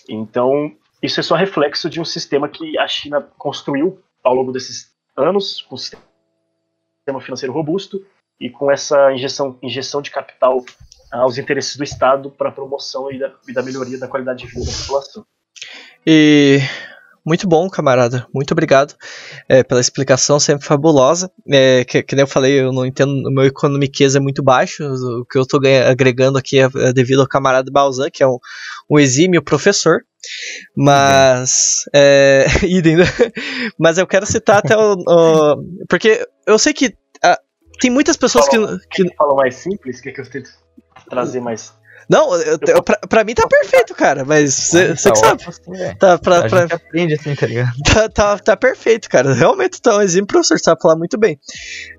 Então, 0.09 0.71
isso 1.01 1.19
é 1.19 1.23
só 1.23 1.35
reflexo 1.35 1.89
de 1.89 2.01
um 2.01 2.05
sistema 2.05 2.49
que 2.49 2.77
a 2.77 2.87
China 2.87 3.21
construiu 3.37 4.01
ao 4.23 4.33
longo 4.33 4.51
desses 4.51 4.91
anos, 5.15 5.61
com 5.61 5.75
um 5.75 5.77
sistema 5.77 7.21
financeiro 7.21 7.53
robusto 7.53 8.03
e 8.39 8.49
com 8.49 8.71
essa 8.71 9.13
injeção, 9.13 9.57
injeção 9.61 10.01
de 10.01 10.09
capital 10.09 10.63
aos 11.11 11.37
interesses 11.37 11.75
do 11.75 11.83
Estado 11.83 12.31
para 12.31 12.49
a 12.49 12.51
promoção 12.51 13.11
e 13.11 13.19
da, 13.19 13.33
e 13.47 13.53
da 13.53 13.61
melhoria 13.61 13.99
da 13.99 14.07
qualidade 14.07 14.45
de 14.45 14.47
vida 14.47 14.65
da 14.65 14.71
população. 14.71 15.25
E 16.05 16.59
muito 17.23 17.47
bom, 17.47 17.69
camarada. 17.69 18.25
Muito 18.33 18.51
obrigado 18.51 18.95
é, 19.47 19.63
pela 19.63 19.79
explicação, 19.79 20.39
sempre 20.39 20.65
fabulosa. 20.65 21.31
É, 21.47 21.85
que, 21.85 22.01
que 22.01 22.15
nem 22.15 22.23
eu 22.23 22.27
falei, 22.27 22.59
eu 22.59 22.73
não 22.73 22.85
entendo, 22.85 23.11
o 23.11 23.31
meu 23.31 23.45
economiqueza 23.45 24.17
é 24.17 24.21
muito 24.21 24.41
baixo. 24.41 24.83
O 24.83 25.25
que 25.25 25.37
eu 25.37 25.43
estou 25.43 25.59
agregando 25.87 26.39
aqui 26.39 26.59
é, 26.59 26.67
é, 26.75 26.93
devido 26.93 27.21
ao 27.21 27.27
camarada 27.27 27.71
Balzan, 27.71 28.09
que 28.09 28.23
é 28.23 28.27
um, 28.27 28.39
um 28.89 28.99
exímio 28.99 29.41
professor. 29.43 30.01
Mas. 30.75 31.83
É, 31.93 32.47
né? 32.97 33.05
Mas 33.77 33.97
eu 33.97 34.07
quero 34.07 34.25
citar 34.25 34.57
até 34.57 34.75
o, 34.75 34.95
o. 34.95 35.85
Porque 35.87 36.27
eu 36.47 36.57
sei 36.57 36.73
que 36.73 36.87
uh, 36.87 37.37
tem 37.79 37.91
muitas 37.91 38.17
pessoas 38.17 38.47
fala, 38.47 38.79
que. 38.89 39.03
que... 39.03 39.15
Fala 39.15 39.35
mais 39.35 39.55
simples, 39.55 40.01
que, 40.01 40.11
que 40.11 40.21
eu 40.21 40.29
tento 40.29 40.49
trazer 41.07 41.39
mais 41.39 41.73
não, 42.11 42.35
eu, 42.35 42.57
eu, 42.67 42.83
pra, 42.83 42.99
pra, 43.07 43.23
mim 43.23 43.33
tá 43.33 43.47
perfeito, 43.47 43.95
cara, 43.95 44.25
mas 44.25 44.53
você 44.53 44.89
tá 44.95 45.11
que 45.11 45.17
sabe. 45.17 45.43
Assim, 45.47 45.95
tá, 45.97 46.17
pra, 46.17 46.39
a 46.39 46.49
pra... 46.49 46.61
gente 46.63 46.73
aprende 46.73 47.13
assim, 47.13 47.33
tá 47.33 47.47
ligado? 47.47 47.71
Tá, 47.91 48.09
tá, 48.09 48.37
tá 48.37 48.57
perfeito, 48.57 49.09
cara. 49.09 49.33
Realmente 49.33 49.81
tá 49.81 49.97
um 49.97 50.01
exemplo, 50.01 50.27
professor, 50.27 50.59
sabe 50.59 50.81
falar 50.81 50.97
muito 50.97 51.17
bem. 51.17 51.39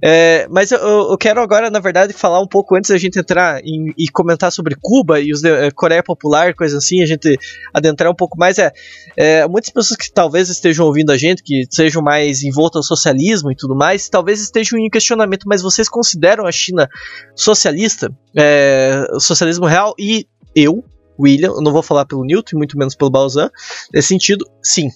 É, 0.05 0.47
mas 0.51 0.71
eu, 0.71 0.79
eu, 0.79 1.17
quero 1.17 1.41
agora, 1.41 1.71
na 1.71 1.81
verdade, 1.81 2.13
falar 2.13 2.41
um 2.41 2.47
pouco 2.47 2.77
antes 2.77 2.91
da 2.91 2.99
gente 2.99 3.19
entrar 3.19 3.61
em, 3.65 3.95
e 3.97 4.07
comentar 4.09 4.53
sobre 4.53 4.77
Cuba 4.79 5.19
e 5.19 5.33
os 5.33 5.43
é, 5.45 5.71
Coreia 5.71 6.03
Popular, 6.03 6.55
coisa 6.55 6.77
assim, 6.77 7.03
a 7.03 7.07
gente 7.07 7.39
adentrar 7.73 8.11
um 8.11 8.15
pouco 8.15 8.39
mais. 8.39 8.59
É, 8.59 8.71
é, 9.17 9.49
muitas 9.49 9.71
pessoas 9.71 9.97
que 9.97 10.13
talvez 10.13 10.51
estejam 10.51 10.85
ouvindo 10.85 11.11
a 11.11 11.17
gente, 11.17 11.43
que 11.43 11.65
sejam 11.71 12.03
mais 12.03 12.43
envoltas 12.43 12.77
ao 12.77 12.83
socialismo 12.83 13.51
e 13.51 13.57
tudo 13.57 13.75
mais, 13.75 14.11
talvez 14.11 14.43
estejam 14.43 14.79
em 14.79 14.91
questionamento, 14.91 15.45
mas 15.47 15.63
vocês 15.63 15.89
consideram 15.89 16.47
a 16.47 16.53
China 16.53 16.87
socialista? 17.35 18.11
É, 18.37 19.07
socialismo 19.19 19.67
real? 19.67 19.95
E 20.03 20.27
eu, 20.57 20.85
William, 21.19 21.55
não 21.61 21.73
vou 21.73 21.83
falar 21.83 22.05
pelo 22.05 22.25
Newton, 22.25 22.59
muito 22.59 22.77
menos 22.77 22.97
pelo 22.97 23.11
Balzan, 23.11 23.49
nesse 23.95 24.09
sentido, 24.09 24.45
sim. 24.61 24.91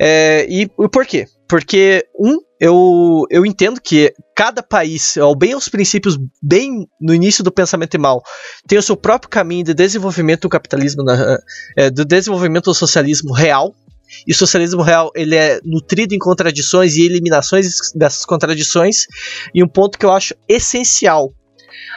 É, 0.00 0.44
e, 0.48 0.62
e 0.62 0.88
por 0.88 1.06
quê? 1.06 1.26
Porque, 1.48 2.04
um, 2.18 2.38
eu, 2.58 3.24
eu 3.30 3.46
entendo 3.46 3.80
que 3.80 4.12
cada 4.34 4.60
país, 4.60 5.16
ao 5.16 5.36
bem 5.36 5.52
aos 5.52 5.68
princípios, 5.68 6.18
bem 6.42 6.88
no 7.00 7.14
início 7.14 7.44
do 7.44 7.52
pensamento 7.52 8.00
mal, 8.00 8.22
tem 8.66 8.76
o 8.76 8.82
seu 8.82 8.96
próprio 8.96 9.30
caminho 9.30 9.64
de 9.64 9.74
desenvolvimento 9.74 10.42
do 10.42 10.48
capitalismo, 10.48 11.04
na, 11.04 11.38
é, 11.76 11.90
do 11.90 12.04
desenvolvimento 12.04 12.64
do 12.64 12.74
socialismo 12.74 13.32
real. 13.32 13.72
E 14.26 14.32
o 14.32 14.36
socialismo 14.36 14.82
real 14.82 15.10
ele 15.14 15.36
é 15.36 15.60
nutrido 15.64 16.14
em 16.14 16.18
contradições 16.18 16.96
e 16.96 17.02
eliminações 17.02 17.92
dessas 17.94 18.24
contradições. 18.24 19.06
E 19.54 19.62
um 19.62 19.68
ponto 19.68 19.98
que 19.98 20.06
eu 20.06 20.12
acho 20.12 20.34
essencial 20.48 21.32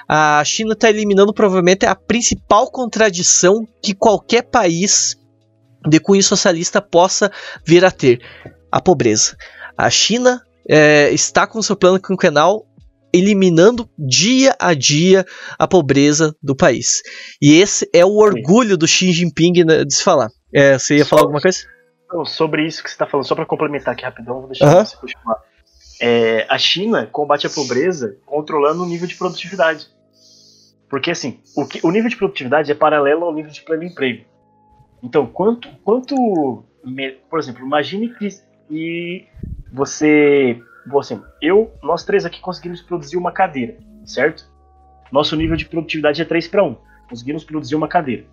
a 0.08 0.44
China 0.46 0.74
está 0.74 0.90
eliminando 0.90 1.34
provavelmente 1.34 1.86
a 1.86 1.96
principal 1.96 2.72
contradição 2.72 3.68
que 3.82 3.94
qualquer 3.94 4.44
país 4.44 5.18
de 5.88 6.00
cunho 6.00 6.24
socialista 6.24 6.82
possa 6.82 7.32
vir 7.66 7.84
a 7.86 7.92
ter: 7.92 8.22
a 8.72 8.82
pobreza. 8.82 9.36
A 9.78 9.90
China 9.90 10.42
é, 10.70 11.12
está 11.12 11.46
com 11.46 11.62
seu 11.62 11.76
plano 11.76 12.00
quinquenal 12.00 12.66
eliminando 13.14 13.90
dia 13.98 14.56
a 14.60 14.74
dia 14.74 15.26
a 15.58 15.68
pobreza 15.68 16.36
do 16.42 16.56
país. 16.56 17.02
E 17.42 17.60
esse 17.60 17.90
é 17.94 18.06
o 18.06 18.18
orgulho 18.18 18.78
do 18.78 18.88
Xi 18.88 19.12
Jinping 19.12 19.64
né, 19.66 19.86
de 19.86 19.96
se 19.96 20.04
falar. 20.04 20.30
É, 20.54 20.78
você 20.78 20.98
ia 20.98 21.06
falar 21.06 21.24
alguma 21.24 21.42
coisa? 21.42 21.60
Sobre 22.26 22.66
isso 22.66 22.84
que 22.84 22.90
você 22.90 22.96
está 22.96 23.06
falando, 23.06 23.28
só 23.28 23.36
para 23.36 23.46
complementar 23.46 23.94
aqui 23.94 24.04
rapidão, 24.04 24.40
vou 24.40 24.48
deixar 24.48 24.78
uhum. 24.78 24.86
você 24.86 24.96
continuar. 24.96 25.38
É, 26.00 26.46
a 26.50 26.58
China 26.58 27.08
combate 27.08 27.48
a 27.48 27.50
pobreza 27.50 28.18
controlando 28.26 28.84
o 28.84 28.86
nível 28.86 29.08
de 29.08 29.16
produtividade. 29.16 29.88
Porque 30.90 31.12
assim, 31.12 31.40
o, 31.56 31.66
que, 31.66 31.86
o 31.86 31.92
nível 31.92 32.10
de 32.10 32.16
produtividade 32.16 32.72
é 32.72 32.76
paralelo 32.76 33.26
ao 33.26 33.34
nível 33.34 33.52
de 33.52 33.62
pleno 33.62 33.84
emprego. 33.84 34.26
Então, 35.04 35.26
quanto, 35.28 35.70
quanto 35.84 36.64
por 37.30 37.40
exemplo, 37.40 37.66
imagine 37.66 38.14
que 38.14 38.28
e 38.70 39.26
você, 39.72 40.62
você, 40.86 41.20
eu, 41.42 41.72
nós 41.82 42.04
três 42.04 42.26
aqui 42.26 42.40
conseguimos 42.40 42.82
produzir 42.82 43.18
uma 43.18 43.32
cadeira, 43.32 43.78
certo? 44.06 44.50
Nosso 45.12 45.36
nível 45.36 45.56
de 45.56 45.66
produtividade 45.66 46.22
é 46.22 46.26
3 46.26 46.48
para 46.48 46.64
1. 46.64 46.76
Conseguimos 47.10 47.44
produzir 47.44 47.76
uma 47.76 47.88
cadeira. 47.88 48.26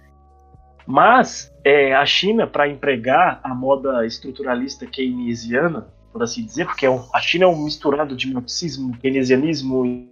Mas 0.86 1.52
é, 1.64 1.94
a 1.94 2.04
China, 2.04 2.46
para 2.46 2.68
empregar 2.68 3.40
a 3.42 3.54
moda 3.54 4.04
estruturalista 4.04 4.86
keynesiana, 4.86 5.88
por 6.14 6.22
assim 6.22 6.44
dizer, 6.44 6.64
porque 6.64 6.86
é 6.86 7.00
a 7.12 7.20
China 7.20 7.46
é 7.46 7.48
um 7.48 7.64
misturado 7.64 8.14
de 8.14 8.32
marxismo, 8.32 8.96
keynesianismo 8.98 9.84
e 9.84 10.08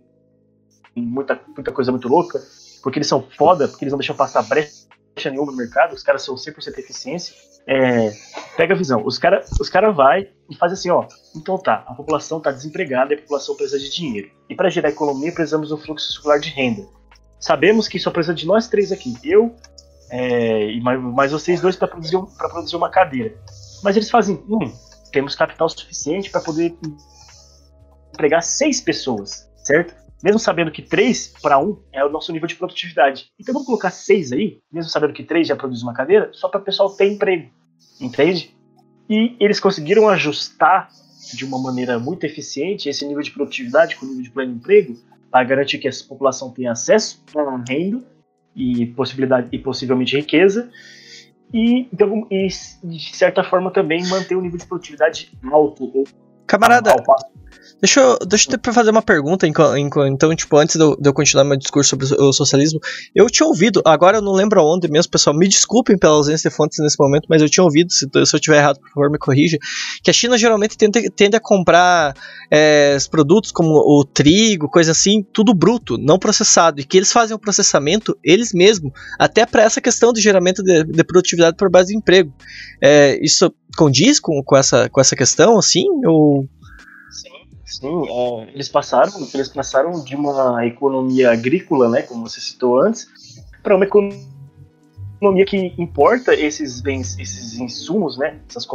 muita, 0.96 1.40
muita 1.54 1.70
coisa 1.70 1.92
muito 1.92 2.08
louca, 2.08 2.42
porque 2.82 2.98
eles 2.98 3.06
são 3.06 3.22
foda, 3.38 3.68
porque 3.68 3.84
eles 3.84 3.92
não 3.92 3.98
deixam 4.00 4.16
passar 4.16 4.42
brecha 4.42 4.88
nenhuma 5.30 5.52
no 5.52 5.56
mercado, 5.56 5.94
os 5.94 6.02
caras 6.02 6.22
são 6.24 6.34
100% 6.34 6.76
eficiência. 6.76 7.36
É, 7.68 8.12
pega 8.56 8.74
a 8.74 8.76
visão, 8.76 9.00
os 9.06 9.16
caras 9.16 9.48
os 9.60 9.68
cara 9.68 9.92
vai 9.92 10.28
e 10.50 10.56
faz 10.56 10.72
assim, 10.72 10.90
ó, 10.90 11.06
então 11.36 11.56
tá, 11.56 11.84
a 11.86 11.94
população 11.94 12.40
tá 12.40 12.50
desempregada 12.50 13.14
e 13.14 13.18
a 13.18 13.20
população 13.20 13.54
precisa 13.54 13.78
de 13.78 13.88
dinheiro. 13.88 14.28
E 14.50 14.56
para 14.56 14.68
gerar 14.68 14.88
economia 14.88 15.30
precisamos 15.30 15.68
de 15.68 15.74
um 15.74 15.78
fluxo 15.78 16.10
circular 16.12 16.40
de 16.40 16.50
renda. 16.50 16.84
Sabemos 17.38 17.86
que 17.86 18.00
só 18.00 18.10
precisa 18.10 18.34
de 18.34 18.44
nós 18.44 18.66
três 18.66 18.90
aqui, 18.90 19.14
eu 19.22 19.54
é, 20.10 20.68
e 20.72 20.80
mais, 20.80 21.00
mais 21.00 21.30
vocês 21.30 21.60
dois 21.60 21.76
para 21.76 21.86
produzir, 21.86 22.18
pra 22.36 22.48
produzir 22.48 22.74
uma 22.74 22.90
cadeira. 22.90 23.36
Mas 23.84 23.94
eles 23.94 24.10
fazem, 24.10 24.42
hum, 24.48 24.72
temos 25.12 25.34
capital 25.34 25.68
suficiente 25.68 26.30
para 26.30 26.40
poder 26.40 26.74
empregar 28.12 28.42
seis 28.42 28.80
pessoas, 28.80 29.48
certo? 29.56 30.02
mesmo 30.22 30.38
sabendo 30.38 30.70
que 30.70 30.80
3 30.80 31.34
para 31.42 31.58
1 31.58 31.78
é 31.92 32.04
o 32.04 32.08
nosso 32.08 32.32
nível 32.32 32.46
de 32.46 32.54
produtividade. 32.54 33.26
Então 33.38 33.52
vamos 33.52 33.66
colocar 33.66 33.90
6 33.90 34.32
aí, 34.32 34.60
mesmo 34.72 34.88
sabendo 34.88 35.12
que 35.12 35.24
3 35.24 35.48
já 35.48 35.56
produz 35.56 35.82
uma 35.82 35.92
cadeira, 35.92 36.30
só 36.32 36.48
para 36.48 36.60
o 36.60 36.64
pessoal 36.64 36.90
ter 36.90 37.06
emprego. 37.06 37.50
Entende? 38.00 38.56
E 39.10 39.36
eles 39.40 39.58
conseguiram 39.58 40.08
ajustar 40.08 40.88
de 41.34 41.44
uma 41.44 41.60
maneira 41.60 41.98
muito 41.98 42.24
eficiente 42.24 42.88
esse 42.88 43.04
nível 43.04 43.22
de 43.22 43.32
produtividade 43.32 43.96
com 43.96 44.06
o 44.06 44.08
nível 44.08 44.22
de 44.22 44.30
pleno 44.30 44.52
emprego 44.54 44.96
para 45.30 45.44
garantir 45.44 45.78
que 45.78 45.88
essa 45.88 46.04
população 46.04 46.50
tenha 46.50 46.72
acesso 46.72 47.22
a 47.34 47.64
renda 47.68 48.04
e 48.54 48.86
possibilidade 48.86 49.48
e 49.50 49.58
possivelmente 49.58 50.16
riqueza 50.16 50.70
e, 51.52 51.88
então, 51.92 52.26
e 52.30 52.48
de 52.48 53.16
certa 53.16 53.44
forma 53.44 53.70
também 53.70 54.06
manter 54.08 54.34
o 54.34 54.40
nível 54.40 54.58
de 54.58 54.66
produtividade 54.66 55.32
alto. 55.50 56.04
Camarada, 56.46 56.94
Deixa 57.82 57.98
eu, 57.98 58.16
deixa 58.24 58.48
eu 58.48 58.72
fazer 58.72 58.90
uma 58.90 59.02
pergunta, 59.02 59.44
então, 59.44 60.36
tipo, 60.36 60.56
antes 60.56 60.76
de 60.76 60.82
eu, 60.82 60.94
de 60.94 61.08
eu, 61.08 61.12
continuar 61.12 61.42
meu 61.42 61.56
discurso 61.56 61.90
sobre 61.90 62.06
o 62.06 62.32
socialismo. 62.32 62.78
Eu 63.12 63.26
tinha 63.26 63.44
ouvido, 63.44 63.82
agora 63.84 64.18
eu 64.18 64.22
não 64.22 64.34
lembro 64.34 64.60
aonde 64.60 64.88
mesmo, 64.88 65.10
pessoal, 65.10 65.36
me 65.36 65.48
desculpem 65.48 65.98
pela 65.98 66.14
ausência 66.14 66.48
de 66.48 66.54
fontes 66.54 66.78
nesse 66.78 66.94
momento, 66.96 67.26
mas 67.28 67.42
eu 67.42 67.50
tinha 67.50 67.64
ouvido, 67.64 67.92
se, 67.92 68.06
se 68.06 68.16
eu 68.16 68.22
estiver 68.22 68.58
errado, 68.58 68.78
por 68.78 68.88
favor, 68.88 69.10
me 69.10 69.18
corrija, 69.18 69.58
que 70.00 70.08
a 70.10 70.12
China 70.12 70.38
geralmente 70.38 70.78
tende, 70.78 71.10
tende 71.10 71.34
a 71.34 71.40
comprar 71.40 72.14
é, 72.52 72.96
produtos 73.10 73.50
como 73.50 73.70
o 73.70 74.04
trigo, 74.04 74.70
coisa 74.70 74.92
assim, 74.92 75.20
tudo 75.32 75.52
bruto, 75.52 75.98
não 75.98 76.20
processado, 76.20 76.80
e 76.80 76.84
que 76.84 76.96
eles 76.96 77.10
fazem 77.10 77.34
o 77.34 77.40
processamento 77.40 78.16
eles 78.22 78.52
mesmos, 78.52 78.92
até 79.18 79.44
para 79.44 79.64
essa 79.64 79.80
questão 79.80 80.12
de 80.12 80.20
geramento 80.20 80.62
de, 80.62 80.84
de 80.84 81.02
produtividade 81.02 81.56
por 81.56 81.68
base 81.68 81.88
de 81.88 81.96
emprego. 81.96 82.32
É, 82.80 83.18
isso 83.20 83.52
condiz 83.76 84.20
com, 84.20 84.40
com, 84.44 84.56
essa, 84.56 84.88
com 84.88 85.00
essa 85.00 85.16
questão, 85.16 85.58
assim, 85.58 85.84
ou... 86.06 86.31
Sim, 87.72 88.06
é, 88.06 88.50
eles 88.52 88.68
passaram, 88.68 89.10
eles 89.32 89.48
passaram 89.48 90.04
de 90.04 90.14
uma 90.14 90.66
economia 90.66 91.32
agrícola, 91.32 91.88
né, 91.88 92.02
como 92.02 92.28
você 92.28 92.38
citou 92.38 92.82
antes, 92.82 93.06
para 93.62 93.74
uma 93.74 93.86
economia 93.86 95.46
que 95.46 95.56
importa 95.78 96.34
esses 96.34 96.82
bens, 96.82 97.18
esses 97.18 97.54
insumos, 97.58 98.18
né, 98.18 98.38
essas 98.46 98.66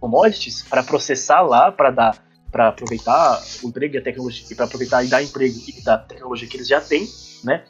commodities, 0.00 0.62
para 0.62 0.82
processar 0.82 1.42
lá, 1.42 1.70
para 1.70 1.92
dar, 1.92 2.24
para 2.50 2.68
aproveitar 2.68 3.40
o 3.62 3.68
emprego 3.68 3.94
e 3.94 3.98
a 3.98 4.02
tecnologia, 4.02 4.56
para 4.56 4.64
aproveitar 4.64 5.04
e 5.04 5.06
dar 5.06 5.22
emprego 5.22 5.56
e 5.68 5.80
da 5.82 5.98
tecnologia 5.98 6.48
que 6.48 6.56
eles 6.56 6.66
já 6.66 6.80
têm, 6.80 7.08
né, 7.44 7.62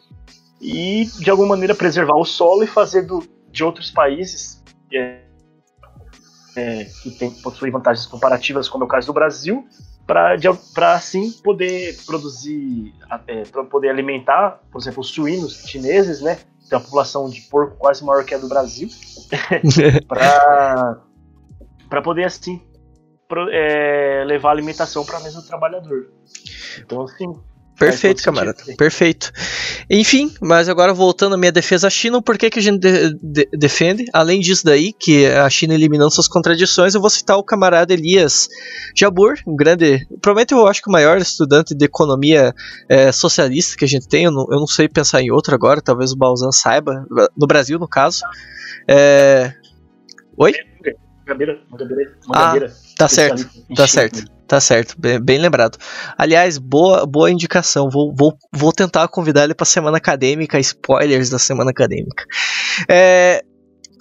e 0.59 1.05
de 1.19 1.31
alguma 1.31 1.49
maneira 1.51 1.75
preservar 1.75 2.17
o 2.17 2.25
solo 2.25 2.65
e 2.65 2.67
fazer 2.67 3.03
do, 3.03 3.23
de 3.51 3.63
outros 3.63 3.91
países 3.91 4.63
é, 4.91 5.21
é, 6.57 6.85
que 7.03 7.11
tem, 7.11 7.31
possuem 7.31 7.71
vantagens 7.71 8.07
comparativas, 8.07 8.71
como 8.71 8.85
é 8.85 8.87
o 8.87 8.89
caso 8.89 9.09
do 9.09 9.13
Brasil, 9.13 9.67
para 10.07 10.95
assim 10.95 11.31
poder 11.33 11.97
produzir, 12.05 12.95
é, 13.27 13.45
para 13.45 13.65
poder 13.65 13.89
alimentar, 13.89 14.61
por 14.71 14.81
exemplo, 14.81 15.01
os 15.01 15.09
suínos 15.09 15.65
chineses, 15.67 16.21
né? 16.21 16.39
Tem 16.69 16.79
uma 16.79 16.85
população 16.85 17.29
de 17.29 17.43
porco 17.43 17.77
quase 17.77 18.05
maior 18.05 18.25
que 18.25 18.35
a 18.35 18.39
do 18.39 18.49
Brasil, 18.49 18.89
para 20.09 22.03
poder 22.03 22.25
assim 22.25 22.61
pro, 23.29 23.49
é, 23.51 24.25
levar 24.27 24.51
alimentação 24.51 25.05
para 25.05 25.19
a 25.19 25.21
mesa 25.21 25.41
do 25.41 25.47
trabalhador. 25.47 26.11
Então, 26.79 27.03
assim, 27.03 27.35
Perfeito, 27.91 28.23
camarada. 28.23 28.59
Sentido. 28.59 28.77
Perfeito. 28.77 29.33
Enfim, 29.91 30.33
mas 30.41 30.69
agora 30.69 30.93
voltando 30.93 31.35
à 31.35 31.39
minha 31.39 31.53
defesa 31.53 31.87
à 31.87 31.91
China, 31.91 32.23
por 32.23 32.39
que, 32.39 32.51
que 32.51 32.59
a 32.59 32.63
gente 32.63 32.79
de, 32.79 33.15
de, 33.23 33.49
defende? 33.53 34.05
Além 34.13 34.41
disso 34.41 34.65
daí, 34.65 34.93
que 34.93 35.27
a 35.27 35.49
China 35.51 35.75
eliminando 35.75 36.11
suas 36.11 36.29
contradições, 36.29 36.95
eu 36.95 37.01
vou 37.01 37.11
citar 37.11 37.37
o 37.37 37.45
camarada 37.45 37.93
Elias 37.93 38.49
Jabur, 38.95 39.35
um 39.47 39.57
grande, 39.57 40.07
provavelmente 40.21 40.53
eu 40.53 40.67
acho 40.67 40.83
que 40.83 40.89
o 40.89 40.93
maior 40.93 41.19
estudante 41.19 41.75
de 41.75 41.85
economia 41.85 42.55
é, 42.89 43.11
socialista 43.13 43.77
que 43.77 43.85
a 43.85 43.89
gente 43.89 44.09
tem, 44.09 44.25
eu 44.25 44.31
não, 44.31 44.47
eu 44.51 44.59
não, 44.59 44.67
sei 44.67 44.89
pensar 44.89 45.21
em 45.23 45.31
outro 45.31 45.55
agora, 45.55 45.81
talvez 45.81 46.13
o 46.13 46.17
Balzan 46.17 46.53
saiba, 46.53 47.07
no 47.37 47.47
Brasil 47.47 47.79
no 47.79 47.89
caso. 47.89 48.23
É... 48.89 49.53
Oi? 50.37 50.53
Mangabeira, 51.27 51.63
ah, 52.35 52.55
tá 52.97 53.09
certo, 53.09 53.49
tá 53.75 53.87
certo. 53.87 54.25
Tá 54.53 54.61
certo, 54.61 54.97
bem, 54.99 55.19
bem, 55.19 55.39
lembrado. 55.39 55.79
Aliás, 56.19 56.59
boa, 56.59 57.07
boa 57.07 57.31
indicação. 57.31 57.89
Vou, 57.89 58.15
vou, 58.15 58.37
vou 58.53 58.71
tentar 58.71 59.09
convidar 59.09 59.45
ele 59.45 59.55
para 59.55 59.65
semana 59.65 59.97
acadêmica, 59.97 60.61
spoilers 60.61 61.31
da 61.31 61.39
semana 61.39 61.71
acadêmica. 61.71 62.23
É, 62.87 63.43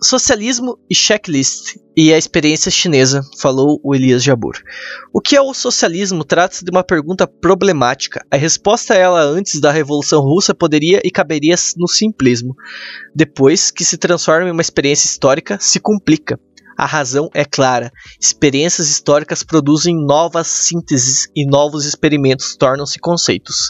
socialismo 0.04 0.78
e 0.90 0.94
checklist 0.94 1.78
e 1.96 2.14
a 2.14 2.18
experiência 2.18 2.70
chinesa, 2.70 3.22
falou 3.40 3.80
o 3.82 3.96
Elias 3.96 4.22
Jabur. 4.22 4.58
O 5.14 5.22
que 5.22 5.38
é 5.38 5.42
o 5.42 5.54
socialismo 5.54 6.26
trata-se 6.26 6.66
de 6.66 6.72
uma 6.72 6.84
pergunta 6.84 7.26
problemática. 7.26 8.22
A 8.30 8.36
resposta 8.36 8.94
a 8.94 8.98
ela 8.98 9.22
antes 9.22 9.62
da 9.62 9.72
Revolução 9.72 10.20
Russa 10.20 10.54
poderia 10.54 11.00
e 11.02 11.10
caberia 11.10 11.56
no 11.78 11.88
simplismo. 11.88 12.54
Depois 13.16 13.72
que 13.72 13.86
se 13.86 13.98
transforma 13.98 14.50
em 14.50 14.52
uma 14.52 14.62
experiência 14.62 15.08
histórica, 15.08 15.58
se 15.62 15.80
complica. 15.80 16.38
A 16.82 16.88
razão 16.88 17.30
é 17.36 17.46
clara. 17.46 17.92
Experiências 18.20 18.90
históricas 18.90 19.44
produzem 19.44 19.96
novas 19.96 20.48
sínteses 20.48 21.28
e 21.36 21.46
novos 21.46 21.86
experimentos 21.86 22.56
tornam-se 22.58 22.98
conceitos. 22.98 23.70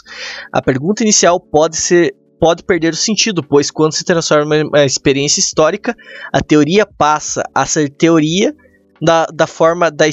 A 0.50 0.62
pergunta 0.62 1.02
inicial 1.02 1.38
pode 1.38 1.76
ser 1.76 2.14
pode 2.40 2.64
perder 2.64 2.94
o 2.94 2.96
sentido, 2.96 3.42
pois 3.46 3.70
quando 3.70 3.92
se 3.92 4.02
transforma 4.02 4.56
em 4.56 4.66
uma 4.66 4.82
experiência 4.86 5.40
histórica, 5.40 5.94
a 6.32 6.40
teoria 6.40 6.86
passa 6.86 7.42
a 7.54 7.66
ser 7.66 7.90
teoria 7.90 8.56
da, 9.00 9.26
da 9.26 9.46
forma 9.46 9.90
da, 9.90 10.06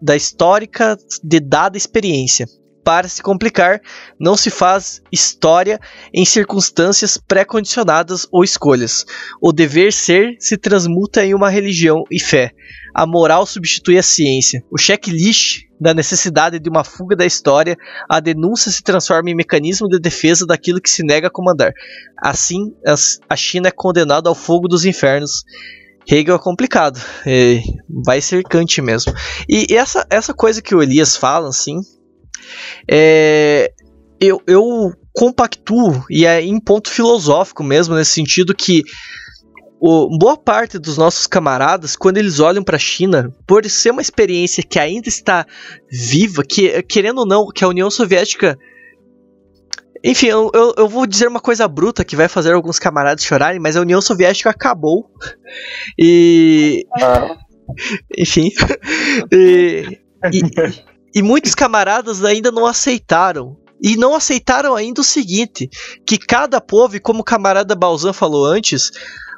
da 0.00 0.16
histórica 0.16 0.96
de 1.24 1.40
dada 1.40 1.76
experiência 1.76 2.46
para 2.84 3.08
se 3.08 3.22
complicar, 3.22 3.80
não 4.18 4.36
se 4.36 4.50
faz 4.50 5.00
história 5.10 5.80
em 6.12 6.24
circunstâncias 6.24 7.16
pré-condicionadas 7.16 8.26
ou 8.30 8.42
escolhas. 8.42 9.04
O 9.40 9.52
dever 9.52 9.92
ser 9.92 10.36
se 10.38 10.56
transmuta 10.56 11.24
em 11.24 11.34
uma 11.34 11.48
religião 11.48 12.04
e 12.10 12.20
fé. 12.20 12.50
A 12.94 13.06
moral 13.06 13.46
substitui 13.46 13.96
a 13.98 14.02
ciência. 14.02 14.62
O 14.70 14.76
checklist 14.76 15.62
da 15.80 15.94
necessidade 15.94 16.58
de 16.60 16.68
uma 16.68 16.84
fuga 16.84 17.16
da 17.16 17.26
história, 17.26 17.76
a 18.08 18.20
denúncia 18.20 18.70
se 18.70 18.82
transforma 18.82 19.30
em 19.30 19.34
mecanismo 19.34 19.88
de 19.88 19.98
defesa 19.98 20.46
daquilo 20.46 20.80
que 20.80 20.90
se 20.90 21.02
nega 21.02 21.26
a 21.26 21.30
comandar. 21.30 21.72
Assim, 22.18 22.72
a 23.28 23.36
China 23.36 23.68
é 23.68 23.72
condenada 23.72 24.28
ao 24.28 24.34
fogo 24.34 24.68
dos 24.68 24.84
infernos. 24.84 25.42
Hegel 26.06 26.34
é 26.34 26.38
complicado, 26.38 27.00
vai 28.04 28.20
ser 28.20 28.42
Kant 28.42 28.80
mesmo. 28.82 29.12
E 29.48 29.74
essa, 29.74 30.06
essa 30.10 30.34
coisa 30.34 30.60
que 30.60 30.74
o 30.74 30.82
Elias 30.82 31.16
fala, 31.16 31.48
assim, 31.48 31.80
é, 32.90 33.72
eu, 34.20 34.40
eu 34.46 34.92
compactuo, 35.12 36.04
e 36.08 36.24
é 36.24 36.40
em 36.40 36.58
ponto 36.60 36.90
filosófico 36.90 37.62
mesmo, 37.62 37.94
nesse 37.94 38.12
sentido 38.12 38.54
que 38.54 38.82
o, 39.84 40.16
boa 40.16 40.36
parte 40.36 40.78
dos 40.78 40.96
nossos 40.96 41.26
camaradas, 41.26 41.96
quando 41.96 42.16
eles 42.16 42.38
olham 42.38 42.62
para 42.62 42.76
a 42.76 42.78
China, 42.78 43.34
por 43.44 43.68
ser 43.68 43.90
uma 43.90 44.00
experiência 44.00 44.62
que 44.62 44.78
ainda 44.78 45.08
está 45.08 45.44
viva, 45.90 46.44
que 46.48 46.80
querendo 46.84 47.18
ou 47.18 47.26
não, 47.26 47.48
que 47.48 47.64
a 47.64 47.68
União 47.68 47.90
Soviética. 47.90 48.56
Enfim, 50.04 50.26
eu, 50.26 50.50
eu, 50.54 50.74
eu, 50.78 50.88
vou 50.88 51.04
dizer 51.04 51.26
uma 51.26 51.40
coisa 51.40 51.66
bruta 51.66 52.04
que 52.04 52.14
vai 52.14 52.28
fazer 52.28 52.52
alguns 52.52 52.78
camaradas 52.78 53.24
chorarem, 53.24 53.60
mas 53.60 53.76
a 53.76 53.80
União 53.80 54.00
Soviética 54.00 54.50
acabou. 54.50 55.10
E. 55.98 56.86
Ah. 57.00 57.36
Enfim. 58.16 58.50
e, 59.32 59.98
e, 60.32 60.91
e 61.14 61.22
muitos 61.22 61.54
camaradas 61.54 62.24
ainda 62.24 62.50
não 62.50 62.66
aceitaram. 62.66 63.56
E 63.84 63.96
não 63.96 64.14
aceitaram 64.14 64.76
ainda 64.76 65.00
o 65.00 65.04
seguinte: 65.04 65.68
que 66.06 66.16
cada 66.16 66.60
povo, 66.60 66.96
e 66.96 67.00
como 67.00 67.20
o 67.20 67.24
camarada 67.24 67.74
Balzan 67.74 68.12
falou 68.12 68.46
antes, 68.46 68.92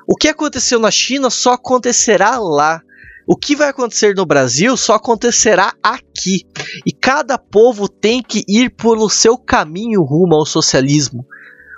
O 0.07 0.17
que 0.17 0.29
aconteceu 0.29 0.79
na 0.79 0.91
China 0.91 1.31
só 1.31 1.53
acontecerá 1.55 2.39
lá. 2.39 2.81
O 3.27 3.37
que 3.37 3.57
vai 3.57 3.69
acontecer 3.69 4.15
no 4.15 4.27
Brasil 4.27 4.77
só 4.77 4.95
acontecerá 4.95 5.73
aqui. 5.83 6.43
E 6.85 6.93
cada 6.93 7.39
povo 7.39 7.89
tem 7.89 8.23
que 8.23 8.45
ir 8.47 8.75
pelo 8.77 9.09
seu 9.09 9.39
caminho 9.39 10.03
rumo 10.03 10.35
ao 10.35 10.45
socialismo. 10.45 11.25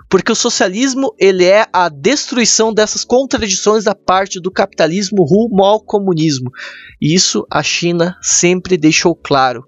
Porque 0.08 0.32
o 0.32 0.36
socialismo 0.36 1.14
ele 1.18 1.44
é 1.44 1.66
a 1.72 1.88
destruição 1.88 2.72
dessas 2.72 3.04
contradições 3.04 3.84
da 3.84 3.94
parte 3.94 4.40
do 4.40 4.50
capitalismo 4.50 5.24
rumo 5.24 5.64
ao 5.64 5.80
comunismo. 5.80 6.50
E 7.00 7.14
isso 7.14 7.46
a 7.50 7.62
China 7.62 8.16
sempre 8.20 8.76
deixou 8.76 9.14
claro. 9.14 9.64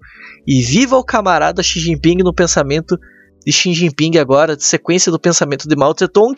E 0.47 0.61
viva 0.61 0.97
o 0.97 1.03
camarada 1.03 1.63
Xi 1.63 1.79
Jinping 1.79 2.17
no 2.17 2.33
pensamento 2.33 2.97
de 3.45 3.51
Xi 3.51 3.73
Jinping 3.73 4.17
agora, 4.17 4.55
de 4.55 4.63
sequência 4.63 5.11
do 5.11 5.19
pensamento 5.19 5.67
de 5.67 5.75
Mao 5.75 5.95
Zedong. 5.97 6.35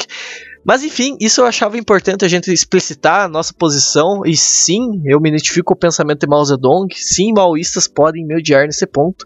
Mas 0.64 0.84
enfim, 0.84 1.18
isso 1.20 1.42
eu 1.42 1.46
achava 1.46 1.78
importante 1.78 2.24
a 2.24 2.28
gente 2.28 2.52
explicitar 2.54 3.26
a 3.26 3.28
nossa 3.28 3.54
posição. 3.54 4.22
E 4.26 4.38
sim, 4.38 5.02
eu 5.06 5.20
me 5.20 5.30
identifico 5.30 5.66
com 5.66 5.74
o 5.74 5.78
pensamento 5.78 6.20
de 6.20 6.28
Mao 6.28 6.46
Zedong. 6.46 6.88
Sim, 6.96 7.34
maoístas 7.34 7.88
podem 7.88 8.26
me 8.26 8.36
odiar 8.36 8.66
nesse 8.66 8.86
ponto. 8.86 9.26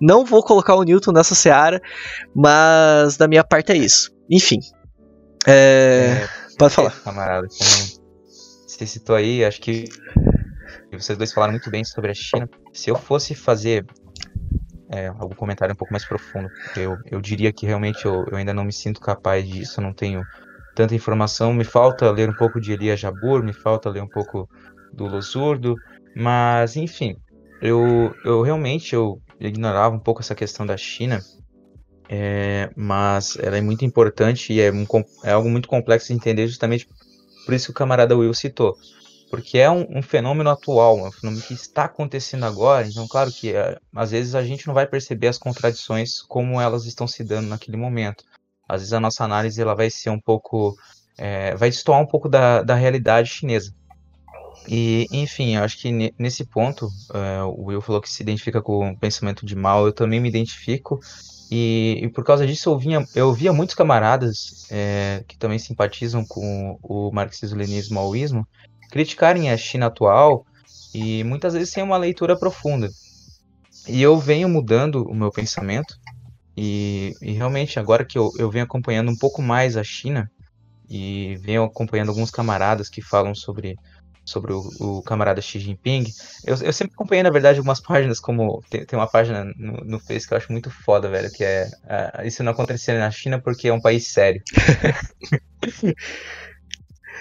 Não 0.00 0.24
vou 0.24 0.42
colocar 0.42 0.76
o 0.76 0.82
Newton 0.82 1.12
nessa 1.12 1.34
seara, 1.34 1.80
mas 2.34 3.16
da 3.16 3.26
minha 3.26 3.42
parte 3.42 3.72
é 3.72 3.76
isso. 3.76 4.12
Enfim. 4.30 4.58
É... 5.46 6.22
É, 6.22 6.28
pode 6.58 6.74
falar. 6.74 6.90
Camarada, 7.02 7.48
como 7.48 8.06
você 8.66 8.86
citou 8.86 9.16
aí, 9.16 9.44
acho 9.44 9.60
que 9.60 9.84
vocês 10.92 11.16
dois 11.16 11.32
falaram 11.32 11.52
muito 11.52 11.70
bem 11.70 11.82
sobre 11.84 12.10
a 12.10 12.14
China. 12.14 12.48
Se 12.72 12.90
eu 12.90 12.96
fosse 12.96 13.34
fazer 13.34 13.84
é, 14.90 15.08
algum 15.08 15.34
comentário 15.34 15.72
um 15.72 15.76
pouco 15.76 15.92
mais 15.92 16.04
profundo, 16.04 16.50
eu, 16.76 16.98
eu 17.10 17.20
diria 17.20 17.52
que 17.52 17.66
realmente 17.66 18.04
eu, 18.04 18.26
eu 18.30 18.36
ainda 18.36 18.54
não 18.54 18.64
me 18.64 18.72
sinto 18.72 19.00
capaz 19.00 19.46
disso, 19.46 19.80
não 19.80 19.92
tenho 19.92 20.26
tanta 20.74 20.94
informação. 20.94 21.52
Me 21.52 21.64
falta 21.64 22.10
ler 22.10 22.28
um 22.28 22.34
pouco 22.34 22.60
de 22.60 22.72
Elia 22.72 22.96
Jabur, 22.96 23.42
me 23.42 23.52
falta 23.52 23.90
ler 23.90 24.02
um 24.02 24.08
pouco 24.08 24.48
do 24.92 25.06
Losurdo, 25.06 25.80
mas 26.14 26.76
enfim, 26.76 27.16
eu, 27.60 28.14
eu 28.24 28.42
realmente 28.42 28.94
eu 28.94 29.20
ignorava 29.40 29.94
um 29.94 29.98
pouco 29.98 30.20
essa 30.20 30.34
questão 30.34 30.64
da 30.64 30.76
China, 30.76 31.20
é, 32.08 32.70
mas 32.76 33.36
ela 33.40 33.56
é 33.56 33.60
muito 33.60 33.84
importante 33.84 34.52
e 34.52 34.60
é, 34.60 34.70
um, 34.70 34.86
é, 35.24 35.32
algo 35.32 35.48
muito 35.48 35.68
complexo 35.68 36.08
de 36.08 36.14
entender 36.14 36.46
justamente 36.46 36.88
por 37.44 37.54
isso 37.54 37.66
que 37.66 37.72
o 37.72 37.74
camarada 37.74 38.16
Will 38.16 38.34
citou. 38.34 38.76
Porque 39.30 39.58
é 39.58 39.70
um, 39.70 39.98
um 39.98 40.02
fenômeno 40.02 40.50
atual, 40.50 40.98
é 40.98 41.08
um 41.08 41.12
fenômeno 41.12 41.42
que 41.42 41.54
está 41.54 41.84
acontecendo 41.84 42.44
agora, 42.44 42.86
então 42.86 43.08
claro 43.08 43.32
que 43.32 43.54
é, 43.54 43.76
às 43.94 44.12
vezes 44.12 44.34
a 44.34 44.44
gente 44.44 44.66
não 44.66 44.74
vai 44.74 44.86
perceber 44.86 45.26
as 45.26 45.36
contradições 45.38 46.22
como 46.22 46.60
elas 46.60 46.86
estão 46.86 47.08
se 47.08 47.24
dando 47.24 47.48
naquele 47.48 47.76
momento 47.76 48.24
às 48.68 48.80
vezes 48.80 48.92
a 48.92 49.00
nossa 49.00 49.24
análise 49.24 49.60
ela 49.60 49.74
vai 49.74 49.90
ser 49.90 50.10
um 50.10 50.20
pouco. 50.20 50.76
É, 51.18 51.54
vai 51.56 51.70
destoar 51.70 52.00
um 52.00 52.06
pouco 52.06 52.28
da, 52.28 52.62
da 52.62 52.74
realidade 52.74 53.28
chinesa. 53.28 53.72
E, 54.68 55.06
enfim, 55.10 55.56
eu 55.56 55.62
acho 55.62 55.78
que 55.78 56.12
nesse 56.18 56.44
ponto, 56.44 56.88
é, 57.14 57.42
o 57.42 57.66
Will 57.66 57.80
falou 57.80 58.02
que 58.02 58.10
se 58.10 58.22
identifica 58.22 58.60
com 58.60 58.90
o 58.90 58.98
pensamento 58.98 59.46
de 59.46 59.54
mal, 59.54 59.86
eu 59.86 59.92
também 59.92 60.20
me 60.20 60.28
identifico. 60.28 61.00
E, 61.50 62.00
e 62.02 62.08
por 62.08 62.24
causa 62.24 62.46
disso, 62.46 62.68
eu, 62.68 62.78
vinha, 62.78 63.06
eu 63.14 63.32
via 63.32 63.52
muitos 63.52 63.74
camaradas 63.74 64.66
é, 64.70 65.24
que 65.26 65.38
também 65.38 65.58
simpatizam 65.58 66.24
com 66.26 66.78
o 66.82 67.10
marxismo-leninismo 67.12 67.94
maoísmo 67.94 68.46
criticarem 68.90 69.50
a 69.50 69.56
China 69.56 69.86
atual 69.86 70.44
e 70.94 71.24
muitas 71.24 71.54
vezes 71.54 71.70
sem 71.70 71.82
uma 71.82 71.96
leitura 71.96 72.38
profunda. 72.38 72.88
E 73.88 74.02
eu 74.02 74.18
venho 74.18 74.48
mudando 74.48 75.04
o 75.04 75.14
meu 75.14 75.30
pensamento 75.30 75.94
e, 76.56 77.12
e 77.20 77.32
realmente, 77.32 77.78
agora 77.78 78.04
que 78.04 78.16
eu, 78.16 78.32
eu 78.38 78.50
venho 78.50 78.64
acompanhando 78.64 79.10
um 79.10 79.16
pouco 79.16 79.42
mais 79.42 79.76
a 79.76 79.84
China, 79.84 80.30
e 80.88 81.36
venho 81.42 81.64
acompanhando 81.64 82.10
alguns 82.10 82.30
camaradas 82.30 82.88
que 82.88 83.02
falam 83.02 83.34
sobre, 83.34 83.76
sobre 84.24 84.52
o, 84.52 84.62
o 84.80 85.02
camarada 85.02 85.42
Xi 85.42 85.58
Jinping, 85.58 86.04
eu, 86.44 86.56
eu 86.62 86.72
sempre 86.72 86.94
acompanhei, 86.94 87.22
na 87.22 87.30
verdade, 87.30 87.58
algumas 87.58 87.80
páginas, 87.82 88.20
como 88.20 88.62
tem, 88.70 88.86
tem 88.86 88.98
uma 88.98 89.08
página 89.08 89.44
no, 89.56 89.72
no 89.84 90.00
que 90.00 90.14
eu 90.14 90.36
acho 90.36 90.52
muito 90.52 90.70
foda, 90.70 91.10
velho, 91.10 91.30
que 91.30 91.44
é 91.44 91.68
uh, 91.84 92.26
isso 92.26 92.42
não 92.42 92.52
acontecia 92.52 92.98
na 92.98 93.10
China 93.10 93.40
porque 93.40 93.68
é 93.68 93.72
um 93.72 93.80
país 93.80 94.08
sério. 94.08 94.42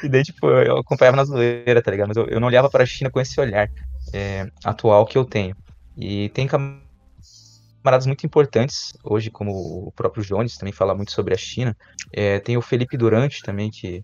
e 0.04 0.10
daí, 0.10 0.24
tipo, 0.24 0.48
eu 0.48 0.78
acompanhava 0.78 1.18
na 1.18 1.26
zoeira, 1.26 1.82
tá 1.82 1.92
ligado? 1.92 2.10
Mas 2.10 2.18
eu, 2.18 2.26
eu 2.28 2.40
não 2.40 2.48
olhava 2.48 2.70
para 2.70 2.84
a 2.84 2.86
China 2.86 3.10
com 3.10 3.20
esse 3.20 3.40
olhar 3.40 3.70
é, 4.14 4.50
atual 4.64 5.06
que 5.06 5.18
eu 5.18 5.26
tenho. 5.26 5.56
E 5.98 6.30
tem 6.30 6.48
camaradas 6.48 8.06
muito 8.06 8.26
importantes 8.26 8.94
hoje, 9.04 9.30
como 9.30 9.52
o 9.88 9.92
próprio 9.92 10.24
Jones 10.24 10.58
também 10.58 10.74
fala 10.74 10.96
muito 10.96 11.12
sobre 11.12 11.34
a 11.34 11.38
China. 11.38 11.76
É, 12.12 12.40
tem 12.40 12.58
o 12.58 12.62
Felipe 12.62 12.98
Durante 12.98 13.42
também, 13.42 13.70
que, 13.72 14.02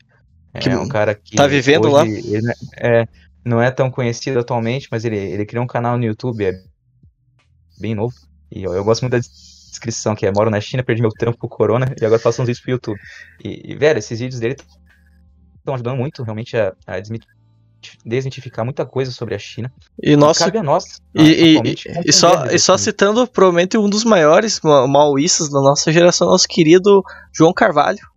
que 0.60 0.70
é 0.70 0.78
um 0.78 0.88
cara 0.88 1.14
que. 1.14 1.36
Tá 1.36 1.48
vivendo 1.48 1.86
hoje, 1.86 1.94
lá? 1.94 2.08
Ele 2.08 2.52
é, 2.78 3.08
não 3.44 3.62
é 3.62 3.72
tão 3.72 3.92
conhecido 3.92 4.40
atualmente, 4.40 4.88
mas 4.92 5.04
ele, 5.04 5.18
ele 5.18 5.46
criou 5.46 5.64
um 5.64 5.68
canal 5.68 5.98
no 5.98 6.06
YouTube, 6.06 6.46
é 6.46 6.54
bem 7.80 7.96
novo. 7.96 8.16
E 8.52 8.64
eu, 8.64 8.74
eu 8.74 8.84
gosto 8.84 9.02
muito 9.02 9.14
da 9.14 9.20
descrição, 9.20 10.16
que 10.16 10.26
é 10.26 10.32
moro 10.32 10.50
na 10.50 10.62
China, 10.62 10.84
perdi 10.84 11.02
meu 11.02 11.12
trampo 11.12 11.40
pro 11.40 11.50
Corona 11.50 11.94
e 12.00 12.06
agora 12.06 12.22
faço 12.22 12.42
uns 12.42 12.48
vídeos 12.48 12.62
pro 12.62 12.72
YouTube. 12.72 13.00
E, 13.44 13.72
e 13.72 13.76
velho, 13.76 14.00
esses 14.00 14.20
vídeos 14.20 14.40
dele 14.40 14.56
estão 15.62 15.76
ajudando 15.76 15.98
muito 15.98 16.24
realmente 16.24 16.58
a, 16.58 16.74
a 16.86 17.00
desmitificar 18.06 18.66
muita 18.66 18.86
coisa 18.86 19.12
sobre 19.12 19.36
a 19.36 19.40
China. 19.40 19.72
E 20.02 20.16
nosso 20.16 20.40
cabe 20.40 20.58
a 20.58 20.64
nós. 20.64 21.02
E, 21.16 21.58
e, 21.58 21.76
e 22.06 22.14
só, 22.14 22.46
e 22.46 22.60
só 22.60 22.78
citando 22.78 23.28
provavelmente 23.28 23.78
um 23.78 23.90
dos 23.90 24.04
maiores 24.04 24.60
maoístas 24.62 25.50
da 25.50 25.62
nossa 25.62 25.92
geração, 25.92 26.28
nosso 26.28 26.48
querido 26.48 27.04
João 27.34 27.54
Carvalho. 27.54 28.11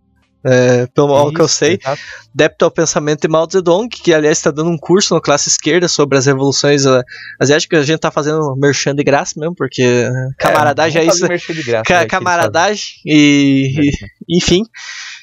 É, 0.47 0.87
pelo 0.89 1.09
mal 1.09 1.33
que 1.33 1.41
eu 1.41 1.49
sei, 1.49 1.79
exato. 1.81 2.03
débito 2.35 2.67
ao 2.67 2.71
pensamento 2.71 3.23
de 3.23 3.29
Mao 3.29 3.49
Zedong, 3.51 3.89
que 3.89 4.13
aliás 4.13 4.37
está 4.37 4.51
dando 4.51 4.69
um 4.69 4.77
curso 4.77 5.15
na 5.15 5.21
classe 5.21 5.49
esquerda 5.49 5.89
sobre 5.89 6.19
as 6.19 6.27
revoluções 6.27 6.85
uh, 6.85 7.03
asiáticas. 7.41 7.81
A 7.81 7.87
gente 7.87 7.97
está 7.97 8.11
fazendo 8.11 8.55
merchan 8.57 8.95
de 8.95 9.03
graça 9.03 9.33
mesmo, 9.39 9.55
porque 9.55 9.83
é, 9.83 10.11
camaradagem 10.39 11.01
é, 11.01 11.05
é 11.05 11.09
isso. 11.09 11.27
Graça, 11.27 11.83
ca 11.85 12.01
né, 12.01 12.07
camaradagem 12.07 12.85
e, 13.07 13.91
e, 14.29 14.37
enfim. 14.37 14.63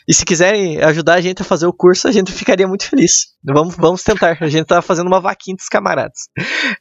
E 0.07 0.14
se 0.14 0.26
quiserem 0.26 0.81
ajudar 0.81 1.14
a 1.14 1.22
gente 1.22 1.41
a 1.41 1.45
fazer 1.45 1.68
o 1.68 1.73
curso, 1.73 2.07
a 2.07 2.11
gente 2.11 2.31
ficaria 2.31 2.68
muito 2.68 2.85
feliz. 2.85 3.27
Vamos, 3.43 3.76
vamos 3.76 4.03
tentar. 4.03 4.38
A 4.41 4.49
gente 4.49 4.65
tá 4.65 4.81
fazendo 4.81 5.07
uma 5.07 5.22
vaquinha 5.22 5.56
dos 5.56 5.68
camaradas. 5.68 6.22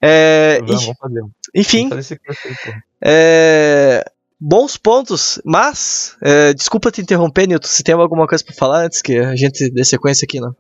É, 0.01 0.61
vamos, 0.61 0.83
vamos 0.83 0.99
fazer. 0.99 1.21
Enfim. 1.55 1.89
Vamos 1.91 2.09
fazer 2.09 2.21
aí, 2.27 2.75
é, 3.05 4.05
bons 4.41 4.77
pontos, 4.77 5.41
mas 5.45 6.17
é, 6.23 6.55
desculpa 6.55 6.91
te 6.91 7.01
interromper, 7.01 7.47
Nilton. 7.47 7.69
Se 7.69 7.83
tem 7.83 7.95
alguma 7.95 8.27
coisa 8.27 8.43
para 8.43 8.55
falar 8.55 8.85
antes 8.85 9.03
que 9.03 9.19
a 9.19 9.37
gente 9.37 9.71
dê 9.71 9.85
sequência 9.85 10.25
aqui, 10.25 10.41
não? 10.41 10.57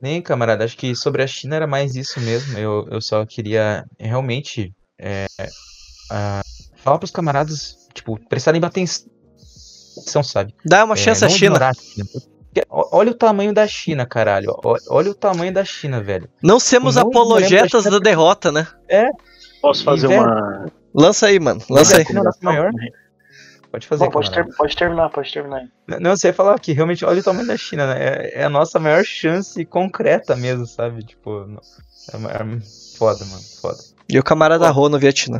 Nem, 0.00 0.20
camarada. 0.20 0.64
Acho 0.64 0.76
que 0.76 0.94
sobre 0.94 1.22
a 1.22 1.26
China 1.26 1.56
era 1.56 1.66
mais 1.66 1.96
isso 1.96 2.20
mesmo. 2.20 2.58
Eu, 2.58 2.86
eu 2.90 3.00
só 3.00 3.24
queria 3.24 3.84
realmente 3.98 4.74
é, 4.98 5.26
uh, 5.40 6.76
falar 6.76 6.98
para 6.98 7.06
os 7.06 7.10
camaradas, 7.10 7.76
tipo, 7.94 8.18
prestarem 8.28 8.62
atenção 8.62 9.10
são, 10.00 10.22
sabe? 10.22 10.54
Dá 10.64 10.84
uma 10.84 10.94
é, 10.94 10.96
chance 10.96 11.24
à 11.24 11.28
China. 11.28 11.58
Olha 12.68 13.10
o 13.10 13.14
tamanho 13.14 13.52
da 13.52 13.66
China, 13.66 14.06
caralho. 14.06 14.54
Olha 14.88 15.10
o 15.10 15.14
tamanho 15.14 15.52
da 15.52 15.64
China, 15.64 16.02
velho. 16.02 16.28
Não 16.42 16.58
sermos 16.58 16.96
não 16.96 17.02
apologetas 17.02 17.84
da, 17.84 17.90
da, 17.90 17.98
derrota, 17.98 18.52
né? 18.52 18.66
É. 18.88 19.08
Posso 19.60 19.84
fazer 19.84 20.10
e, 20.10 20.14
uma. 20.14 20.66
Lança 20.94 21.26
aí, 21.26 21.38
mano. 21.38 21.60
Lança 21.70 21.96
aí. 21.96 22.04
Não, 22.12 22.24
maior. 22.42 22.70
Pode 23.70 23.86
fazer. 23.86 24.04
Bom, 24.04 24.10
pode, 24.10 24.30
ter, 24.30 24.46
pode, 24.54 24.76
terminar, 24.76 25.08
pode 25.08 25.32
terminar. 25.32 25.66
Não, 25.86 26.14
você 26.14 26.28
ia 26.28 26.34
falar 26.34 26.58
que 26.58 26.72
realmente 26.72 27.04
olha 27.04 27.20
o 27.20 27.24
tamanho 27.24 27.46
da 27.46 27.56
China, 27.56 27.86
né? 27.86 27.96
É, 27.98 28.40
é 28.40 28.44
a 28.44 28.50
nossa 28.50 28.78
maior 28.78 29.02
chance 29.02 29.64
concreta 29.64 30.36
mesmo, 30.36 30.66
sabe? 30.66 31.02
Tipo, 31.02 31.46
é, 32.12 32.16
é 32.16 32.60
foda, 32.98 33.24
mano. 33.24 33.42
Foda. 33.60 33.78
E 34.08 34.18
o 34.18 34.22
camarada 34.22 34.68
Rô 34.68 34.90
no 34.90 34.98
Vietnã. 34.98 35.38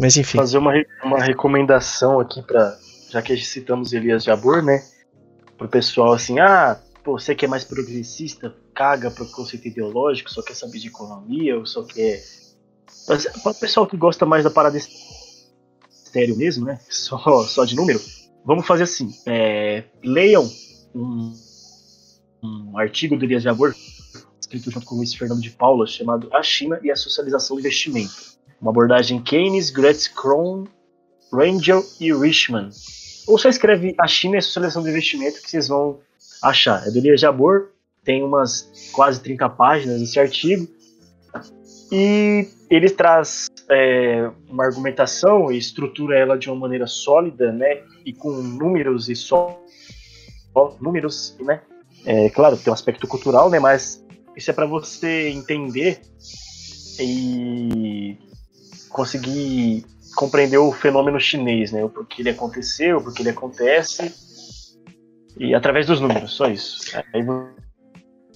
Mas 0.00 0.16
enfim. 0.16 0.38
Fazer 0.38 0.58
uma, 0.58 0.72
uma 1.04 1.22
recomendação 1.22 2.18
aqui 2.18 2.42
pra 2.42 2.76
já 3.10 3.22
que 3.22 3.36
citamos 3.38 3.92
Elias 3.92 4.24
Jabor, 4.24 4.62
né? 4.62 4.82
Pro 5.56 5.68
pessoal 5.68 6.12
assim, 6.12 6.38
ah, 6.38 6.78
pô, 7.02 7.18
você 7.18 7.34
que 7.34 7.44
é 7.44 7.48
mais 7.48 7.64
progressista, 7.64 8.54
caga 8.74 9.10
pro 9.10 9.26
conceito 9.30 9.66
ideológico, 9.66 10.30
só 10.30 10.42
quer 10.42 10.54
saber 10.54 10.78
de 10.78 10.88
economia, 10.88 11.56
ou 11.56 11.66
só 11.66 11.82
quer. 11.84 12.22
Para 13.06 13.52
o 13.52 13.54
pessoal 13.54 13.86
que 13.86 13.96
gosta 13.96 14.26
mais 14.26 14.44
da 14.44 14.50
parada 14.50 14.78
estéreo 14.78 16.36
mesmo, 16.36 16.66
né? 16.66 16.80
Só, 16.88 17.18
só 17.44 17.64
de 17.64 17.74
número, 17.74 18.00
vamos 18.44 18.66
fazer 18.66 18.84
assim: 18.84 19.14
é, 19.26 19.84
leiam 20.02 20.50
um, 20.94 21.32
um 22.42 22.78
artigo 22.78 23.16
do 23.16 23.24
Elias 23.24 23.42
Jabor, 23.42 23.74
escrito 24.40 24.70
junto 24.70 24.86
com 24.86 24.94
o 24.94 24.98
Luiz 24.98 25.14
Fernando 25.14 25.40
de 25.40 25.50
Paula, 25.50 25.86
chamado 25.86 26.28
A 26.32 26.42
China 26.42 26.78
e 26.82 26.90
a 26.90 26.96
Socialização 26.96 27.56
do 27.56 27.60
Investimento. 27.60 28.38
Uma 28.60 28.70
abordagem 28.70 29.22
Keynes, 29.22 29.70
Gretz 29.70 30.08
Kron, 30.08 30.66
Rangel 31.32 31.84
e 32.00 32.12
Richman 32.12 32.70
ou 33.28 33.36
só 33.36 33.50
escreve 33.50 33.94
a 34.00 34.08
China 34.08 34.36
e 34.36 34.38
a 34.38 34.42
Socialização 34.42 34.82
do 34.82 34.88
Investimento 34.88 35.42
que 35.42 35.50
vocês 35.50 35.68
vão 35.68 36.00
achar. 36.42 36.88
É 36.88 36.90
do 36.90 36.96
Elias 36.96 37.20
Jabor, 37.20 37.68
tem 38.02 38.24
umas 38.24 38.90
quase 38.90 39.20
30 39.20 39.48
páginas 39.50 40.00
esse 40.00 40.18
artigo. 40.18 40.66
E 41.90 42.48
ele 42.70 42.90
traz 42.90 43.48
é, 43.70 44.30
uma 44.48 44.64
argumentação 44.64 45.50
e 45.50 45.58
estrutura 45.58 46.18
ela 46.18 46.36
de 46.36 46.50
uma 46.50 46.58
maneira 46.58 46.86
sólida, 46.86 47.50
né? 47.52 47.82
E 48.04 48.12
com 48.12 48.30
números 48.30 49.08
e 49.08 49.16
só 49.16 49.58
números, 50.80 51.36
né? 51.40 51.62
É 52.04 52.28
claro, 52.30 52.56
tem 52.56 52.70
um 52.70 52.74
aspecto 52.74 53.06
cultural, 53.06 53.48
né? 53.48 53.58
Mas 53.58 54.04
isso 54.36 54.50
é 54.50 54.54
para 54.54 54.66
você 54.66 55.28
entender 55.30 56.00
e 57.00 58.16
conseguir 58.88 59.84
compreender 60.14 60.58
o 60.58 60.72
fenômeno 60.72 61.20
chinês, 61.20 61.72
né? 61.72 61.84
O 61.84 61.88
porquê 61.88 62.22
ele 62.22 62.30
aconteceu, 62.30 62.98
o 62.98 63.02
porquê 63.02 63.22
ele 63.22 63.30
acontece. 63.30 64.12
E 65.38 65.54
através 65.54 65.86
dos 65.86 66.00
números, 66.00 66.32
só 66.32 66.46
isso. 66.48 66.80
Aí 67.14 67.24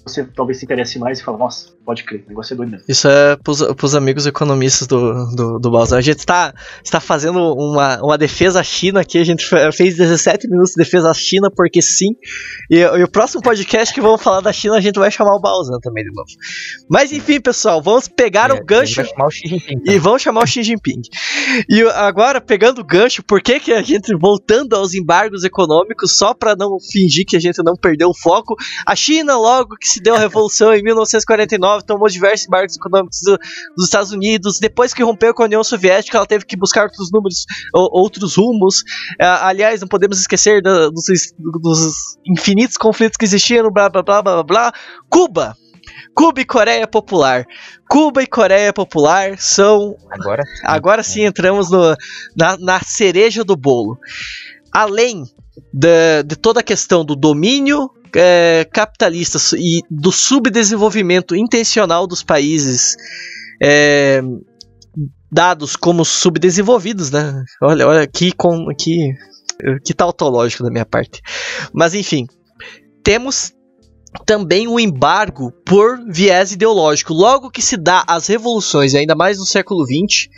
você 0.05 0.25
talvez 0.25 0.59
se 0.59 0.65
interesse 0.65 0.99
mais 0.99 1.19
e 1.19 1.23
fala, 1.23 1.39
nossa, 1.39 1.75
pode 1.85 2.05
crer, 2.05 2.25
o 2.27 2.29
negócio 2.29 2.55
é 2.55 2.57
doido 2.57 2.71
mesmo. 2.71 2.87
Isso 2.89 3.09
é 3.09 3.37
pros, 3.37 3.63
pros 3.75 3.95
amigos 3.95 4.27
economistas 4.27 4.87
do, 4.87 5.27
do, 5.35 5.59
do 5.59 5.71
Balzan. 5.71 5.99
A 5.99 6.01
gente 6.01 6.19
está, 6.19 6.55
está 6.85 7.01
fazendo 7.01 7.39
uma, 7.55 7.99
uma 8.03 8.19
defesa 8.19 8.61
à 8.61 8.63
China 8.63 9.01
aqui, 9.01 9.19
a 9.19 9.25
gente 9.25 9.45
fez 9.73 9.97
17 9.97 10.49
minutos 10.49 10.73
de 10.73 10.83
defesa 10.83 11.11
à 11.11 11.15
China, 11.15 11.51
porque 11.55 11.83
sim. 11.83 12.11
E, 12.71 12.79
e 12.79 13.03
o 13.03 13.11
próximo 13.11 13.43
podcast 13.43 13.93
que 13.93 14.01
vamos 14.01 14.23
falar 14.23 14.41
da 14.41 14.53
China, 14.53 14.77
a 14.77 14.81
gente 14.81 14.99
vai 14.99 15.11
chamar 15.11 15.35
o 15.35 15.41
Balzan 15.41 15.79
também 15.81 16.05
de 16.05 16.11
novo. 16.15 16.29
Mas 16.89 17.13
enfim, 17.13 17.41
pessoal, 17.41 17.83
vamos 17.83 18.09
pegar 18.09 18.51
é, 18.51 18.55
o 18.55 18.65
gancho. 18.65 19.03
Vai 19.03 19.27
o 19.27 19.31
Jinping, 19.31 19.83
E 19.87 19.99
vamos 19.99 20.23
chamar 20.23 20.45
o 20.45 20.47
Xi 20.47 20.63
Jinping. 20.63 21.03
E 21.69 21.83
agora, 21.95 22.41
pegando 22.41 22.81
o 22.81 22.85
gancho, 22.85 23.23
por 23.23 23.43
que, 23.43 23.59
que 23.59 23.73
a 23.73 23.83
gente, 23.83 24.15
voltando 24.17 24.75
aos 24.75 24.95
embargos 24.95 25.45
econômicos, 25.45 26.17
só 26.17 26.33
para 26.33 26.55
não 26.55 26.77
fingir 26.93 27.25
que 27.27 27.37
a 27.37 27.41
gente 27.41 27.63
não 27.65 27.75
perdeu 27.75 28.09
o 28.09 28.17
foco, 28.17 28.55
a 28.87 28.95
China, 28.95 29.37
logo 29.37 29.77
que 29.77 29.89
se 29.89 30.01
deu 30.01 30.15
a 30.15 30.19
revolução 30.19 30.73
em 30.73 30.83
1949, 30.83 31.72
tomou 31.81 32.09
diversos 32.09 32.47
embargos 32.47 32.77
econômicos 32.77 33.21
do, 33.23 33.39
dos 33.77 33.87
Estados 33.87 34.13
Unidos. 34.13 34.59
Depois 34.59 34.93
que 34.93 35.03
rompeu 35.03 35.33
com 35.33 35.43
a 35.43 35.47
União 35.47 35.63
Soviética, 35.63 36.19
ela 36.19 36.27
teve 36.27 36.45
que 36.45 36.57
buscar 36.57 36.85
outros 36.85 37.11
números, 37.13 37.47
outros 37.73 38.37
rumos. 38.37 38.83
É, 39.21 39.25
aliás, 39.25 39.81
não 39.81 39.89
podemos 39.89 40.21
esquecer 40.21 40.61
do, 40.61 40.91
dos, 40.91 41.05
dos, 41.61 42.19
infinitos 42.27 42.77
conflitos 42.77 43.17
que 43.17 43.25
existiam, 43.25 43.71
blá 43.71 43.89
blá 43.89 44.03
blá 44.03 44.23
blá 44.23 44.43
blá. 44.43 44.73
Cuba! 45.09 45.57
Cuba 46.15 46.41
e 46.41 46.45
Coreia 46.45 46.87
Popular. 46.87 47.47
Cuba 47.89 48.23
e 48.23 48.27
Coreia 48.27 48.73
Popular 48.73 49.39
são. 49.39 49.97
Agora, 50.11 50.43
agora 50.65 51.03
sim 51.03 51.23
entramos 51.23 51.71
no, 51.71 51.97
na, 52.37 52.57
na 52.59 52.81
cereja 52.81 53.43
do 53.43 53.57
bolo. 53.57 53.99
Além 54.71 55.25
de, 55.73 56.23
de 56.25 56.37
toda 56.37 56.61
a 56.61 56.63
questão 56.63 57.05
do 57.05 57.17
domínio 57.17 57.91
é, 58.17 58.67
capitalistas 58.73 59.53
e 59.53 59.81
do 59.91 60.13
subdesenvolvimento 60.13 61.35
intencional 61.35 62.07
dos 62.07 62.23
países 62.23 62.97
é, 63.63 64.23
dados 65.31 65.77
como 65.77 66.05
subdesenvolvidos, 66.05 67.11
né? 67.11 67.43
Olha, 67.63 67.87
olha 67.87 68.07
que, 68.07 68.33
com, 68.33 68.67
que, 68.79 69.15
que 69.85 69.95
tautológico 69.95 70.63
da 70.63 70.71
minha 70.71 70.85
parte. 70.85 71.21
Mas 71.73 71.95
enfim, 71.95 72.27
temos 73.03 73.53
também 74.27 74.69
o 74.69 74.79
embargo 74.79 75.51
por 75.65 75.99
viés 76.07 76.53
ideológico. 76.53 77.15
Logo 77.15 77.51
que 77.51 77.63
se 77.63 77.77
dá 77.77 78.05
as 78.07 78.27
revoluções, 78.27 78.95
ainda 78.95 79.15
mais 79.15 79.39
no 79.39 79.47
século 79.47 79.87
XX, 79.87 80.29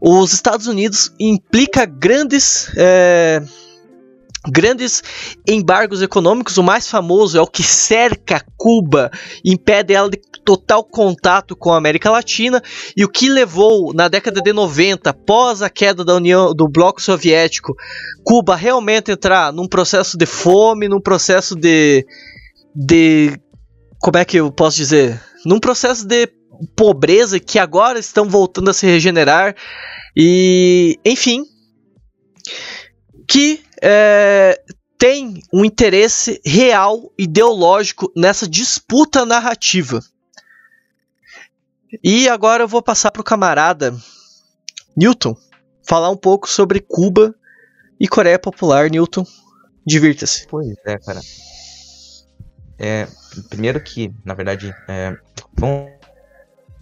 os 0.00 0.32
Estados 0.32 0.66
Unidos 0.66 1.12
implica 1.20 1.84
grandes 1.84 2.70
é, 2.76 3.42
grandes 4.50 5.02
embargos 5.48 6.02
econômicos. 6.02 6.58
O 6.58 6.62
mais 6.62 6.88
famoso 6.88 7.38
é 7.38 7.40
o 7.40 7.46
que 7.46 7.62
cerca 7.62 8.44
Cuba, 8.56 9.10
impede 9.44 9.92
ela 9.92 10.08
de 10.08 10.18
total 10.44 10.84
contato 10.84 11.56
com 11.56 11.72
a 11.72 11.76
América 11.76 12.10
Latina 12.10 12.62
e 12.96 13.04
o 13.04 13.08
que 13.08 13.28
levou 13.28 13.92
na 13.94 14.08
década 14.08 14.40
de 14.40 14.52
90, 14.52 15.10
após 15.10 15.62
a 15.62 15.70
queda 15.70 16.04
da 16.04 16.14
União 16.14 16.54
do 16.54 16.68
bloco 16.68 17.00
soviético, 17.00 17.74
Cuba 18.22 18.56
realmente 18.56 19.10
entrar 19.10 19.52
num 19.52 19.68
processo 19.68 20.16
de 20.16 20.26
fome, 20.26 20.88
num 20.88 21.00
processo 21.00 21.54
de 21.54 22.06
de 22.74 23.38
como 24.00 24.18
é 24.18 24.24
que 24.24 24.38
eu 24.38 24.50
posso 24.50 24.76
dizer, 24.76 25.20
num 25.46 25.60
processo 25.60 26.06
de 26.06 26.28
pobreza 26.76 27.40
que 27.40 27.58
agora 27.58 27.98
estão 27.98 28.28
voltando 28.28 28.70
a 28.70 28.74
se 28.74 28.86
regenerar 28.86 29.54
e 30.16 30.98
enfim, 31.04 31.44
que 33.28 33.60
é, 33.86 34.58
tem 34.96 35.42
um 35.52 35.62
interesse 35.62 36.40
real, 36.42 37.12
ideológico 37.18 38.10
nessa 38.16 38.48
disputa 38.48 39.26
narrativa. 39.26 40.00
E 42.02 42.26
agora 42.26 42.62
eu 42.62 42.68
vou 42.68 42.82
passar 42.82 43.10
para 43.10 43.20
o 43.20 43.24
camarada 43.24 43.94
Newton 44.96 45.36
falar 45.86 46.08
um 46.08 46.16
pouco 46.16 46.48
sobre 46.48 46.80
Cuba 46.80 47.34
e 48.00 48.08
Coreia 48.08 48.38
Popular. 48.38 48.88
Newton, 48.88 49.26
divirta-se. 49.86 50.46
Pois 50.48 50.74
é, 50.86 50.98
cara. 50.98 51.20
É, 52.78 53.06
primeiro 53.50 53.78
que, 53.82 54.10
na 54.24 54.32
verdade, 54.32 54.74
é, 54.88 55.14
vamos, 55.52 55.92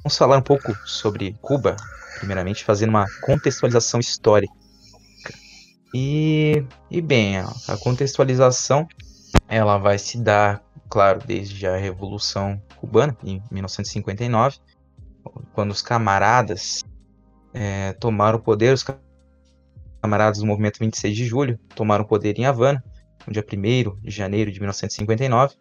vamos 0.04 0.16
falar 0.16 0.38
um 0.38 0.42
pouco 0.42 0.72
sobre 0.86 1.36
Cuba, 1.42 1.76
primeiramente 2.20 2.64
fazendo 2.64 2.90
uma 2.90 3.06
contextualização 3.22 3.98
histórica 3.98 4.61
e, 5.94 6.64
e 6.90 7.00
bem, 7.00 7.38
a 7.38 7.76
contextualização 7.80 8.88
ela 9.48 9.76
vai 9.78 9.98
se 9.98 10.18
dar, 10.18 10.62
claro, 10.88 11.20
desde 11.26 11.66
a 11.66 11.76
Revolução 11.76 12.60
Cubana, 12.76 13.16
em 13.22 13.42
1959, 13.50 14.58
quando 15.52 15.70
os 15.70 15.82
camaradas 15.82 16.82
é, 17.52 17.92
tomaram 17.94 18.38
o 18.38 18.42
poder, 18.42 18.72
os 18.72 18.84
camaradas 20.02 20.38
do 20.38 20.46
movimento 20.46 20.78
26 20.78 21.16
de 21.16 21.24
julho 21.24 21.58
tomaram 21.74 22.04
o 22.04 22.08
poder 22.08 22.38
em 22.38 22.46
Havana, 22.46 22.82
no 23.26 23.32
dia 23.32 23.44
1 23.44 24.00
de 24.00 24.10
janeiro 24.10 24.50
de 24.50 24.58
1959. 24.58 25.54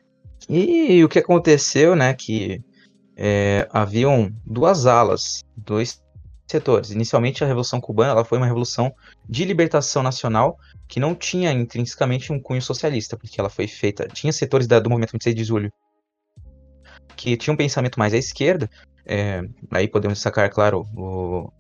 E 0.50 1.04
o 1.04 1.10
que 1.10 1.20
aconteceu, 1.20 1.96
né, 1.96 2.14
que 2.14 2.64
é, 3.16 3.68
haviam 3.72 4.34
duas 4.46 4.86
alas, 4.86 5.44
dois 5.56 6.02
setores. 6.48 6.92
Inicialmente, 6.92 7.44
a 7.44 7.48
Revolução 7.48 7.80
Cubana 7.80 8.12
ela 8.12 8.26
foi 8.26 8.38
uma 8.38 8.48
revolução 8.48 8.94
de 9.28 9.46
libertação 9.46 10.04
nacional 10.04 10.58
que 10.88 11.00
não 11.00 11.16
tinha 11.16 11.52
intrinsecamente 11.52 12.34
um 12.34 12.40
cunho 12.40 12.62
socialista, 12.62 13.16
porque 13.16 13.40
ela 13.40 13.50
foi 13.50 13.68
feita. 13.68 14.08
Tinha 14.08 14.34
setores 14.34 14.68
da, 14.68 14.80
do 14.80 14.90
movimento 14.90 15.14
26 15.14 15.36
de 15.36 15.44
julho 15.44 15.74
que 17.16 17.38
tinham 17.38 17.54
um 17.54 17.58
pensamento 17.58 18.00
mais 18.00 18.14
à 18.14 18.18
esquerda. 18.18 18.70
É, 19.06 19.44
aí 19.70 19.88
podemos 19.88 20.18
destacar, 20.18 20.50
claro, 20.50 20.86
o 20.96 21.52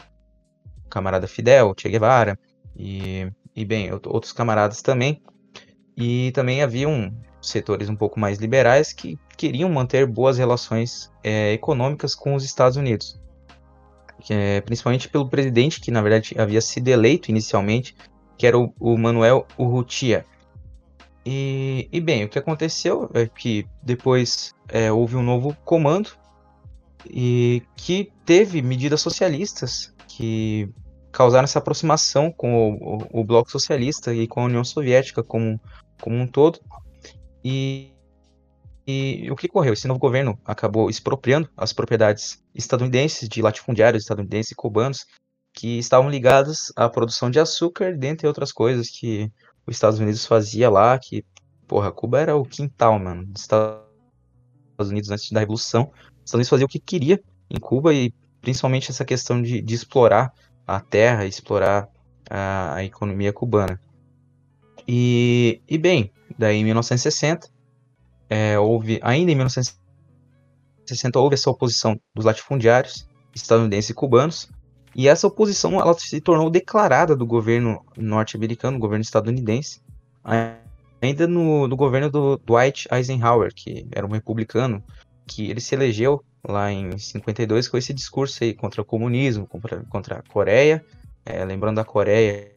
camarada 0.89 1.27
Fidel, 1.27 1.73
Che 1.77 1.88
Guevara 1.88 2.38
e, 2.75 3.31
e 3.55 3.63
bem, 3.63 3.91
outros 3.93 4.33
camaradas 4.33 4.81
também. 4.81 5.21
E 5.95 6.31
também 6.31 6.63
haviam 6.63 7.13
setores 7.41 7.89
um 7.89 7.95
pouco 7.95 8.19
mais 8.19 8.39
liberais 8.39 8.91
que 8.91 9.19
queriam 9.38 9.69
manter 9.69 10.05
boas 10.05 10.38
relações 10.38 11.11
é, 11.23 11.53
econômicas 11.53 12.15
com 12.15 12.35
os 12.35 12.43
Estados 12.43 12.77
Unidos 12.77 13.20
é, 14.30 14.61
principalmente 14.61 15.10
pelo 15.10 15.30
presidente, 15.30 15.80
que 15.80 15.91
na 15.91 16.02
verdade 16.02 16.35
havia 16.38 16.61
sido 16.61 16.88
eleito 16.88 17.31
inicialmente, 17.31 17.95
que 18.38 18.45
era 18.45 18.57
o, 18.57 18.73
o 18.80 18.98
Manuel 18.98 19.45
Urrutia. 19.57 20.26
E, 21.26 21.88
e, 21.91 22.02
bem, 22.02 22.23
o 22.23 22.30
que 22.30 22.39
aconteceu 22.39 23.10
é 23.14 23.27
que 23.27 23.65
depois 23.84 24.56
é, 24.68 24.91
houve 24.91 25.15
um 25.15 25.22
novo 25.22 25.56
comando 25.64 26.10
e 27.07 27.61
que 27.76 28.11
teve 28.26 28.61
medidas 28.61 29.02
socialistas 29.02 29.93
que 30.07 30.68
causaram 31.11 31.43
essa 31.43 31.60
aproximação 31.60 32.31
com 32.31 32.72
o, 32.72 32.98
o, 33.14 33.22
o 33.22 33.23
Bloco 33.23 33.52
Socialista 33.52 34.14
e 34.14 34.27
com 34.27 34.41
a 34.41 34.45
União 34.45 34.64
Soviética 34.64 35.22
como, 35.22 35.60
como 35.99 36.15
um 36.18 36.27
todo. 36.27 36.60
E, 37.43 37.90
e 38.88 39.30
o 39.30 39.36
que 39.36 39.48
ocorreu? 39.48 39.74
Esse 39.74 39.88
novo 39.88 39.99
governo 39.99 40.40
acabou 40.45 40.90
expropriando 40.90 41.49
as 41.56 41.72
propriedades 41.72 42.44
estadunidenses 42.53 43.30
de 43.30 43.41
latifundiários 43.41 44.03
estadunidenses 44.03 44.52
e 44.52 44.56
cubanos 44.56 45.06
que 45.53 45.78
estavam 45.78 46.10
ligadas 46.10 46.72
à 46.76 46.90
produção 46.90 47.30
de 47.30 47.40
açúcar, 47.40 47.95
dentre 47.95 48.28
outras 48.28 48.52
coisas 48.52 48.90
que 48.90 49.32
os 49.68 49.76
Estados 49.76 49.99
Unidos 49.99 50.26
fazia 50.26 50.70
lá, 50.70 50.98
que, 50.98 51.24
porra, 51.68 51.91
Cuba 51.91 52.20
era 52.20 52.36
o 52.36 52.44
quintal, 52.44 52.98
mano, 52.98 53.26
dos 53.26 53.41
Estados 53.41 53.82
Unidos 54.80 55.10
antes 55.12 55.32
da 55.32 55.41
Revolução. 55.41 55.84
Os 55.84 56.26
Estados 56.26 56.34
Unidos 56.34 56.49
faziam 56.49 56.66
o 56.66 56.70
que 56.70 56.80
queria 56.80 57.22
em 57.49 57.60
Cuba 57.60 57.94
e 57.94 58.14
principalmente 58.41 58.90
essa 58.90 59.06
questão 59.06 59.41
de, 59.41 59.62
de 59.62 59.76
explorar 59.76 60.34
a 60.66 60.80
terra, 60.80 61.26
explorar 61.26 61.88
a, 62.30 62.76
a 62.76 62.84
economia 62.84 63.32
cubana. 63.32 63.80
E, 64.88 65.62
e 65.68 65.78
bem, 65.78 66.12
daí 66.40 66.58
em 66.58 66.64
1960 66.64 67.49
é, 68.32 68.58
houve, 68.58 68.98
ainda 69.03 69.30
em 69.30 69.36
1960, 69.36 71.20
houve 71.20 71.34
essa 71.34 71.49
oposição 71.49 71.99
dos 72.16 72.24
latifundiários 72.24 73.06
estadunidenses 73.36 73.90
e 73.90 73.94
cubanos, 73.94 74.49
e 74.95 75.10
essa 75.10 75.28
oposição 75.28 75.78
ela 75.82 75.94
se 75.99 76.22
tornou 76.22 76.49
declarada 76.49 77.14
do 77.14 77.26
governo 77.26 77.86
norte-americano, 77.98 78.78
do 78.78 78.82
governo 78.82 79.02
estadunidense, 79.02 79.82
ainda 81.02 81.28
no, 81.28 81.68
no 81.68 81.76
governo 81.76 82.10
do 82.10 82.38
Dwight 82.38 82.88
Eisenhower, 82.90 83.53
que 83.53 83.86
era 83.91 84.08
um 84.08 84.12
republicano, 84.12 84.82
que 85.28 85.52
ele 85.52 85.60
se 85.60 85.76
elegeu 85.76 86.24
lá 86.48 86.72
em 86.72 86.98
52 86.98 87.68
com 87.68 87.78
esse 87.78 87.94
discurso 87.94 88.45
aí 88.45 88.53
contra 88.53 88.82
o 88.82 88.86
comunismo, 88.86 89.45
contra, 89.45 89.84
contra 89.90 90.20
a 90.20 90.24
Coreia, 90.24 90.86
é, 91.26 91.44
lembrando 91.44 91.76
da 91.76 91.86
Coreia, 91.86 92.49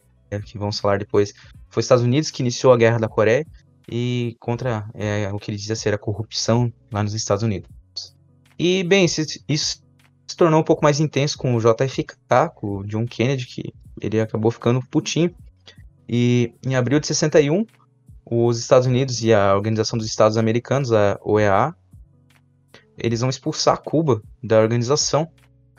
que 0.46 0.56
vamos 0.56 0.78
falar 0.78 1.00
depois, 1.00 1.34
foi 1.68 1.80
os 1.80 1.84
Estados 1.84 2.04
Unidos 2.04 2.30
que 2.30 2.42
iniciou 2.42 2.72
a 2.72 2.76
Guerra 2.76 2.98
da 2.98 3.08
Coreia, 3.08 3.44
e 3.88 4.36
contra 4.40 4.88
é, 4.94 5.30
o 5.32 5.38
que 5.38 5.50
ele 5.50 5.58
dizia 5.58 5.76
ser 5.76 5.94
a 5.94 5.98
corrupção 5.98 6.72
lá 6.90 7.02
nos 7.02 7.14
Estados 7.14 7.42
Unidos. 7.42 7.68
E, 8.58 8.82
bem, 8.84 9.04
isso, 9.04 9.84
se 10.26 10.36
tornou 10.36 10.60
um 10.60 10.64
pouco 10.64 10.82
mais 10.82 11.00
intenso 11.00 11.36
com 11.36 11.54
o 11.54 11.60
JFK, 11.60 12.50
com 12.54 12.78
o 12.78 12.86
John 12.86 13.06
Kennedy, 13.06 13.46
que 13.46 13.74
ele 14.00 14.20
acabou 14.20 14.50
ficando 14.50 14.84
putinho. 14.90 15.34
E 16.08 16.54
em 16.64 16.74
abril 16.76 17.00
de 17.00 17.06
61, 17.06 17.66
os 18.24 18.58
Estados 18.58 18.86
Unidos 18.86 19.22
e 19.22 19.32
a 19.32 19.54
Organização 19.54 19.98
dos 19.98 20.06
Estados 20.06 20.36
Americanos, 20.36 20.92
a 20.92 21.18
OEA, 21.22 21.74
eles 22.96 23.20
vão 23.20 23.30
expulsar 23.30 23.82
Cuba 23.82 24.22
da 24.42 24.60
organização 24.60 25.28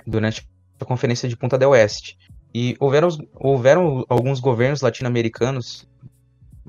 durante 0.06 0.48
a 0.80 0.86
Conferência 0.86 1.30
de 1.30 1.38
Punta 1.38 1.58
del 1.58 1.72
Oeste. 1.72 2.18
E 2.54 2.76
houveram, 2.80 3.10
houveram 3.34 4.06
alguns 4.08 4.40
governos 4.40 4.82
latino-americanos, 4.82 5.88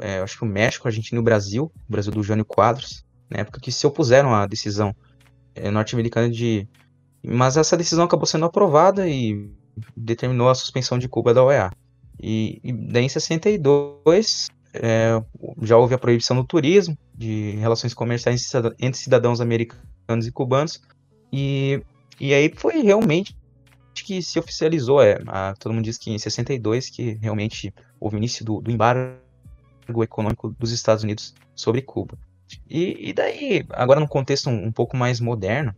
é, 0.00 0.18
acho 0.18 0.38
que 0.38 0.44
o 0.44 0.48
México, 0.48 0.86
a 0.86 0.90
Argentina 0.90 1.18
e 1.18 1.20
o 1.20 1.24
Brasil, 1.24 1.72
o 1.88 1.92
Brasil 1.92 2.12
do 2.12 2.22
Jânio 2.22 2.44
Quadros, 2.44 3.04
na 3.30 3.40
época 3.40 3.60
que 3.60 3.72
se 3.72 3.86
opuseram 3.86 4.34
à 4.34 4.46
decisão 4.46 4.94
é, 5.54 5.70
norte-americana 5.70 6.30
de. 6.30 6.68
Mas 7.24 7.56
essa 7.56 7.76
decisão 7.76 8.04
acabou 8.04 8.26
sendo 8.26 8.44
aprovada 8.44 9.08
e 9.08 9.50
determinou 9.96 10.48
a 10.48 10.54
suspensão 10.54 10.98
de 10.98 11.08
Cuba 11.08 11.34
da 11.34 11.42
OEA. 11.42 11.70
E, 12.20 12.60
e 12.62 12.72
daí 12.72 13.04
em 13.04 13.08
62 13.08 14.48
é, 14.72 15.22
já 15.62 15.76
houve 15.76 15.94
a 15.94 15.98
proibição 15.98 16.36
do 16.36 16.44
turismo, 16.44 16.96
de 17.14 17.52
relações 17.56 17.94
comerciais 17.94 18.50
entre 18.78 19.00
cidadãos 19.00 19.40
americanos 19.40 20.26
e 20.26 20.32
cubanos. 20.32 20.80
E, 21.32 21.82
e 22.20 22.32
aí 22.32 22.52
foi 22.54 22.80
realmente 22.82 23.36
que 23.94 24.22
se 24.22 24.38
oficializou. 24.38 25.02
É, 25.02 25.18
a, 25.26 25.54
todo 25.58 25.72
mundo 25.72 25.84
diz 25.84 25.98
que 25.98 26.10
em 26.10 26.18
62 26.18 26.90
que 26.90 27.18
realmente 27.20 27.74
houve 27.98 28.16
o 28.16 28.18
início 28.18 28.44
do, 28.44 28.60
do 28.60 28.70
embargo 28.70 29.25
econômico 30.02 30.54
dos 30.58 30.72
Estados 30.72 31.04
Unidos 31.04 31.34
sobre 31.54 31.82
Cuba. 31.82 32.18
E, 32.68 33.10
e 33.10 33.12
daí, 33.12 33.64
agora 33.70 34.00
num 34.00 34.06
contexto 34.06 34.48
um, 34.48 34.66
um, 34.66 34.72
pouco 34.72 34.96
mais 34.96 35.20
moderno, 35.20 35.74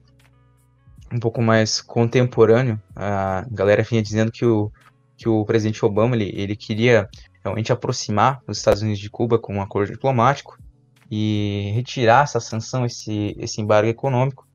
um 1.12 1.18
pouco 1.18 1.40
mais 1.40 1.80
contemporâneo, 1.80 2.80
a 2.94 3.46
galera 3.50 3.82
vinha 3.82 4.02
dizendo 4.02 4.30
que 4.30 4.44
o, 4.44 4.70
que 5.16 5.28
o 5.28 5.44
presidente 5.44 5.84
Obama 5.84 6.14
ele, 6.14 6.30
ele 6.34 6.54
queria 6.54 7.08
realmente 7.42 7.72
aproximar 7.72 8.42
os 8.46 8.58
Estados 8.58 8.82
Unidos 8.82 9.00
de 9.00 9.08
Cuba 9.08 9.38
com 9.38 9.54
um 9.54 9.62
acordo 9.62 9.92
diplomático 9.92 10.58
e 11.10 11.72
retirar 11.74 12.24
essa 12.24 12.40
sanção, 12.40 12.84
esse, 12.84 13.34
esse 13.38 13.60
embargo 13.60 13.88
econômico. 13.88 14.46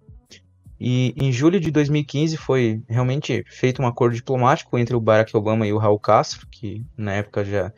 E 0.80 1.14
em 1.18 1.32
julho 1.32 1.60
de 1.60 1.72
2015 1.72 2.36
foi 2.38 2.84
realmente 2.90 3.44
feito 3.48 3.82
um 3.82 3.88
acordo 3.88 4.16
diplomático 4.16 4.78
entre 4.78 4.96
o 4.96 5.00
Barack 5.00 5.36
Obama 5.36 5.66
e 5.66 5.74
o 5.74 5.78
Raul 5.78 6.00
Castro, 6.00 6.46
que 6.52 6.86
na 6.98 7.14
época 7.14 7.46
já 7.46 7.72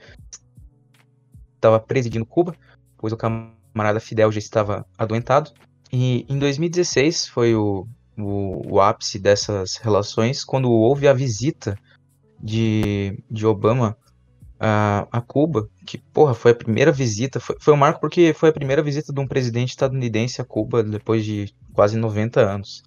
estava 1.65 1.79
presidindo 1.79 2.25
Cuba, 2.25 2.55
pois 2.97 3.11
o 3.13 3.17
camarada 3.17 3.99
Fidel 3.99 4.31
já 4.31 4.39
estava 4.39 4.85
adoentado. 4.97 5.51
E 5.91 6.25
em 6.29 6.37
2016 6.37 7.27
foi 7.27 7.55
o, 7.55 7.87
o, 8.17 8.73
o 8.73 8.81
ápice 8.81 9.19
dessas 9.19 9.77
relações, 9.77 10.43
quando 10.43 10.71
houve 10.71 11.07
a 11.07 11.13
visita 11.13 11.77
de, 12.39 13.17
de 13.29 13.45
Obama 13.45 13.97
a, 14.59 15.07
a 15.11 15.21
Cuba, 15.21 15.69
que, 15.85 15.97
porra, 15.97 16.33
foi 16.33 16.51
a 16.51 16.55
primeira 16.55 16.91
visita, 16.91 17.39
foi, 17.39 17.55
foi 17.59 17.73
um 17.73 17.77
marco 17.77 17.99
porque 17.99 18.33
foi 18.33 18.49
a 18.49 18.53
primeira 18.53 18.81
visita 18.81 19.11
de 19.13 19.19
um 19.19 19.27
presidente 19.27 19.69
estadunidense 19.69 20.41
a 20.41 20.45
Cuba 20.45 20.83
depois 20.83 21.25
de 21.25 21.53
quase 21.73 21.97
90 21.97 22.41
anos. 22.41 22.83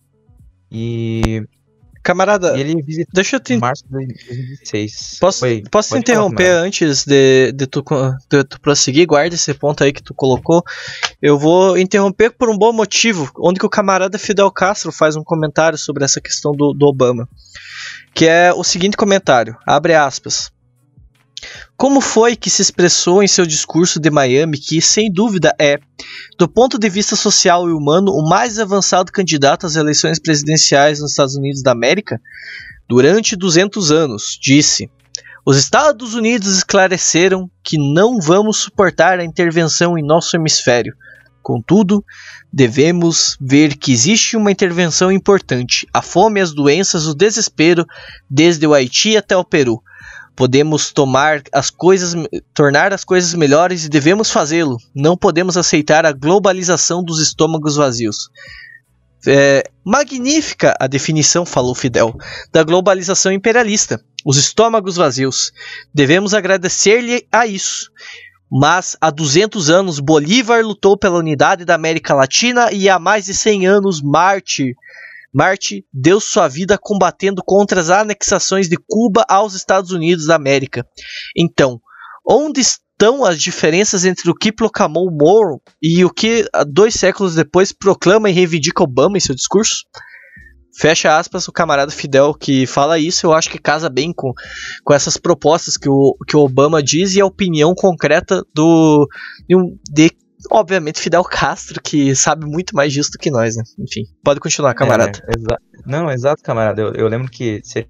E. 0.70 1.46
Camarada, 2.08 2.58
ele 2.58 2.80
visitou 2.80 3.12
deixa 3.12 3.36
eu 3.36 3.40
te. 3.40 3.58
Março 3.58 3.84
de 3.84 3.90
2016. 3.90 5.18
Posso, 5.20 5.40
Foi, 5.40 5.62
posso 5.70 5.92
te 5.92 5.98
interromper 5.98 6.46
falar, 6.46 6.60
antes 6.60 7.04
de, 7.04 7.52
de, 7.52 7.66
tu, 7.66 7.84
de 8.30 8.44
tu 8.44 8.58
prosseguir? 8.62 9.06
Guarda 9.06 9.34
esse 9.34 9.52
ponto 9.52 9.84
aí 9.84 9.92
que 9.92 10.02
tu 10.02 10.14
colocou. 10.14 10.64
Eu 11.20 11.38
vou 11.38 11.76
interromper 11.76 12.30
por 12.30 12.48
um 12.48 12.56
bom 12.56 12.72
motivo, 12.72 13.30
onde 13.36 13.60
que 13.60 13.66
o 13.66 13.68
camarada 13.68 14.18
Fidel 14.18 14.50
Castro 14.50 14.90
faz 14.90 15.16
um 15.16 15.22
comentário 15.22 15.76
sobre 15.76 16.02
essa 16.02 16.18
questão 16.18 16.52
do, 16.52 16.72
do 16.72 16.86
Obama. 16.86 17.28
Que 18.14 18.24
é 18.26 18.54
o 18.54 18.64
seguinte 18.64 18.96
comentário: 18.96 19.54
abre 19.66 19.94
aspas. 19.94 20.50
Como 21.76 22.00
foi 22.00 22.34
que 22.34 22.50
se 22.50 22.62
expressou 22.62 23.22
em 23.22 23.28
seu 23.28 23.46
discurso 23.46 24.00
de 24.00 24.10
Miami 24.10 24.58
que, 24.58 24.80
sem 24.80 25.12
dúvida, 25.12 25.54
é, 25.60 25.78
do 26.38 26.48
ponto 26.48 26.78
de 26.78 26.88
vista 26.88 27.14
social 27.14 27.68
e 27.68 27.72
humano, 27.72 28.12
o 28.12 28.28
mais 28.28 28.58
avançado 28.58 29.12
candidato 29.12 29.66
às 29.66 29.76
eleições 29.76 30.18
presidenciais 30.18 31.00
nos 31.00 31.10
Estados 31.10 31.36
Unidos 31.36 31.62
da 31.62 31.72
América? 31.72 32.20
Durante 32.88 33.36
200 33.36 33.92
anos, 33.92 34.38
disse: 34.40 34.90
Os 35.46 35.56
Estados 35.56 36.14
Unidos 36.14 36.56
esclareceram 36.56 37.50
que 37.62 37.76
não 37.78 38.20
vamos 38.20 38.58
suportar 38.58 39.20
a 39.20 39.24
intervenção 39.24 39.96
em 39.96 40.02
nosso 40.02 40.36
hemisfério. 40.36 40.94
Contudo, 41.42 42.04
devemos 42.52 43.36
ver 43.40 43.76
que 43.76 43.92
existe 43.92 44.36
uma 44.36 44.50
intervenção 44.50 45.12
importante: 45.12 45.86
a 45.92 46.02
fome, 46.02 46.40
as 46.40 46.52
doenças, 46.52 47.06
o 47.06 47.14
desespero, 47.14 47.86
desde 48.28 48.66
o 48.66 48.74
Haiti 48.74 49.16
até 49.16 49.36
o 49.36 49.44
Peru 49.44 49.82
podemos 50.38 50.92
tomar 50.92 51.42
as 51.52 51.68
coisas, 51.68 52.14
tornar 52.54 52.92
as 52.92 53.02
coisas 53.02 53.34
melhores 53.34 53.84
e 53.84 53.88
devemos 53.88 54.30
fazê-lo. 54.30 54.76
Não 54.94 55.16
podemos 55.16 55.56
aceitar 55.56 56.06
a 56.06 56.12
globalização 56.12 57.02
dos 57.02 57.18
estômagos 57.18 57.74
vazios. 57.74 58.30
É, 59.26 59.68
magnífica 59.84 60.76
a 60.78 60.86
definição, 60.86 61.44
falou 61.44 61.74
Fidel, 61.74 62.16
da 62.52 62.62
globalização 62.62 63.32
imperialista. 63.32 64.00
Os 64.24 64.36
estômagos 64.36 64.94
vazios. 64.94 65.52
Devemos 65.92 66.32
agradecer-lhe 66.32 67.26
a 67.32 67.44
isso. 67.44 67.90
Mas 68.48 68.96
há 69.00 69.10
200 69.10 69.68
anos 69.70 69.98
Bolívar 69.98 70.64
lutou 70.64 70.96
pela 70.96 71.18
unidade 71.18 71.64
da 71.64 71.74
América 71.74 72.14
Latina 72.14 72.70
e 72.70 72.88
há 72.88 72.96
mais 73.00 73.24
de 73.24 73.34
100 73.34 73.66
anos 73.66 74.00
Marte 74.00 74.76
Marte 75.32 75.84
deu 75.92 76.20
sua 76.20 76.48
vida 76.48 76.78
combatendo 76.80 77.42
contra 77.44 77.80
as 77.80 77.90
anexações 77.90 78.68
de 78.68 78.76
Cuba 78.88 79.24
aos 79.28 79.54
Estados 79.54 79.90
Unidos 79.90 80.26
da 80.26 80.34
América. 80.34 80.86
Então, 81.36 81.80
onde 82.28 82.60
estão 82.60 83.24
as 83.24 83.40
diferenças 83.40 84.04
entre 84.04 84.30
o 84.30 84.34
que 84.34 84.50
proclamou 84.50 85.10
Moro 85.10 85.60
e 85.82 86.04
o 86.04 86.10
que 86.10 86.44
dois 86.66 86.94
séculos 86.94 87.34
depois 87.34 87.72
proclama 87.72 88.28
e 88.28 88.32
reivindica 88.32 88.82
Obama 88.82 89.16
em 89.16 89.20
seu 89.20 89.34
discurso? 89.34 89.84
Fecha 90.76 91.18
aspas, 91.18 91.48
o 91.48 91.52
camarada 91.52 91.90
Fidel 91.90 92.34
que 92.34 92.66
fala 92.66 92.98
isso, 92.98 93.26
eu 93.26 93.32
acho 93.32 93.50
que 93.50 93.58
casa 93.58 93.88
bem 93.88 94.12
com, 94.12 94.32
com 94.84 94.94
essas 94.94 95.16
propostas 95.16 95.76
que 95.76 95.88
o, 95.88 96.16
que 96.26 96.36
o 96.36 96.40
Obama 96.40 96.82
diz 96.82 97.16
e 97.16 97.20
a 97.20 97.26
opinião 97.26 97.74
concreta 97.74 98.44
do 98.54 99.08
de 99.90 100.10
obviamente, 100.50 101.00
Fidel 101.00 101.24
Castro, 101.24 101.80
que 101.82 102.14
sabe 102.14 102.46
muito 102.46 102.74
mais 102.74 102.92
disso 102.92 103.10
do 103.12 103.18
que 103.18 103.30
nós, 103.30 103.56
né? 103.56 103.62
Enfim, 103.78 104.04
pode 104.22 104.40
continuar, 104.40 104.74
camarada. 104.74 105.18
É, 105.26 105.38
exa 105.38 105.58
não, 105.86 106.10
exato, 106.10 106.42
camarada. 106.42 106.80
Eu, 106.80 106.92
eu 106.94 107.08
lembro 107.08 107.30
que 107.30 107.60
você 107.62 107.86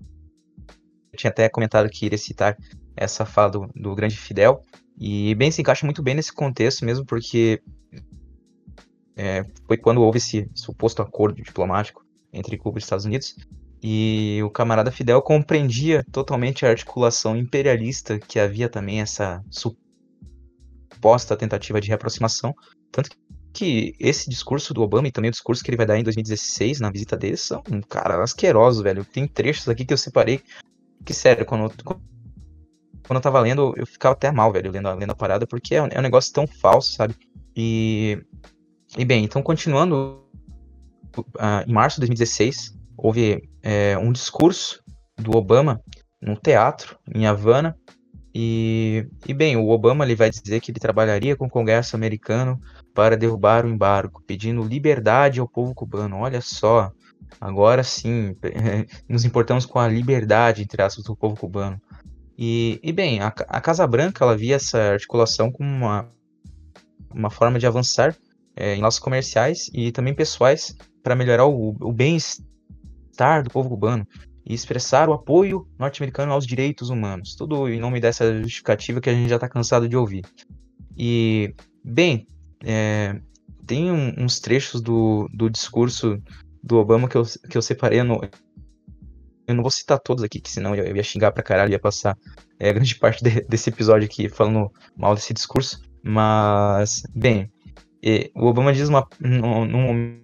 tinha 1.16 1.30
até 1.30 1.48
comentado 1.48 1.88
que 1.88 2.06
iria 2.06 2.18
citar 2.18 2.56
essa 2.96 3.24
fala 3.24 3.50
do, 3.50 3.70
do 3.74 3.94
grande 3.94 4.16
Fidel, 4.16 4.62
e 4.98 5.34
bem 5.34 5.50
se 5.50 5.60
encaixa 5.60 5.86
muito 5.86 6.02
bem 6.02 6.14
nesse 6.14 6.32
contexto 6.32 6.84
mesmo, 6.84 7.04
porque 7.04 7.60
é, 9.16 9.44
foi 9.66 9.76
quando 9.76 10.02
houve 10.02 10.18
esse 10.18 10.50
suposto 10.54 11.02
acordo 11.02 11.42
diplomático 11.42 12.04
entre 12.32 12.56
Cuba 12.56 12.78
e 12.78 12.82
Estados 12.82 13.04
Unidos, 13.04 13.36
e 13.82 14.40
o 14.44 14.50
camarada 14.50 14.90
Fidel 14.90 15.22
compreendia 15.22 16.04
totalmente 16.10 16.66
a 16.66 16.70
articulação 16.70 17.36
imperialista 17.36 18.18
que 18.18 18.38
havia 18.38 18.68
também 18.68 19.00
essa 19.00 19.42
suposta 19.50 19.87
suposta 20.98 21.36
tentativa 21.36 21.80
de 21.80 21.88
reaproximação. 21.88 22.54
Tanto 22.90 23.10
que 23.52 23.94
esse 23.98 24.28
discurso 24.28 24.74
do 24.74 24.82
Obama 24.82 25.08
e 25.08 25.12
também 25.12 25.28
o 25.28 25.32
discurso 25.32 25.62
que 25.62 25.70
ele 25.70 25.76
vai 25.76 25.86
dar 25.86 25.98
em 25.98 26.02
2016 26.02 26.80
na 26.80 26.90
visita 26.90 27.16
dele 27.16 27.36
são, 27.36 27.62
cara, 27.88 28.22
asquerosos, 28.22 28.82
velho. 28.82 29.04
Tem 29.04 29.26
trechos 29.26 29.68
aqui 29.68 29.84
que 29.84 29.92
eu 29.92 29.98
separei 29.98 30.42
que, 31.04 31.14
sério, 31.14 31.46
quando, 31.46 31.72
quando 31.84 33.16
eu 33.16 33.20
tava 33.20 33.40
lendo, 33.40 33.72
eu 33.76 33.86
ficava 33.86 34.12
até 34.12 34.30
mal, 34.30 34.52
velho, 34.52 34.70
lendo, 34.70 34.92
lendo 34.94 35.10
a 35.10 35.16
parada, 35.16 35.46
porque 35.46 35.74
é 35.74 35.82
um, 35.82 35.88
é 35.90 35.98
um 35.98 36.02
negócio 36.02 36.32
tão 36.32 36.46
falso, 36.46 36.92
sabe? 36.92 37.14
E, 37.56 38.22
e 38.96 39.04
bem, 39.04 39.24
então 39.24 39.42
continuando, 39.42 40.22
uh, 41.16 41.64
em 41.66 41.72
março 41.72 41.96
de 41.96 42.06
2016, 42.06 42.76
houve 42.96 43.48
é, 43.62 43.96
um 43.96 44.12
discurso 44.12 44.82
do 45.16 45.36
Obama 45.36 45.80
num 46.20 46.34
teatro 46.34 46.98
em 47.14 47.26
Havana, 47.26 47.76
e, 48.40 49.04
e 49.26 49.34
bem, 49.34 49.56
o 49.56 49.68
Obama 49.68 50.04
ele 50.04 50.14
vai 50.14 50.30
dizer 50.30 50.60
que 50.60 50.70
ele 50.70 50.78
trabalharia 50.78 51.34
com 51.34 51.46
o 51.46 51.50
Congresso 51.50 51.96
americano 51.96 52.60
para 52.94 53.16
derrubar 53.16 53.66
o 53.66 53.68
embargo, 53.68 54.22
pedindo 54.24 54.62
liberdade 54.62 55.40
ao 55.40 55.48
povo 55.48 55.74
cubano. 55.74 56.18
Olha 56.18 56.40
só, 56.40 56.92
agora 57.40 57.82
sim, 57.82 58.36
nos 59.10 59.24
importamos 59.24 59.66
com 59.66 59.80
a 59.80 59.88
liberdade, 59.88 60.62
entre 60.62 60.80
aspas, 60.80 61.04
do 61.04 61.16
povo 61.16 61.34
cubano. 61.36 61.82
E, 62.38 62.78
e 62.80 62.92
bem, 62.92 63.18
a, 63.18 63.26
a, 63.26 63.60
Casa 63.60 63.84
Branca 63.88 64.24
ela 64.24 64.36
via 64.36 64.54
essa 64.54 64.92
articulação 64.92 65.50
como 65.50 65.68
uma, 65.68 66.08
uma 67.12 67.30
forma 67.30 67.58
de 67.58 67.66
avançar 67.66 68.14
é, 68.54 68.76
em 68.76 68.80
laços 68.80 69.00
comerciais 69.00 69.68
e 69.74 69.90
também 69.90 70.14
pessoais 70.14 70.76
para 71.02 71.16
melhorar 71.16 71.46
o, 71.46 71.70
o 71.80 71.92
bem-estar 71.92 73.42
do 73.42 73.50
povo 73.50 73.68
cubano 73.68 74.06
e 74.48 74.54
expressar 74.54 75.10
o 75.10 75.12
apoio 75.12 75.68
norte-americano 75.78 76.32
aos 76.32 76.46
direitos 76.46 76.88
humanos. 76.88 77.36
Tudo 77.36 77.68
em 77.68 77.78
nome 77.78 78.00
dessa 78.00 78.40
justificativa 78.42 78.98
que 78.98 79.10
a 79.10 79.12
gente 79.12 79.28
já 79.28 79.36
está 79.36 79.46
cansado 79.46 79.86
de 79.86 79.94
ouvir. 79.94 80.24
E, 80.96 81.54
bem, 81.84 82.26
é, 82.64 83.20
tem 83.66 83.92
um, 83.92 84.14
uns 84.16 84.40
trechos 84.40 84.80
do, 84.80 85.28
do 85.34 85.50
discurso 85.50 86.18
do 86.64 86.78
Obama 86.78 87.08
que 87.08 87.16
eu, 87.16 87.24
que 87.50 87.58
eu 87.58 87.62
separei. 87.62 88.02
No, 88.02 88.22
eu 89.46 89.54
não 89.54 89.62
vou 89.62 89.70
citar 89.70 89.98
todos 89.98 90.24
aqui, 90.24 90.40
que 90.40 90.50
senão 90.50 90.74
eu 90.74 90.96
ia 90.96 91.02
xingar 91.02 91.30
pra 91.30 91.42
caralho, 91.42 91.72
ia 91.72 91.78
passar 91.78 92.16
é, 92.58 92.72
grande 92.72 92.94
parte 92.94 93.22
de, 93.22 93.42
desse 93.42 93.68
episódio 93.68 94.06
aqui 94.06 94.30
falando 94.30 94.72
mal 94.96 95.14
desse 95.14 95.34
discurso. 95.34 95.82
Mas, 96.02 97.02
bem, 97.14 97.52
o 98.34 98.46
Obama 98.46 98.72
diz 98.72 98.88
uma, 98.88 99.06
num, 99.20 99.66
num 99.66 100.20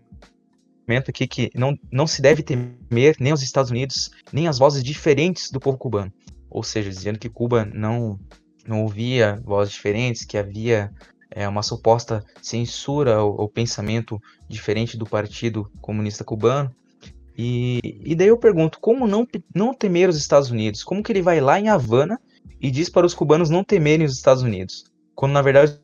momento 0.86 1.11
aqui 1.11 1.27
que 1.27 1.51
não, 1.55 1.78
não 1.90 2.06
se 2.06 2.20
deve 2.20 2.43
temer 2.43 3.16
nem 3.19 3.32
os 3.32 3.43
Estados 3.43 3.70
Unidos, 3.70 4.11
nem 4.32 4.48
as 4.48 4.59
vozes 4.59 4.82
diferentes 4.82 5.51
do 5.51 5.61
povo 5.61 5.78
cubano. 5.78 6.12
Ou 6.51 6.62
seja, 6.62 6.90
dizendo 6.90 7.19
que 7.19 7.28
Cuba 7.28 7.65
não, 7.65 8.19
não 8.66 8.82
ouvia 8.82 9.40
vozes 9.44 9.74
diferentes, 9.74 10.24
que 10.24 10.39
havia 10.39 10.90
é, 11.31 11.48
uma 11.48 11.62
suposta 11.62 12.24
censura 12.40 13.16
ao, 13.16 13.40
ao 13.40 13.48
pensamento 13.48 14.20
diferente 14.48 14.97
do 14.97 15.05
Partido 15.05 15.70
Comunista 15.81 16.23
Cubano. 16.23 16.74
E, 17.36 17.81
e 18.05 18.15
daí 18.15 18.28
eu 18.28 18.39
pergunto, 18.39 18.78
como 18.78 19.06
não, 19.06 19.27
não 19.52 19.74
temer 19.74 20.09
os 20.09 20.16
Estados 20.16 20.51
Unidos? 20.51 20.85
Como 20.85 21.02
que 21.02 21.11
ele 21.11 21.23
vai 21.23 21.40
lá 21.40 21.59
em 21.59 21.69
Havana 21.69 22.20
e 22.61 22.70
diz 22.70 22.89
para 22.89 23.06
os 23.06 23.15
cubanos 23.15 23.51
não 23.51 23.65
temerem 23.65 24.06
os 24.06 24.15
Estados 24.15 24.43
Unidos? 24.43 24.85
Quando 25.15 25.32
na 25.32 25.43
verdade 25.43 25.78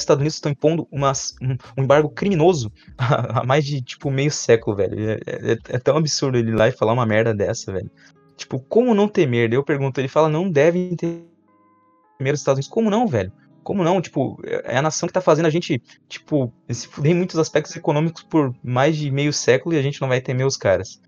Estados 0.00 0.20
Unidos 0.20 0.34
estão 0.34 0.52
impondo 0.52 0.88
uma, 0.90 1.12
um, 1.42 1.82
embargo 1.82 2.08
criminoso 2.08 2.72
há, 2.98 3.44
mais 3.44 3.64
de, 3.64 3.80
tipo, 3.80 4.10
meio 4.10 4.30
século, 4.30 4.76
velho. 4.76 5.10
É, 5.10 5.14
é, 5.26 5.58
é, 5.68 5.78
tão 5.78 5.96
absurdo 5.96 6.38
ele 6.38 6.50
ir 6.50 6.54
lá 6.54 6.68
e 6.68 6.72
falar 6.72 6.92
uma 6.92 7.06
merda 7.06 7.34
dessa, 7.34 7.72
velho. 7.72 7.90
Tipo, 8.36 8.58
como 8.58 8.94
não 8.94 9.08
temer? 9.08 9.52
Eu 9.52 9.62
pergunto, 9.62 10.00
ele 10.00 10.08
fala, 10.08 10.28
não 10.28 10.50
devem 10.50 10.96
temer 10.96 12.34
os 12.34 12.40
Estados 12.40 12.58
Unidos. 12.58 12.68
Como 12.68 12.90
não, 12.90 13.06
velho? 13.06 13.32
Como 13.62 13.82
não? 13.82 14.00
Tipo, 14.00 14.38
é 14.44 14.76
a 14.76 14.82
nação 14.82 15.06
que 15.06 15.12
tá 15.12 15.20
fazendo 15.20 15.46
a 15.46 15.50
gente, 15.50 15.80
tipo, 16.08 16.52
se 16.68 16.86
fuder 16.86 17.12
em 17.12 17.14
muitos 17.14 17.38
aspectos 17.38 17.74
econômicos 17.74 18.22
por 18.22 18.54
mais 18.62 18.96
de 18.96 19.10
meio 19.10 19.32
século 19.32 19.74
e 19.74 19.78
a 19.78 19.82
gente 19.82 20.00
não 20.00 20.08
vai 20.08 20.20
temer 20.20 20.46
os 20.46 20.56
caras. 20.56 21.00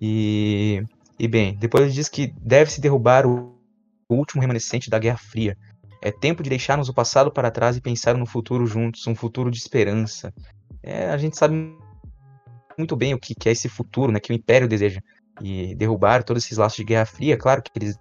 E, 0.00 0.82
e 1.18 1.28
bem, 1.28 1.56
depois 1.56 1.84
ele 1.84 1.92
diz 1.92 2.08
que 2.08 2.32
deve-se 2.40 2.80
derrubar 2.80 3.26
o 3.26 3.52
último 4.08 4.40
remanescente 4.40 4.88
da 4.88 4.98
Guerra 4.98 5.18
Fria. 5.18 5.56
É 6.00 6.10
tempo 6.10 6.42
de 6.42 6.50
deixarmos 6.50 6.88
o 6.88 6.94
passado 6.94 7.30
para 7.30 7.50
trás 7.50 7.76
e 7.76 7.80
pensar 7.80 8.16
no 8.16 8.26
futuro 8.26 8.66
juntos, 8.66 9.06
um 9.06 9.14
futuro 9.14 9.50
de 9.50 9.58
esperança. 9.58 10.32
É, 10.82 11.10
a 11.10 11.16
gente 11.16 11.36
sabe 11.36 11.76
muito 12.78 12.94
bem 12.94 13.14
o 13.14 13.18
que, 13.18 13.34
que 13.34 13.48
é 13.48 13.52
esse 13.52 13.68
futuro, 13.68 14.12
né, 14.12 14.20
que 14.20 14.32
o 14.32 14.34
Império 14.34 14.68
deseja. 14.68 15.00
E 15.40 15.74
derrubar 15.74 16.22
todos 16.24 16.44
esses 16.44 16.58
laços 16.58 16.76
de 16.76 16.84
Guerra 16.84 17.06
Fria, 17.06 17.36
claro 17.36 17.62
que 17.62 17.70
eles 17.76 17.98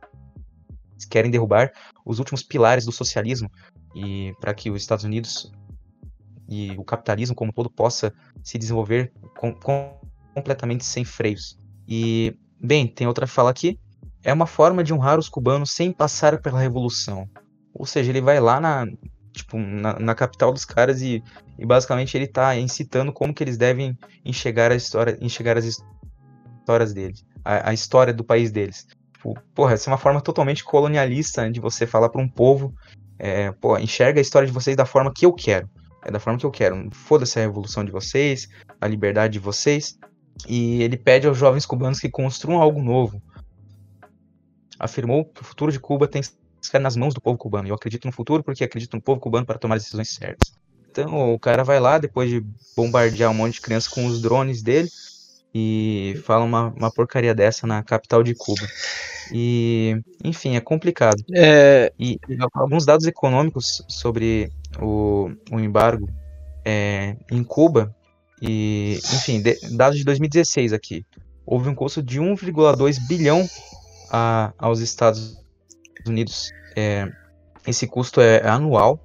querem 1.09 1.29
derrubar 1.29 1.71
os 2.05 2.19
últimos 2.19 2.43
pilares 2.43 2.85
do 2.85 2.91
socialismo, 2.91 3.49
e 3.95 4.33
para 4.39 4.53
que 4.53 4.69
os 4.69 4.81
Estados 4.81 5.05
Unidos 5.05 5.51
e 6.49 6.71
o 6.77 6.83
capitalismo 6.83 7.35
como 7.35 7.51
todo 7.51 7.69
possa 7.69 8.13
se 8.43 8.57
desenvolver 8.57 9.11
com, 9.37 9.53
com, 9.53 9.99
completamente 10.33 10.85
sem 10.85 11.03
freios. 11.03 11.57
E, 11.87 12.37
bem, 12.59 12.87
tem 12.87 13.07
outra 13.07 13.27
fala 13.27 13.49
aqui. 13.49 13.79
É 14.23 14.33
uma 14.33 14.47
forma 14.47 14.83
de 14.83 14.93
honrar 14.93 15.19
os 15.19 15.29
cubanos 15.29 15.71
sem 15.71 15.91
passar 15.91 16.41
pela 16.41 16.59
revolução. 16.59 17.29
Ou 17.77 17.85
seja, 17.85 18.09
ele 18.11 18.21
vai 18.21 18.39
lá 18.39 18.59
na, 18.59 18.85
tipo, 19.31 19.57
na, 19.57 19.99
na 19.99 20.15
capital 20.15 20.51
dos 20.51 20.65
caras 20.65 21.01
e, 21.01 21.23
e 21.57 21.65
basicamente 21.65 22.17
ele 22.17 22.25
está 22.25 22.55
incitando 22.57 23.13
como 23.13 23.33
que 23.33 23.43
eles 23.43 23.57
devem 23.57 23.97
enxergar 24.25 24.71
a 24.71 24.75
história, 24.75 25.17
enxergar 25.21 25.57
as 25.57 25.65
histórias 25.65 26.93
deles, 26.93 27.25
a, 27.43 27.69
a 27.69 27.73
história 27.73 28.13
do 28.13 28.23
país 28.23 28.51
deles. 28.51 28.87
Tipo, 29.13 29.35
porra, 29.53 29.73
essa 29.73 29.89
é 29.89 29.91
uma 29.91 29.97
forma 29.97 30.21
totalmente 30.21 30.63
colonialista 30.63 31.49
de 31.49 31.59
você 31.59 31.85
falar 31.85 32.09
para 32.09 32.21
um 32.21 32.27
povo 32.27 32.73
é, 33.19 33.51
pô, 33.51 33.77
enxerga 33.77 34.19
a 34.19 34.21
história 34.21 34.47
de 34.47 34.53
vocês 34.53 34.75
da 34.75 34.85
forma 34.85 35.11
que 35.13 35.25
eu 35.25 35.33
quero. 35.33 35.69
É 36.05 36.11
da 36.11 36.19
forma 36.19 36.39
que 36.39 36.45
eu 36.45 36.51
quero. 36.51 36.89
Foda-se 36.91 37.39
a 37.39 37.41
revolução 37.41 37.83
de 37.83 37.91
vocês, 37.91 38.47
a 38.79 38.87
liberdade 38.87 39.33
de 39.33 39.39
vocês. 39.39 39.97
E 40.47 40.83
ele 40.83 40.95
pede 40.95 41.27
aos 41.27 41.37
jovens 41.37 41.65
cubanos 41.65 41.99
que 41.99 42.09
construam 42.09 42.61
algo 42.61 42.81
novo. 42.81 43.21
Afirmou 44.79 45.25
que 45.25 45.41
o 45.41 45.45
futuro 45.45 45.71
de 45.71 45.79
Cuba 45.79 46.07
tem 46.07 46.21
que 46.67 46.69
ficar 46.69 46.79
nas 46.79 46.95
mãos 46.95 47.13
do 47.13 47.21
povo 47.21 47.37
cubano. 47.37 47.67
Eu 47.67 47.75
acredito 47.75 48.05
no 48.05 48.11
futuro 48.11 48.43
porque 48.43 48.63
acredito 48.63 48.95
no 48.95 49.01
povo 49.01 49.19
cubano 49.19 49.45
para 49.45 49.57
tomar 49.57 49.75
as 49.75 49.83
decisões 49.83 50.09
certas. 50.09 50.53
Então 50.91 51.33
o 51.33 51.39
cara 51.39 51.63
vai 51.63 51.79
lá, 51.79 51.97
depois 51.97 52.29
de 52.29 52.43
bombardear 52.75 53.31
um 53.31 53.33
monte 53.33 53.55
de 53.55 53.61
crianças 53.61 53.87
com 53.87 54.05
os 54.05 54.21
drones 54.21 54.61
dele, 54.61 54.89
e 55.53 56.19
fala 56.23 56.43
uma, 56.43 56.67
uma 56.69 56.91
porcaria 56.91 57.33
dessa 57.33 57.65
na 57.65 57.81
capital 57.81 58.21
de 58.21 58.35
Cuba. 58.35 58.67
E, 59.31 59.99
enfim, 60.23 60.55
é 60.55 60.61
complicado. 60.61 61.23
É... 61.33 61.91
E 61.99 62.19
alguns 62.53 62.85
dados 62.85 63.07
econômicos 63.07 63.83
sobre 63.87 64.51
o, 64.79 65.31
o 65.51 65.59
embargo 65.59 66.09
é, 66.63 67.15
em 67.31 67.43
Cuba, 67.43 67.95
e, 68.41 68.99
enfim, 69.13 69.41
de, 69.41 69.57
dados 69.75 69.97
de 69.97 70.03
2016 70.03 70.73
aqui. 70.73 71.05
Houve 71.45 71.69
um 71.69 71.75
custo 71.75 72.03
de 72.03 72.19
1,2 72.19 72.97
bilhão 73.07 73.47
a, 74.11 74.53
aos 74.57 74.79
Estados 74.79 75.37
Unidos. 76.07 76.51
É, 76.75 77.07
esse 77.65 77.87
custo 77.87 78.21
é, 78.21 78.37
é 78.37 78.49
anual, 78.49 78.99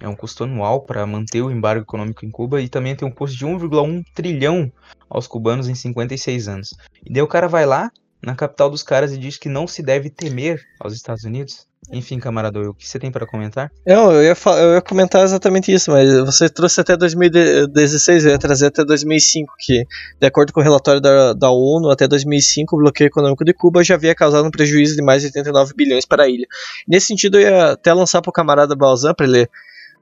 é 0.00 0.08
um 0.08 0.16
custo 0.16 0.44
anual 0.44 0.82
para 0.82 1.06
manter 1.06 1.42
o 1.42 1.50
embargo 1.50 1.82
econômico 1.82 2.24
em 2.24 2.30
Cuba 2.30 2.60
e 2.60 2.68
também 2.68 2.96
tem 2.96 3.06
um 3.06 3.10
custo 3.10 3.36
de 3.36 3.46
1,1 3.46 4.02
trilhão 4.14 4.72
aos 5.08 5.26
cubanos 5.26 5.68
em 5.68 5.74
56 5.74 6.48
anos. 6.48 6.74
E 7.04 7.12
daí 7.12 7.22
o 7.22 7.28
cara 7.28 7.48
vai 7.48 7.66
lá, 7.66 7.90
na 8.22 8.34
capital 8.34 8.70
dos 8.70 8.82
caras 8.82 9.12
e 9.12 9.18
diz 9.18 9.36
que 9.36 9.48
não 9.48 9.66
se 9.66 9.82
deve 9.82 10.10
temer 10.10 10.60
aos 10.80 10.92
Estados 10.92 11.24
Unidos. 11.24 11.67
Enfim, 11.90 12.18
camarada, 12.18 12.60
o 12.60 12.74
que 12.74 12.86
você 12.86 12.98
tem 12.98 13.10
para 13.10 13.26
comentar? 13.26 13.70
Não, 13.86 14.12
eu 14.12 14.22
ia, 14.22 14.36
eu 14.58 14.74
ia 14.74 14.82
comentar 14.82 15.24
exatamente 15.24 15.72
isso, 15.72 15.90
mas 15.90 16.12
você 16.20 16.48
trouxe 16.48 16.80
até 16.80 16.96
2016, 16.96 18.24
eu 18.24 18.32
ia 18.32 18.38
trazer 18.38 18.66
até 18.66 18.84
2005, 18.84 19.54
que, 19.58 19.86
de 20.20 20.26
acordo 20.26 20.52
com 20.52 20.60
o 20.60 20.62
relatório 20.62 21.00
da, 21.00 21.32
da 21.32 21.50
ONU, 21.50 21.88
até 21.88 22.06
2005 22.06 22.76
o 22.76 22.78
bloqueio 22.80 23.08
econômico 23.08 23.42
de 23.42 23.54
Cuba 23.54 23.82
já 23.82 23.94
havia 23.94 24.14
causado 24.14 24.46
um 24.46 24.50
prejuízo 24.50 24.96
de 24.96 25.02
mais 25.02 25.22
de 25.22 25.28
89 25.28 25.72
bilhões 25.74 26.04
para 26.04 26.24
a 26.24 26.28
ilha. 26.28 26.46
Nesse 26.86 27.06
sentido, 27.06 27.38
eu 27.38 27.48
ia 27.48 27.72
até 27.72 27.92
lançar 27.92 28.20
para 28.20 28.30
o 28.30 28.34
camarada 28.34 28.76
Balzan, 28.76 29.14
para 29.14 29.26
ele 29.26 29.48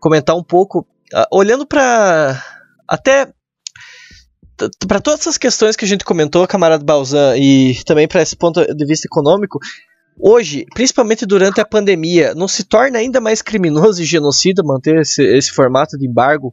comentar 0.00 0.34
um 0.34 0.42
pouco, 0.42 0.80
uh, 1.14 1.26
olhando 1.30 1.64
para 1.64 2.42
até 2.88 3.28
para 4.88 5.00
todas 5.00 5.20
essas 5.20 5.36
questões 5.36 5.76
que 5.76 5.84
a 5.84 5.88
gente 5.88 6.04
comentou, 6.04 6.46
camarada 6.48 6.82
Balzan, 6.82 7.36
e 7.36 7.76
também 7.84 8.08
para 8.08 8.22
esse 8.22 8.34
ponto 8.34 8.64
de 8.74 8.86
vista 8.86 9.06
econômico, 9.06 9.58
hoje, 10.18 10.66
principalmente 10.74 11.26
durante 11.26 11.60
a 11.60 11.64
pandemia, 11.64 12.34
não 12.34 12.48
se 12.48 12.64
torna 12.64 12.98
ainda 12.98 13.20
mais 13.20 13.42
criminoso 13.42 14.02
e 14.02 14.04
genocida 14.04 14.62
manter 14.62 15.00
esse, 15.00 15.22
esse 15.22 15.50
formato 15.50 15.98
de 15.98 16.06
embargo 16.06 16.52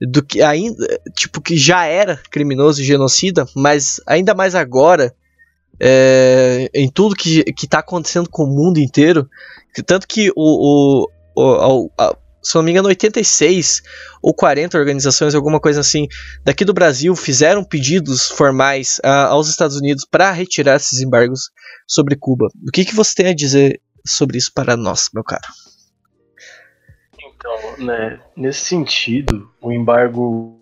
do 0.00 0.22
que 0.22 0.42
ainda, 0.42 0.86
tipo, 1.14 1.40
que 1.40 1.56
já 1.56 1.86
era 1.86 2.20
criminoso 2.30 2.80
e 2.80 2.84
genocida, 2.84 3.46
mas 3.54 4.00
ainda 4.06 4.34
mais 4.34 4.54
agora, 4.54 5.14
é, 5.80 6.70
em 6.74 6.88
tudo 6.90 7.14
que 7.16 7.44
está 7.62 7.78
acontecendo 7.78 8.28
com 8.28 8.44
o 8.44 8.46
mundo 8.46 8.78
inteiro, 8.78 9.28
tanto 9.86 10.06
que 10.06 10.30
o, 10.36 11.04
o, 11.04 11.08
o, 11.34 11.90
a, 11.98 12.16
se 12.46 12.54
não 12.54 12.62
me 12.62 12.70
engano, 12.70 12.86
86 12.86 13.82
ou 14.22 14.32
40 14.32 14.78
organizações, 14.78 15.34
alguma 15.34 15.58
coisa 15.58 15.80
assim, 15.80 16.06
daqui 16.44 16.64
do 16.64 16.72
Brasil 16.72 17.16
fizeram 17.16 17.64
pedidos 17.64 18.28
formais 18.28 19.00
uh, 19.04 19.30
aos 19.30 19.48
Estados 19.48 19.76
Unidos 19.76 20.06
para 20.08 20.30
retirar 20.30 20.76
esses 20.76 21.00
embargos 21.00 21.50
sobre 21.88 22.14
Cuba. 22.14 22.46
O 22.66 22.70
que, 22.72 22.84
que 22.84 22.94
você 22.94 23.14
tem 23.16 23.26
a 23.26 23.34
dizer 23.34 23.80
sobre 24.06 24.38
isso 24.38 24.52
para 24.54 24.76
nós, 24.76 25.08
meu 25.12 25.24
caro? 25.24 25.42
Então, 27.20 27.84
né, 27.84 28.20
nesse 28.36 28.60
sentido, 28.60 29.50
o 29.60 29.72
embargo 29.72 30.60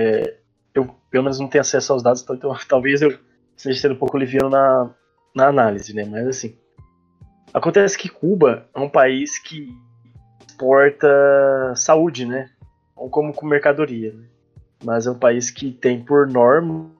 é, 0.00 0.38
eu 0.74 0.86
pelo 1.10 1.24
menos 1.24 1.38
não 1.38 1.48
tenho 1.48 1.60
acesso 1.60 1.92
aos 1.92 2.02
dados, 2.02 2.22
então, 2.22 2.34
então 2.34 2.56
talvez 2.66 3.02
eu 3.02 3.18
esteja 3.54 3.78
sendo 3.78 3.94
um 3.94 3.98
pouco 3.98 4.16
liviano 4.16 4.48
na, 4.48 4.90
na 5.36 5.48
análise, 5.48 5.94
né? 5.94 6.04
Mas 6.04 6.26
assim, 6.26 6.56
acontece 7.52 7.96
que 7.98 8.08
Cuba 8.08 8.68
é 8.74 8.80
um 8.80 8.88
país 8.88 9.38
que 9.38 9.68
exporta 10.48 11.06
saúde, 11.76 12.24
né? 12.24 12.50
Ou 12.96 13.10
como 13.10 13.34
com 13.34 13.46
mercadoria, 13.46 14.12
né? 14.14 14.24
Mas 14.82 15.06
é 15.06 15.10
um 15.10 15.18
país 15.18 15.50
que 15.50 15.70
tem 15.70 16.02
por 16.02 16.26
norma 16.26 16.90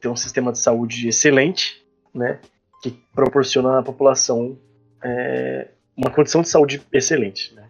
tem 0.00 0.10
um 0.10 0.16
sistema 0.16 0.52
de 0.52 0.58
saúde 0.58 1.08
excelente, 1.08 1.82
né? 2.14 2.40
Que 2.82 2.90
proporciona 3.14 3.78
à 3.78 3.82
população 3.82 4.58
é, 5.02 5.68
uma 5.96 6.10
condição 6.10 6.42
de 6.42 6.48
saúde 6.48 6.82
excelente, 6.92 7.54
né? 7.54 7.68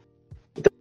Então, 0.56 0.72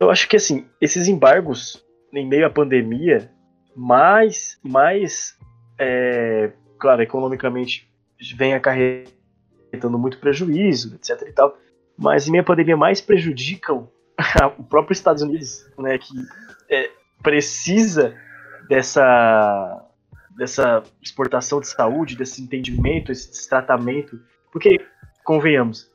eu 0.00 0.10
acho 0.10 0.28
que 0.28 0.36
assim, 0.36 0.66
esses 0.80 1.08
embargos 1.08 1.84
em 2.12 2.26
meio 2.26 2.46
à 2.46 2.50
pandemia, 2.50 3.30
mais, 3.74 4.58
mais 4.62 5.38
é, 5.78 6.50
claro, 6.80 7.02
economicamente 7.02 7.88
vem 8.36 8.54
acarretando 8.54 9.98
muito 9.98 10.18
prejuízo, 10.18 10.94
etc 10.94 11.28
e 11.28 11.32
tal, 11.32 11.56
mas 11.96 12.26
em 12.26 12.30
minha 12.30 12.42
pandemia 12.42 12.76
mais 12.76 13.00
prejudicam 13.00 13.88
o 14.58 14.64
próprio 14.64 14.94
Estados 14.94 15.22
Unidos, 15.22 15.66
né, 15.78 15.98
que 15.98 16.14
é, 16.68 16.90
precisa 17.22 18.14
dessa 18.68 19.86
dessa 20.36 20.82
exportação 21.02 21.60
de 21.60 21.68
saúde, 21.68 22.16
desse 22.16 22.40
entendimento, 22.40 23.12
esse 23.12 23.46
tratamento, 23.46 24.18
porque 24.50 24.80
convenhamos, 25.22 25.90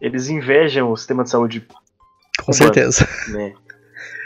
eles 0.00 0.28
invejam 0.28 0.92
o 0.92 0.96
sistema 0.96 1.24
de 1.24 1.30
saúde. 1.30 1.66
Com 2.38 2.52
cubano, 2.52 2.54
certeza. 2.54 3.08
Né? 3.28 3.54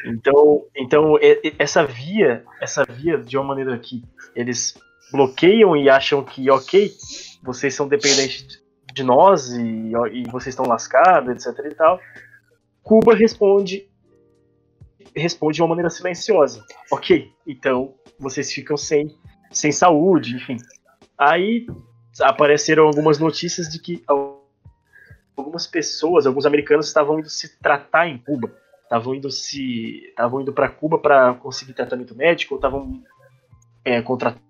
Então, 0.04 0.64
então 0.76 1.14
essa 1.58 1.84
via, 1.84 2.44
essa 2.60 2.84
via 2.84 3.18
de 3.18 3.36
uma 3.36 3.46
maneira 3.46 3.78
que 3.78 4.04
eles 4.34 4.78
bloqueiam 5.12 5.76
e 5.76 5.88
acham 5.88 6.24
que, 6.24 6.50
ok, 6.50 6.92
vocês 7.42 7.74
são 7.74 7.86
dependentes 7.88 8.62
de 8.92 9.02
nós 9.02 9.50
e, 9.50 9.92
e 10.12 10.22
vocês 10.30 10.48
estão 10.48 10.66
lascados, 10.66 11.46
etc 11.46 11.64
e 11.64 11.74
tal. 11.74 12.00
Cuba 12.82 13.14
responde 13.14 13.88
responde 15.14 15.56
de 15.56 15.62
uma 15.62 15.68
maneira 15.68 15.90
silenciosa. 15.90 16.64
Ok, 16.90 17.32
então 17.46 17.94
vocês 18.18 18.52
ficam 18.52 18.76
sem, 18.76 19.14
sem 19.50 19.72
saúde, 19.72 20.36
enfim. 20.36 20.56
Aí 21.18 21.66
apareceram 22.20 22.86
algumas 22.86 23.18
notícias 23.18 23.68
de 23.68 23.78
que 23.80 24.04
algumas 25.36 25.66
pessoas, 25.66 26.26
alguns 26.26 26.46
americanos 26.46 26.86
estavam 26.86 27.18
indo 27.18 27.28
se 27.28 27.58
tratar 27.58 28.08
em 28.08 28.18
Cuba, 28.18 28.54
estavam 28.82 29.14
indo 29.14 29.30
se, 29.30 30.06
estavam 30.08 30.40
indo 30.40 30.52
para 30.52 30.68
Cuba 30.68 30.98
para 30.98 31.34
conseguir 31.34 31.72
tratamento 31.72 32.14
médico, 32.14 32.56
estavam 32.56 33.02
é, 33.84 34.02
contratando 34.02 34.45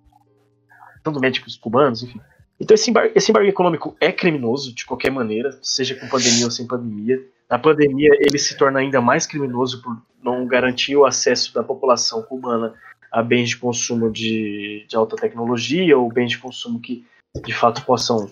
médicos 1.15 1.57
cubanos, 1.57 2.03
enfim. 2.03 2.21
Então 2.59 2.75
esse 2.75 2.91
embargo, 2.91 3.13
esse 3.15 3.31
embargo 3.31 3.49
econômico 3.49 3.97
é 4.01 4.11
criminoso 4.11 4.75
de 4.75 4.85
qualquer 4.87 5.11
maneira, 5.11 5.59
seja 5.63 5.95
com 5.95 6.09
pandemia 6.09 6.47
ou 6.47 6.51
sem 6.51 6.67
pandemia. 6.67 7.23
Na 7.51 7.59
pandemia 7.59 8.11
ele 8.21 8.39
se 8.39 8.57
torna 8.57 8.81
ainda 8.81 9.01
mais 9.01 9.27
criminoso 9.27 9.83
por 9.83 9.97
não 10.23 10.47
garantir 10.47 10.97
o 10.97 11.05
acesso 11.05 11.53
da 11.55 11.63
população 11.63 12.23
cubana 12.23 12.75
a 13.13 13.23
bens 13.23 13.51
de 13.51 13.57
consumo 13.57 14.11
de, 14.11 14.85
de 14.89 14.97
alta 14.97 15.17
tecnologia 15.17 15.97
ou 15.97 16.13
bens 16.13 16.31
de 16.31 16.39
consumo 16.39 16.81
que 16.81 17.05
de 17.45 17.53
fato 17.53 17.85
possam 17.85 18.29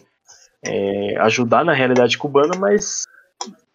é, 0.65 1.17
ajudar 1.21 1.65
na 1.65 1.73
realidade 1.73 2.17
cubana, 2.17 2.57
mas 2.59 3.05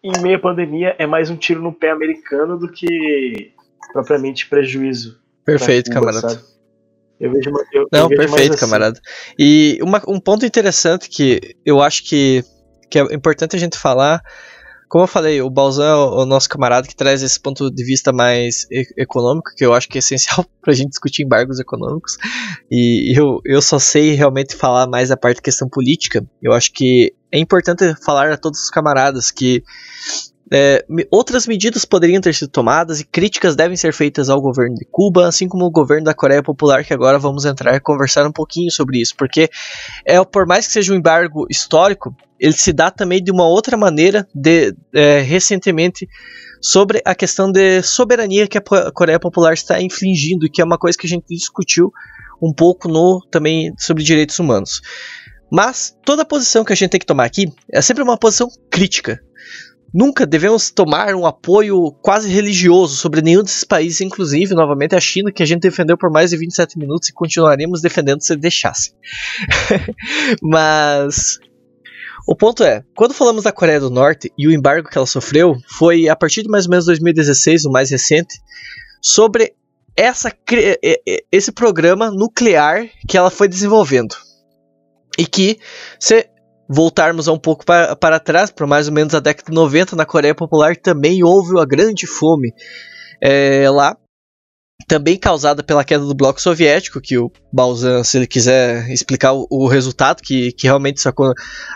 em 0.02 0.12
meio 0.20 0.36
à 0.36 0.40
pandemia 0.40 0.96
é 0.98 1.06
mais 1.06 1.30
um 1.30 1.36
tiro 1.36 1.62
no 1.62 1.72
pé 1.72 1.90
americano 1.90 2.58
do 2.58 2.70
que 2.70 3.52
propriamente 3.92 4.48
prejuízo. 4.48 5.20
Perfeito, 5.44 5.90
Cuba, 5.90 6.00
camarada. 6.00 6.30
Sabe? 6.30 6.49
Eu 7.20 7.32
vejo, 7.32 7.50
eu, 7.72 7.86
Não, 7.92 8.10
eu 8.10 8.16
perfeito, 8.16 8.54
assim. 8.54 8.60
camarada. 8.60 8.98
E 9.38 9.78
uma, 9.82 10.02
um 10.08 10.18
ponto 10.18 10.46
interessante 10.46 11.08
que 11.08 11.54
eu 11.64 11.82
acho 11.82 12.04
que, 12.04 12.42
que 12.90 12.98
é 12.98 13.02
importante 13.14 13.54
a 13.54 13.58
gente 13.58 13.76
falar 13.76 14.22
como 14.90 15.04
eu 15.04 15.08
falei, 15.08 15.40
o 15.40 15.48
Balzan 15.48 15.86
é 15.86 15.94
o 15.94 16.26
nosso 16.26 16.48
camarada 16.48 16.88
que 16.88 16.96
traz 16.96 17.22
esse 17.22 17.38
ponto 17.38 17.70
de 17.70 17.84
vista 17.84 18.12
mais 18.12 18.66
e 18.72 18.84
econômico, 18.98 19.52
que 19.56 19.64
eu 19.64 19.72
acho 19.72 19.88
que 19.88 19.96
é 19.96 20.00
essencial 20.00 20.44
para 20.60 20.72
a 20.72 20.74
gente 20.74 20.88
discutir 20.88 21.22
embargos 21.22 21.60
econômicos. 21.60 22.16
E 22.68 23.16
eu, 23.16 23.40
eu 23.44 23.62
só 23.62 23.78
sei 23.78 24.14
realmente 24.14 24.56
falar 24.56 24.88
mais 24.88 25.10
da 25.10 25.16
parte 25.16 25.36
da 25.36 25.42
questão 25.42 25.68
política. 25.68 26.26
Eu 26.42 26.52
acho 26.52 26.72
que 26.72 27.14
é 27.30 27.38
importante 27.38 27.94
falar 28.04 28.32
a 28.32 28.36
todos 28.36 28.64
os 28.64 28.68
camaradas 28.68 29.30
que 29.30 29.62
é, 30.52 30.84
outras 31.10 31.46
medidas 31.46 31.84
poderiam 31.84 32.20
ter 32.20 32.34
sido 32.34 32.48
tomadas 32.48 33.00
e 33.00 33.04
críticas 33.04 33.54
devem 33.54 33.76
ser 33.76 33.92
feitas 33.92 34.28
ao 34.28 34.40
governo 34.40 34.74
de 34.74 34.84
Cuba, 34.90 35.28
assim 35.28 35.48
como 35.48 35.64
o 35.64 35.70
governo 35.70 36.04
da 36.04 36.14
Coreia 36.14 36.42
Popular, 36.42 36.84
que 36.84 36.92
agora 36.92 37.18
vamos 37.18 37.44
entrar 37.44 37.74
e 37.76 37.80
conversar 37.80 38.26
um 38.26 38.32
pouquinho 38.32 38.70
sobre 38.70 39.00
isso, 39.00 39.14
porque 39.16 39.48
é 40.04 40.22
por 40.24 40.46
mais 40.46 40.66
que 40.66 40.72
seja 40.72 40.92
um 40.92 40.96
embargo 40.96 41.46
histórico, 41.48 42.14
ele 42.38 42.52
se 42.52 42.72
dá 42.72 42.90
também 42.90 43.22
de 43.22 43.30
uma 43.30 43.46
outra 43.46 43.76
maneira 43.76 44.26
de, 44.34 44.74
é, 44.92 45.20
recentemente 45.20 46.08
sobre 46.60 47.00
a 47.04 47.14
questão 47.14 47.50
de 47.50 47.82
soberania 47.82 48.48
que 48.48 48.58
a 48.58 48.92
Coreia 48.92 49.20
Popular 49.20 49.52
está 49.52 49.80
infligindo 49.80 50.50
que 50.50 50.60
é 50.60 50.64
uma 50.64 50.78
coisa 50.78 50.98
que 50.98 51.06
a 51.06 51.10
gente 51.10 51.26
discutiu 51.28 51.92
um 52.42 52.52
pouco 52.52 52.88
no 52.88 53.20
também 53.30 53.72
sobre 53.78 54.02
direitos 54.02 54.38
humanos. 54.38 54.80
Mas 55.52 55.96
toda 56.04 56.24
posição 56.24 56.64
que 56.64 56.72
a 56.72 56.76
gente 56.76 56.90
tem 56.90 57.00
que 57.00 57.06
tomar 57.06 57.24
aqui 57.24 57.52
é 57.72 57.80
sempre 57.82 58.02
uma 58.02 58.16
posição 58.16 58.48
crítica. 58.70 59.20
Nunca 59.92 60.24
devemos 60.24 60.70
tomar 60.70 61.14
um 61.14 61.26
apoio 61.26 61.90
quase 62.00 62.28
religioso 62.28 62.96
sobre 62.96 63.20
nenhum 63.20 63.42
desses 63.42 63.64
países, 63.64 64.00
inclusive, 64.00 64.54
novamente, 64.54 64.94
a 64.94 65.00
China, 65.00 65.32
que 65.32 65.42
a 65.42 65.46
gente 65.46 65.62
defendeu 65.62 65.98
por 65.98 66.10
mais 66.10 66.30
de 66.30 66.36
27 66.36 66.78
minutos 66.78 67.08
e 67.08 67.12
continuaremos 67.12 67.80
defendendo 67.80 68.22
se 68.22 68.36
deixasse. 68.36 68.92
Mas. 70.42 71.38
O 72.28 72.36
ponto 72.36 72.62
é, 72.62 72.84
quando 72.94 73.14
falamos 73.14 73.42
da 73.44 73.50
Coreia 73.50 73.80
do 73.80 73.90
Norte 73.90 74.30
e 74.38 74.46
o 74.46 74.52
embargo 74.52 74.88
que 74.88 74.96
ela 74.96 75.06
sofreu, 75.06 75.56
foi 75.78 76.08
a 76.08 76.14
partir 76.14 76.42
de 76.42 76.48
mais 76.48 76.66
ou 76.66 76.70
menos 76.70 76.84
2016, 76.84 77.64
o 77.64 77.70
mais 77.72 77.90
recente, 77.90 78.38
sobre 79.02 79.54
essa, 79.96 80.32
esse 81.32 81.50
programa 81.50 82.10
nuclear 82.10 82.88
que 83.08 83.16
ela 83.16 83.30
foi 83.30 83.48
desenvolvendo. 83.48 84.14
E 85.18 85.26
que, 85.26 85.58
se 85.98 86.28
voltarmos 86.72 87.26
um 87.26 87.36
pouco 87.36 87.66
para, 87.66 87.96
para 87.96 88.20
trás, 88.20 88.48
para 88.52 88.64
mais 88.64 88.86
ou 88.86 88.94
menos 88.94 89.12
a 89.12 89.18
década 89.18 89.50
de 89.50 89.54
90, 89.54 89.96
na 89.96 90.06
Coreia 90.06 90.34
Popular 90.36 90.76
também 90.76 91.24
houve 91.24 91.50
uma 91.50 91.66
grande 91.66 92.06
fome 92.06 92.52
é, 93.20 93.68
lá, 93.68 93.96
também 94.86 95.18
causada 95.18 95.64
pela 95.64 95.84
queda 95.84 96.04
do 96.04 96.14
bloco 96.14 96.40
soviético, 96.40 97.00
que 97.00 97.18
o 97.18 97.30
Balzan, 97.52 98.04
se 98.04 98.18
ele 98.18 98.26
quiser 98.26 98.88
explicar 98.88 99.32
o, 99.32 99.48
o 99.50 99.66
resultado 99.66 100.22
que, 100.22 100.52
que 100.52 100.68
realmente 100.68 100.98
isso 100.98 101.10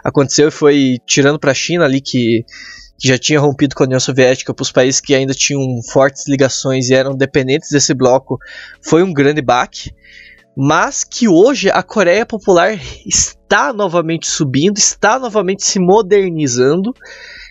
aconteceu, 0.05 0.53
foi 0.53 0.99
tirando 1.05 1.41
para 1.41 1.51
a 1.51 1.55
China 1.55 1.85
ali 1.85 2.01
que, 2.01 2.45
que 2.97 3.09
já 3.09 3.19
tinha 3.19 3.41
rompido 3.41 3.75
com 3.75 3.83
a 3.83 3.87
União 3.87 4.01
Soviética 4.01 4.55
para 4.55 4.62
os 4.62 4.71
países 4.71 5.01
que 5.01 5.12
ainda 5.12 5.35
tinham 5.35 5.61
fortes 5.93 6.29
ligações 6.29 6.89
e 6.89 6.95
eram 6.95 7.16
dependentes 7.16 7.69
desse 7.71 7.93
bloco, 7.95 8.39
foi 8.81 9.03
um 9.03 9.12
grande 9.12 9.43
baque 9.43 9.91
mas 10.57 11.03
que 11.05 11.29
hoje 11.29 11.71
a 11.71 11.83
Coreia 11.83 12.25
Popular 12.25 12.79
está 13.07 13.73
novamente 13.73 14.27
subindo, 14.27 14.79
está 14.79 15.19
novamente 15.19 15.65
se 15.65 15.79
modernizando 15.79 16.95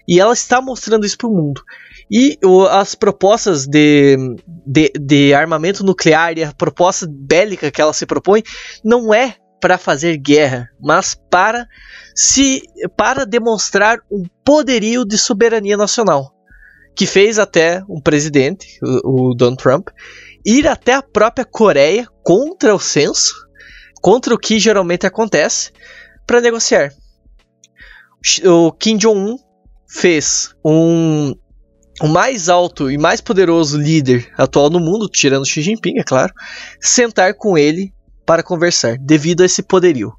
e 0.08 0.20
ela 0.20 0.34
está 0.34 0.62
mostrando 0.62 1.06
isso 1.06 1.18
para 1.18 1.28
o 1.28 1.34
mundo. 1.34 1.62
E 2.12 2.38
o, 2.44 2.64
as 2.64 2.96
propostas 2.96 3.66
de, 3.66 4.18
de, 4.48 4.92
de, 5.00 5.34
armamento 5.34 5.84
nuclear 5.84 6.38
e 6.38 6.44
a 6.44 6.54
proposta 6.54 7.08
bélica 7.10 7.72
que 7.72 7.82
ela 7.82 7.94
se 7.94 8.06
propõe 8.06 8.44
não 8.84 9.14
é 9.14 9.36
para 9.60 9.78
fazer 9.78 10.18
guerra, 10.18 10.70
mas 10.82 11.16
para 11.30 11.66
se 12.14 12.62
para 12.98 13.26
demonstrar 13.26 14.00
um 14.12 14.26
poderio 14.44 15.06
de 15.06 15.18
soberania 15.18 15.78
nacional, 15.78 16.34
que 16.96 17.06
fez 17.06 17.40
até 17.40 17.82
um 17.90 18.02
presidente, 18.02 18.78
o, 18.84 19.30
o 19.30 19.34
Donald 19.34 19.62
Trump, 19.64 19.88
ir 20.46 20.68
até 20.68 20.94
a 20.94 21.02
própria 21.02 21.46
Coreia 21.46 22.08
contra 22.24 22.74
o 22.74 22.80
censo, 22.80 23.34
contra 24.02 24.34
o 24.34 24.40
que 24.40 24.60
geralmente 24.60 25.06
acontece, 25.06 25.72
para 26.26 26.42
negociar. 26.42 26.92
O 28.46 28.72
Kim 28.72 28.98
Jong-un 28.98 29.38
fez 29.88 30.56
um 30.64 31.36
o 32.02 32.08
mais 32.08 32.50
alto 32.50 32.90
e 32.90 32.98
mais 32.98 33.22
poderoso 33.22 33.78
líder 33.78 34.32
atual 34.38 34.70
no 34.70 34.80
mundo, 34.80 35.08
tirando 35.08 35.46
Xi 35.46 35.62
Jinping, 35.62 36.00
é 36.00 36.04
claro, 36.04 36.34
sentar 36.82 37.36
com 37.36 37.58
ele 37.58 37.94
para 38.26 38.42
conversar, 38.42 38.98
devido 38.98 39.42
a 39.42 39.46
esse 39.46 39.62
poderio. 39.62 40.12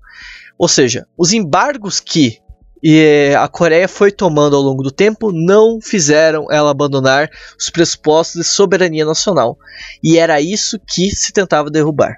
Ou 0.56 0.68
seja, 0.68 1.06
os 1.18 1.32
embargos 1.32 1.98
que 1.98 2.38
e 2.84 2.98
eh, 3.00 3.34
a 3.34 3.48
Coreia 3.48 3.88
foi 3.88 4.12
tomando 4.12 4.54
ao 4.54 4.60
longo 4.60 4.82
do 4.82 4.90
tempo 4.90 5.32
não 5.32 5.80
fizeram 5.80 6.46
ela 6.50 6.70
abandonar 6.70 7.30
os 7.58 7.70
pressupostos 7.70 8.42
de 8.42 8.46
soberania 8.46 9.06
nacional. 9.06 9.56
E 10.02 10.18
era 10.18 10.38
isso 10.38 10.78
que 10.78 11.10
se 11.10 11.32
tentava 11.32 11.70
derrubar. 11.70 12.16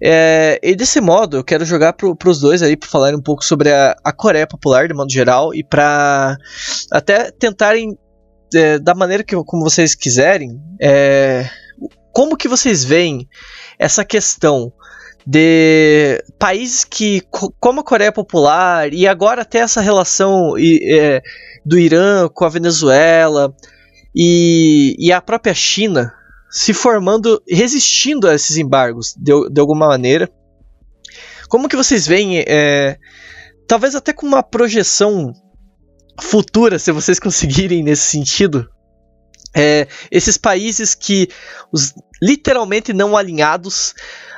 É, 0.00 0.60
e 0.62 0.76
desse 0.76 1.00
modo, 1.00 1.38
eu 1.38 1.44
quero 1.44 1.64
jogar 1.64 1.92
para 1.92 2.30
os 2.30 2.38
dois 2.38 2.62
aí 2.62 2.76
para 2.76 2.88
falarem 2.88 3.18
um 3.18 3.22
pouco 3.22 3.44
sobre 3.44 3.72
a, 3.72 3.96
a, 4.04 4.12
Coreia 4.12 4.46
Popular 4.46 4.86
de 4.86 4.94
modo 4.94 5.10
geral 5.10 5.52
e 5.52 5.64
para 5.64 6.36
até 6.92 7.32
tentarem 7.32 7.98
é, 8.54 8.78
da 8.78 8.94
maneira 8.94 9.24
que 9.24 9.34
como 9.44 9.64
vocês 9.64 9.96
quiserem, 9.96 10.60
é, 10.80 11.48
como 12.12 12.36
que 12.36 12.46
vocês 12.46 12.84
veem 12.84 13.26
essa 13.76 14.04
questão 14.04 14.72
de 15.26 16.22
países 16.38 16.84
que, 16.84 17.22
como 17.58 17.80
a 17.80 17.84
Coreia 17.84 18.12
Popular, 18.12 18.92
e 18.92 19.06
agora 19.06 19.42
até 19.42 19.58
essa 19.58 19.80
relação 19.80 20.54
é, 20.58 21.22
do 21.64 21.78
Irã 21.78 22.28
com 22.28 22.44
a 22.44 22.48
Venezuela 22.48 23.54
e, 24.14 24.94
e 24.98 25.12
a 25.12 25.20
própria 25.20 25.54
China 25.54 26.12
se 26.50 26.72
formando, 26.72 27.42
resistindo 27.48 28.28
a 28.28 28.34
esses 28.34 28.56
embargos 28.56 29.14
de, 29.16 29.32
de 29.50 29.60
alguma 29.60 29.88
maneira. 29.88 30.30
Como 31.48 31.68
que 31.68 31.76
vocês 31.76 32.06
veem, 32.06 32.44
é, 32.46 32.96
talvez 33.66 33.94
até 33.94 34.12
com 34.12 34.26
uma 34.26 34.42
projeção 34.42 35.32
futura, 36.20 36.78
se 36.78 36.92
vocês 36.92 37.18
conseguirem 37.20 37.82
nesse 37.82 38.02
sentido, 38.02 38.68
é, 39.56 39.88
esses 40.10 40.36
países 40.36 40.94
que 40.94 41.28
os 41.72 41.94
literalmente 42.22 42.92
não 42.92 43.16
alinhados 43.16 43.94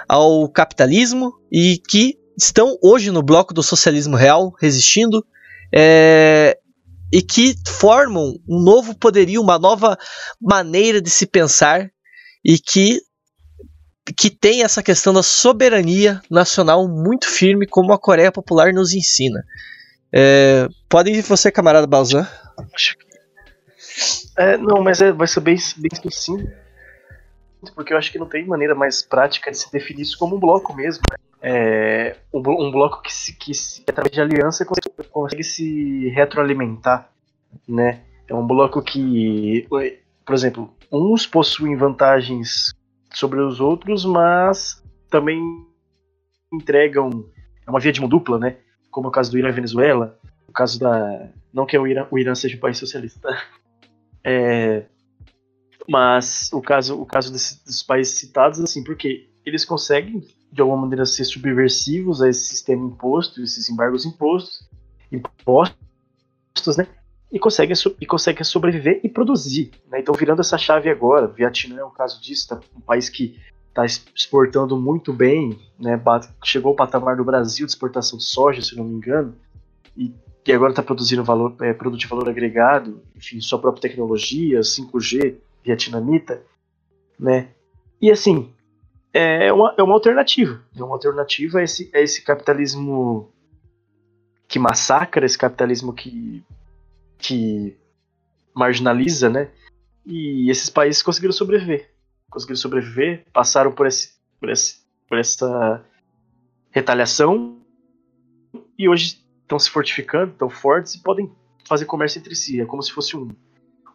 ao 0.09 0.49
capitalismo 0.49 1.33
e 1.51 1.79
que 1.89 2.17
estão 2.39 2.77
hoje 2.83 3.11
no 3.11 3.23
bloco 3.23 3.55
do 3.55 3.63
socialismo 3.63 4.17
real, 4.17 4.53
resistindo, 4.61 5.25
é, 5.75 6.59
e 7.13 7.23
que 7.23 7.55
formam 7.67 8.35
um 8.49 8.63
novo 8.63 8.95
poderio, 8.95 9.41
uma 9.41 9.59
nova 9.59 9.97
maneira 10.41 11.01
de 11.01 11.11
se 11.11 11.27
pensar 11.27 11.91
e 12.45 12.59
que 12.59 13.01
que 14.17 14.31
tem 14.31 14.63
essa 14.63 14.85
questão 14.85 15.13
da 15.13 15.23
soberania 15.23 16.23
nacional 16.31 16.87
muito 16.87 17.27
firme, 17.27 17.67
como 17.67 17.93
a 17.93 17.99
Coreia 17.99 18.31
Popular 18.31 18.73
nos 18.73 18.93
ensina. 18.93 19.45
É, 20.15 20.69
pode 20.89 21.11
ir 21.11 21.23
você, 21.23 21.51
camarada 21.51 21.89
Balzan. 21.89 22.25
É, 24.39 24.57
não, 24.57 24.81
mas 24.81 25.01
é, 25.01 25.11
vai 25.11 25.27
ser 25.27 25.41
bem, 25.41 25.57
bem 25.77 25.91
sucinto, 26.01 26.49
porque 27.73 27.93
eu 27.93 27.99
acho 27.99 28.11
que 28.11 28.19
não 28.19 28.27
tem 28.27 28.47
maneira 28.47 28.75
mais 28.75 29.03
prática 29.03 29.51
de 29.51 29.59
se 29.59 29.71
definir 29.71 30.03
isso 30.03 30.19
como 30.19 30.37
um 30.37 30.41
bloco 30.41 30.75
mesmo. 30.75 31.03
Né? 31.11 31.17
É, 31.43 32.17
um, 32.33 32.71
bloco 32.71 33.03
que, 33.03 33.13
se, 33.13 33.37
que 33.37 33.55
se, 33.55 33.85
através 33.89 34.13
de 34.13 34.21
aliança 34.21 34.65
consegue, 34.65 35.11
consegue 35.11 35.45
se 35.45 36.09
retroalimentar, 36.09 37.11
né? 37.69 38.03
É 38.29 38.35
um 38.35 38.47
bloco 38.47 38.83
que, 38.83 39.67
por 39.69 40.35
exemplo, 40.35 40.75
uns 40.91 41.27
possuem 41.27 41.77
vantagens 41.77 42.75
sobre 43.13 43.41
os 43.41 43.61
outros, 43.61 44.05
mas 44.05 44.83
também 45.09 45.41
entregam 46.53 47.25
é 47.67 47.71
uma 47.71 47.81
via 47.81 47.93
de 47.93 48.01
mão 48.01 48.09
dupla, 48.09 48.39
né? 48.39 48.57
Como 48.91 49.07
é 49.07 49.09
o 49.09 49.13
caso 49.13 49.31
do 49.31 49.39
Irã 49.39 49.49
e 49.49 49.53
Venezuela, 49.53 50.19
o 50.49 50.53
caso 50.53 50.79
da 50.79 51.29
não 51.53 51.67
que 51.67 51.77
o 51.77 51.87
Irã, 51.87 52.07
o 52.11 52.19
Irã 52.19 52.35
seja 52.35 52.57
um 52.57 52.61
país 52.61 52.79
socialista, 52.79 53.29
é, 54.23 54.85
mas 55.89 56.51
o 56.53 56.61
caso 56.61 57.01
o 57.01 57.07
caso 57.07 57.33
desses 57.33 57.83
países 57.83 58.15
citados 58.19 58.61
assim, 58.61 58.83
porque 58.83 59.29
eles 59.45 59.65
conseguem 59.65 60.27
de 60.53 60.61
alguma 60.61 60.81
maneira 60.81 61.05
ser 61.05 61.25
subversivos 61.25 62.23
a 62.23 62.29
esse 62.29 62.49
sistema 62.49 62.85
imposto, 62.87 63.43
esses 63.43 63.69
embargos 63.69 64.05
impostos, 64.05 64.69
impostos, 65.13 66.77
né? 66.77 66.87
e 67.31 67.39
consegue, 67.39 67.75
e 68.01 68.07
consegue 68.07 68.45
sobreviver 68.45 69.01
e 69.03 69.09
produzir. 69.09 69.71
Né? 69.91 70.01
Então, 70.01 70.15
virando 70.15 70.41
essa 70.41 70.57
chave 70.57 70.89
agora, 70.89 71.27
Vietnã 71.27 71.81
é 71.81 71.85
um 71.85 71.91
caso 71.91 72.21
disso, 72.21 72.49
tá? 72.49 72.61
um 72.75 72.81
país 72.81 73.09
que 73.09 73.39
está 73.69 73.85
exportando 73.85 74.77
muito 74.79 75.13
bem, 75.13 75.59
né? 75.79 76.01
chegou 76.43 76.71
ao 76.71 76.77
patamar 76.77 77.17
do 77.17 77.25
Brasil 77.25 77.67
de 77.67 77.73
exportação 77.73 78.19
de 78.19 78.25
soja, 78.25 78.63
se 78.63 78.75
não 78.77 78.85
me 78.85 78.95
engano, 78.95 79.35
e, 79.97 80.15
e 80.47 80.53
agora 80.53 80.71
está 80.71 80.83
produzindo 80.83 81.23
valor, 81.23 81.55
é, 81.61 81.75
produto 81.75 82.01
de 82.01 82.07
valor 82.07 82.29
agregado, 82.29 83.03
enfim, 83.15 83.41
sua 83.41 83.59
própria 83.59 83.83
tecnologia, 83.83 84.61
5G, 84.61 85.37
vietnamita, 85.67 86.43
né? 87.19 87.49
E 88.01 88.11
assim, 88.11 88.53
é 89.13 89.53
uma, 89.53 89.75
é 89.77 89.83
uma 89.83 89.95
alternativa, 89.95 90.63
é 90.77 90.83
uma 90.83 90.95
alternativa 90.95 91.59
a 91.59 91.63
esse, 91.65 91.91
a 91.93 92.01
esse 92.01 92.23
capitalismo 92.23 93.33
que 94.47 94.59
massacra, 94.59 95.27
esse 95.27 95.37
capitalismo 95.37 95.93
que 95.93 96.45
que 97.19 97.77
marginaliza, 98.55 99.29
né? 99.29 99.51
E 100.05 100.51
esses 100.51 100.71
países 100.71 101.03
conseguiram 101.03 101.33
sobreviver. 101.33 101.91
Conseguiram 102.31 102.57
sobreviver, 102.57 103.25
passaram 103.33 103.73
por, 103.73 103.87
esse, 103.87 104.13
por, 104.39 104.51
esse, 104.51 104.83
por 105.09 105.19
essa 105.19 105.85
retaliação 106.71 107.59
e 108.79 108.89
hoje 108.89 109.25
estão 109.43 109.59
se 109.59 109.71
fortificando, 109.71 110.33
estão 110.33 110.51
fortes 110.51 110.95
e 110.95 111.03
podem 111.03 111.33
fazer 111.67 111.87
comércio 111.87 112.19
entre 112.19 112.35
si. 112.35 112.61
É 112.61 112.67
como 112.67 112.83
se 112.83 112.93
fosse 112.93 113.17
um, 113.17 113.29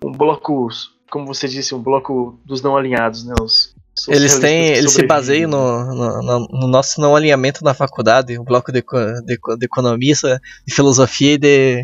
um 0.03 0.11
bloco, 0.11 0.67
como 1.11 1.27
você 1.27 1.47
disse, 1.47 1.75
um 1.75 1.83
bloco 1.83 2.39
dos 2.45 2.61
não 2.61 2.75
alinhados, 2.75 3.25
né? 3.25 3.35
Os, 3.39 3.75
eles 4.07 4.39
têm, 4.39 4.69
eles 4.69 4.93
se 4.93 5.05
baseiam 5.05 5.49
no, 5.49 5.93
no, 5.93 6.47
no, 6.47 6.67
nosso 6.67 6.99
não 7.01 7.15
alinhamento 7.15 7.63
na 7.63 7.73
faculdade, 7.73 8.39
o 8.39 8.43
bloco 8.43 8.71
de, 8.71 8.81
de, 8.81 9.37
de 9.57 9.65
economia, 9.65 10.15
de 10.65 10.73
filosofia 10.73 11.33
e 11.33 11.37
de, 11.37 11.81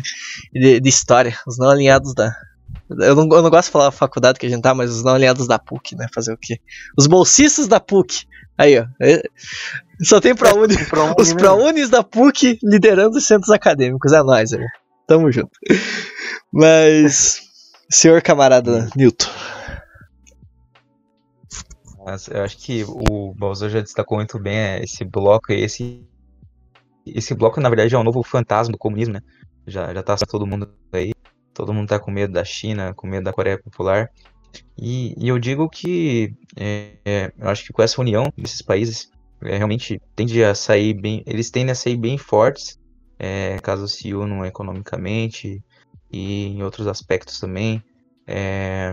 de, 0.52 0.80
de, 0.80 0.88
história, 0.88 1.38
os 1.46 1.58
não 1.58 1.68
alinhados 1.68 2.14
da. 2.14 2.34
Eu 2.90 3.14
não, 3.14 3.28
eu 3.36 3.42
não 3.42 3.50
gosto 3.50 3.68
de 3.68 3.72
falar 3.72 3.90
faculdade 3.90 4.38
que 4.38 4.46
a 4.46 4.48
gente 4.48 4.62
tá, 4.62 4.74
mas 4.74 4.90
os 4.90 5.04
não 5.04 5.12
alinhados 5.14 5.46
da 5.46 5.58
PUC, 5.58 5.94
né? 5.94 6.06
Fazer 6.12 6.32
o 6.32 6.38
quê? 6.40 6.58
Os 6.96 7.06
bolsistas 7.06 7.68
da 7.68 7.78
PUC. 7.78 8.26
Aí, 8.56 8.78
ó. 8.78 8.86
É, 9.00 9.22
só 10.02 10.20
tem 10.20 10.34
ProUni. 10.34 10.74
É, 10.74 10.84
pro 10.86 11.14
os? 11.18 11.34
ProUnis 11.34 11.90
da 11.90 12.02
PUC 12.02 12.58
liderando 12.62 13.18
os 13.18 13.26
centros 13.26 13.50
acadêmicos. 13.50 14.12
É 14.12 14.22
nóis, 14.22 14.54
aí. 14.54 14.64
Tamo 15.06 15.30
junto. 15.30 15.50
Mas, 16.50 17.47
senhor 17.90 18.22
camarada 18.22 18.88
Newton. 18.96 19.26
Mas 22.04 22.28
eu 22.28 22.42
acho 22.42 22.56
que 22.58 22.84
o 22.84 23.34
Bowser 23.34 23.68
já 23.68 23.80
destacou 23.80 24.16
muito 24.16 24.38
bem 24.38 24.56
é, 24.56 24.82
esse 24.82 25.04
bloco 25.04 25.52
e 25.52 25.62
esse. 25.62 26.06
Esse 27.04 27.34
bloco, 27.34 27.60
na 27.60 27.68
verdade, 27.68 27.94
é 27.94 27.98
um 27.98 28.04
novo 28.04 28.22
fantasma 28.22 28.72
do 28.72 28.78
comunismo, 28.78 29.14
né? 29.14 29.20
Já, 29.66 29.92
já 29.92 30.02
tá 30.02 30.16
todo 30.16 30.46
mundo 30.46 30.70
aí. 30.92 31.12
Todo 31.52 31.72
mundo 31.74 31.88
tá 31.88 31.98
com 31.98 32.10
medo 32.10 32.32
da 32.32 32.44
China, 32.44 32.94
com 32.94 33.06
medo 33.06 33.24
da 33.24 33.32
Coreia 33.32 33.58
Popular. 33.58 34.10
E, 34.76 35.14
e 35.18 35.28
eu 35.28 35.38
digo 35.38 35.68
que 35.68 36.34
é, 36.56 36.96
é, 37.04 37.32
eu 37.38 37.48
acho 37.48 37.64
que 37.64 37.72
com 37.72 37.82
essa 37.82 38.00
união 38.00 38.32
desses 38.36 38.62
países, 38.62 39.10
é, 39.42 39.56
realmente 39.56 40.00
tende 40.14 40.42
a 40.42 40.54
sair 40.54 40.94
bem. 40.94 41.22
Eles 41.26 41.50
tendem 41.50 41.72
a 41.72 41.74
sair 41.74 41.96
bem 41.96 42.16
fortes, 42.16 42.78
é, 43.18 43.58
caso 43.58 43.88
se 43.88 44.14
unam 44.14 44.44
economicamente 44.44 45.62
e 46.10 46.46
em 46.46 46.62
outros 46.62 46.86
aspectos 46.86 47.38
também. 47.40 47.82
É, 48.26 48.92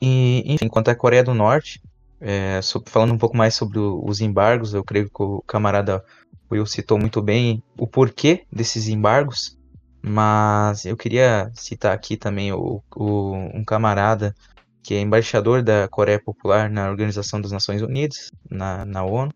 e, 0.00 0.42
enfim, 0.46 0.68
quanto 0.68 0.88
à 0.88 0.94
Coreia 0.94 1.22
do 1.22 1.34
Norte, 1.34 1.82
é, 2.20 2.60
sobre, 2.62 2.90
falando 2.90 3.12
um 3.12 3.18
pouco 3.18 3.36
mais 3.36 3.54
sobre 3.54 3.78
o, 3.78 4.02
os 4.04 4.20
embargos, 4.20 4.74
eu 4.74 4.84
creio 4.84 5.06
que 5.06 5.22
o 5.22 5.42
camarada 5.46 6.04
Will 6.50 6.66
citou 6.66 6.98
muito 6.98 7.22
bem 7.22 7.62
o 7.78 7.86
porquê 7.86 8.44
desses 8.52 8.88
embargos, 8.88 9.56
mas 10.02 10.84
eu 10.84 10.96
queria 10.96 11.50
citar 11.54 11.94
aqui 11.94 12.16
também 12.16 12.52
o, 12.52 12.82
o, 12.94 13.34
um 13.54 13.64
camarada 13.64 14.34
que 14.82 14.94
é 14.94 15.00
embaixador 15.00 15.62
da 15.62 15.86
Coreia 15.88 16.18
Popular 16.18 16.70
na 16.70 16.88
Organização 16.90 17.40
das 17.40 17.52
Nações 17.52 17.82
Unidas, 17.82 18.30
na, 18.50 18.84
na 18.84 19.04
ONU, 19.04 19.32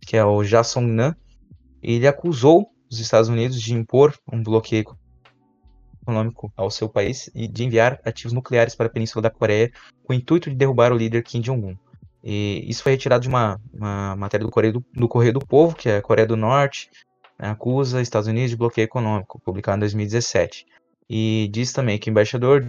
que 0.00 0.16
é 0.16 0.24
o 0.24 0.42
Ja 0.42 0.64
Song-nam. 0.64 1.14
Ele 1.80 2.06
acusou 2.06 2.68
os 2.90 2.98
Estados 2.98 3.28
Unidos 3.28 3.60
de 3.60 3.74
impor 3.74 4.14
um 4.30 4.42
bloqueio 4.42 4.97
econômico 6.08 6.50
ao 6.56 6.70
seu 6.70 6.88
país 6.88 7.30
e 7.34 7.46
de 7.46 7.64
enviar 7.64 8.00
ativos 8.04 8.32
nucleares 8.32 8.74
para 8.74 8.86
a 8.86 8.90
Península 8.90 9.22
da 9.22 9.30
Coreia 9.30 9.70
com 10.02 10.14
o 10.14 10.16
intuito 10.16 10.48
de 10.48 10.56
derrubar 10.56 10.90
o 10.90 10.96
líder 10.96 11.22
Kim 11.22 11.40
Jong-un. 11.40 11.76
E 12.24 12.64
isso 12.66 12.82
foi 12.82 12.92
retirado 12.92 13.22
de 13.22 13.28
uma, 13.28 13.60
uma 13.72 14.16
matéria 14.16 14.44
do 14.44 14.50
Correio 14.50 14.72
do, 14.72 14.84
do, 14.92 15.08
Correio 15.08 15.34
do 15.34 15.40
Povo, 15.40 15.76
que 15.76 15.88
é 15.88 15.98
a 15.98 16.02
Coreia 16.02 16.26
do 16.26 16.36
Norte 16.36 16.90
acusa 17.38 18.02
Estados 18.02 18.26
Unidos 18.26 18.50
de 18.50 18.56
bloqueio 18.56 18.86
econômico, 18.86 19.40
publicado 19.40 19.76
em 19.76 19.80
2017. 19.80 20.66
E 21.08 21.48
diz 21.52 21.72
também 21.72 21.96
que 21.96 22.08
o 22.08 22.10
embaixador 22.10 22.66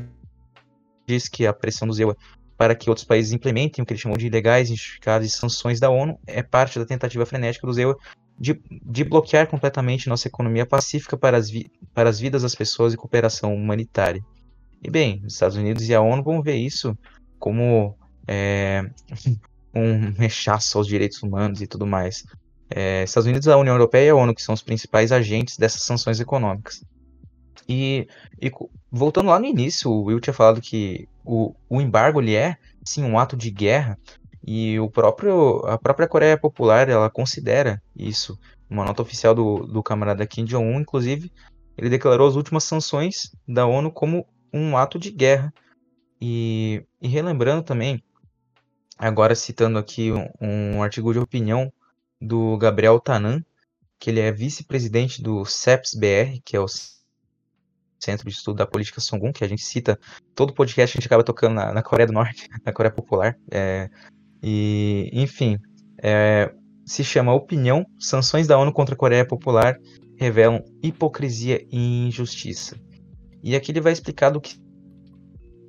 diz 1.07 1.27
que 1.27 1.47
a 1.47 1.53
pressão 1.53 1.87
do 1.87 1.93
ZEUA 1.93 2.15
para 2.55 2.75
que 2.75 2.89
outros 2.89 3.05
países 3.05 3.31
implementem 3.31 3.81
o 3.81 3.85
que 3.85 3.93
ele 3.93 3.99
chamou 3.99 4.17
de 4.17 4.27
ilegais, 4.27 4.69
injustificadas 4.69 5.33
sanções 5.33 5.79
da 5.79 5.89
ONU 5.89 6.19
é 6.27 6.43
parte 6.43 6.77
da 6.77 6.85
tentativa 6.85 7.25
frenética 7.25 7.65
do 7.65 7.73
ZEUA 7.73 7.97
de, 8.39 8.59
de 8.69 9.03
bloquear 9.03 9.47
completamente 9.47 10.07
nossa 10.07 10.27
economia 10.27 10.65
pacífica 10.65 11.17
para 11.17 11.37
as, 11.37 11.49
vi, 11.49 11.69
para 11.93 12.09
as 12.09 12.19
vidas 12.19 12.43
das 12.43 12.55
pessoas 12.55 12.93
e 12.93 12.97
cooperação 12.97 13.53
humanitária. 13.53 14.23
E 14.81 14.89
bem, 14.89 15.21
os 15.25 15.33
Estados 15.33 15.57
Unidos 15.57 15.87
e 15.89 15.93
a 15.93 16.01
ONU 16.01 16.23
vão 16.23 16.41
ver 16.41 16.55
isso 16.55 16.97
como 17.37 17.97
é, 18.27 18.89
um 19.75 20.11
rechaço 20.11 20.77
aos 20.77 20.87
direitos 20.87 21.21
humanos 21.21 21.61
e 21.61 21.67
tudo 21.67 21.85
mais. 21.85 22.23
É, 22.69 23.03
Estados 23.03 23.27
Unidos, 23.27 23.47
a 23.47 23.57
União 23.57 23.73
Europeia 23.73 24.07
e 24.07 24.09
a 24.09 24.15
ONU, 24.15 24.33
que 24.33 24.43
são 24.43 24.53
os 24.53 24.61
principais 24.61 25.11
agentes 25.11 25.57
dessas 25.57 25.83
sanções 25.83 26.19
econômicas. 26.19 26.83
E, 27.67 28.07
e 28.41 28.51
voltando 28.89 29.27
lá 29.27 29.39
no 29.39 29.45
início, 29.45 29.91
o 29.91 30.03
Will 30.05 30.19
tinha 30.19 30.33
falado 30.33 30.61
que 30.61 31.07
o, 31.25 31.53
o 31.69 31.81
embargo 31.81 32.21
ele 32.21 32.35
é, 32.35 32.55
sim, 32.83 33.03
um 33.03 33.19
ato 33.19 33.35
de 33.35 33.51
guerra, 33.51 33.97
e 34.45 34.79
o 34.79 34.89
próprio, 34.89 35.65
a 35.65 35.77
própria 35.77 36.07
Coreia 36.07 36.37
Popular 36.37 36.89
ela 36.89 37.09
considera 37.09 37.81
isso. 37.95 38.39
Uma 38.69 38.85
nota 38.85 39.01
oficial 39.01 39.33
do, 39.33 39.65
do 39.65 39.81
camarada 39.81 40.25
Kim 40.27 40.45
Jong-un, 40.45 40.81
inclusive, 40.81 41.31
ele 41.77 41.89
declarou 41.89 42.27
as 42.27 42.35
últimas 42.35 42.63
sanções 42.63 43.31
da 43.47 43.65
ONU 43.65 43.91
como 43.91 44.27
um 44.53 44.77
ato 44.77 44.99
de 44.99 45.11
guerra. 45.11 45.53
E, 46.21 46.83
e 47.01 47.07
relembrando 47.07 47.63
também 47.63 48.03
Agora 48.99 49.33
citando 49.33 49.79
aqui 49.79 50.11
um, 50.11 50.27
um 50.41 50.83
artigo 50.83 51.13
de 51.13 51.19
opinião 51.19 51.71
do 52.19 52.57
Gabriel 52.57 52.99
Tanan, 52.99 53.41
que 53.97 54.09
ele 54.09 54.19
é 54.19 54.29
vice-presidente 54.29 55.23
do 55.23 55.45
CEPS-BR, 55.45 56.41
que 56.43 56.57
é 56.57 56.59
o 56.59 56.67
Centro 57.97 58.29
de 58.29 58.35
Estudo 58.35 58.57
da 58.57 58.67
Política 58.67 58.99
Songun, 58.99 59.31
que 59.31 59.41
a 59.41 59.47
gente 59.47 59.61
cita 59.61 59.97
todo 60.35 60.53
podcast 60.53 60.97
a 60.97 60.99
gente 60.99 61.07
acaba 61.07 61.23
tocando 61.23 61.55
na, 61.55 61.71
na 61.71 61.81
Coreia 61.81 62.07
do 62.07 62.11
Norte, 62.11 62.49
na 62.65 62.73
Coreia 62.73 62.93
Popular. 62.93 63.39
É, 63.49 63.89
e, 64.41 65.09
enfim, 65.13 65.57
é, 66.01 66.51
se 66.85 67.03
chama 67.03 67.33
Opinião: 67.33 67.85
Sanções 67.99 68.47
da 68.47 68.57
ONU 68.57 68.71
contra 68.71 68.95
a 68.95 68.97
Coreia 68.97 69.25
Popular 69.25 69.77
revelam 70.17 70.63
hipocrisia 70.83 71.65
e 71.71 72.07
injustiça. 72.07 72.75
E 73.41 73.55
aqui 73.55 73.71
ele 73.71 73.81
vai 73.81 73.93
explicar 73.93 74.29
do 74.29 74.41
que 74.41 74.55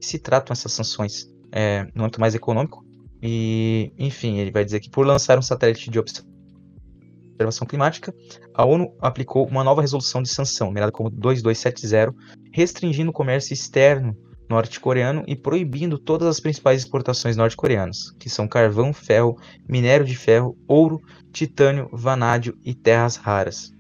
se 0.00 0.18
tratam 0.18 0.52
essas 0.52 0.72
sanções 0.72 1.26
é, 1.52 1.86
no 1.94 2.04
âmbito 2.04 2.20
mais 2.20 2.34
econômico, 2.34 2.84
e, 3.22 3.92
enfim, 3.98 4.38
ele 4.38 4.50
vai 4.50 4.64
dizer 4.64 4.80
que 4.80 4.90
por 4.90 5.06
lançar 5.06 5.38
um 5.38 5.42
satélite 5.42 5.90
de 5.90 5.98
observação 5.98 7.66
climática, 7.66 8.14
a 8.54 8.64
ONU 8.64 8.94
aplicou 9.00 9.46
uma 9.46 9.62
nova 9.62 9.82
resolução 9.82 10.22
de 10.22 10.30
sanção, 10.30 10.68
nomeada 10.68 10.90
como 10.90 11.10
2270, 11.10 12.14
restringindo 12.52 13.10
o 13.10 13.14
comércio 13.14 13.52
externo 13.52 14.16
norte-coreano 14.50 15.22
e 15.28 15.36
proibindo 15.36 15.96
todas 15.96 16.26
as 16.26 16.40
principais 16.40 16.82
exportações 16.82 17.36
norte-coreanas, 17.36 18.10
que 18.18 18.28
são 18.28 18.48
carvão, 18.48 18.92
ferro, 18.92 19.38
minério 19.68 20.04
de 20.04 20.16
ferro, 20.16 20.58
ouro, 20.66 21.00
titânio, 21.32 21.88
vanádio 21.92 22.58
e 22.64 22.74
terras 22.74 23.14
raras. 23.14 23.72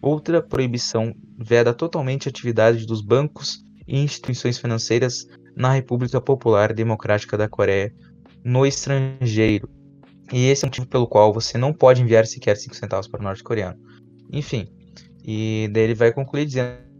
Outra 0.00 0.40
proibição 0.40 1.12
veda 1.36 1.74
totalmente 1.74 2.28
a 2.28 2.30
atividade 2.30 2.86
dos 2.86 3.00
bancos 3.00 3.64
e 3.86 3.98
instituições 3.98 4.58
financeiras 4.58 5.26
na 5.56 5.72
República 5.72 6.20
Popular 6.20 6.72
Democrática 6.72 7.36
da 7.36 7.48
Coreia 7.48 7.92
no 8.44 8.64
estrangeiro. 8.64 9.68
E 10.32 10.46
esse 10.46 10.64
é 10.64 10.66
o 10.66 10.68
motivo 10.68 10.86
pelo 10.86 11.06
qual 11.06 11.32
você 11.32 11.58
não 11.58 11.72
pode 11.72 12.00
enviar 12.00 12.26
sequer 12.26 12.56
5 12.56 12.76
centavos 12.76 13.08
para 13.08 13.20
o 13.20 13.24
norte-coreano. 13.24 13.78
Enfim, 14.32 14.68
e 15.24 15.68
daí 15.72 15.82
ele 15.84 15.94
vai 15.94 16.12
concluir 16.12 16.46
dizendo 16.46 16.91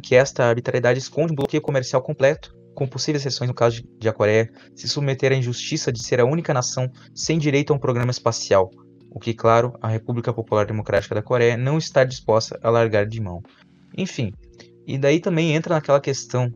que 0.00 0.14
esta 0.14 0.44
arbitrariedade 0.44 0.98
esconde 0.98 1.32
um 1.32 1.36
bloqueio 1.36 1.62
comercial 1.62 2.02
completo, 2.02 2.54
com 2.74 2.86
possíveis 2.86 3.24
exceções 3.24 3.48
no 3.48 3.54
caso 3.54 3.82
de 3.98 4.08
a 4.08 4.12
Coreia 4.12 4.50
se 4.74 4.88
submeter 4.88 5.32
à 5.32 5.34
injustiça 5.34 5.92
de 5.92 6.02
ser 6.02 6.20
a 6.20 6.24
única 6.24 6.54
nação 6.54 6.90
sem 7.14 7.38
direito 7.38 7.72
a 7.72 7.76
um 7.76 7.78
programa 7.78 8.10
espacial, 8.10 8.70
o 9.10 9.20
que, 9.20 9.34
claro, 9.34 9.74
a 9.80 9.88
República 9.88 10.32
Popular 10.32 10.64
Democrática 10.64 11.14
da 11.14 11.22
Coreia 11.22 11.56
não 11.56 11.76
está 11.76 12.02
disposta 12.02 12.58
a 12.62 12.70
largar 12.70 13.06
de 13.06 13.20
mão. 13.20 13.42
Enfim, 13.96 14.32
e 14.86 14.96
daí 14.96 15.20
também 15.20 15.54
entra 15.54 15.74
naquela 15.74 16.00
questão 16.00 16.50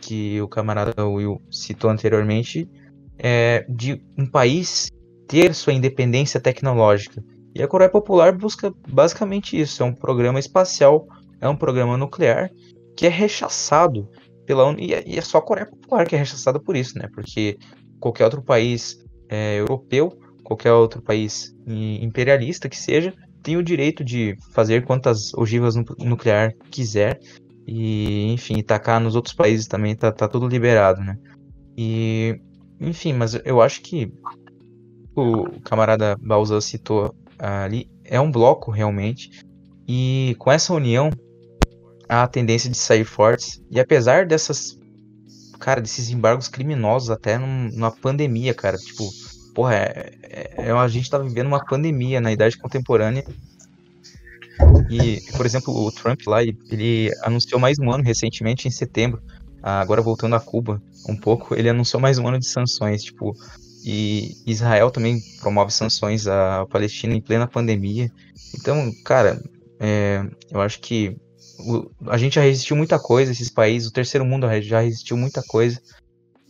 que 0.00 0.40
o 0.40 0.48
camarada 0.48 1.06
Will 1.06 1.40
citou 1.50 1.90
anteriormente, 1.90 2.68
é, 3.18 3.66
de 3.68 4.00
um 4.16 4.26
país 4.26 4.88
ter 5.26 5.54
sua 5.54 5.72
independência 5.72 6.40
tecnológica. 6.40 7.22
E 7.54 7.62
a 7.62 7.68
Coreia 7.68 7.90
Popular 7.90 8.32
busca 8.32 8.72
basicamente 8.88 9.60
isso: 9.60 9.82
é 9.82 9.86
um 9.86 9.92
programa 9.92 10.38
espacial, 10.38 11.06
é 11.40 11.48
um 11.48 11.56
programa 11.56 11.96
nuclear 11.96 12.50
que 12.98 13.06
é 13.06 13.08
rechaçado 13.08 14.10
pela 14.44 14.64
ONU. 14.64 14.80
E 14.80 14.92
é, 14.92 15.20
só 15.20 15.38
a 15.38 15.42
Coreia 15.42 15.70
Popular 15.70 16.04
que 16.04 16.16
é 16.16 16.18
rechaçada 16.18 16.58
por 16.58 16.74
isso, 16.74 16.98
né? 16.98 17.08
Porque 17.14 17.56
qualquer 18.00 18.24
outro 18.24 18.42
país 18.42 18.98
é, 19.28 19.60
europeu, 19.60 20.18
qualquer 20.42 20.72
outro 20.72 21.00
país 21.00 21.54
imperialista 21.64 22.68
que 22.68 22.76
seja, 22.76 23.14
tem 23.40 23.56
o 23.56 23.62
direito 23.62 24.02
de 24.02 24.36
fazer 24.52 24.84
quantas 24.84 25.32
ogivas 25.34 25.76
nuclear 25.76 26.52
quiser 26.72 27.20
e, 27.64 28.32
enfim, 28.32 28.60
tacar 28.64 29.00
nos 29.00 29.14
outros 29.14 29.32
países 29.32 29.68
também 29.68 29.94
tá, 29.94 30.10
tá 30.10 30.26
tudo 30.26 30.48
liberado, 30.48 31.00
né? 31.00 31.16
E, 31.76 32.40
enfim, 32.80 33.12
mas 33.12 33.40
eu 33.44 33.62
acho 33.62 33.80
que 33.80 34.12
o 35.14 35.44
camarada 35.62 36.16
Balza 36.20 36.60
citou 36.60 37.14
ali 37.38 37.88
é 38.04 38.20
um 38.20 38.32
bloco 38.32 38.72
realmente. 38.72 39.30
E 39.86 40.34
com 40.36 40.50
essa 40.50 40.74
união, 40.74 41.10
a 42.08 42.26
tendência 42.26 42.70
de 42.70 42.76
sair 42.76 43.04
fortes. 43.04 43.62
E 43.70 43.78
apesar 43.78 44.26
dessas, 44.26 44.78
cara, 45.58 45.80
desses 45.80 46.10
embargos 46.10 46.48
criminosos, 46.48 47.10
até 47.10 47.36
numa 47.38 47.90
pandemia, 47.90 48.54
cara, 48.54 48.76
tipo, 48.76 49.08
porra, 49.54 49.74
é, 49.74 50.12
é, 50.22 50.54
é, 50.68 50.70
a 50.70 50.88
gente 50.88 51.10
tá 51.10 51.18
vivendo 51.18 51.48
uma 51.48 51.64
pandemia 51.64 52.20
na 52.20 52.32
idade 52.32 52.56
contemporânea 52.56 53.24
e, 54.90 55.20
por 55.36 55.44
exemplo, 55.44 55.74
o 55.74 55.92
Trump 55.92 56.20
lá, 56.26 56.42
ele 56.42 57.12
anunciou 57.22 57.60
mais 57.60 57.78
um 57.78 57.90
ano 57.90 58.02
recentemente, 58.02 58.66
em 58.66 58.70
setembro, 58.70 59.22
agora 59.62 60.00
voltando 60.00 60.34
a 60.34 60.40
Cuba 60.40 60.82
um 61.08 61.16
pouco, 61.16 61.54
ele 61.54 61.68
anunciou 61.68 62.00
mais 62.00 62.18
um 62.18 62.26
ano 62.26 62.38
de 62.38 62.46
sanções, 62.46 63.02
tipo, 63.02 63.34
e 63.84 64.36
Israel 64.46 64.90
também 64.90 65.20
promove 65.40 65.72
sanções 65.72 66.26
à 66.26 66.66
Palestina 66.66 67.14
em 67.14 67.20
plena 67.20 67.46
pandemia. 67.46 68.10
Então, 68.54 68.92
cara, 69.04 69.40
é, 69.78 70.24
eu 70.50 70.60
acho 70.60 70.80
que 70.80 71.16
o, 71.58 71.90
a 72.06 72.16
gente 72.16 72.34
já 72.34 72.42
resistiu 72.42 72.76
muita 72.76 72.98
coisa, 72.98 73.32
esses 73.32 73.50
países, 73.50 73.88
o 73.88 73.92
terceiro 73.92 74.24
mundo 74.24 74.46
já 74.62 74.80
resistiu 74.80 75.16
muita 75.16 75.42
coisa, 75.42 75.80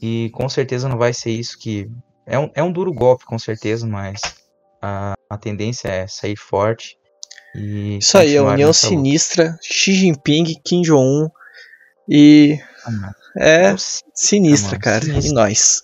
e 0.01 0.31
com 0.31 0.49
certeza 0.49 0.89
não 0.89 0.99
vai 0.99 1.13
ser 1.13 1.31
isso 1.31 1.59
que. 1.59 1.91
É 2.27 2.39
um, 2.39 2.51
é 2.55 2.63
um 2.63 2.71
duro 2.71 2.93
golpe, 2.93 3.25
com 3.25 3.39
certeza, 3.39 3.87
mas 3.87 4.21
a, 4.83 5.15
a 5.31 5.39
tendência 5.39 5.89
é 5.89 6.07
sair 6.07 6.37
forte 6.37 6.99
e 7.55 7.99
Isso 7.99 8.17
aí, 8.19 8.37
a 8.37 8.43
União 8.43 8.73
Sinistra, 8.73 9.59
Xi 9.63 9.95
Jinping, 9.95 10.61
Kim 10.65 10.83
Jong-un 10.83 11.29
e. 12.09 12.59
Ah, 12.87 13.13
é 13.37 13.75
sinistra, 14.15 14.77
ah, 14.77 14.81
cara. 14.81 15.05
Sinistra. 15.05 15.31
E 15.31 15.35
nós. 15.35 15.83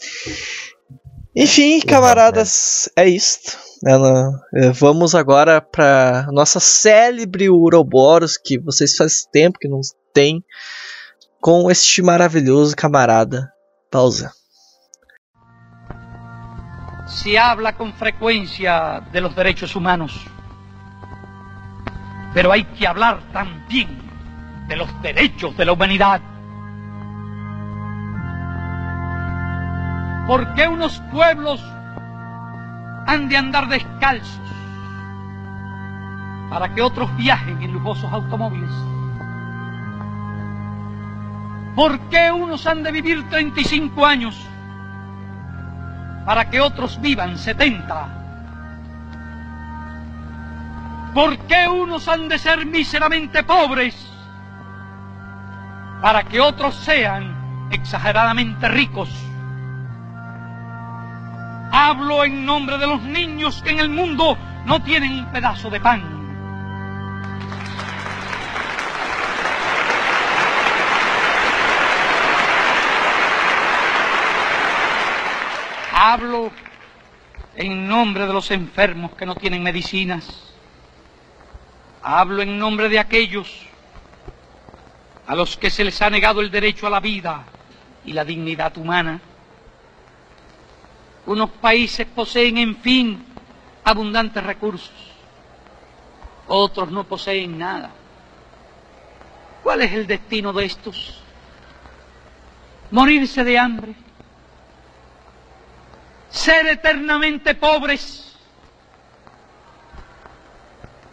Enfim, 1.35 1.81
camaradas, 1.81 2.89
é 2.97 3.09
isto. 3.09 3.59
É, 3.87 4.71
vamos 4.71 5.15
agora 5.15 5.61
para 5.61 6.27
nossa 6.33 6.59
célebre 6.59 7.51
Uroboros, 7.51 8.39
que 8.39 8.59
vocês 8.59 8.97
faz 8.97 9.27
tempo 9.31 9.59
que 9.59 9.69
não 9.69 9.81
tem, 10.15 10.43
com 11.39 11.71
este 11.71 12.01
maravilhoso 12.01 12.75
camarada 12.75 13.53
Pausa. 13.91 14.33
Se 17.07 17.37
habla 17.37 17.75
com 17.75 17.93
frequência 17.93 19.01
de 19.13 19.21
los 19.21 19.35
derechos 19.35 19.77
humanos. 19.77 20.27
Pero 22.33 22.51
hay 22.51 22.65
que 22.65 22.87
hablar 22.87 23.21
también 23.33 23.99
de 24.67 24.77
los 24.77 24.89
derechos 25.03 25.55
de 25.59 25.67
la 25.67 25.73
humanidad. 25.75 26.23
¿Por 30.27 30.55
qué 30.55 30.67
unos 30.67 31.01
pueblos 31.13 31.63
han 33.07 33.29
de 33.29 33.37
andar 33.37 33.69
descalzos 33.69 34.41
para 36.51 36.73
que 36.75 36.83
otros 36.83 37.15
viajen 37.17 37.63
en 37.63 37.73
lujosos 37.73 38.13
automóviles? 38.13 38.71
¿Por 41.75 41.99
qué 42.09 42.31
unos 42.31 42.67
han 42.67 42.83
de 42.83 42.93
vivir 42.93 43.29
35 43.29 44.07
años 44.07 44.41
para 46.25 46.49
que 46.49 46.61
otros 46.61 47.01
vivan 47.01 47.37
70? 47.37 48.09
¿Por 51.13 51.39
qué 51.47 51.69
unos 51.69 52.07
han 52.09 52.29
de 52.29 52.39
ser 52.39 52.65
míseramente 52.67 53.43
pobres 53.43 53.95
para 56.01 56.23
que 56.25 56.41
otros 56.41 56.75
sean 56.77 57.69
exageradamente 57.71 58.69
ricos? 58.69 59.11
Hablo 61.87 62.25
en 62.25 62.47
nombre 62.47 62.79
de 62.79 62.87
los 62.87 63.03
niños 63.03 63.61
que 63.63 63.69
en 63.69 63.79
el 63.79 63.91
mundo 63.91 64.39
no 64.65 64.83
tienen 64.83 65.13
un 65.19 65.31
pedazo 65.31 65.69
de 65.69 65.81
pan. 65.81 66.03
Hablo 75.93 76.51
en 77.55 77.87
nombre 77.87 78.27
de 78.27 78.33
los 78.33 78.51
enfermos 78.51 79.13
que 79.13 79.27
no 79.27 79.35
tienen 79.35 79.63
medicinas. 79.63 80.55
Hablo 82.03 82.41
en 82.41 82.59
nombre 82.59 82.89
de 82.89 82.99
aquellos 82.99 83.67
a 85.27 85.35
los 85.35 85.59
que 85.59 85.69
se 85.69 85.85
les 85.85 86.01
ha 86.01 86.09
negado 86.09 86.41
el 86.41 86.51
derecho 86.51 86.87
a 86.87 86.91
la 86.91 87.01
vida 87.01 87.45
y 88.07 88.15
la 88.15 88.25
dignidad 88.25 88.75
humana. 88.79 89.21
Unos 91.27 91.51
países 91.51 92.07
poseen, 92.07 92.59
en 92.59 92.77
fin, 92.77 93.25
abundantes 93.85 94.43
recursos. 94.43 94.93
Otros 96.47 96.91
no 96.91 97.05
poseen 97.05 97.59
nada. 97.59 97.91
¿Cuál 99.63 99.83
es 99.83 99.93
el 99.93 100.07
destino 100.07 100.53
de 100.53 100.67
estos? 100.67 101.21
Morirse 102.91 103.43
de 103.45 103.59
hambre. 103.59 103.95
Ser 106.31 106.67
eternamente 106.67 107.55
pobres 107.55 108.25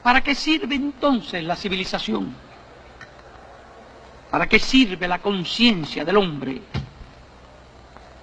¿Para 0.03 0.21
qué 0.21 0.33
sirve 0.33 0.75
entonces 0.75 1.43
la 1.43 1.55
civilización? 1.55 2.33
¿Para 4.31 4.47
qué 4.47 4.57
sirve 4.57 5.07
la 5.07 5.19
conciencia 5.19 6.03
del 6.03 6.17
hombre? 6.17 6.61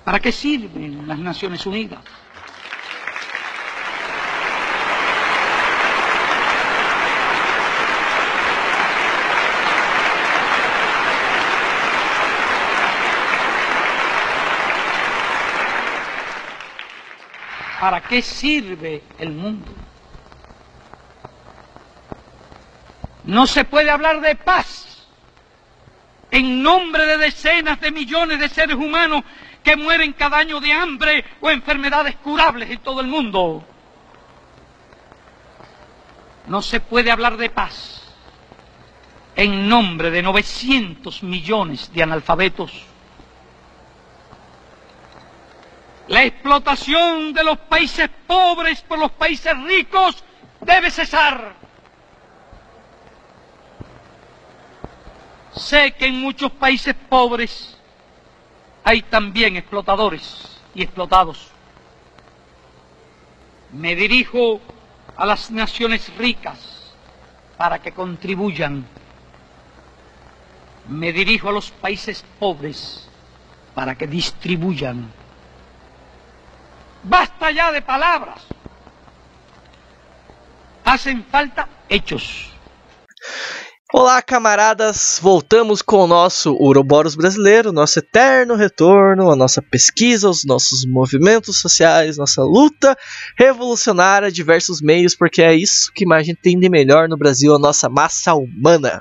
¿Para 0.09 0.21
qué 0.21 0.33
sirven 0.33 1.07
las 1.07 1.19
Naciones 1.19 1.67
Unidas? 1.67 2.01
¿Para 17.79 18.01
qué 18.01 18.23
sirve 18.23 19.03
el 19.19 19.33
mundo? 19.33 19.71
No 23.25 23.47
se 23.47 23.67
puede 23.67 23.91
hablar 23.91 24.23
de 24.23 24.37
paz 24.37 24.88
en 26.31 26.63
nombre 26.63 27.07
de 27.07 27.19
decenas 27.19 27.81
de 27.81 27.91
millones 27.91 28.39
de 28.39 28.49
seres 28.49 28.77
humanos 28.77 29.25
que 29.63 29.77
mueren 29.77 30.13
cada 30.13 30.39
año 30.39 30.61
de 30.61 30.73
hambre 30.73 31.25
o 31.41 31.51
enfermedades 31.51 32.17
curables 32.17 32.71
en 32.71 32.79
todo 32.81 33.01
el 33.01 33.07
mundo. 33.07 33.65
No 36.47 36.63
se 36.63 36.81
puede 36.81 37.11
hablar 37.11 37.37
de 37.37 37.51
paz 37.51 37.99
en 39.37 39.69
nombre 39.69 40.11
de 40.11 40.23
900 40.23 41.23
millones 41.23 41.93
de 41.93 42.03
analfabetos. 42.03 42.73
La 46.09 46.25
explotación 46.25 47.35
de 47.35 47.45
los 47.45 47.59
países 47.59 48.09
pobres 48.27 48.81
por 48.81 48.99
los 48.99 49.13
países 49.13 49.57
ricos 49.63 50.25
debe 50.61 50.91
cesar. 50.91 51.55
Sé 55.55 55.93
que 55.93 56.07
en 56.07 56.21
muchos 56.21 56.53
países 56.53 56.95
pobres 57.09 57.77
hay 58.85 59.03
también 59.03 59.57
explotadores 59.57 60.61
y 60.75 60.83
explotados. 60.83 61.51
Me 63.73 63.95
dirijo 63.95 64.61
a 65.17 65.27
las 65.27 65.51
naciones 65.51 66.11
ricas 66.17 66.95
para 67.57 67.81
que 67.81 67.93
contribuyan. 67.93 68.87
Me 70.89 71.13
dirijo 71.13 71.49
a 71.49 71.53
los 71.53 71.71
países 71.71 72.25
pobres 72.39 73.09
para 73.75 73.95
que 73.95 74.07
distribuyan. 74.07 75.13
Basta 77.03 77.51
ya 77.51 77.71
de 77.73 77.83
palabras. 77.83 78.47
Hacen 80.85 81.25
falta 81.25 81.69
hechos. 81.89 82.51
Olá, 83.91 84.21
camaradas! 84.21 85.19
Voltamos 85.23 85.81
com 85.81 86.05
o 86.05 86.07
nosso 86.07 86.53
Uroboros 86.61 87.15
brasileiro, 87.15 87.73
nosso 87.73 88.01
eterno 88.01 88.55
retorno, 88.55 89.31
a 89.31 89.35
nossa 89.35 89.63
pesquisa, 89.63 90.29
os 90.29 90.45
nossos 90.45 90.85
movimentos 90.85 91.59
sociais, 91.59 92.19
nossa 92.19 92.43
luta 92.43 92.95
revolucionária, 93.35 94.31
diversos 94.31 94.83
meios, 94.83 95.17
porque 95.17 95.41
é 95.41 95.55
isso 95.55 95.91
que 95.95 96.05
a 96.13 96.23
gente 96.23 96.39
tem 96.43 96.61
de 96.61 96.69
melhor 96.69 97.09
no 97.09 97.17
Brasil, 97.17 97.55
a 97.55 97.59
nossa 97.59 97.89
massa 97.89 98.35
humana. 98.35 99.01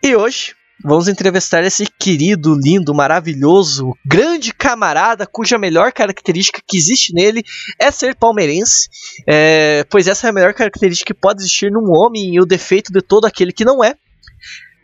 E 0.00 0.14
hoje 0.14 0.54
vamos 0.84 1.08
entrevistar 1.08 1.64
esse 1.64 1.84
querido, 1.98 2.54
lindo, 2.54 2.94
maravilhoso, 2.94 3.96
grande 4.06 4.54
camarada, 4.54 5.26
cuja 5.26 5.58
melhor 5.58 5.90
característica 5.90 6.62
que 6.64 6.76
existe 6.76 7.12
nele 7.12 7.42
é 7.80 7.90
ser 7.90 8.14
palmeirense, 8.14 8.88
é, 9.26 9.84
pois 9.90 10.06
essa 10.06 10.28
é 10.28 10.30
a 10.30 10.32
melhor 10.32 10.54
característica 10.54 11.12
que 11.12 11.20
pode 11.20 11.42
existir 11.42 11.68
num 11.72 11.90
homem 11.90 12.32
e 12.32 12.40
o 12.40 12.46
defeito 12.46 12.92
de 12.92 13.02
todo 13.02 13.24
aquele 13.24 13.52
que 13.52 13.64
não 13.64 13.82
é. 13.82 13.96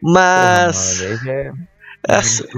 Mas. 0.03 0.99
Porra, 0.99 1.17
mano, 1.17 1.31
é... 1.31 1.71
É, 2.09 2.23
sim, 2.23 2.49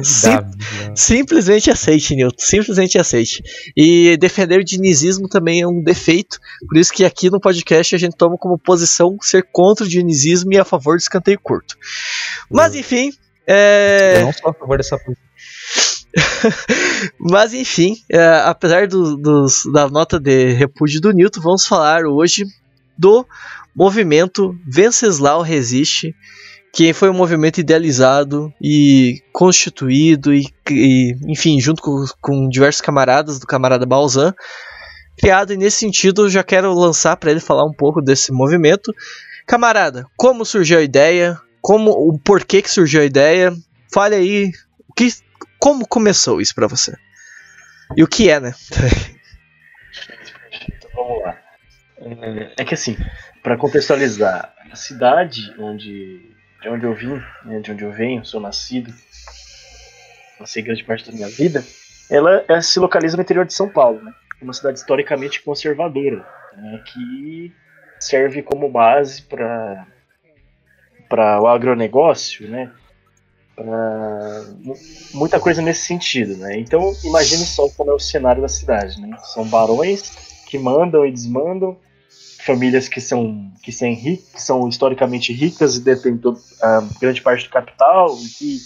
simplesmente 0.94 1.68
aceite, 1.70 2.14
Newton. 2.14 2.36
Simplesmente 2.38 2.96
aceite. 2.96 3.42
E 3.76 4.16
defender 4.16 4.60
o 4.60 4.64
dinizismo 4.64 5.28
também 5.28 5.60
é 5.60 5.66
um 5.66 5.82
defeito. 5.82 6.38
Por 6.68 6.78
isso 6.78 6.92
que 6.92 7.04
aqui 7.04 7.28
no 7.28 7.40
podcast 7.40 7.94
a 7.94 7.98
gente 7.98 8.16
toma 8.16 8.36
como 8.38 8.56
posição 8.56 9.16
ser 9.20 9.44
contra 9.52 9.84
o 9.84 9.88
dinizismo 9.88 10.52
e 10.52 10.58
a 10.58 10.64
favor 10.64 10.96
do 10.96 11.00
escanteio 11.00 11.40
curto. 11.42 11.76
Mas 12.50 12.74
enfim. 12.74 13.10
É... 13.46 14.18
Eu 14.18 14.26
não 14.26 14.32
sou 14.32 14.50
a 14.50 14.54
favor 14.54 14.76
dessa. 14.76 14.96
Mas 17.18 17.52
enfim, 17.52 17.96
é, 18.10 18.42
apesar 18.44 18.86
do, 18.86 19.16
da 19.72 19.88
nota 19.88 20.20
de 20.20 20.52
repúdio 20.52 21.00
do 21.00 21.12
Newton, 21.12 21.40
vamos 21.40 21.66
falar 21.66 22.04
hoje 22.04 22.44
do 22.96 23.26
movimento 23.74 24.54
Venceslau 24.68 25.42
Resiste 25.42 26.14
que 26.72 26.94
foi 26.94 27.10
um 27.10 27.14
movimento 27.14 27.58
idealizado 27.58 28.52
e 28.60 29.22
constituído 29.30 30.32
e, 30.32 30.46
e 30.70 31.14
enfim, 31.28 31.60
junto 31.60 31.82
com, 31.82 32.04
com, 32.20 32.48
diversos 32.48 32.80
camaradas 32.80 33.38
do 33.38 33.46
camarada 33.46 33.84
Balzan, 33.84 34.34
criado 35.18 35.52
e 35.52 35.58
nesse 35.58 35.78
sentido 35.78 36.22
eu 36.22 36.30
já 36.30 36.42
quero 36.42 36.72
lançar 36.72 37.16
para 37.16 37.30
ele 37.30 37.40
falar 37.40 37.64
um 37.64 37.74
pouco 37.74 38.00
desse 38.00 38.32
movimento. 38.32 38.94
Camarada, 39.46 40.06
como 40.16 40.46
surgiu 40.46 40.78
a 40.78 40.82
ideia? 40.82 41.38
Como 41.60 41.90
o 41.90 42.18
porquê 42.18 42.62
que 42.62 42.70
surgiu 42.70 43.02
a 43.02 43.04
ideia? 43.04 43.52
Fale 43.92 44.14
aí, 44.14 44.50
o 44.88 44.94
que, 44.94 45.08
como 45.58 45.86
começou 45.86 46.40
isso 46.40 46.54
para 46.54 46.66
você? 46.66 46.96
E 47.94 48.02
o 48.02 48.08
que 48.08 48.30
é, 48.30 48.40
né? 48.40 48.54
então 50.50 50.90
vamos 50.94 51.22
lá. 51.22 51.38
É, 51.98 52.62
é 52.62 52.64
que 52.64 52.72
assim, 52.72 52.96
para 53.42 53.58
contextualizar, 53.58 54.54
a 54.70 54.74
cidade 54.74 55.54
onde 55.58 56.31
de 56.62 56.68
onde 56.68 56.86
eu 56.86 56.94
vim, 56.94 57.20
né, 57.44 57.60
de 57.60 57.72
onde 57.72 57.84
eu 57.84 57.90
venho, 57.90 58.24
sou 58.24 58.40
nascido, 58.40 58.94
passei 60.38 60.62
grande 60.62 60.84
parte 60.84 61.10
da 61.10 61.12
minha 61.14 61.28
vida, 61.28 61.64
ela, 62.08 62.44
ela 62.48 62.62
se 62.62 62.78
localiza 62.78 63.16
no 63.16 63.22
interior 63.22 63.44
de 63.44 63.52
São 63.52 63.68
Paulo, 63.68 64.02
né? 64.02 64.12
Uma 64.40 64.52
cidade 64.52 64.78
historicamente 64.78 65.42
conservadora, 65.42 66.26
né, 66.56 66.82
que 66.86 67.52
serve 67.98 68.42
como 68.42 68.70
base 68.70 69.22
para 69.22 69.86
para 71.08 71.42
o 71.42 71.46
agronegócio, 71.46 72.48
né? 72.48 72.72
Muita 75.12 75.38
coisa 75.38 75.60
nesse 75.60 75.86
sentido, 75.86 76.38
né? 76.38 76.58
Então 76.58 76.92
imagine 77.04 77.44
só 77.44 77.68
como 77.68 77.90
é 77.90 77.94
o 77.94 77.98
cenário 77.98 78.40
da 78.40 78.48
cidade, 78.48 78.98
né? 79.00 79.14
São 79.18 79.46
barões 79.46 80.42
que 80.46 80.58
mandam 80.58 81.04
e 81.04 81.12
desmandam, 81.12 81.78
famílias 82.44 82.88
que 82.88 83.00
são 83.00 83.52
que 83.62 83.70
são, 83.70 83.94
que 83.94 84.22
são 84.36 84.68
historicamente 84.68 85.32
ricas 85.32 85.76
e 85.76 85.80
detêm 85.80 86.14
uh, 86.14 86.40
grande 87.00 87.22
parte 87.22 87.44
do 87.44 87.50
capital 87.50 88.18
e 88.20 88.28
que 88.28 88.58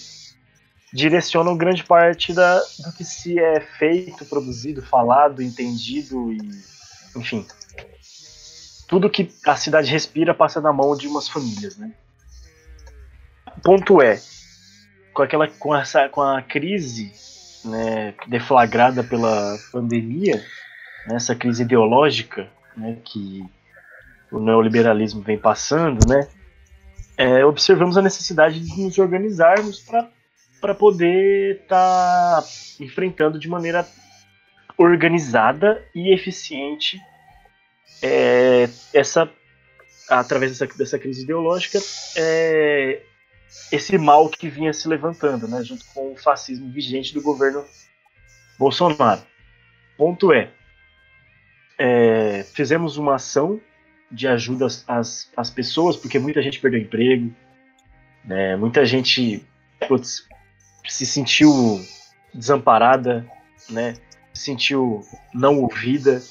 direcionam 0.92 1.56
grande 1.56 1.84
parte 1.84 2.32
da, 2.32 2.58
do 2.58 2.92
que 2.96 3.04
se 3.04 3.38
é 3.38 3.60
feito, 3.60 4.24
produzido, 4.24 4.80
falado, 4.80 5.42
entendido 5.42 6.32
e 6.32 6.38
enfim 7.16 7.46
tudo 8.86 9.10
que 9.10 9.28
a 9.46 9.56
cidade 9.56 9.90
respira 9.90 10.32
passa 10.32 10.60
na 10.60 10.72
mão 10.72 10.96
de 10.96 11.08
umas 11.08 11.28
famílias, 11.28 11.76
né? 11.76 11.92
Ponto 13.62 14.00
é 14.00 14.20
com 15.12 15.22
aquela 15.22 15.48
com 15.48 15.74
essa 15.74 16.08
com 16.08 16.22
a 16.22 16.42
crise 16.42 17.12
né, 17.64 18.14
deflagrada 18.28 19.02
pela 19.02 19.58
pandemia, 19.72 20.36
né, 21.06 21.16
essa 21.16 21.34
crise 21.34 21.62
ideológica 21.62 22.48
né, 22.76 22.98
que 23.04 23.44
o 24.30 24.38
neoliberalismo 24.38 25.22
vem 25.22 25.38
passando, 25.38 26.06
né, 26.08 26.28
é, 27.16 27.44
observamos 27.44 27.96
a 27.96 28.02
necessidade 28.02 28.60
de 28.60 28.82
nos 28.82 28.98
organizarmos 28.98 29.80
para 30.60 30.74
poder 30.74 31.62
estar 31.62 32.42
tá 32.42 32.48
enfrentando 32.80 33.38
de 33.38 33.48
maneira 33.48 33.86
organizada 34.76 35.82
e 35.94 36.12
eficiente 36.12 37.00
é, 38.02 38.68
essa 38.92 39.30
através 40.08 40.56
dessa, 40.56 40.76
dessa 40.76 40.98
crise 40.98 41.22
ideológica 41.22 41.78
é, 42.16 43.02
esse 43.72 43.96
mal 43.98 44.28
que 44.28 44.48
vinha 44.48 44.72
se 44.72 44.86
levantando, 44.88 45.48
né, 45.48 45.62
junto 45.62 45.84
com 45.94 46.12
o 46.12 46.16
fascismo 46.16 46.70
vigente 46.70 47.14
do 47.14 47.22
governo 47.22 47.64
Bolsonaro. 48.58 49.22
Ponto 49.96 50.32
é, 50.32 50.50
é 51.78 52.44
fizemos 52.54 52.96
uma 52.96 53.16
ação 53.16 53.60
de 54.10 54.26
ajuda 54.28 54.66
às, 54.86 55.30
às 55.36 55.50
pessoas, 55.50 55.96
porque 55.96 56.18
muita 56.18 56.40
gente 56.42 56.60
perdeu 56.60 56.80
emprego, 56.80 57.34
né? 58.24 58.56
muita 58.56 58.84
gente 58.84 59.44
putz, 59.88 60.26
se 60.86 61.04
sentiu 61.04 61.52
desamparada, 62.32 63.26
né? 63.68 63.94
se 64.32 64.44
sentiu 64.44 65.04
não 65.34 65.60
ouvida 65.60 66.22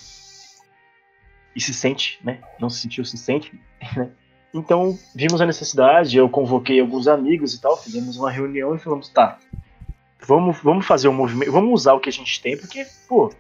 e 1.55 1.61
se 1.61 1.73
sente, 1.73 2.19
né? 2.23 2.39
não 2.59 2.69
se 2.69 2.81
sentiu, 2.81 3.05
se 3.05 3.17
sente. 3.17 3.51
Né? 3.95 4.09
Então 4.51 4.97
vimos 5.13 5.41
a 5.41 5.45
necessidade, 5.45 6.17
eu 6.17 6.29
convoquei 6.29 6.79
alguns 6.79 7.09
amigos 7.09 7.53
e 7.53 7.61
tal, 7.61 7.77
fizemos 7.77 8.15
uma 8.15 8.31
reunião 8.31 8.73
e 8.73 8.79
falamos, 8.79 9.09
tá, 9.09 9.37
vamos, 10.25 10.57
vamos 10.63 10.85
fazer 10.85 11.09
um 11.09 11.13
movimento, 11.13 11.51
vamos 11.51 11.73
usar 11.73 11.93
o 11.93 11.99
que 11.99 12.07
a 12.07 12.11
gente 12.11 12.41
tem, 12.41 12.57
porque, 12.57 12.85
pô, 13.05 13.33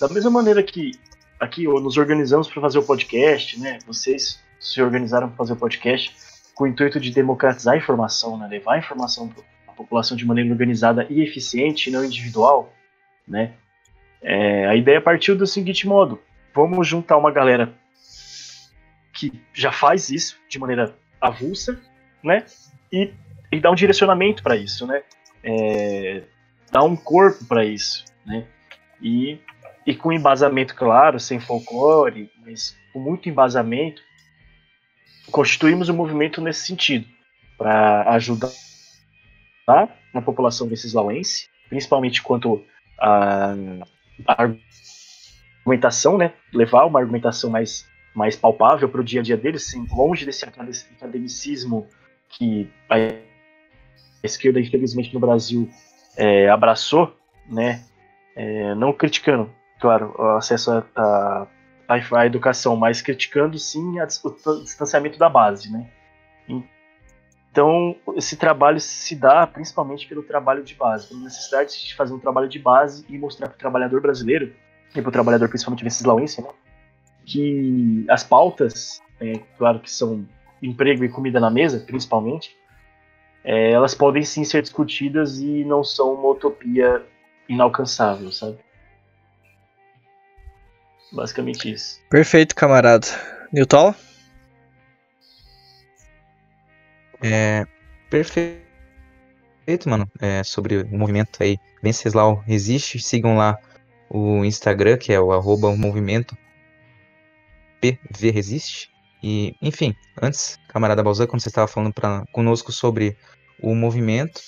da 0.00 0.08
mesma 0.08 0.30
maneira 0.30 0.60
que 0.64 0.90
aqui 1.38 1.64
nos 1.64 1.96
organizamos 1.96 2.48
para 2.48 2.60
fazer 2.60 2.78
o 2.78 2.82
podcast, 2.82 3.58
né? 3.60 3.78
Vocês 3.86 4.42
se 4.58 4.82
organizaram 4.82 5.28
para 5.28 5.36
fazer 5.36 5.52
o 5.52 5.56
podcast 5.56 6.14
com 6.54 6.64
o 6.64 6.66
intuito 6.66 6.98
de 6.98 7.10
democratizar 7.10 7.74
a 7.74 7.76
informação, 7.76 8.38
né? 8.38 8.46
Levar 8.48 8.74
a 8.74 8.78
informação 8.78 9.28
para 9.28 9.44
a 9.68 9.72
população 9.72 10.16
de 10.16 10.24
maneira 10.24 10.50
organizada 10.50 11.06
e 11.10 11.22
eficiente, 11.22 11.90
não 11.90 12.04
individual, 12.04 12.72
né? 13.26 13.52
É, 14.22 14.66
a 14.66 14.74
ideia 14.74 15.00
partiu 15.00 15.36
do 15.36 15.46
seguinte 15.46 15.86
modo: 15.86 16.20
vamos 16.54 16.88
juntar 16.88 17.16
uma 17.16 17.30
galera 17.30 17.72
que 19.12 19.32
já 19.52 19.72
faz 19.72 20.10
isso 20.10 20.38
de 20.48 20.58
maneira 20.58 20.94
avulsa, 21.20 21.80
né? 22.22 22.44
E, 22.92 23.12
e 23.52 23.60
dar 23.60 23.70
um 23.70 23.74
direcionamento 23.74 24.42
para 24.42 24.56
isso, 24.56 24.86
né? 24.86 25.02
É, 25.42 26.22
dar 26.72 26.82
um 26.82 26.96
corpo 26.96 27.44
para 27.44 27.64
isso, 27.64 28.04
né? 28.24 28.46
E 29.00 29.38
e 29.86 29.94
com 29.94 30.12
embasamento 30.12 30.74
claro, 30.74 31.20
sem 31.20 31.38
folclore, 31.38 32.28
mas 32.44 32.76
com 32.92 32.98
muito 32.98 33.28
embasamento, 33.28 34.02
constituímos 35.30 35.88
um 35.88 35.94
movimento 35.94 36.40
nesse 36.40 36.66
sentido, 36.66 37.06
para 37.56 38.02
ajudar 38.14 38.50
a 39.68 40.20
população 40.20 40.66
venezuelense, 40.66 41.48
principalmente 41.68 42.20
quanto 42.22 42.64
a, 42.98 43.54
argumentação, 45.62 46.18
né, 46.18 46.32
levar 46.52 46.84
uma 46.84 47.00
argumentação 47.00 47.50
mais, 47.50 47.88
mais 48.14 48.36
palpável 48.36 48.88
para 48.88 49.00
o 49.00 49.04
dia 49.04 49.20
a 49.20 49.22
dia 49.22 49.36
deles, 49.36 49.68
assim, 49.68 49.86
longe 49.90 50.24
desse 50.24 50.44
academicismo 50.44 51.86
que 52.28 52.68
a 52.88 52.96
esquerda, 54.22 54.60
infelizmente, 54.60 55.14
no 55.14 55.20
Brasil 55.20 55.68
é, 56.16 56.48
abraçou, 56.48 57.16
né, 57.48 57.84
é, 58.34 58.74
não 58.74 58.92
criticando, 58.92 59.50
claro, 59.80 60.14
o 60.18 60.36
acesso 60.36 60.84
à, 60.94 61.46
à, 61.88 62.26
educação, 62.26 62.76
mas 62.76 63.00
criticando 63.00 63.58
sim 63.58 63.98
a, 63.98 64.06
o 64.24 64.62
distanciamento 64.62 65.18
da 65.18 65.28
base, 65.28 65.70
né? 65.72 65.88
Então, 67.56 67.96
esse 68.14 68.36
trabalho 68.36 68.78
se 68.78 69.16
dá 69.16 69.46
principalmente 69.46 70.06
pelo 70.06 70.22
trabalho 70.22 70.62
de 70.62 70.74
base, 70.74 71.08
pela 71.08 71.20
necessidade 71.20 71.86
de 71.86 71.94
fazer 71.94 72.12
um 72.12 72.18
trabalho 72.18 72.50
de 72.50 72.58
base 72.58 73.06
e 73.08 73.16
mostrar 73.16 73.48
para 73.48 73.56
o 73.56 73.58
trabalhador 73.58 74.02
brasileiro, 74.02 74.52
e 74.94 75.00
para 75.00 75.08
o 75.08 75.12
trabalhador 75.12 75.48
principalmente 75.48 75.82
venceslau,ense 75.82 76.42
né, 76.42 76.48
que 77.24 78.04
as 78.10 78.22
pautas, 78.22 79.00
é, 79.18 79.40
claro 79.56 79.80
que 79.80 79.90
são 79.90 80.26
emprego 80.62 81.02
e 81.02 81.08
comida 81.08 81.40
na 81.40 81.50
mesa, 81.50 81.80
principalmente, 81.80 82.54
é, 83.42 83.70
elas 83.70 83.94
podem 83.94 84.22
sim 84.22 84.44
ser 84.44 84.60
discutidas 84.60 85.38
e 85.38 85.64
não 85.64 85.82
são 85.82 86.12
uma 86.12 86.28
utopia 86.28 87.02
inalcançável, 87.48 88.30
sabe? 88.32 88.58
Basicamente 91.12 91.72
isso. 91.72 92.00
Perfeito, 92.10 92.54
camarada. 92.54 93.06
Newton? 93.52 93.94
É, 97.22 97.66
perfeito, 98.10 99.88
mano. 99.88 100.10
É, 100.20 100.42
sobre 100.42 100.78
o 100.78 100.98
movimento 100.98 101.42
aí, 101.42 101.58
Venceslau 101.82 102.42
Resiste. 102.46 102.98
Sigam 102.98 103.36
lá 103.36 103.58
o 104.10 104.44
Instagram, 104.44 104.96
que 104.96 105.12
é 105.12 105.20
o 105.20 105.32
arroba 105.32 105.74
movimento 105.76 106.36
PV 107.80 108.30
Resiste. 108.30 108.90
E, 109.22 109.54
enfim, 109.60 109.94
antes, 110.20 110.58
camarada 110.68 111.02
Balzan, 111.02 111.26
quando 111.26 111.42
você 111.42 111.48
estava 111.48 111.66
falando 111.66 111.92
pra, 111.92 112.24
conosco 112.32 112.70
sobre 112.70 113.16
o 113.60 113.74
movimento, 113.74 114.40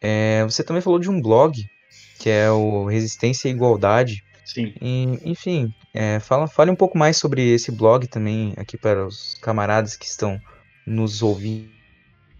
é, 0.00 0.44
você 0.44 0.62
também 0.62 0.82
falou 0.82 0.98
de 0.98 1.08
um 1.08 1.20
blog, 1.20 1.54
que 2.18 2.28
é 2.28 2.50
o 2.50 2.86
Resistência 2.86 3.48
e 3.48 3.52
Igualdade. 3.52 4.22
Sim. 4.44 4.74
E, 4.80 5.18
enfim, 5.24 5.72
é, 5.92 6.20
fala, 6.20 6.46
fale 6.46 6.70
um 6.70 6.76
pouco 6.76 6.98
mais 6.98 7.16
sobre 7.16 7.42
esse 7.42 7.72
blog 7.72 8.06
também, 8.06 8.52
aqui 8.56 8.76
para 8.76 9.06
os 9.06 9.34
camaradas 9.40 9.96
que 9.96 10.04
estão 10.04 10.40
nos 10.86 11.22
ouvindo 11.22 11.70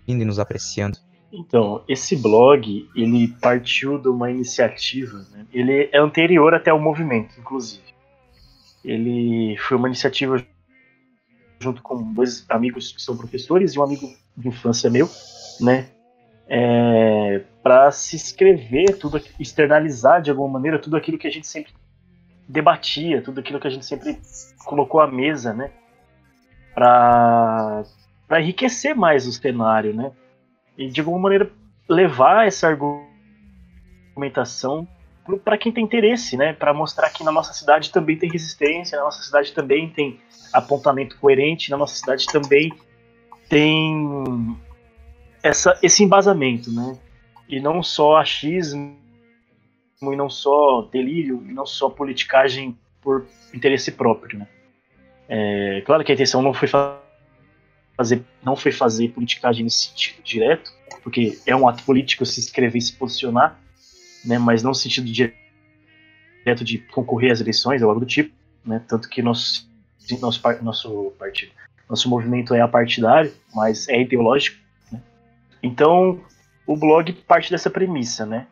e 0.07 0.15
nos 0.15 0.39
apreciando? 0.39 0.99
Então, 1.33 1.83
esse 1.89 2.15
blog, 2.15 2.89
ele 2.95 3.29
partiu 3.41 3.99
de 3.99 4.09
uma 4.09 4.31
iniciativa, 4.31 5.27
né? 5.33 5.47
ele 5.53 5.89
é 5.93 5.99
anterior 5.99 6.55
até 6.55 6.71
ao 6.71 6.81
movimento, 6.81 7.35
inclusive. 7.41 7.83
Ele 8.85 9.57
foi 9.57 9.77
uma 9.77 9.89
iniciativa 9.89 10.45
junto 11.59 11.83
com 11.83 12.13
dois 12.13 12.45
amigos 12.49 12.93
que 12.93 13.01
são 13.01 13.17
professores 13.17 13.73
e 13.73 13.79
um 13.79 13.83
amigo 13.83 14.07
de 14.37 14.49
infância 14.49 14.91
meu, 14.91 15.09
né? 15.61 15.89
É, 16.47 17.43
para 17.63 17.91
se 17.91 18.17
escrever, 18.17 18.99
tudo 18.99 19.19
externalizar 19.41 20.21
de 20.21 20.31
alguma 20.31 20.51
maneira 20.51 20.79
tudo 20.79 20.97
aquilo 20.97 21.17
que 21.17 21.27
a 21.27 21.31
gente 21.31 21.47
sempre 21.47 21.73
debatia, 22.49 23.23
tudo 23.23 23.41
aquilo 23.41 23.61
que 23.61 23.67
a 23.67 23.71
gente 23.71 23.87
sempre 23.87 24.19
colocou 24.65 25.01
à 25.01 25.07
mesa, 25.07 25.53
né? 25.53 25.71
Para 26.75 27.85
enriquecer 28.41 28.95
mais 28.95 29.27
o 29.27 29.33
cenário, 29.33 29.95
né? 29.95 30.13
E 30.77 30.89
de 30.89 31.01
alguma 31.01 31.19
maneira 31.19 31.51
levar 31.89 32.47
essa 32.47 32.69
argumentação 32.69 34.89
para 35.43 35.57
quem 35.57 35.73
tem 35.73 35.85
interesse, 35.85 36.37
né? 36.37 36.53
Para 36.53 36.75
mostrar 36.75 37.09
que 37.11 37.25
na 37.25 37.33
nossa 37.33 37.53
cidade 37.53 37.91
também 37.91 38.19
tem 38.19 38.31
resistência, 38.31 38.99
na 38.99 39.05
nossa 39.05 39.23
cidade 39.23 39.53
também 39.53 39.89
tem 39.89 40.21
apontamento 40.53 41.19
coerente, 41.19 41.71
na 41.71 41.77
nossa 41.77 41.95
cidade 41.95 42.27
também 42.27 42.73
tem 43.49 44.57
essa, 45.43 45.79
esse 45.83 46.03
embasamento, 46.03 46.71
né? 46.71 46.99
E 47.49 47.61
não 47.61 47.83
só 47.83 48.17
achismo, 48.17 48.97
e 50.03 50.17
não 50.17 50.29
só 50.29 50.83
delírio, 50.83 51.43
e 51.49 51.53
não 51.53 51.67
só 51.67 51.89
politicagem 51.89 52.77
por 53.01 53.27
interesse 53.53 53.93
próprio, 53.93 54.39
né? 54.39 54.49
É, 55.29 55.83
claro 55.87 56.05
que 56.05 56.13
a 56.13 56.15
intenção 56.15 56.43
não 56.43 56.53
foi 56.53 56.69
fazer, 56.69 58.23
não 58.43 58.57
foi 58.57 58.73
fazer 58.73 59.09
politicagem 59.09 59.65
nesse 59.65 59.89
sentido 59.89 60.23
direto, 60.23 60.71
porque 61.03 61.39
é 61.47 61.55
um 61.57 61.69
ato 61.69 61.83
político 61.85 62.27
se 62.27 62.41
escrever 62.41 62.79
e 62.79 62.83
se 62.83 62.93
posicionar, 62.93 63.59
né, 64.25 64.39
mas 64.39 64.63
não 64.63 64.71
no 64.71 64.75
sentido 64.75 65.11
direto 65.11 66.65
de 66.65 66.79
concorrer 66.79 67.33
às 67.33 67.41
eleições 67.41 67.83
ou 67.83 67.89
algo 67.89 68.01
do 68.01 68.07
tipo, 68.07 68.35
né, 68.65 68.83
tanto 68.87 69.09
que 69.09 69.23
nosso, 69.23 69.69
nosso, 70.21 70.41
nosso 70.63 71.13
partido, 71.19 71.53
nosso 71.89 72.09
movimento 72.09 72.55
é 72.55 72.61
apartidário, 72.61 73.33
mas 73.55 73.89
é 73.89 74.01
ideológico. 74.01 74.59
Né? 74.91 75.01
Então, 75.63 76.23
o 76.67 76.77
blog 76.77 77.13
parte 77.13 77.51
dessa 77.51 77.71
premissa, 77.71 78.25
né? 78.25 78.47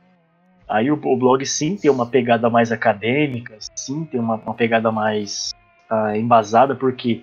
Aí 0.73 0.91
o, 0.91 0.95
o, 0.95 1.17
blog 1.19 1.45
sim 1.45 1.77
tem 1.77 1.91
uma 1.91 2.07
pegada 2.07 2.49
mais 2.49 2.73
acadêmica, 2.73 3.59
sim 3.77 4.07
tem 4.07 4.19
uma, 4.19 4.37
uma 4.37 4.55
pegada 4.55 4.91
mais 4.91 5.53
uh, 5.91 6.17
embasada, 6.17 6.75
porque 6.75 7.23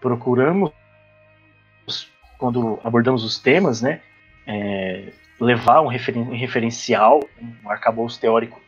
procuramos 0.00 0.72
quando 2.38 2.80
abordamos 2.82 3.24
os 3.24 3.38
temas, 3.38 3.82
né, 3.82 4.00
é, 4.46 5.12
levar 5.38 5.82
um, 5.82 5.88
referen 5.88 6.22
um, 6.22 6.34
referencial, 6.34 7.20
um 7.62 7.68
arcabouço 7.68 8.18
teórico 8.18 8.58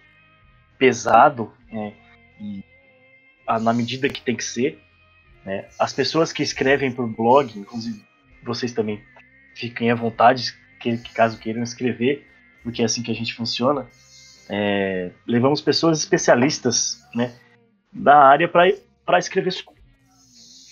pesado, 0.76 1.50
é, 1.72 1.92
e, 2.38 2.62
a, 3.46 3.58
na 3.58 3.72
medida 3.72 4.06
que 4.10 4.20
tem 4.20 4.36
que 4.36 4.44
ser. 4.44 4.78
Né, 5.46 5.66
as 5.78 5.94
pessoas 5.94 6.30
que 6.30 6.42
escrevem 6.42 6.92
por 6.92 7.08
blog, 7.08 7.58
inclusive 7.58 8.04
vocês 8.42 8.72
também 8.72 9.02
fiquem 9.54 9.90
à 9.90 9.94
vontade, 9.94 10.52
que 10.78 10.98
caso 11.14 11.38
queiram 11.38 11.62
escrever, 11.62 12.26
porque 12.62 12.82
é 12.82 12.84
assim 12.84 13.02
que 13.02 13.10
a 13.10 13.14
gente 13.14 13.32
funciona. 13.34 13.88
É, 14.52 15.12
levamos 15.28 15.60
pessoas 15.60 16.00
especialistas 16.00 17.00
né, 17.14 17.32
da 17.92 18.16
área 18.16 18.48
para 18.48 19.18
escrever 19.18 19.54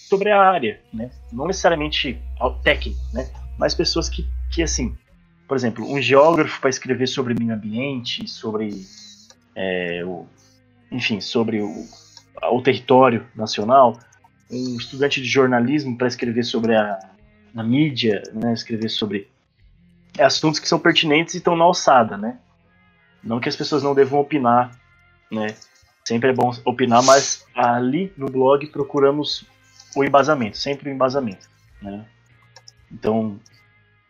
sobre 0.08 0.30
a 0.32 0.40
área, 0.40 0.80
né? 0.92 1.10
Não 1.32 1.46
necessariamente 1.46 2.20
técnico, 2.64 2.98
né? 3.12 3.30
Mas 3.56 3.74
pessoas 3.74 4.08
que, 4.08 4.26
que 4.50 4.62
assim, 4.62 4.96
por 5.46 5.56
exemplo, 5.56 5.88
um 5.88 6.00
geógrafo 6.00 6.60
para 6.60 6.70
escrever 6.70 7.06
sobre 7.06 7.34
meio 7.34 7.54
ambiente, 7.54 8.28
sobre 8.28 8.84
é, 9.54 10.02
o, 10.04 10.26
enfim, 10.90 11.20
sobre 11.20 11.60
o, 11.60 11.86
o 12.50 12.62
território 12.62 13.26
nacional, 13.36 13.96
um 14.50 14.76
estudante 14.76 15.20
de 15.20 15.28
jornalismo 15.28 15.96
para 15.96 16.08
escrever 16.08 16.42
sobre 16.42 16.74
a, 16.74 16.98
a 17.54 17.62
mídia, 17.62 18.22
né? 18.32 18.52
Escrever 18.52 18.88
sobre 18.88 19.30
assuntos 20.18 20.58
que 20.58 20.66
são 20.66 20.80
pertinentes 20.80 21.34
e 21.34 21.38
estão 21.38 21.54
na 21.54 21.64
alçada, 21.64 22.16
né? 22.16 22.38
Não 23.22 23.40
que 23.40 23.48
as 23.48 23.56
pessoas 23.56 23.82
não 23.82 23.94
devam 23.94 24.20
opinar, 24.20 24.70
né? 25.30 25.54
Sempre 26.04 26.30
é 26.30 26.32
bom 26.32 26.50
opinar, 26.64 27.02
mas 27.02 27.46
ali 27.54 28.12
no 28.16 28.26
blog 28.26 28.66
procuramos 28.68 29.44
o 29.94 30.04
embasamento, 30.04 30.56
sempre 30.56 30.88
o 30.88 30.92
embasamento. 30.92 31.48
Né? 31.82 32.04
Então, 32.90 33.38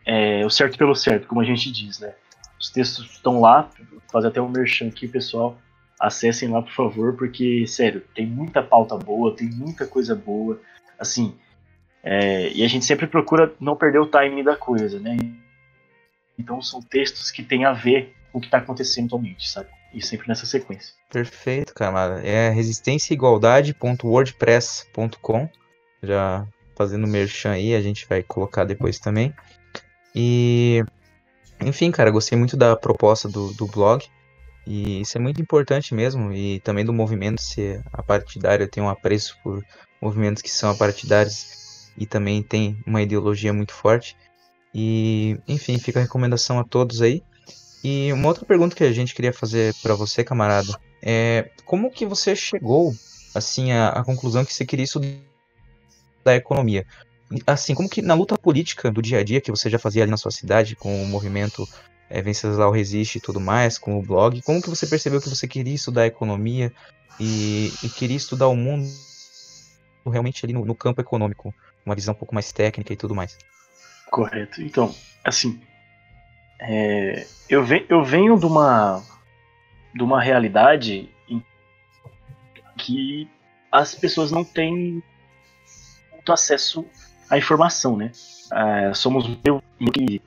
é, 0.06 0.44
o 0.44 0.50
certo 0.50 0.78
pelo 0.78 0.94
certo, 0.94 1.26
como 1.26 1.40
a 1.40 1.44
gente 1.44 1.72
diz, 1.72 1.98
né? 1.98 2.14
Os 2.58 2.70
textos 2.70 3.10
estão 3.10 3.40
lá, 3.40 3.68
fazer 4.12 4.28
até 4.28 4.40
um 4.40 4.48
merchan 4.48 4.88
aqui, 4.88 5.06
pessoal. 5.06 5.58
Acessem 5.98 6.48
lá, 6.48 6.62
por 6.62 6.72
favor, 6.72 7.16
porque, 7.16 7.66
sério, 7.66 8.02
tem 8.14 8.26
muita 8.26 8.62
pauta 8.62 8.96
boa, 8.96 9.34
tem 9.34 9.48
muita 9.48 9.86
coisa 9.86 10.14
boa. 10.14 10.60
Assim, 10.98 11.34
é, 12.02 12.50
e 12.52 12.64
a 12.64 12.68
gente 12.68 12.84
sempre 12.84 13.06
procura 13.06 13.52
não 13.60 13.76
perder 13.76 13.98
o 13.98 14.06
timing 14.06 14.42
da 14.42 14.56
coisa, 14.56 14.98
né? 14.98 15.16
Então 16.38 16.62
são 16.62 16.80
textos 16.80 17.30
que 17.30 17.42
têm 17.42 17.64
a 17.64 17.72
ver 17.72 18.14
o 18.32 18.40
que 18.40 18.46
está 18.46 18.58
acontecendo 18.58 19.06
atualmente, 19.06 19.48
sabe? 19.48 19.68
E 19.92 20.04
sempre 20.04 20.28
nessa 20.28 20.46
sequência. 20.46 20.94
Perfeito, 21.10 21.74
camada. 21.74 22.20
É 22.20 22.50
resistenciaigualdade.wordpress.com 22.50 25.48
já 26.02 26.46
fazendo 26.76 27.06
merchan 27.06 27.52
aí, 27.52 27.74
a 27.74 27.80
gente 27.80 28.06
vai 28.08 28.22
colocar 28.22 28.64
depois 28.64 28.98
também. 28.98 29.34
E, 30.14 30.84
enfim, 31.60 31.90
cara, 31.90 32.10
gostei 32.10 32.38
muito 32.38 32.56
da 32.56 32.76
proposta 32.76 33.28
do, 33.28 33.52
do 33.54 33.66
blog. 33.66 34.04
E 34.66 35.00
isso 35.00 35.18
é 35.18 35.20
muito 35.20 35.40
importante 35.40 35.94
mesmo. 35.94 36.32
E 36.32 36.60
também 36.60 36.84
do 36.84 36.92
movimento 36.92 37.42
ser 37.42 37.82
apartidário. 37.92 38.64
Eu 38.64 38.70
tenho 38.70 38.86
um 38.86 38.90
apreço 38.90 39.36
por 39.42 39.64
movimentos 40.00 40.42
que 40.42 40.50
são 40.50 40.70
apartidários 40.70 41.90
e 41.96 42.06
também 42.06 42.42
tem 42.42 42.80
uma 42.86 43.02
ideologia 43.02 43.52
muito 43.52 43.72
forte. 43.72 44.16
E, 44.72 45.38
enfim, 45.48 45.78
fica 45.78 45.98
a 45.98 46.02
recomendação 46.02 46.58
a 46.58 46.64
todos 46.64 47.02
aí. 47.02 47.22
E 47.82 48.12
uma 48.12 48.28
outra 48.28 48.44
pergunta 48.44 48.74
que 48.74 48.84
a 48.84 48.92
gente 48.92 49.14
queria 49.14 49.32
fazer 49.32 49.74
para 49.82 49.94
você, 49.94 50.24
camarada, 50.24 50.78
é 51.02 51.50
como 51.64 51.90
que 51.90 52.04
você 52.04 52.34
chegou 52.34 52.94
assim 53.34 53.72
à, 53.72 53.90
à 53.90 54.04
conclusão 54.04 54.44
que 54.44 54.52
você 54.52 54.66
queria 54.66 54.84
estudar 54.84 55.08
da 56.24 56.34
economia. 56.34 56.84
Assim, 57.46 57.74
como 57.74 57.88
que 57.88 58.02
na 58.02 58.14
luta 58.14 58.36
política 58.36 58.90
do 58.90 59.02
dia 59.02 59.18
a 59.18 59.24
dia 59.24 59.40
que 59.40 59.50
você 59.50 59.68
já 59.68 59.78
fazia 59.78 60.02
ali 60.02 60.10
na 60.10 60.16
sua 60.16 60.30
cidade, 60.30 60.74
com 60.74 61.02
o 61.02 61.06
movimento 61.06 61.68
é, 62.08 62.22
Venceslau 62.22 62.70
Resiste 62.70 63.18
e 63.18 63.20
tudo 63.20 63.38
mais, 63.38 63.78
com 63.78 63.98
o 63.98 64.02
blog, 64.02 64.40
como 64.42 64.62
que 64.62 64.70
você 64.70 64.86
percebeu 64.86 65.20
que 65.20 65.28
você 65.28 65.46
queria 65.46 65.74
estudar 65.74 66.06
economia 66.06 66.72
e, 67.20 67.72
e 67.82 67.88
queria 67.88 68.16
estudar 68.16 68.48
o 68.48 68.56
mundo 68.56 68.88
realmente 70.06 70.44
ali 70.44 70.54
no, 70.54 70.64
no, 70.64 70.74
campo 70.74 71.02
econômico, 71.02 71.54
uma 71.84 71.94
visão 71.94 72.14
um 72.14 72.16
pouco 72.16 72.34
mais 72.34 72.50
técnica 72.50 72.92
e 72.92 72.96
tudo 72.96 73.14
mais? 73.14 73.36
Correto. 74.10 74.62
Então, 74.62 74.94
assim, 75.22 75.60
é, 76.60 77.26
eu, 77.48 77.64
ve, 77.64 77.86
eu 77.88 78.02
venho 78.02 78.38
de 78.38 78.46
uma, 78.46 79.02
de 79.94 80.02
uma 80.02 80.20
realidade 80.20 81.08
em 81.28 81.42
que 82.76 83.28
as 83.70 83.94
pessoas 83.94 84.30
não 84.30 84.44
têm 84.44 85.02
muito 86.12 86.32
acesso 86.32 86.86
a 87.30 87.36
informação, 87.36 87.96
né? 87.96 88.10
Uh, 88.52 88.94
somos 88.94 89.28
meio 89.44 89.62
que, 89.92 90.22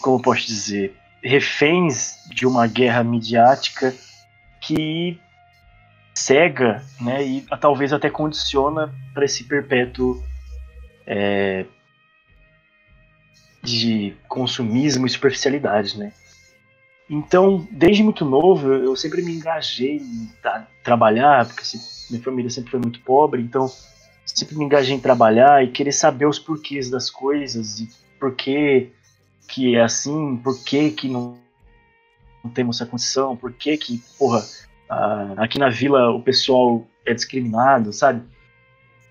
como 0.00 0.20
posso 0.20 0.46
dizer, 0.46 0.94
reféns 1.22 2.14
de 2.30 2.46
uma 2.46 2.66
guerra 2.66 3.02
midiática 3.02 3.94
que 4.60 5.18
cega, 6.14 6.82
né, 7.00 7.24
e 7.24 7.46
talvez 7.60 7.92
até 7.92 8.10
condiciona 8.10 8.92
para 9.14 9.24
esse 9.24 9.44
perpétuo 9.44 10.22
é, 11.06 11.64
de 13.70 14.14
consumismo 14.28 15.06
e 15.06 15.10
superficialidade, 15.10 15.98
né? 15.98 16.12
Então, 17.10 17.66
desde 17.70 18.02
muito 18.02 18.24
novo, 18.24 18.72
eu 18.72 18.94
sempre 18.94 19.22
me 19.22 19.32
engajei 19.32 19.96
em 19.96 20.30
trabalhar, 20.84 21.46
porque 21.46 21.62
minha 22.10 22.22
família 22.22 22.50
sempre 22.50 22.70
foi 22.70 22.80
muito 22.80 23.00
pobre, 23.00 23.40
então 23.40 23.70
sempre 24.26 24.56
me 24.56 24.64
engajei 24.64 24.94
em 24.94 25.00
trabalhar 25.00 25.64
e 25.64 25.70
querer 25.70 25.92
saber 25.92 26.26
os 26.26 26.38
porquês 26.38 26.90
das 26.90 27.08
coisas 27.08 27.80
e 27.80 27.88
por 28.20 28.34
que 28.34 28.90
que 29.48 29.74
é 29.74 29.82
assim, 29.82 30.36
por 30.36 30.62
que 30.62 30.90
que 30.90 31.08
não, 31.08 31.38
não 32.44 32.50
temos 32.50 32.76
essa 32.76 32.88
condição, 32.88 33.34
por 33.34 33.50
que 33.52 33.78
que, 33.78 34.02
porra, 34.18 34.44
aqui 35.38 35.58
na 35.58 35.70
vila 35.70 36.10
o 36.10 36.22
pessoal 36.22 36.86
é 37.06 37.14
discriminado, 37.14 37.90
sabe? 37.92 38.22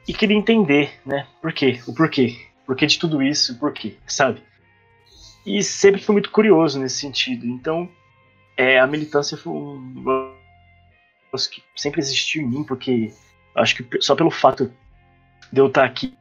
E 0.08 0.14
queria 0.14 0.38
entender, 0.38 0.92
né, 1.04 1.26
por 1.42 1.52
quê, 1.52 1.82
o 1.88 1.94
porquê, 1.94 2.38
porquê 2.68 2.86
de 2.86 3.00
tudo 3.00 3.24
isso, 3.24 3.58
por 3.58 3.74
quê, 3.74 3.96
sabe? 4.06 4.44
E 5.48 5.64
sempre 5.64 6.02
fui 6.02 6.12
muito 6.12 6.30
curioso 6.30 6.78
nesse 6.78 6.98
sentido. 6.98 7.46
Então, 7.46 7.90
é, 8.58 8.82
a 8.82 8.86
militância 8.86 9.38
foi 9.38 9.54
um 9.54 9.80
negócio 9.96 11.50
que 11.50 11.64
sempre 11.74 12.02
existiu 12.02 12.42
em 12.42 12.50
mim, 12.50 12.64
porque 12.66 13.14
acho 13.56 13.78
que 13.78 14.02
só 14.02 14.14
pelo 14.14 14.30
fato 14.30 14.70
de 15.50 15.62
eu 15.62 15.68
estar 15.68 15.86
aqui 15.86 16.14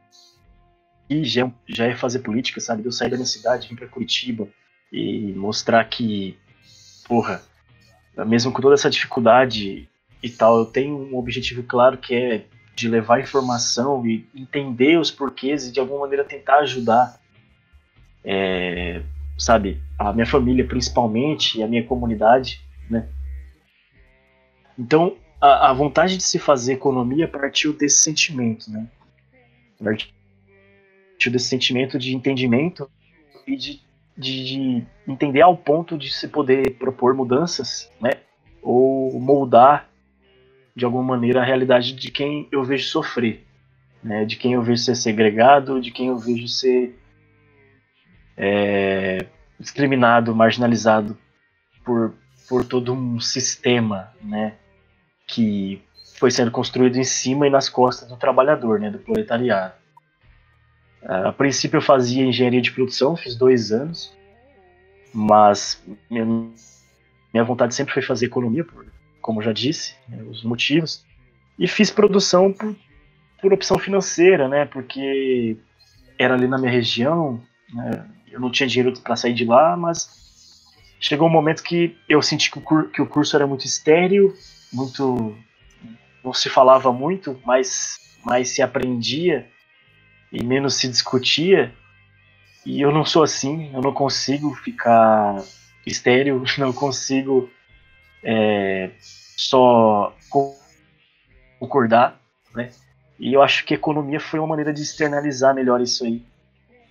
e 1.09 1.25
já, 1.25 1.51
já 1.67 1.87
é 1.87 1.93
fazer 1.93 2.19
política, 2.19 2.61
sabe? 2.61 2.83
De 2.83 2.87
eu 2.87 2.91
sair 2.91 3.09
da 3.09 3.17
minha 3.17 3.25
cidade, 3.25 3.67
vir 3.67 3.75
para 3.75 3.89
Curitiba 3.89 4.47
e 4.93 5.33
mostrar 5.33 5.83
que, 5.83 6.39
porra, 7.05 7.41
mesmo 8.25 8.53
com 8.53 8.61
toda 8.61 8.75
essa 8.75 8.89
dificuldade 8.89 9.89
e 10.23 10.29
tal, 10.29 10.59
eu 10.59 10.65
tenho 10.65 10.97
um 10.97 11.17
objetivo 11.17 11.63
claro 11.63 11.97
que 11.97 12.15
é 12.15 12.45
de 12.73 12.87
levar 12.87 13.19
informação 13.19 14.07
e 14.07 14.25
entender 14.33 14.97
os 14.97 15.11
porquês 15.11 15.67
e 15.67 15.71
de 15.73 15.81
alguma 15.81 16.01
maneira 16.01 16.23
tentar 16.23 16.59
ajudar 16.59 17.19
é, 18.23 19.01
sabe, 19.37 19.81
a 19.97 20.11
minha 20.11 20.25
família 20.25 20.65
principalmente 20.65 21.59
e 21.59 21.63
a 21.63 21.67
minha 21.67 21.83
comunidade, 21.83 22.61
né? 22.89 23.07
Então, 24.77 25.15
a, 25.39 25.69
a, 25.69 25.73
vontade 25.73 26.17
de 26.17 26.23
se 26.23 26.39
fazer 26.39 26.73
economia 26.73 27.27
partiu 27.27 27.73
desse 27.73 27.99
sentimento, 27.99 28.69
né? 28.71 28.87
Partiu 29.83 31.31
desse 31.31 31.47
sentimento 31.47 31.97
de 31.97 32.15
entendimento 32.15 32.89
e 33.45 33.55
de, 33.55 33.81
de, 34.17 34.43
de 34.43 34.83
entender 35.07 35.41
ao 35.41 35.55
ponto 35.55 35.97
de 35.97 36.11
se 36.11 36.27
poder 36.27 36.75
propor 36.75 37.13
mudanças, 37.13 37.91
né? 38.01 38.11
Ou 38.61 39.19
moldar 39.19 39.89
de 40.75 40.85
alguma 40.85 41.03
maneira 41.03 41.41
a 41.41 41.45
realidade 41.45 41.93
de 41.93 42.11
quem 42.11 42.47
eu 42.51 42.63
vejo 42.63 42.87
sofrer, 42.87 43.43
né? 44.03 44.25
De 44.25 44.35
quem 44.35 44.53
eu 44.53 44.61
vejo 44.61 44.81
ser 44.81 44.95
segregado, 44.95 45.81
de 45.81 45.91
quem 45.91 46.07
eu 46.07 46.17
vejo 46.17 46.47
ser 46.47 46.95
é, 48.37 49.25
discriminado, 49.59 50.35
marginalizado 50.35 51.17
por, 51.83 52.13
por 52.47 52.63
todo 52.63 52.93
um 52.93 53.19
sistema, 53.19 54.13
né, 54.21 54.53
que 55.27 55.81
foi 56.19 56.31
sendo 56.31 56.51
construído 56.51 56.97
em 56.97 57.03
cima 57.03 57.47
e 57.47 57.49
nas 57.49 57.67
costas 57.67 58.07
do 58.07 58.15
trabalhador, 58.15 58.79
né, 58.79 58.89
do 58.91 58.99
proletariado. 58.99 59.73
A 61.01 61.31
princípio 61.31 61.77
eu 61.77 61.81
fazia 61.81 62.25
engenharia 62.25 62.61
de 62.61 62.71
produção, 62.71 63.15
fiz 63.15 63.35
dois 63.35 63.71
anos, 63.71 64.15
mas 65.13 65.81
minha, 66.09 67.43
vontade 67.43 67.73
sempre 67.73 67.93
foi 67.93 68.01
fazer 68.01 68.25
economia, 68.25 68.65
como 69.21 69.41
já 69.41 69.53
disse, 69.53 69.95
né, 70.07 70.23
os 70.23 70.43
motivos, 70.43 71.05
e 71.57 71.67
fiz 71.67 71.91
produção 71.91 72.51
por, 72.51 72.75
por 73.41 73.53
opção 73.53 73.77
financeira, 73.77 74.47
né, 74.47 74.65
porque 74.65 75.57
era 76.17 76.33
ali 76.33 76.47
na 76.47 76.57
minha 76.57 76.71
região, 76.71 77.41
né, 77.73 78.05
eu 78.37 78.41
não 78.41 78.51
tinha 78.51 78.67
dinheiro 78.67 78.97
para 79.01 79.15
sair 79.15 79.33
de 79.33 79.43
lá, 79.43 79.75
mas 79.75 80.07
chegou 80.99 81.27
um 81.27 81.31
momento 81.31 81.63
que 81.63 81.97
eu 82.07 82.21
senti 82.21 82.51
que 82.51 82.59
o, 82.59 82.89
que 82.89 83.01
o 83.01 83.07
curso 83.07 83.35
era 83.35 83.47
muito 83.47 83.65
estéreo, 83.65 84.33
muito 84.71 85.35
não 86.23 86.33
se 86.33 86.49
falava 86.49 86.93
muito, 86.93 87.39
mas 87.45 87.97
mais 88.23 88.49
se 88.49 88.61
aprendia 88.61 89.47
e 90.31 90.43
menos 90.43 90.75
se 90.75 90.87
discutia. 90.87 91.73
E 92.65 92.81
eu 92.81 92.91
não 92.91 93.05
sou 93.05 93.23
assim, 93.23 93.73
eu 93.73 93.81
não 93.81 93.93
consigo 93.93 94.53
ficar 94.55 95.41
estéreo, 95.85 96.43
não 96.59 96.71
consigo 96.71 97.49
é, 98.23 98.91
só 98.99 100.15
concordar, 101.59 102.19
né? 102.53 102.69
E 103.19 103.33
eu 103.33 103.41
acho 103.41 103.65
que 103.65 103.73
economia 103.73 104.19
foi 104.19 104.39
uma 104.39 104.49
maneira 104.49 104.71
de 104.71 104.81
externalizar 104.81 105.55
melhor 105.55 105.81
isso 105.81 106.05
aí. 106.05 106.21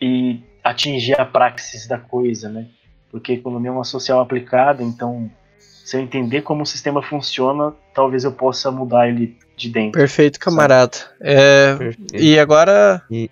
E 0.00 0.40
atingir 0.66 1.20
a 1.20 1.24
praxis 1.24 1.86
da 1.86 1.98
coisa, 1.98 2.48
né? 2.48 2.66
Porque 3.10 3.32
a 3.32 3.34
economia 3.36 3.70
é 3.70 3.72
uma 3.72 3.84
social 3.84 4.20
aplicada, 4.20 4.82
então 4.82 5.30
se 5.58 5.96
eu 5.96 6.00
entender 6.00 6.42
como 6.42 6.64
o 6.64 6.66
sistema 6.66 7.00
funciona, 7.00 7.72
talvez 7.94 8.24
eu 8.24 8.32
possa 8.32 8.70
mudar 8.72 9.08
ele 9.08 9.38
de 9.56 9.70
dentro. 9.70 9.92
Perfeito, 9.92 10.40
camarada. 10.40 10.96
É, 11.20 11.76
Perfeito. 11.76 12.16
E 12.16 12.38
agora. 12.38 13.00
E, 13.08 13.30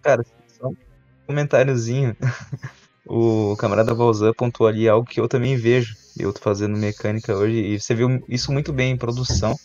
cara, 0.00 0.24
só 0.46 0.68
um 0.68 0.76
comentáriozinho. 1.26 2.16
o 3.04 3.56
camarada 3.58 3.92
Valzan 3.92 4.32
pontuou 4.32 4.68
ali 4.68 4.88
algo 4.88 5.06
que 5.06 5.20
eu 5.20 5.26
também 5.26 5.56
vejo. 5.56 5.96
Eu 6.16 6.32
tô 6.32 6.40
fazendo 6.40 6.78
mecânica 6.78 7.34
hoje 7.34 7.56
e 7.56 7.80
você 7.80 7.92
viu 7.92 8.24
isso 8.28 8.52
muito 8.52 8.72
bem 8.72 8.92
em 8.92 8.96
produção, 8.96 9.56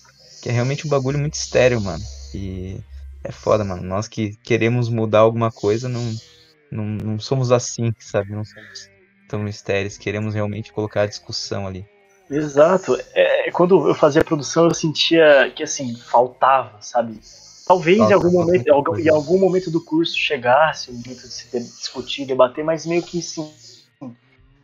que 0.41 0.49
é 0.49 0.51
realmente 0.51 0.87
um 0.87 0.89
bagulho 0.89 1.19
muito 1.19 1.35
estéreo, 1.35 1.79
mano. 1.79 2.03
E 2.33 2.79
é 3.23 3.31
foda, 3.31 3.63
mano. 3.63 3.83
Nós 3.83 4.07
que 4.07 4.35
queremos 4.37 4.89
mudar 4.89 5.19
alguma 5.19 5.51
coisa, 5.51 5.87
não, 5.87 6.01
não, 6.71 6.85
não 6.85 7.19
somos 7.19 7.51
assim, 7.51 7.93
sabe? 7.99 8.31
Não 8.31 8.43
somos 8.43 8.89
tão 9.27 9.47
estéreis, 9.47 9.97
queremos 9.97 10.33
realmente 10.33 10.73
colocar 10.73 11.03
a 11.03 11.07
discussão 11.07 11.67
ali. 11.67 11.85
Exato. 12.29 12.97
É, 13.13 13.51
quando 13.51 13.87
eu 13.87 13.95
fazia 13.95 14.23
produção, 14.23 14.65
eu 14.65 14.73
sentia 14.73 15.51
que 15.55 15.63
assim, 15.63 15.95
faltava, 15.95 16.81
sabe? 16.81 17.19
Talvez 17.67 17.97
Nossa, 17.99 18.11
em 18.11 18.15
algum 18.15 18.31
momento, 18.31 18.67
em, 18.67 19.01
em 19.03 19.09
algum 19.09 19.39
momento 19.39 19.69
do 19.69 19.83
curso 19.83 20.17
chegasse 20.17 20.89
o 20.89 20.93
momento 20.93 21.21
de 21.21 21.33
se 21.33 21.59
discutir, 21.59 22.25
debater, 22.25 22.63
mas 22.63 22.85
meio 22.85 23.03
que 23.03 23.21
sim. 23.21 23.51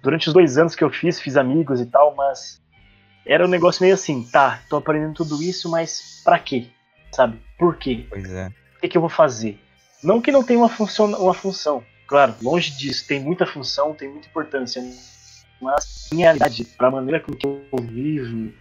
Durante 0.02 0.28
os 0.28 0.34
dois 0.34 0.58
anos 0.58 0.76
que 0.76 0.84
eu 0.84 0.90
fiz, 0.90 1.20
fiz 1.20 1.38
amigos 1.38 1.82
e 1.82 1.86
tal, 1.86 2.16
mas 2.16 2.62
era 3.26 3.46
um 3.46 3.50
negócio 3.50 3.82
meio 3.84 3.94
assim, 3.94 4.24
tá, 4.24 4.62
tô 4.70 4.78
aprendendo 4.78 5.14
tudo 5.14 5.42
isso, 5.42 5.70
mas 5.70 6.22
pra 6.24 6.38
quê? 6.38 6.68
Sabe? 7.12 7.40
Por 7.58 7.78
quê? 7.78 8.06
Pois 8.10 8.32
é. 8.32 8.48
O 8.78 8.82
que, 8.82 8.90
que 8.90 8.98
eu 8.98 9.02
vou 9.02 9.10
fazer? 9.10 9.60
Não 10.04 10.22
que 10.22 10.32
não 10.32 10.44
tenha 10.44 10.60
uma 10.60 10.70
função, 10.70 11.08
uma 11.14 11.34
função, 11.34 11.84
Claro, 12.08 12.36
longe 12.42 12.72
disso, 12.72 13.08
tem 13.08 13.20
muita 13.20 13.46
função, 13.46 13.94
tem 13.94 14.10
muita 14.10 14.28
importância, 14.28 14.82
mas 15.60 16.10
minha 16.12 16.26
realidade, 16.26 16.66
para 16.66 16.88
a 16.88 16.92
maneira 16.92 17.20
com 17.20 17.34
que 17.34 17.48
eu 17.48 17.82
vivo, 17.82 18.54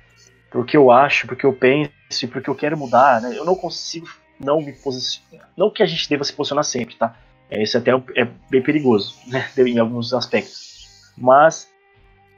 pro 0.51 0.65
que 0.65 0.77
eu 0.77 0.91
acho, 0.91 1.27
pro 1.27 1.37
que 1.37 1.45
eu 1.45 1.53
penso 1.53 1.93
e 2.23 2.27
pro 2.27 2.41
que 2.41 2.49
eu 2.49 2.55
quero 2.55 2.79
mudar, 2.79 3.21
né? 3.21 3.37
Eu 3.37 3.45
não 3.45 3.55
consigo 3.55 4.09
não 4.39 4.61
me 4.61 4.73
posicionar. 4.73 5.49
Não 5.57 5.71
que 5.71 5.83
a 5.83 5.87
gente 5.87 6.09
deva 6.09 6.25
se 6.25 6.33
posicionar 6.33 6.65
sempre, 6.65 6.97
tá? 6.97 7.17
É, 7.51 7.63
isso 7.63 7.77
até 7.77 7.91
é 8.17 8.25
bem 8.51 8.63
perigoso, 8.63 9.17
né? 9.27 9.49
Em 9.59 9.79
alguns 9.79 10.13
aspectos. 10.15 11.13
Mas 11.17 11.69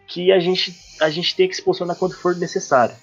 que 0.06 0.32
a 0.32 0.38
gente, 0.38 0.76
a 1.00 1.10
gente 1.10 1.34
tem 1.34 1.48
que 1.48 1.56
se 1.56 1.62
posicionar 1.62 1.96
quando 1.96 2.16
for 2.16 2.36
necessário. 2.36 2.94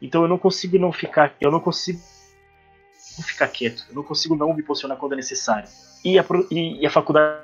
Então 0.00 0.22
eu 0.22 0.28
não 0.28 0.38
consigo 0.38 0.78
não 0.78 0.92
ficar, 0.92 1.34
eu 1.40 1.50
não 1.50 1.60
consigo 1.60 2.00
não 3.16 3.24
ficar 3.24 3.48
quieto, 3.48 3.84
eu 3.88 3.94
não 3.94 4.02
consigo 4.02 4.34
não 4.34 4.54
me 4.54 4.62
posicionar 4.62 4.96
quando 4.96 5.12
é 5.12 5.16
necessário. 5.16 5.68
E 6.04 6.18
a, 6.18 6.24
e, 6.50 6.82
e 6.82 6.86
a 6.86 6.90
faculdade 6.90 7.40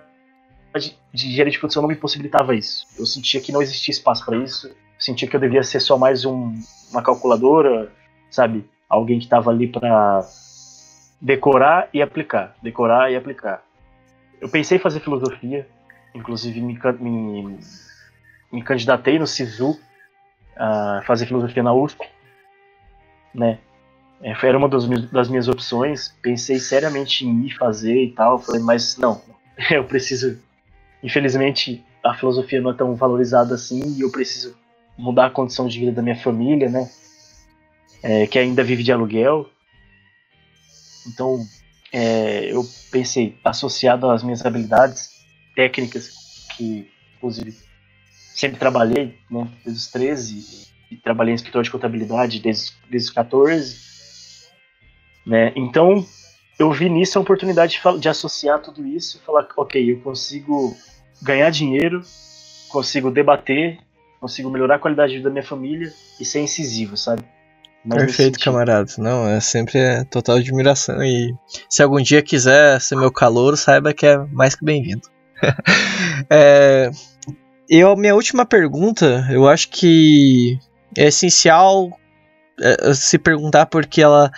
de 1.12 1.26
engenharia 1.26 1.50
de 1.50 1.58
produção 1.58 1.82
não 1.82 1.88
me 1.88 1.96
possibilitava 1.96 2.54
isso. 2.54 2.86
Eu 2.98 3.06
sentia 3.06 3.40
que 3.40 3.52
não 3.52 3.62
existia 3.62 3.92
espaço 3.92 4.24
para 4.24 4.36
isso. 4.36 4.68
Eu 4.68 4.74
sentia 4.98 5.28
que 5.28 5.34
eu 5.34 5.40
devia 5.40 5.62
ser 5.62 5.80
só 5.80 5.96
mais 5.96 6.24
um, 6.24 6.54
uma 6.90 7.02
calculadora, 7.02 7.90
sabe? 8.30 8.68
Alguém 8.88 9.18
que 9.18 9.24
estava 9.24 9.50
ali 9.50 9.66
para 9.66 10.20
decorar 11.20 11.88
e 11.92 12.00
aplicar, 12.00 12.56
decorar 12.62 13.10
e 13.10 13.16
aplicar. 13.16 13.62
Eu 14.40 14.48
pensei 14.48 14.78
em 14.78 14.80
fazer 14.80 15.00
filosofia, 15.00 15.68
inclusive 16.14 16.60
me, 16.60 16.78
me, 17.00 17.58
me 18.50 18.62
candidatei 18.62 19.18
no 19.18 19.26
SISU 19.26 19.78
a 20.56 21.02
fazer 21.06 21.26
filosofia 21.26 21.62
na 21.62 21.72
USP, 21.72 22.06
né? 23.34 23.58
É, 24.22 24.34
era 24.46 24.58
uma 24.58 24.68
das, 24.68 24.86
das 25.10 25.28
minhas 25.28 25.48
opções. 25.48 26.14
Pensei 26.22 26.58
seriamente 26.58 27.26
em 27.26 27.46
ir 27.46 27.56
fazer 27.56 28.04
e 28.04 28.12
tal. 28.12 28.38
Falei, 28.38 28.60
mas 28.60 28.96
não, 28.96 29.20
eu 29.70 29.84
preciso. 29.84 30.38
Infelizmente, 31.02 31.84
a 32.04 32.14
filosofia 32.14 32.60
não 32.60 32.70
é 32.70 32.74
tão 32.74 32.94
valorizada 32.94 33.54
assim 33.54 33.96
e 33.96 34.02
eu 34.02 34.10
preciso 34.10 34.56
mudar 34.96 35.26
a 35.26 35.30
condição 35.30 35.66
de 35.66 35.78
vida 35.78 35.92
da 35.92 36.02
minha 36.02 36.16
família, 36.16 36.68
né? 36.68 36.90
É, 38.02 38.26
que 38.26 38.38
ainda 38.38 38.62
vive 38.62 38.82
de 38.82 38.92
aluguel. 38.92 39.48
Então, 41.06 41.38
é, 41.92 42.52
eu 42.52 42.62
pensei, 42.90 43.38
associado 43.44 44.10
às 44.10 44.22
minhas 44.22 44.44
habilidades 44.44 45.10
técnicas, 45.54 46.46
que 46.56 46.90
inclusive 47.16 47.56
sempre 48.34 48.58
trabalhei, 48.58 49.18
né, 49.30 49.48
desde 49.64 49.82
os 49.82 49.88
13, 49.88 50.68
e 50.90 50.96
trabalhei 50.96 51.32
em 51.32 51.36
escritório 51.36 51.64
de 51.64 51.70
contabilidade 51.70 52.40
desde, 52.40 52.72
desde 52.88 53.08
os 53.08 53.14
14, 53.14 53.89
né, 55.30 55.52
então 55.54 56.04
eu 56.58 56.70
vi 56.72 56.90
nisso 56.90 57.18
a 57.18 57.22
oportunidade 57.22 57.80
de, 57.80 58.00
de 58.00 58.08
associar 58.08 58.60
tudo 58.60 58.86
isso 58.86 59.16
e 59.16 59.24
falar, 59.24 59.48
ok, 59.56 59.92
eu 59.92 60.00
consigo 60.00 60.76
ganhar 61.22 61.48
dinheiro, 61.50 62.02
consigo 62.68 63.10
debater, 63.10 63.78
consigo 64.20 64.50
melhorar 64.50 64.74
a 64.74 64.78
qualidade 64.78 65.12
de 65.12 65.18
vida 65.18 65.28
da 65.28 65.32
minha 65.32 65.46
família 65.46 65.90
e 66.20 66.24
ser 66.24 66.40
incisivo, 66.40 66.96
sabe? 66.96 67.22
Mas 67.84 67.98
Perfeito, 67.98 68.38
camarada. 68.38 68.92
Não, 68.98 69.26
é 69.26 69.40
sempre 69.40 69.78
é 69.78 70.04
total 70.04 70.36
admiração. 70.36 71.02
E 71.02 71.34
se 71.68 71.82
algum 71.82 72.00
dia 72.02 72.20
quiser 72.20 72.78
ser 72.80 72.96
meu 72.96 73.10
calouro, 73.10 73.56
saiba 73.56 73.94
que 73.94 74.04
é 74.04 74.18
mais 74.18 74.54
que 74.54 74.64
bem-vindo. 74.64 75.08
é, 76.28 76.90
eu, 77.68 77.96
minha 77.96 78.14
última 78.14 78.44
pergunta, 78.44 79.26
eu 79.30 79.48
acho 79.48 79.70
que 79.70 80.58
é 80.98 81.06
essencial 81.06 81.90
se 82.94 83.18
perguntar 83.18 83.66
porque 83.66 84.02
ela 84.02 84.30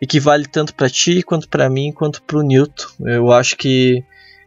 equivale 0.00 0.46
tanto 0.46 0.74
para 0.74 0.88
ti 0.88 1.22
quanto 1.22 1.48
para 1.48 1.68
mim 1.68 1.92
quanto 1.92 2.22
para 2.22 2.38
o 2.38 2.42
Newton. 2.42 2.86
Eu 3.00 3.30
acho 3.30 3.56
que 3.56 4.04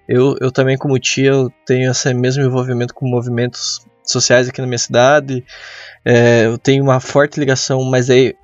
eu, 0.08 0.36
eu 0.42 0.52
também 0.52 0.78
como 0.78 1.00
tia 1.00 1.30
eu 1.30 1.52
tenho 1.66 1.92
esse 1.92 2.14
mesmo 2.14 2.44
envolvimento 2.44 2.94
com 2.94 3.08
movimentos 3.08 3.80
sociais 4.04 4.50
aqui 4.50 4.62
na 4.62 4.68
minha 4.68 4.78
cidade. 4.78 5.44
É, 6.06 6.46
eu 6.46 6.58
tenho 6.58 6.84
uma 6.84 7.00
forte 7.00 7.40
ligação, 7.40 7.84
mas 7.84 8.10
aí 8.10 8.36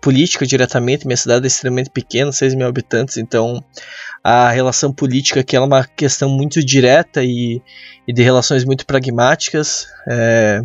política 0.00 0.44
diretamente. 0.44 1.06
Minha 1.06 1.16
cidade 1.16 1.44
é 1.44 1.46
extremamente 1.46 1.90
pequena, 1.90 2.32
6 2.32 2.54
mil 2.54 2.66
habitantes, 2.66 3.16
então 3.16 3.62
a 4.22 4.50
relação 4.50 4.92
política 4.92 5.40
aqui 5.40 5.56
é 5.56 5.60
uma 5.60 5.84
questão 5.84 6.28
muito 6.28 6.64
direta 6.64 7.22
e, 7.22 7.62
e 8.06 8.12
de 8.12 8.22
relações 8.22 8.64
muito 8.64 8.84
pragmáticas. 8.86 9.86
É, 10.08 10.60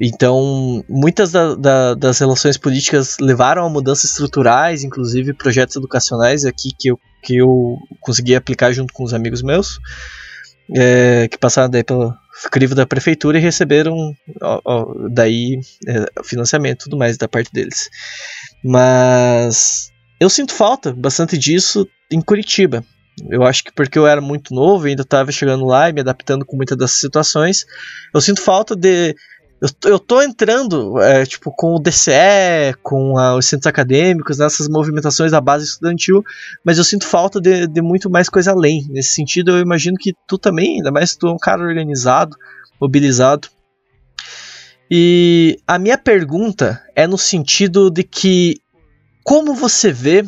então, 0.00 0.82
muitas 0.88 1.32
da, 1.32 1.54
da, 1.54 1.94
das 1.94 2.18
relações 2.18 2.56
políticas 2.56 3.18
levaram 3.20 3.64
a 3.64 3.70
mudanças 3.70 4.10
estruturais, 4.10 4.84
inclusive 4.84 5.34
projetos 5.34 5.76
educacionais 5.76 6.44
aqui 6.44 6.70
que 6.78 6.88
eu, 6.88 6.98
que 7.22 7.36
eu 7.36 7.76
consegui 8.00 8.34
aplicar 8.34 8.72
junto 8.72 8.92
com 8.92 9.04
os 9.04 9.12
amigos 9.12 9.42
meus, 9.42 9.78
é, 10.74 11.28
que 11.28 11.36
passaram 11.36 11.68
daí 11.68 11.84
pelo, 11.84 12.14
crivo 12.50 12.74
da 12.74 12.86
prefeitura 12.86 13.38
e 13.38 13.40
receberam 13.40 14.14
ó, 14.40 14.60
ó, 14.64 15.08
daí 15.10 15.60
é, 15.86 16.22
financiamento 16.24 16.82
e 16.82 16.84
tudo 16.84 16.96
mais 16.96 17.16
da 17.16 17.28
parte 17.28 17.52
deles. 17.52 17.88
Mas 18.64 19.90
eu 20.18 20.30
sinto 20.30 20.54
falta 20.54 20.92
bastante 20.92 21.36
disso 21.36 21.86
em 22.10 22.20
Curitiba. 22.20 22.84
Eu 23.28 23.44
acho 23.44 23.62
que 23.64 23.72
porque 23.72 23.98
eu 23.98 24.06
era 24.06 24.22
muito 24.22 24.54
novo, 24.54 24.86
ainda 24.86 25.02
estava 25.02 25.30
chegando 25.30 25.66
lá 25.66 25.90
e 25.90 25.92
me 25.92 26.00
adaptando 26.00 26.46
com 26.46 26.56
muitas 26.56 26.78
dessas 26.78 26.98
situações, 26.98 27.66
eu 28.14 28.20
sinto 28.22 28.40
falta 28.40 28.74
de 28.74 29.14
eu, 29.62 29.92
eu 29.92 29.98
tô 30.00 30.20
entrando, 30.20 31.00
é, 31.00 31.24
tipo, 31.24 31.52
com 31.52 31.76
o 31.76 31.78
DCE, 31.78 32.74
com 32.82 33.16
a, 33.16 33.36
os 33.36 33.46
centros 33.46 33.68
acadêmicos, 33.68 34.38
nessas 34.38 34.68
movimentações 34.68 35.30
da 35.30 35.40
base 35.40 35.66
estudantil, 35.66 36.24
mas 36.64 36.78
eu 36.78 36.84
sinto 36.84 37.06
falta 37.06 37.40
de, 37.40 37.68
de 37.68 37.80
muito 37.80 38.10
mais 38.10 38.28
coisa 38.28 38.50
além. 38.50 38.88
Nesse 38.90 39.14
sentido, 39.14 39.52
eu 39.52 39.60
imagino 39.60 39.96
que 39.96 40.12
tu 40.26 40.36
também, 40.36 40.78
ainda 40.78 40.90
mais 40.90 41.14
tu 41.14 41.28
é 41.28 41.32
um 41.32 41.38
cara 41.38 41.62
organizado, 41.62 42.36
mobilizado. 42.80 43.46
E 44.90 45.60
a 45.64 45.78
minha 45.78 45.96
pergunta 45.96 46.82
é 46.96 47.06
no 47.06 47.16
sentido 47.16 47.88
de 47.88 48.02
que 48.02 48.56
como 49.22 49.54
você 49.54 49.92
vê 49.92 50.24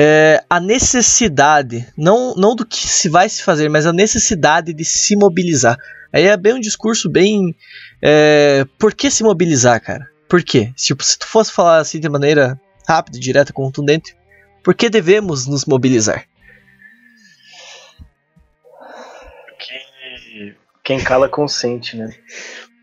é, 0.00 0.44
a 0.48 0.60
necessidade, 0.60 1.92
não, 1.96 2.32
não 2.36 2.54
do 2.54 2.64
que 2.64 2.86
se 2.86 3.08
vai 3.08 3.28
se 3.28 3.42
fazer, 3.42 3.68
mas 3.68 3.84
a 3.84 3.92
necessidade 3.92 4.72
de 4.72 4.84
se 4.84 5.16
mobilizar. 5.16 5.76
Aí 6.12 6.24
é 6.24 6.36
bem 6.36 6.54
um 6.54 6.60
discurso 6.60 7.10
bem. 7.10 7.52
É, 8.00 8.64
por 8.78 8.94
que 8.94 9.10
se 9.10 9.24
mobilizar, 9.24 9.82
cara? 9.82 10.08
Por 10.28 10.40
quê? 10.44 10.72
Tipo, 10.76 11.02
se 11.02 11.18
tu 11.18 11.26
fosse 11.26 11.50
falar 11.50 11.78
assim 11.78 11.98
de 11.98 12.08
maneira 12.08 12.60
rápida, 12.86 13.18
direta, 13.18 13.52
contundente, 13.52 14.16
por 14.62 14.72
que 14.72 14.88
devemos 14.88 15.48
nos 15.48 15.64
mobilizar? 15.64 16.24
Quem, 19.58 20.56
quem 20.84 21.02
cala 21.02 21.28
consente, 21.28 21.96
né? 21.96 22.14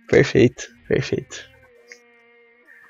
Perfeito, 0.10 0.68
perfeito. 0.86 1.50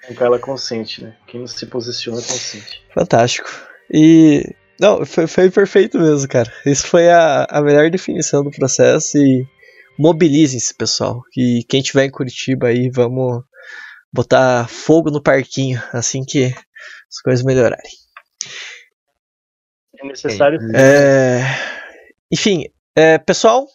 Quem 0.07 0.15
cala 0.15 0.39
consente, 0.39 1.03
né? 1.03 1.15
Quem 1.27 1.41
não 1.41 1.47
se 1.47 1.67
posiciona 1.67 2.17
consente. 2.17 2.83
Fantástico. 2.91 3.74
E. 3.91 4.43
Não, 4.79 5.05
foi, 5.05 5.25
foi 5.27 5.49
perfeito 5.49 5.97
mesmo, 5.97 6.27
cara. 6.27 6.51
Isso 6.65 6.87
foi 6.87 7.09
a, 7.09 7.45
a 7.49 7.61
melhor 7.61 7.89
definição 7.89 8.43
do 8.43 8.51
processo 8.51 9.17
e 9.17 9.47
mobilizem-se, 9.97 10.73
pessoal. 10.73 11.21
E 11.37 11.63
quem 11.69 11.81
tiver 11.81 12.05
em 12.05 12.11
Curitiba 12.11 12.67
aí, 12.67 12.89
vamos 12.89 13.43
botar 14.13 14.67
fogo 14.67 15.09
no 15.09 15.21
parquinho 15.21 15.81
assim 15.91 16.23
que 16.23 16.45
as 16.45 17.21
coisas 17.23 17.45
melhorarem. 17.45 17.91
É 19.97 20.07
necessário. 20.07 20.59
É... 20.75 21.41
Enfim, 22.31 22.65
é, 22.95 23.17
pessoal, 23.17 23.65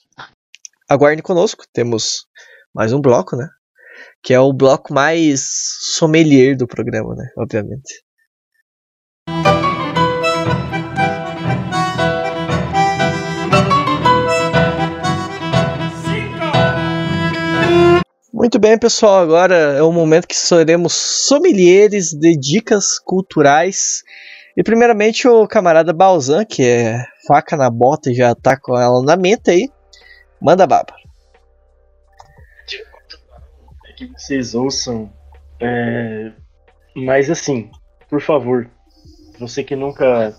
aguardem 0.88 1.22
conosco. 1.22 1.64
Temos 1.72 2.26
mais 2.74 2.92
um 2.92 3.00
bloco, 3.00 3.36
né? 3.36 3.48
Que 4.22 4.34
é 4.34 4.40
o 4.40 4.52
bloco 4.52 4.92
mais 4.92 5.46
sommelier 5.94 6.56
do 6.56 6.66
programa, 6.66 7.14
né? 7.14 7.30
Obviamente. 7.36 8.02
Muito 18.32 18.60
bem, 18.60 18.78
pessoal. 18.78 19.20
Agora 19.20 19.54
é 19.54 19.82
o 19.82 19.90
momento 19.90 20.28
que 20.28 20.36
seremos 20.36 20.92
sommeliers 20.92 22.12
de 22.12 22.38
dicas 22.38 22.98
culturais. 22.98 24.04
E 24.56 24.62
primeiramente 24.62 25.26
o 25.26 25.48
camarada 25.48 25.92
Balzan, 25.92 26.44
que 26.44 26.62
é 26.62 27.04
faca 27.26 27.56
na 27.56 27.68
bota 27.68 28.10
e 28.10 28.14
já 28.14 28.32
tá 28.34 28.56
com 28.56 28.78
ela 28.78 29.02
na 29.02 29.16
mente 29.16 29.50
aí. 29.50 29.68
Manda 30.40 30.66
baba. 30.66 30.94
É 33.88 33.92
que 33.94 34.06
vocês 34.16 34.54
ouçam. 34.54 35.12
É... 35.60 36.30
Mas 36.94 37.30
assim, 37.30 37.68
por 38.08 38.20
favor, 38.22 38.70
você 39.40 39.64
que 39.64 39.74
nunca 39.74 40.34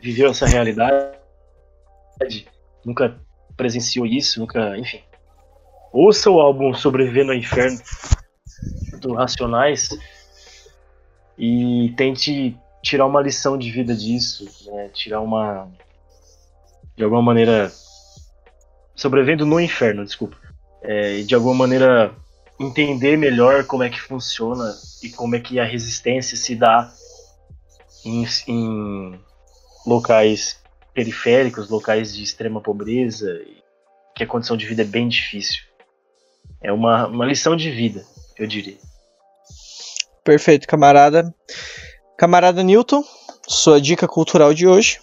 viveu 0.00 0.30
essa 0.30 0.46
realidade, 0.46 1.18
nunca 2.84 3.20
presenciou 3.56 4.06
isso, 4.06 4.40
nunca, 4.40 4.76
enfim, 4.78 5.00
Ouça 5.92 6.30
o 6.30 6.40
álbum 6.40 6.72
Sobreviver 6.72 7.26
no 7.26 7.34
Inferno 7.34 7.78
do 8.98 9.12
Racionais 9.12 9.90
e 11.36 11.92
tente 11.98 12.56
tirar 12.82 13.04
uma 13.04 13.20
lição 13.20 13.58
de 13.58 13.70
vida 13.70 13.94
disso, 13.94 14.46
né? 14.70 14.88
tirar 14.88 15.20
uma. 15.20 15.68
de 16.96 17.04
alguma 17.04 17.20
maneira. 17.20 17.70
sobrevivendo 18.94 19.44
no 19.44 19.60
inferno, 19.60 20.04
desculpa. 20.04 20.36
É, 20.80 21.20
de 21.20 21.34
alguma 21.34 21.54
maneira 21.54 22.14
entender 22.58 23.18
melhor 23.18 23.64
como 23.64 23.82
é 23.82 23.90
que 23.90 24.00
funciona 24.00 24.74
e 25.02 25.10
como 25.10 25.36
é 25.36 25.40
que 25.40 25.60
a 25.60 25.64
resistência 25.64 26.36
se 26.36 26.56
dá 26.56 26.90
em, 28.04 28.26
em 28.48 29.20
locais 29.86 30.58
periféricos, 30.94 31.68
locais 31.68 32.14
de 32.14 32.22
extrema 32.22 32.60
pobreza, 32.60 33.40
que 34.14 34.24
a 34.24 34.26
condição 34.26 34.56
de 34.56 34.66
vida 34.66 34.82
é 34.82 34.86
bem 34.86 35.08
difícil. 35.08 35.71
É 36.62 36.72
uma, 36.72 37.06
uma 37.06 37.26
lição 37.26 37.56
de 37.56 37.70
vida, 37.70 38.04
eu 38.38 38.46
diria. 38.46 38.78
Perfeito, 40.24 40.66
camarada. 40.68 41.34
Camarada 42.16 42.62
Newton, 42.62 43.02
sua 43.48 43.80
dica 43.80 44.06
cultural 44.06 44.54
de 44.54 44.66
hoje. 44.66 45.00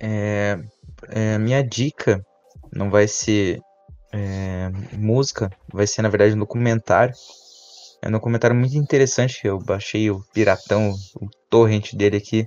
É, 0.00 0.58
é, 1.08 1.38
minha 1.38 1.62
dica 1.62 2.24
não 2.72 2.90
vai 2.90 3.06
ser 3.06 3.60
é, 4.12 4.70
música, 4.92 5.50
vai 5.72 5.86
ser 5.86 6.02
na 6.02 6.08
verdade 6.08 6.34
um 6.34 6.40
documentário. 6.40 7.14
É 8.02 8.08
um 8.08 8.12
documentário 8.12 8.56
muito 8.56 8.76
interessante. 8.76 9.46
Eu 9.46 9.58
baixei 9.58 10.10
o 10.10 10.20
Piratão, 10.32 10.94
o 11.20 11.28
torrent 11.48 11.94
dele 11.94 12.16
aqui. 12.16 12.46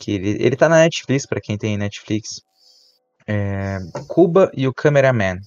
Que 0.00 0.12
ele, 0.12 0.36
ele 0.40 0.56
tá 0.56 0.68
na 0.68 0.80
Netflix, 0.80 1.24
para 1.24 1.40
quem 1.40 1.56
tem 1.56 1.78
Netflix. 1.78 2.42
É, 3.26 3.78
Cuba 4.08 4.50
e 4.54 4.66
o 4.66 4.74
Cameraman. 4.74 5.38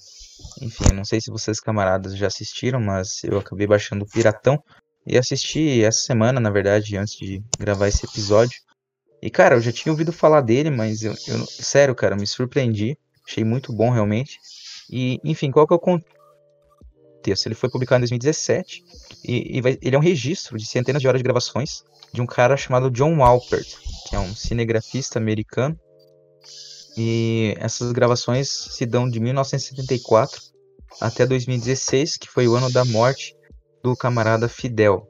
Enfim, 0.62 0.94
não 0.94 1.06
sei 1.06 1.22
se 1.22 1.32
vocês 1.32 1.60
camaradas 1.60 2.18
já 2.18 2.28
assistiram, 2.28 2.80
mas 2.80 3.24
eu 3.24 3.38
acabei 3.38 3.68
baixando 3.68 4.04
o 4.04 4.08
Piratão 4.08 4.62
e 5.06 5.18
assisti 5.18 5.84
essa 5.84 6.00
semana, 6.00 6.40
na 6.40 6.50
verdade, 6.50 6.98
antes 6.98 7.16
de 7.16 7.42
gravar 7.58 7.88
esse 7.88 8.06
episódio. 8.06 8.60
E 9.22 9.30
cara, 9.30 9.56
eu 9.56 9.62
já 9.62 9.72
tinha 9.72 9.92
ouvido 9.92 10.12
falar 10.12 10.42
dele, 10.42 10.70
mas 10.70 11.04
eu, 11.04 11.14
eu 11.28 11.46
sério, 11.46 11.96
cara, 11.96 12.16
me 12.16 12.28
surpreendi. 12.28 12.98
Achei 13.28 13.44
muito 13.44 13.72
bom 13.74 13.90
realmente. 13.90 14.40
E, 14.90 15.20
enfim, 15.24 15.52
qual 15.52 15.68
que 15.68 15.74
é 15.74 15.76
o 15.76 15.80
contexto? 15.80 17.46
Ele 17.46 17.56
foi 17.56 17.70
publicado 17.70 18.00
em 18.00 18.08
2017 18.08 18.84
E, 19.24 19.58
e 19.58 19.62
vai, 19.62 19.78
ele 19.82 19.96
é 19.96 20.00
um 20.00 20.02
registro 20.02 20.58
de 20.58 20.66
centenas 20.66 21.02
de 21.02 21.08
horas 21.08 21.20
de 21.20 21.24
gravações 21.24 21.84
de 22.12 22.22
um 22.22 22.26
cara 22.26 22.58
chamado 22.58 22.90
John 22.90 23.18
Walpert, 23.18 23.68
que 24.08 24.16
é 24.16 24.20
um 24.20 24.34
cinegrafista 24.34 25.20
americano. 25.20 25.80
E 27.02 27.56
essas 27.58 27.94
gravações 27.94 28.50
se 28.50 28.86
dão 28.86 29.10
de 29.10 29.22
1974 29.22 30.42
até 31.00 31.26
2016, 31.26 32.18
que 32.18 32.28
foi 32.28 32.46
o 32.46 32.56
ano 32.56 32.70
da 32.70 32.84
morte 32.84 33.34
do 33.82 33.96
camarada 33.96 34.50
Fidel. 34.50 35.08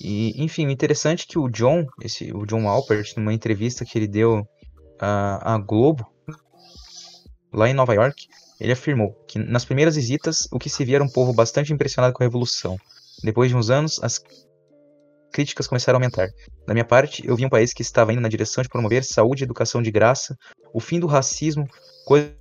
E, 0.00 0.40
enfim, 0.40 0.70
interessante 0.70 1.24
é 1.24 1.32
que 1.32 1.36
o 1.36 1.48
John, 1.48 1.84
esse, 2.00 2.32
o 2.32 2.46
John 2.46 2.62
Walpert, 2.62 3.14
numa 3.16 3.34
entrevista 3.34 3.84
que 3.84 3.98
ele 3.98 4.06
deu 4.06 4.46
à, 5.00 5.54
à 5.54 5.58
Globo, 5.58 6.06
lá 7.52 7.68
em 7.68 7.74
Nova 7.74 7.92
York, 7.92 8.28
ele 8.60 8.70
afirmou 8.70 9.12
que 9.26 9.36
nas 9.36 9.64
primeiras 9.64 9.96
visitas 9.96 10.46
o 10.52 10.60
que 10.60 10.70
se 10.70 10.84
via 10.84 10.98
era 10.98 11.04
um 11.04 11.10
povo 11.10 11.32
bastante 11.32 11.72
impressionado 11.72 12.14
com 12.14 12.22
a 12.22 12.26
revolução. 12.26 12.78
Depois 13.24 13.50
de 13.50 13.56
uns 13.56 13.68
anos, 13.68 13.98
as 14.00 14.22
críticas 15.32 15.66
começaram 15.66 15.96
a 15.96 16.00
aumentar. 16.00 16.28
Da 16.66 16.74
minha 16.74 16.84
parte, 16.84 17.26
eu 17.26 17.36
vi 17.36 17.44
um 17.44 17.48
país 17.48 17.72
que 17.72 17.82
estava 17.82 18.12
indo 18.12 18.20
na 18.20 18.28
direção 18.28 18.62
de 18.62 18.68
promover 18.68 19.04
saúde 19.04 19.42
e 19.42 19.44
educação 19.44 19.82
de 19.82 19.90
graça, 19.90 20.36
o 20.74 20.80
fim 20.80 21.00
do 21.00 21.06
racismo, 21.06 21.66
coisas 22.04 22.34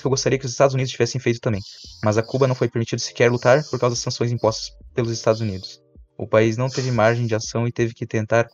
que 0.00 0.06
eu 0.06 0.10
gostaria 0.10 0.38
que 0.38 0.44
os 0.44 0.52
Estados 0.52 0.74
Unidos 0.74 0.92
tivessem 0.92 1.20
feito 1.20 1.40
também. 1.40 1.60
Mas 2.04 2.18
a 2.18 2.22
Cuba 2.22 2.46
não 2.46 2.54
foi 2.54 2.68
permitido 2.68 3.00
sequer 3.00 3.30
lutar 3.30 3.62
por 3.64 3.78
causa 3.78 3.94
das 3.94 4.02
sanções 4.02 4.32
impostas 4.32 4.70
pelos 4.94 5.10
Estados 5.10 5.40
Unidos. 5.40 5.82
O 6.16 6.26
país 6.26 6.56
não 6.56 6.68
teve 6.68 6.90
margem 6.90 7.26
de 7.26 7.34
ação 7.34 7.66
e 7.66 7.72
teve 7.72 7.94
que 7.94 8.06
tentar 8.06 8.48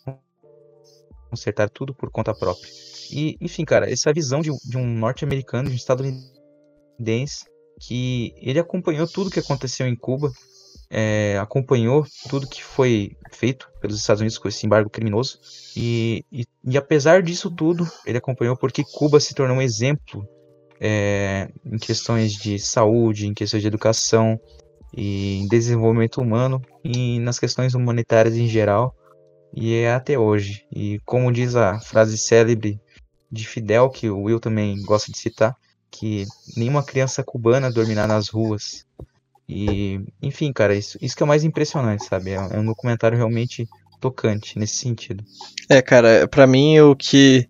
consertar 1.30 1.68
tudo 1.70 1.94
por 1.94 2.10
conta 2.10 2.34
própria. 2.34 2.70
E, 3.10 3.36
enfim, 3.40 3.64
cara, 3.64 3.90
essa 3.90 4.12
visão 4.12 4.40
de, 4.40 4.50
de 4.64 4.76
um 4.76 4.86
norte-americano, 4.86 5.68
de 5.68 5.74
um 5.74 5.76
estadunidense, 5.76 7.44
que 7.80 8.32
ele 8.36 8.58
acompanhou 8.58 9.06
tudo 9.06 9.30
que 9.30 9.40
aconteceu 9.40 9.86
em 9.86 9.96
Cuba, 9.96 10.32
é, 10.96 11.36
acompanhou 11.40 12.06
tudo 12.30 12.46
que 12.46 12.62
foi 12.62 13.16
feito 13.32 13.68
pelos 13.80 13.98
Estados 13.98 14.20
Unidos 14.20 14.38
com 14.38 14.46
esse 14.46 14.64
embargo 14.64 14.88
criminoso. 14.88 15.40
E, 15.76 16.24
e, 16.30 16.46
e 16.64 16.78
apesar 16.78 17.20
disso 17.20 17.50
tudo, 17.50 17.84
ele 18.06 18.18
acompanhou 18.18 18.56
porque 18.56 18.84
Cuba 18.84 19.18
se 19.18 19.34
tornou 19.34 19.56
um 19.56 19.62
exemplo 19.62 20.24
é, 20.80 21.50
em 21.66 21.78
questões 21.78 22.34
de 22.34 22.60
saúde, 22.60 23.26
em 23.26 23.34
questões 23.34 23.60
de 23.60 23.66
educação, 23.66 24.38
e 24.96 25.40
em 25.40 25.48
desenvolvimento 25.48 26.20
humano 26.20 26.62
e 26.84 27.18
nas 27.18 27.40
questões 27.40 27.74
humanitárias 27.74 28.36
em 28.36 28.46
geral. 28.46 28.94
E 29.52 29.74
é 29.74 29.92
até 29.92 30.16
hoje. 30.16 30.64
E 30.70 31.00
como 31.04 31.32
diz 31.32 31.56
a 31.56 31.80
frase 31.80 32.16
célebre 32.16 32.80
de 33.30 33.48
Fidel, 33.48 33.90
que 33.90 34.08
o 34.08 34.22
Will 34.22 34.38
também 34.38 34.80
gosta 34.82 35.10
de 35.10 35.18
citar, 35.18 35.56
que 35.90 36.24
nenhuma 36.56 36.84
criança 36.84 37.24
cubana 37.24 37.68
dormirá 37.68 38.06
nas 38.06 38.28
ruas. 38.28 38.86
E, 39.48 40.00
enfim, 40.22 40.52
cara, 40.52 40.74
isso, 40.74 40.98
isso 41.00 41.16
que 41.16 41.22
é 41.22 41.26
o 41.26 41.28
mais 41.28 41.44
impressionante, 41.44 42.04
sabe? 42.04 42.30
É, 42.30 42.34
é 42.34 42.58
um 42.58 42.64
documentário 42.64 43.16
realmente 43.16 43.68
tocante 44.00 44.58
nesse 44.58 44.76
sentido. 44.76 45.24
É, 45.68 45.80
cara, 45.80 46.28
para 46.28 46.46
mim 46.46 46.78
o 46.80 46.94
que 46.94 47.48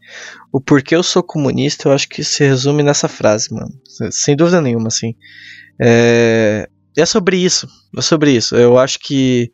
o 0.53 0.61
porquê 0.61 0.95
eu 0.95 1.03
sou 1.03 1.23
comunista, 1.23 1.89
eu 1.89 1.93
acho 1.93 2.09
que 2.09 2.23
se 2.23 2.45
resume 2.45 2.83
nessa 2.83 3.09
frase, 3.09 3.53
mano. 3.53 3.71
Sem 4.11 4.37
dúvida 4.37 4.61
nenhuma, 4.61 4.89
assim. 4.89 5.15
É, 5.81 6.69
é 6.97 7.07
sobre 7.07 7.37
isso, 7.37 7.67
é 7.97 8.01
sobre 8.01 8.33
isso. 8.33 8.55
Eu 8.55 8.79
acho 8.79 8.99
que 9.01 9.51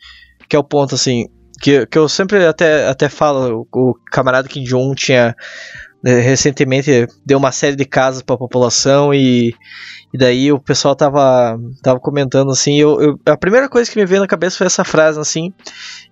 que 0.49 0.57
é 0.57 0.59
o 0.59 0.65
ponto 0.65 0.97
assim, 0.97 1.27
que, 1.63 1.87
que 1.87 1.97
eu 1.97 2.09
sempre 2.09 2.45
até, 2.45 2.89
até 2.89 3.09
falo, 3.09 3.69
o, 3.73 3.91
o 3.91 3.95
camarada 4.11 4.49
Kim 4.49 4.65
Jong 4.65 4.97
tinha 4.97 5.37
recentemente 6.03 7.07
deu 7.25 7.39
uma 7.39 7.53
série 7.53 7.77
de 7.77 7.85
casas 7.85 8.23
para 8.23 8.35
a 8.35 8.39
população 8.39 9.13
e, 9.13 9.55
e 10.13 10.19
daí 10.19 10.51
o 10.51 10.59
pessoal 10.59 10.97
tava, 10.97 11.59
tava 11.83 12.01
comentando 12.01 12.51
assim, 12.51 12.81
eu, 12.81 13.01
eu, 13.01 13.21
a 13.27 13.37
primeira 13.37 13.69
coisa 13.69 13.91
que 13.91 13.99
me 13.99 14.07
veio 14.07 14.21
na 14.21 14.27
cabeça 14.27 14.57
foi 14.57 14.67
essa 14.67 14.85
frase 14.85 15.21
assim, 15.21 15.53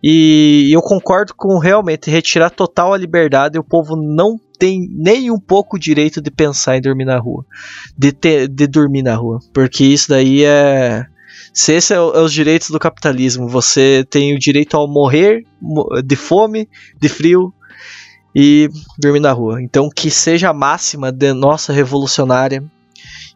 e 0.03 0.69
eu 0.75 0.83
concordo 0.83 1.35
com 1.35 1.59
realmente 1.59 2.11
retirar 2.11 2.51
total 2.51 2.93
a 2.93 2.99
liberdade, 2.99 3.59
o 3.59 3.65
povo 3.65 3.97
não 3.97 4.39
tem 4.59 4.89
nem 4.91 5.31
um 5.31 5.39
pouco 5.39 5.77
o 5.77 5.81
direito 5.81 6.21
de 6.21 6.31
pensar 6.31 6.77
em 6.77 6.83
dormir 6.83 7.05
na 7.07 7.19
rua, 7.19 7.45
de, 7.97 8.13
ter, 8.13 8.49
de 8.49 8.67
dormir 8.67 9.03
na 9.03 9.15
rua, 9.15 9.39
porque 9.55 9.85
isso 9.85 10.11
daí 10.11 10.45
é 10.45 11.07
se 11.53 11.73
esse 11.73 11.93
é, 11.93 11.97
é 11.97 12.01
os 12.01 12.33
direitos 12.33 12.71
do 12.71 12.79
capitalismo, 12.79 13.49
você 13.49 14.05
tem 14.09 14.35
o 14.35 14.39
direito 14.39 14.77
ao 14.77 14.87
morrer 14.87 15.43
de 16.05 16.15
fome, 16.15 16.69
de 17.01 17.09
frio 17.09 17.53
e 18.35 18.69
dormir 18.99 19.21
na 19.21 19.33
rua. 19.33 19.63
Então 19.63 19.89
que 19.89 20.11
seja 20.11 20.51
a 20.51 20.55
máxima 20.55 21.11
de 21.11 21.33
nossa 21.33 21.73
revolucionária 21.73 22.63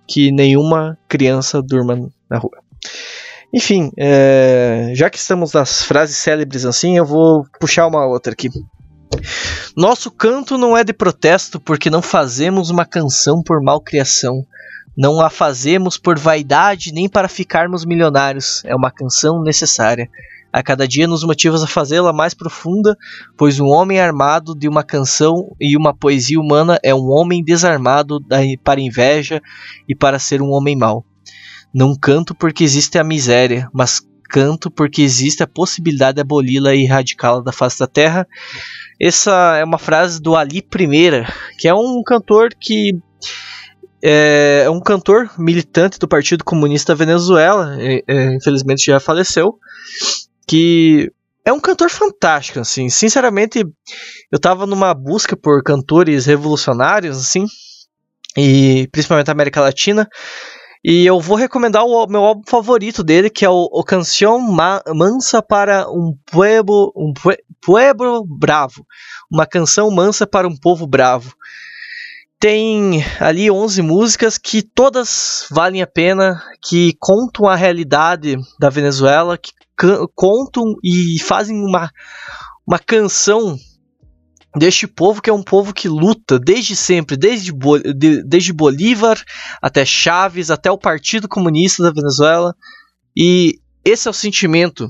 que 0.06 0.30
nenhuma 0.30 0.98
criança 1.08 1.62
durma 1.62 2.10
na 2.28 2.38
rua. 2.38 2.58
Enfim, 3.52 3.90
é, 3.98 4.92
já 4.94 5.10
que 5.10 5.18
estamos 5.18 5.52
nas 5.52 5.82
frases 5.82 6.16
célebres 6.16 6.64
assim, 6.64 6.96
eu 6.96 7.04
vou 7.04 7.44
puxar 7.60 7.86
uma 7.86 8.06
outra 8.06 8.32
aqui. 8.32 8.48
Nosso 9.76 10.10
canto 10.10 10.56
não 10.56 10.76
é 10.76 10.82
de 10.82 10.92
protesto 10.92 11.60
porque 11.60 11.90
não 11.90 12.00
fazemos 12.00 12.70
uma 12.70 12.86
canção 12.86 13.42
por 13.42 13.62
malcriação. 13.62 14.44
Não 14.96 15.20
a 15.20 15.30
fazemos 15.30 15.96
por 15.96 16.18
vaidade 16.18 16.92
nem 16.92 17.08
para 17.08 17.28
ficarmos 17.28 17.84
milionários. 17.84 18.62
É 18.64 18.74
uma 18.74 18.90
canção 18.90 19.42
necessária. 19.42 20.08
A 20.52 20.62
cada 20.62 20.86
dia 20.86 21.06
nos 21.06 21.24
motivas 21.24 21.62
a 21.62 21.66
fazê-la 21.66 22.12
mais 22.12 22.34
profunda, 22.34 22.96
pois 23.36 23.58
um 23.58 23.68
homem 23.68 23.98
armado 23.98 24.54
de 24.54 24.68
uma 24.68 24.82
canção 24.82 25.56
e 25.60 25.76
uma 25.76 25.94
poesia 25.94 26.38
humana 26.38 26.78
é 26.82 26.94
um 26.94 27.08
homem 27.10 27.42
desarmado 27.42 28.20
para 28.62 28.80
inveja 28.80 29.40
e 29.88 29.94
para 29.94 30.18
ser 30.18 30.42
um 30.42 30.50
homem 30.50 30.76
mau. 30.76 31.04
Não 31.74 31.96
canto 31.96 32.34
porque 32.34 32.62
existe 32.64 32.98
a 32.98 33.04
miséria, 33.04 33.68
mas 33.72 34.02
canto 34.28 34.70
porque 34.70 35.02
existe 35.02 35.42
a 35.42 35.46
possibilidade 35.46 36.16
de 36.16 36.20
aboli-la 36.20 36.74
e 36.74 36.84
erradicá-la 36.84 37.40
da 37.40 37.52
face 37.52 37.78
da 37.78 37.86
terra. 37.86 38.26
Essa 39.00 39.56
é 39.56 39.64
uma 39.64 39.78
frase 39.78 40.20
do 40.20 40.36
Ali 40.36 40.62
Primeira, 40.62 41.26
que 41.58 41.66
é 41.66 41.74
um 41.74 42.02
cantor 42.02 42.50
que 42.58 42.98
é 44.02 44.68
um 44.68 44.80
cantor 44.80 45.30
militante 45.38 45.98
do 45.98 46.08
Partido 46.08 46.42
Comunista 46.42 46.92
Venezuela, 46.92 47.76
é, 47.78 48.02
é, 48.06 48.34
infelizmente 48.34 48.86
já 48.86 48.98
faleceu, 48.98 49.58
que 50.52 51.10
é 51.46 51.50
um 51.50 51.58
cantor 51.58 51.88
fantástico, 51.88 52.60
assim. 52.60 52.90
Sinceramente, 52.90 53.64
eu 54.30 54.38
tava 54.38 54.66
numa 54.66 54.92
busca 54.92 55.34
por 55.34 55.62
cantores 55.62 56.26
revolucionários, 56.26 57.16
assim, 57.16 57.46
e 58.36 58.86
principalmente 58.92 59.28
da 59.28 59.32
América 59.32 59.62
Latina. 59.62 60.06
E 60.84 61.06
eu 61.06 61.18
vou 61.20 61.38
recomendar 61.38 61.86
o 61.86 62.06
meu 62.06 62.22
álbum 62.22 62.42
favorito 62.46 63.02
dele, 63.02 63.30
que 63.30 63.46
é 63.46 63.48
o, 63.48 63.66
o 63.72 63.82
Canção 63.82 64.38
Mansa 64.94 65.40
para 65.40 65.88
um 65.88 66.12
Pueblo, 66.30 66.92
um 66.94 67.14
Pueblo 67.64 68.22
Bravo. 68.26 68.84
Uma 69.32 69.46
canção 69.46 69.90
mansa 69.90 70.26
para 70.26 70.46
um 70.46 70.54
povo 70.54 70.86
bravo 70.86 71.34
tem 72.38 73.04
ali 73.20 73.48
11 73.48 73.80
músicas 73.82 74.36
que 74.36 74.62
todas 74.62 75.46
valem 75.48 75.80
a 75.80 75.86
pena, 75.86 76.42
que 76.60 76.92
contam 76.98 77.46
a 77.46 77.54
realidade 77.54 78.36
da 78.58 78.68
Venezuela, 78.68 79.38
que 79.38 79.52
contam 80.14 80.74
e 80.82 81.20
fazem 81.22 81.56
uma, 81.56 81.90
uma 82.66 82.78
canção 82.78 83.56
deste 84.56 84.86
povo 84.86 85.22
que 85.22 85.30
é 85.30 85.32
um 85.32 85.42
povo 85.42 85.72
que 85.72 85.88
luta 85.88 86.38
desde 86.38 86.76
sempre, 86.76 87.16
desde, 87.16 87.52
Bo 87.52 87.78
de, 87.78 88.22
desde 88.22 88.52
Bolívar 88.52 89.22
até 89.60 89.84
Chaves, 89.84 90.50
até 90.50 90.70
o 90.70 90.78
Partido 90.78 91.28
Comunista 91.28 91.82
da 91.82 91.92
Venezuela. 91.92 92.54
E 93.16 93.58
esse 93.84 94.08
é 94.08 94.10
o 94.10 94.14
sentimento 94.14 94.88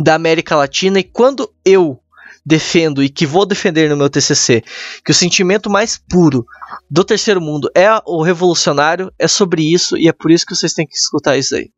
da 0.00 0.14
América 0.14 0.56
Latina. 0.56 0.98
E 0.98 1.04
quando 1.04 1.52
eu 1.64 2.00
defendo 2.44 3.02
e 3.02 3.08
que 3.08 3.24
vou 3.24 3.46
defender 3.46 3.88
no 3.88 3.96
meu 3.96 4.10
TCC, 4.10 4.62
que 5.04 5.10
o 5.10 5.14
sentimento 5.14 5.70
mais 5.70 5.96
puro 5.96 6.44
do 6.90 7.02
terceiro 7.02 7.40
mundo 7.40 7.70
é 7.74 7.88
o 8.04 8.22
revolucionário, 8.22 9.10
é 9.18 9.26
sobre 9.26 9.62
isso 9.62 9.96
e 9.96 10.08
é 10.08 10.12
por 10.12 10.30
isso 10.30 10.44
que 10.44 10.54
vocês 10.54 10.74
têm 10.74 10.86
que 10.86 10.94
escutar 10.94 11.38
isso 11.38 11.54
aí. 11.54 11.70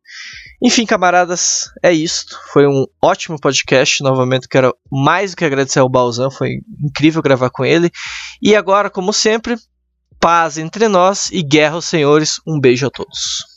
Enfim, 0.61 0.85
camaradas, 0.85 1.71
é 1.83 1.93
isso. 1.93 2.25
Foi 2.51 2.65
um 2.65 2.85
ótimo 3.01 3.39
podcast. 3.39 4.01
Novamente, 4.01 4.47
quero 4.47 4.75
mais 4.91 5.31
do 5.31 5.37
que 5.37 5.45
agradecer 5.45 5.79
ao 5.79 5.89
Balzão. 5.89 6.31
Foi 6.31 6.61
incrível 6.83 7.21
gravar 7.21 7.49
com 7.49 7.63
ele. 7.63 7.91
E 8.41 8.55
agora, 8.55 8.89
como 8.89 9.13
sempre, 9.13 9.55
paz 10.19 10.57
entre 10.57 10.87
nós 10.87 11.29
e 11.31 11.43
guerra 11.43 11.75
aos 11.75 11.85
senhores. 11.85 12.41
Um 12.45 12.59
beijo 12.59 12.87
a 12.87 12.89
todos. 12.89 13.56